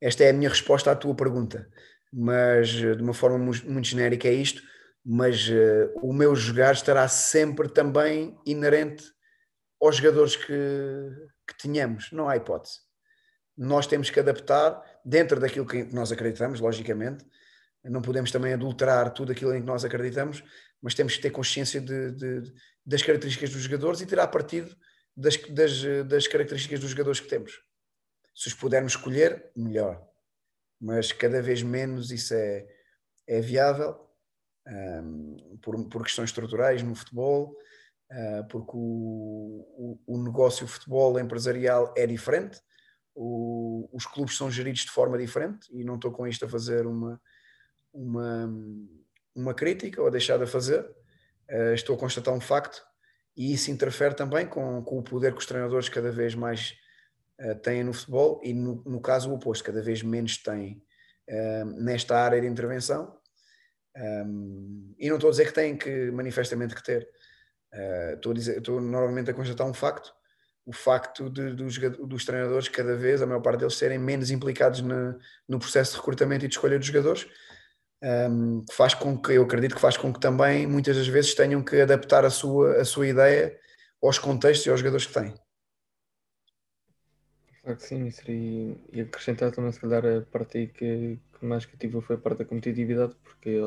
esta 0.00 0.24
é 0.24 0.30
a 0.30 0.32
minha 0.32 0.48
resposta 0.48 0.90
à 0.90 0.96
tua 0.96 1.14
pergunta, 1.14 1.68
mas 2.12 2.68
de 2.68 3.02
uma 3.02 3.14
forma 3.14 3.38
muito 3.38 3.86
genérica 3.86 4.28
é 4.28 4.32
isto. 4.32 4.62
Mas 5.04 5.48
uh, 5.48 5.92
o 6.02 6.12
meu 6.12 6.36
jogar 6.36 6.74
estará 6.74 7.08
sempre 7.08 7.68
também 7.68 8.36
inerente 8.44 9.04
aos 9.80 9.96
jogadores 9.96 10.36
que, 10.36 10.44
que 11.48 11.56
tínhamos. 11.56 12.10
Não 12.12 12.28
há 12.28 12.36
hipótese. 12.36 12.80
Nós 13.56 13.86
temos 13.86 14.10
que 14.10 14.20
adaptar 14.20 14.82
dentro 15.04 15.40
daquilo 15.40 15.66
que 15.66 15.84
nós 15.84 16.12
acreditamos, 16.12 16.60
logicamente. 16.60 17.24
Não 17.82 18.02
podemos 18.02 18.30
também 18.30 18.52
adulterar 18.52 19.10
tudo 19.12 19.32
aquilo 19.32 19.54
em 19.54 19.60
que 19.60 19.66
nós 19.66 19.84
acreditamos, 19.84 20.44
mas 20.82 20.94
temos 20.94 21.16
que 21.16 21.22
ter 21.22 21.30
consciência 21.30 21.80
de, 21.80 22.12
de, 22.12 22.52
das 22.84 23.02
características 23.02 23.50
dos 23.50 23.62
jogadores 23.62 24.02
e 24.02 24.06
tirar 24.06 24.28
partido 24.28 24.74
das, 25.16 25.36
das, 25.48 25.82
das 26.06 26.26
características 26.26 26.80
dos 26.80 26.90
jogadores 26.90 27.20
que 27.20 27.28
temos. 27.28 27.52
Se 28.34 28.48
os 28.48 28.54
pudermos 28.54 28.92
escolher, 28.92 29.50
melhor. 29.56 30.06
Mas 30.80 31.12
cada 31.12 31.42
vez 31.42 31.62
menos 31.62 32.10
isso 32.10 32.34
é, 32.34 32.66
é 33.26 33.40
viável 33.40 33.98
um, 34.66 35.58
por, 35.62 35.88
por 35.88 36.02
questões 36.02 36.30
estruturais 36.30 36.82
no 36.82 36.94
futebol 36.94 37.56
uh, 38.10 38.46
porque 38.48 38.72
o, 38.74 39.98
o, 40.06 40.14
o, 40.14 40.22
negócio 40.22 40.66
futebol 40.66 41.18
empresarial 41.18 41.92
é 41.96 42.06
diferente, 42.06 42.60
o, 43.14 43.88
os 43.92 44.06
clubes 44.06 44.36
são 44.36 44.50
geridos 44.50 44.82
de 44.82 44.90
forma 44.90 45.18
diferente 45.18 45.68
e 45.72 45.84
não 45.84 45.96
estou 45.96 46.12
com 46.12 46.26
isto 46.26 46.44
a 46.44 46.48
fazer 46.48 46.86
uma, 46.86 47.20
uma, 47.92 48.50
uma 49.34 49.54
crítica 49.54 50.00
ou 50.00 50.08
a 50.08 50.10
deixar 50.10 50.38
de 50.38 50.46
fazer, 50.46 50.82
uh, 51.50 51.74
estou 51.74 51.96
a 51.96 51.98
constatar 51.98 52.34
um 52.34 52.40
facto 52.40 52.82
e 53.36 53.52
isso 53.52 53.70
interfere 53.70 54.14
também 54.14 54.46
com, 54.46 54.82
com 54.82 54.98
o 54.98 55.02
poder 55.02 55.32
que 55.32 55.38
os 55.38 55.46
treinadores 55.46 55.88
cada 55.88 56.10
vez 56.10 56.34
mais 56.34 56.74
uh, 57.40 57.54
têm 57.56 57.84
no 57.84 57.92
futebol 57.92 58.40
e 58.42 58.52
no, 58.52 58.82
no, 58.84 59.00
caso 59.00 59.30
o 59.30 59.34
oposto, 59.34 59.64
cada 59.64 59.82
vez 59.82 60.02
menos 60.02 60.36
têm 60.38 60.82
nesta 61.76 62.18
área 62.18 62.40
de 62.40 62.46
intervenção. 62.48 63.16
Um, 63.96 64.92
e 64.98 65.08
não 65.08 65.14
estou 65.14 65.28
a 65.28 65.30
dizer 65.30 65.46
que 65.46 65.54
têm 65.54 65.76
que 65.76 66.10
manifestamente 66.10 66.74
que 66.74 66.82
ter, 66.82 67.08
estou, 68.14 68.32
a 68.32 68.34
dizer, 68.34 68.58
estou 68.58 68.80
normalmente 68.80 69.30
a 69.30 69.34
constatar 69.34 69.64
um 69.64 69.72
facto, 69.72 70.12
o 70.66 70.72
facto 70.72 71.30
de, 71.30 71.52
dos, 71.52 71.78
dos, 71.78 72.24
treinadores 72.24 72.68
cada 72.68 72.96
vez, 72.96 73.22
a 73.22 73.26
maior 73.26 73.40
parte 73.40 73.60
deles, 73.60 73.74
serem 73.74 73.98
menos 73.98 74.30
implicados 74.30 74.80
no, 74.80 75.18
no 75.48 75.58
processo 75.58 75.92
de 75.92 75.98
recrutamento 75.98 76.44
e 76.44 76.48
de 76.48 76.54
escolha 76.54 76.78
dos 76.78 76.86
jogadores, 76.86 77.26
um, 78.02 78.64
que 78.64 78.74
faz 78.74 78.94
com 78.94 79.20
que, 79.20 79.32
eu 79.32 79.42
acredito 79.42 79.74
que 79.74 79.80
faz 79.80 79.96
com 79.96 80.12
que 80.12 80.20
também, 80.20 80.66
muitas 80.66 80.96
das 80.96 81.08
vezes, 81.08 81.34
tenham 81.34 81.62
que 81.62 81.80
adaptar 81.80 82.24
a 82.24 82.30
sua, 82.30 82.80
a 82.80 82.84
sua 82.84 83.08
ideia 83.08 83.58
aos 84.02 84.18
contextos 84.18 84.66
e 84.66 84.70
aos 84.70 84.80
jogadores 84.80 85.06
que 85.06 85.14
têm. 85.14 85.34
Claro 87.62 87.78
que 87.78 87.84
sim, 87.86 88.08
e, 88.92 89.00
acrescentar 89.02 89.50
também, 89.52 89.70
se 89.72 89.80
calhar, 89.80 90.04
a 90.04 90.22
parte 90.22 90.66
que, 90.68 91.18
que 91.38 91.44
mais 91.44 91.66
cativa 91.66 92.00
foi 92.00 92.16
a 92.16 92.18
parte 92.18 92.38
da 92.38 92.44
competitividade, 92.44 93.14
porque 93.22 93.58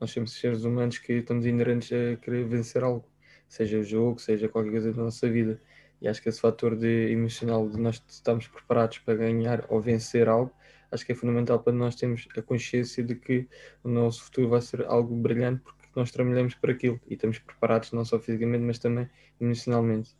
nós 0.00 0.10
somos 0.10 0.32
seres 0.32 0.64
humanos 0.64 0.98
que 0.98 1.14
estamos 1.14 1.44
inerentes 1.46 1.90
a 1.92 2.16
querer 2.16 2.46
vencer 2.46 2.82
algo 2.82 3.06
seja 3.48 3.78
o 3.78 3.84
jogo, 3.84 4.18
seja 4.20 4.48
qualquer 4.48 4.70
coisa 4.72 4.92
da 4.92 5.02
nossa 5.02 5.28
vida. 5.30 5.60
E 6.00 6.08
acho 6.08 6.20
que 6.22 6.28
esse 6.28 6.40
fator 6.40 6.76
de 6.76 7.10
emocional 7.12 7.68
de 7.68 7.78
nós 7.78 8.02
estarmos 8.08 8.48
preparados 8.48 8.98
para 8.98 9.14
ganhar 9.14 9.64
ou 9.68 9.80
vencer 9.80 10.28
algo 10.28 10.52
acho 10.90 11.04
que 11.04 11.12
é 11.12 11.14
fundamental 11.14 11.58
para 11.62 11.72
nós 11.72 11.96
termos 11.96 12.28
a 12.36 12.42
consciência 12.42 13.02
de 13.02 13.14
que 13.16 13.48
o 13.82 13.88
nosso 13.88 14.24
futuro 14.24 14.48
vai 14.50 14.60
ser 14.62 14.84
algo 14.86 15.14
brilhante 15.16 15.62
porque 15.62 15.88
nós 15.96 16.10
trabalhamos 16.10 16.54
para 16.54 16.72
aquilo 16.72 17.00
e 17.08 17.14
estamos 17.14 17.38
preparados 17.38 17.92
não 17.92 18.04
só 18.04 18.18
fisicamente, 18.20 18.62
mas 18.62 18.78
também 18.78 19.08
emocionalmente. 19.40 20.16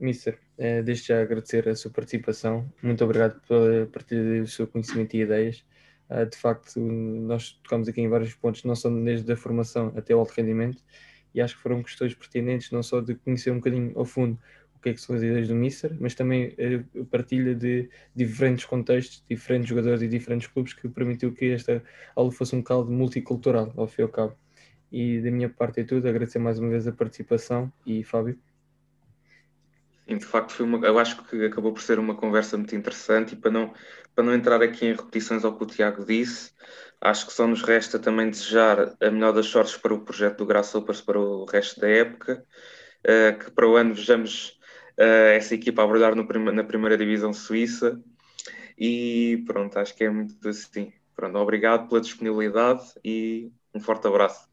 Mister, 0.00 0.38
eh, 0.56 0.82
desde 0.82 1.08
já 1.08 1.22
agradecer 1.22 1.68
a 1.68 1.74
sua 1.74 1.90
participação. 1.90 2.72
Muito 2.82 3.04
obrigado 3.04 3.40
pela 3.46 3.86
partilha 3.86 4.40
do 4.42 4.46
seu 4.46 4.66
conhecimento 4.66 5.14
e 5.14 5.22
ideias. 5.22 5.64
Uh, 6.10 6.24
de 6.24 6.36
facto, 6.36 6.80
nós 6.80 7.52
tocamos 7.62 7.86
aqui 7.86 8.00
em 8.00 8.08
vários 8.08 8.34
pontos, 8.34 8.64
não 8.64 8.74
só 8.74 8.88
desde 8.88 9.30
a 9.30 9.36
formação 9.36 9.92
até 9.94 10.14
o 10.14 10.18
alto 10.20 10.32
rendimento, 10.32 10.82
e 11.34 11.40
acho 11.40 11.56
que 11.56 11.62
foram 11.62 11.82
questões 11.82 12.14
pertinentes, 12.14 12.70
não 12.70 12.82
só 12.82 13.00
de 13.00 13.14
conhecer 13.14 13.50
um 13.50 13.56
bocadinho 13.56 13.92
ao 13.94 14.06
fundo 14.06 14.38
o 14.74 14.80
que 14.80 14.90
é 14.90 14.94
que 14.94 15.00
são 15.00 15.16
as 15.16 15.22
ideias 15.22 15.48
do 15.48 15.54
Mister, 15.54 15.94
mas 16.00 16.14
também 16.14 16.54
a 16.56 17.04
partilha 17.10 17.54
de 17.54 17.90
diferentes 18.14 18.64
contextos, 18.64 19.24
diferentes 19.28 19.68
jogadores 19.68 20.00
e 20.02 20.08
diferentes 20.08 20.46
clubes 20.46 20.72
que 20.72 20.88
permitiu 20.88 21.32
que 21.32 21.50
esta 21.50 21.82
aula 22.14 22.30
fosse 22.30 22.54
um 22.54 22.62
caldo 22.62 22.90
multicultural, 22.90 23.72
ao 23.76 23.88
fim 23.88 24.02
e 24.02 24.04
ao 24.04 24.08
cabo. 24.08 24.36
E 24.90 25.20
da 25.20 25.30
minha 25.30 25.48
parte 25.50 25.80
é 25.80 25.84
tudo, 25.84 26.08
agradecer 26.08 26.38
mais 26.38 26.58
uma 26.58 26.70
vez 26.70 26.86
a 26.86 26.92
participação 26.92 27.70
e 27.84 28.02
Fábio. 28.04 28.38
Sim, 30.08 30.16
de 30.16 30.24
facto, 30.24 30.54
foi 30.54 30.64
uma, 30.64 30.86
eu 30.86 30.98
acho 30.98 31.22
que 31.24 31.44
acabou 31.44 31.70
por 31.70 31.82
ser 31.82 31.98
uma 31.98 32.16
conversa 32.16 32.56
muito 32.56 32.74
interessante 32.74 33.34
e 33.34 33.36
para 33.36 33.50
não, 33.50 33.74
para 34.14 34.24
não 34.24 34.32
entrar 34.32 34.62
aqui 34.62 34.86
em 34.86 34.94
repetições 34.94 35.44
ao 35.44 35.54
que 35.54 35.64
o 35.64 35.66
Tiago 35.66 36.02
disse, 36.02 36.50
acho 36.98 37.26
que 37.26 37.32
só 37.32 37.46
nos 37.46 37.62
resta 37.62 37.98
também 37.98 38.30
desejar 38.30 38.96
a 39.00 39.10
melhor 39.10 39.34
das 39.34 39.46
sortes 39.46 39.76
para 39.76 39.92
o 39.92 40.00
projeto 40.00 40.38
do 40.38 40.46
Grasshoppers 40.46 41.02
para 41.02 41.20
o 41.20 41.44
resto 41.44 41.78
da 41.78 41.88
época, 41.88 42.42
uh, 43.04 43.38
que 43.38 43.50
para 43.50 43.68
o 43.68 43.76
ano 43.76 43.94
vejamos 43.94 44.58
uh, 44.98 45.28
essa 45.34 45.54
equipa 45.54 45.82
a 45.82 45.86
brilhar 45.86 46.14
no, 46.14 46.24
na 46.52 46.64
primeira 46.64 46.96
divisão 46.96 47.34
suíça 47.34 48.00
e 48.78 49.44
pronto, 49.46 49.78
acho 49.78 49.94
que 49.94 50.04
é 50.04 50.10
muito 50.10 50.48
assim. 50.48 50.90
Pronto, 51.14 51.36
obrigado 51.36 51.86
pela 51.86 52.00
disponibilidade 52.00 52.82
e 53.04 53.52
um 53.74 53.80
forte 53.80 54.06
abraço. 54.06 54.48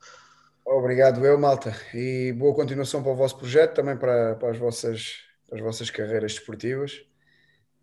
Obrigado 0.66 1.26
eu, 1.26 1.40
malta, 1.40 1.74
e 1.94 2.34
boa 2.34 2.54
continuação 2.54 3.02
para 3.02 3.12
o 3.12 3.16
vosso 3.16 3.38
projeto, 3.38 3.76
também 3.76 3.96
para, 3.96 4.36
para 4.36 4.50
as 4.50 4.58
vossas 4.58 5.24
as 5.56 5.62
vossas 5.62 5.90
carreiras 5.90 6.34
desportivas 6.34 7.04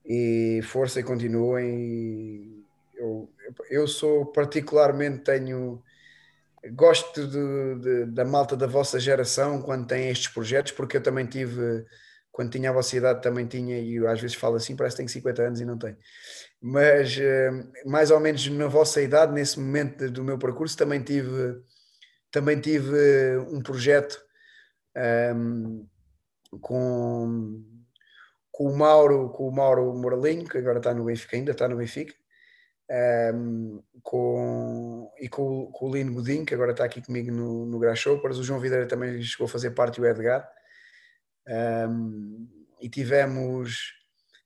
e 0.05 0.61
força 0.63 1.01
e 1.01 1.03
continuem. 1.03 2.65
Eu, 2.95 3.29
eu 3.71 3.89
sou 3.89 4.27
particularmente 4.27 5.25
tenho 5.25 5.83
gosto 6.71 7.27
de, 7.27 7.75
de, 7.81 8.07
da 8.07 8.25
malta 8.25 8.57
da 8.57 8.67
vossa 8.67 9.01
geração 9.01 9.61
quando 9.61 9.87
tem 9.87 10.09
estes 10.09 10.29
projetos, 10.29 10.73
porque 10.73 10.97
eu 10.97 11.03
também 11.03 11.27
tive, 11.27 11.85
quando 12.31 12.53
tinha 12.53 12.71
a 12.71 12.73
vossa 12.73 12.97
idade, 12.97 13.23
também 13.23 13.47
tinha, 13.47 13.81
e 13.81 13.99
às 14.07 14.21
vezes 14.21 14.37
falo 14.37 14.57
assim, 14.57 14.77
parece 14.77 14.95
que 14.95 14.99
tenho 14.99 15.09
50 15.09 15.43
anos 15.43 15.61
e 15.61 15.65
não 15.65 15.77
tenho, 15.77 15.97
mas 16.61 17.19
eh, 17.19 17.51
mais 17.85 18.13
ou 18.13 18.21
menos 18.21 18.47
na 18.49 18.69
vossa 18.69 19.03
idade, 19.03 19.33
nesse 19.33 19.59
momento 19.59 20.09
do 20.09 20.23
meu 20.23 20.39
percurso, 20.39 20.77
também 20.77 21.03
tive, 21.03 21.61
também 22.31 22.61
tive 22.61 23.39
um 23.51 23.61
projeto 23.61 24.23
um, 25.35 25.87
com, 26.61 27.65
com 28.51 28.65
o 28.65 28.77
Mauro, 28.77 29.31
com 29.31 29.49
o 29.49 29.53
Mauro 29.53 29.95
Moralinho, 29.95 30.49
que 30.49 30.59
agora 30.59 30.79
está 30.79 30.93
no 30.93 31.05
Benfica, 31.05 31.37
ainda 31.37 31.53
está 31.53 31.69
no 31.69 31.77
Benfica, 31.77 32.15
um, 33.35 33.83
com, 34.03 35.11
e 35.19 35.29
com, 35.29 35.71
com, 35.73 35.89
o 35.89 35.95
Lino 35.95 36.15
Godinho, 36.15 36.45
que 36.45 36.55
agora 36.55 36.73
está 36.73 36.85
aqui 36.85 37.01
comigo 37.01 37.31
no, 37.33 37.67
no 37.67 37.79
Grasshoppers, 37.79 38.39
o 38.39 38.45
João 38.45 38.61
Videira 38.61 38.87
também 38.87 39.21
chegou 39.23 39.47
a 39.47 39.49
fazer 39.49 39.71
parte 39.71 39.99
e 39.99 40.01
o 40.03 40.07
Edgar, 40.07 40.47
um, 41.89 42.49
e 42.81 42.89
tivemos, 42.89 43.95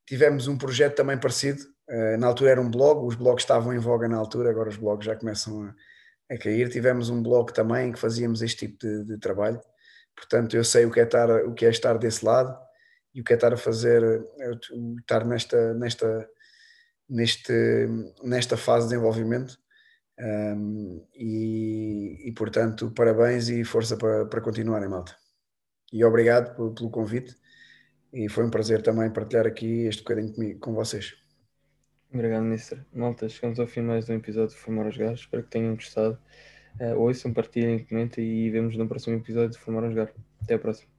tivemos 0.06 0.46
um 0.46 0.56
projeto 0.56 0.96
também 0.96 1.18
parecido, 1.18 1.62
uh, 1.90 2.16
na 2.18 2.28
altura 2.28 2.52
era 2.52 2.60
um 2.60 2.70
blog, 2.70 3.04
os 3.04 3.16
blogs 3.16 3.42
estavam 3.42 3.74
em 3.74 3.78
voga 3.78 4.08
na 4.08 4.16
altura, 4.16 4.50
agora 4.50 4.68
os 4.68 4.76
blogs 4.76 5.04
já 5.04 5.16
começam 5.16 5.64
a, 5.64 6.34
a 6.34 6.38
cair, 6.38 6.68
tivemos 6.68 7.10
um 7.10 7.22
blog 7.22 7.52
também 7.52 7.90
que 7.90 7.98
fazíamos 7.98 8.42
este 8.42 8.68
tipo 8.68 8.78
de, 8.78 9.04
de 9.04 9.18
trabalho, 9.18 9.60
Portanto, 10.16 10.56
eu 10.56 10.64
sei 10.64 10.86
o 10.86 10.90
que 10.90 11.00
é 11.00 11.04
estar, 11.04 11.30
o 11.44 11.54
que 11.54 11.66
é 11.66 11.70
estar 11.70 11.98
desse 11.98 12.24
lado 12.24 12.56
e 13.14 13.20
o 13.20 13.24
que 13.24 13.32
é 13.32 13.36
estar 13.36 13.52
a 13.52 13.56
fazer, 13.56 14.02
é 14.40 14.50
estar 14.98 15.24
nesta, 15.24 15.74
nesta, 15.74 16.30
neste, 17.08 17.52
nesta 18.22 18.56
fase 18.56 18.86
de 18.86 18.94
desenvolvimento. 18.94 19.58
Um, 20.18 21.06
e, 21.14 22.28
e, 22.28 22.32
portanto, 22.32 22.90
parabéns 22.90 23.48
e 23.50 23.62
força 23.64 23.96
para, 23.96 24.26
para 24.26 24.40
continuarem, 24.40 24.88
malta. 24.88 25.14
E 25.92 26.04
obrigado 26.04 26.54
pelo, 26.74 26.90
convite. 26.90 27.34
E 28.12 28.28
foi 28.28 28.44
um 28.44 28.50
prazer 28.50 28.82
também 28.82 29.12
partilhar 29.12 29.46
aqui 29.46 29.86
este 29.86 30.02
bocadinho 30.02 30.32
comigo, 30.32 30.60
com 30.60 30.74
vocês. 30.74 31.14
Obrigado, 32.12 32.44
Mister. 32.44 32.84
Malta, 32.92 33.28
chegamos 33.28 33.60
ao 33.60 33.66
fim 33.66 33.82
mais 33.82 34.06
de 34.06 34.12
um 34.12 34.16
episódio 34.16 34.54
de 34.54 34.60
Formar 34.62 34.86
os 34.86 34.96
Gajos. 34.96 35.20
Espero 35.20 35.42
que 35.42 35.50
tenham 35.50 35.74
gostado. 35.74 36.18
Uh, 36.80 36.98
ouçam, 36.98 37.32
partilhem, 37.32 37.84
comentem 37.84 38.24
e 38.24 38.50
vemos 38.50 38.76
no 38.76 38.86
próximo 38.86 39.16
episódio 39.16 39.50
de 39.50 39.58
Formar 39.58 39.84
a 39.84 39.88
Jogar. 39.88 40.12
Até 40.42 40.54
a 40.54 40.58
próxima. 40.58 40.95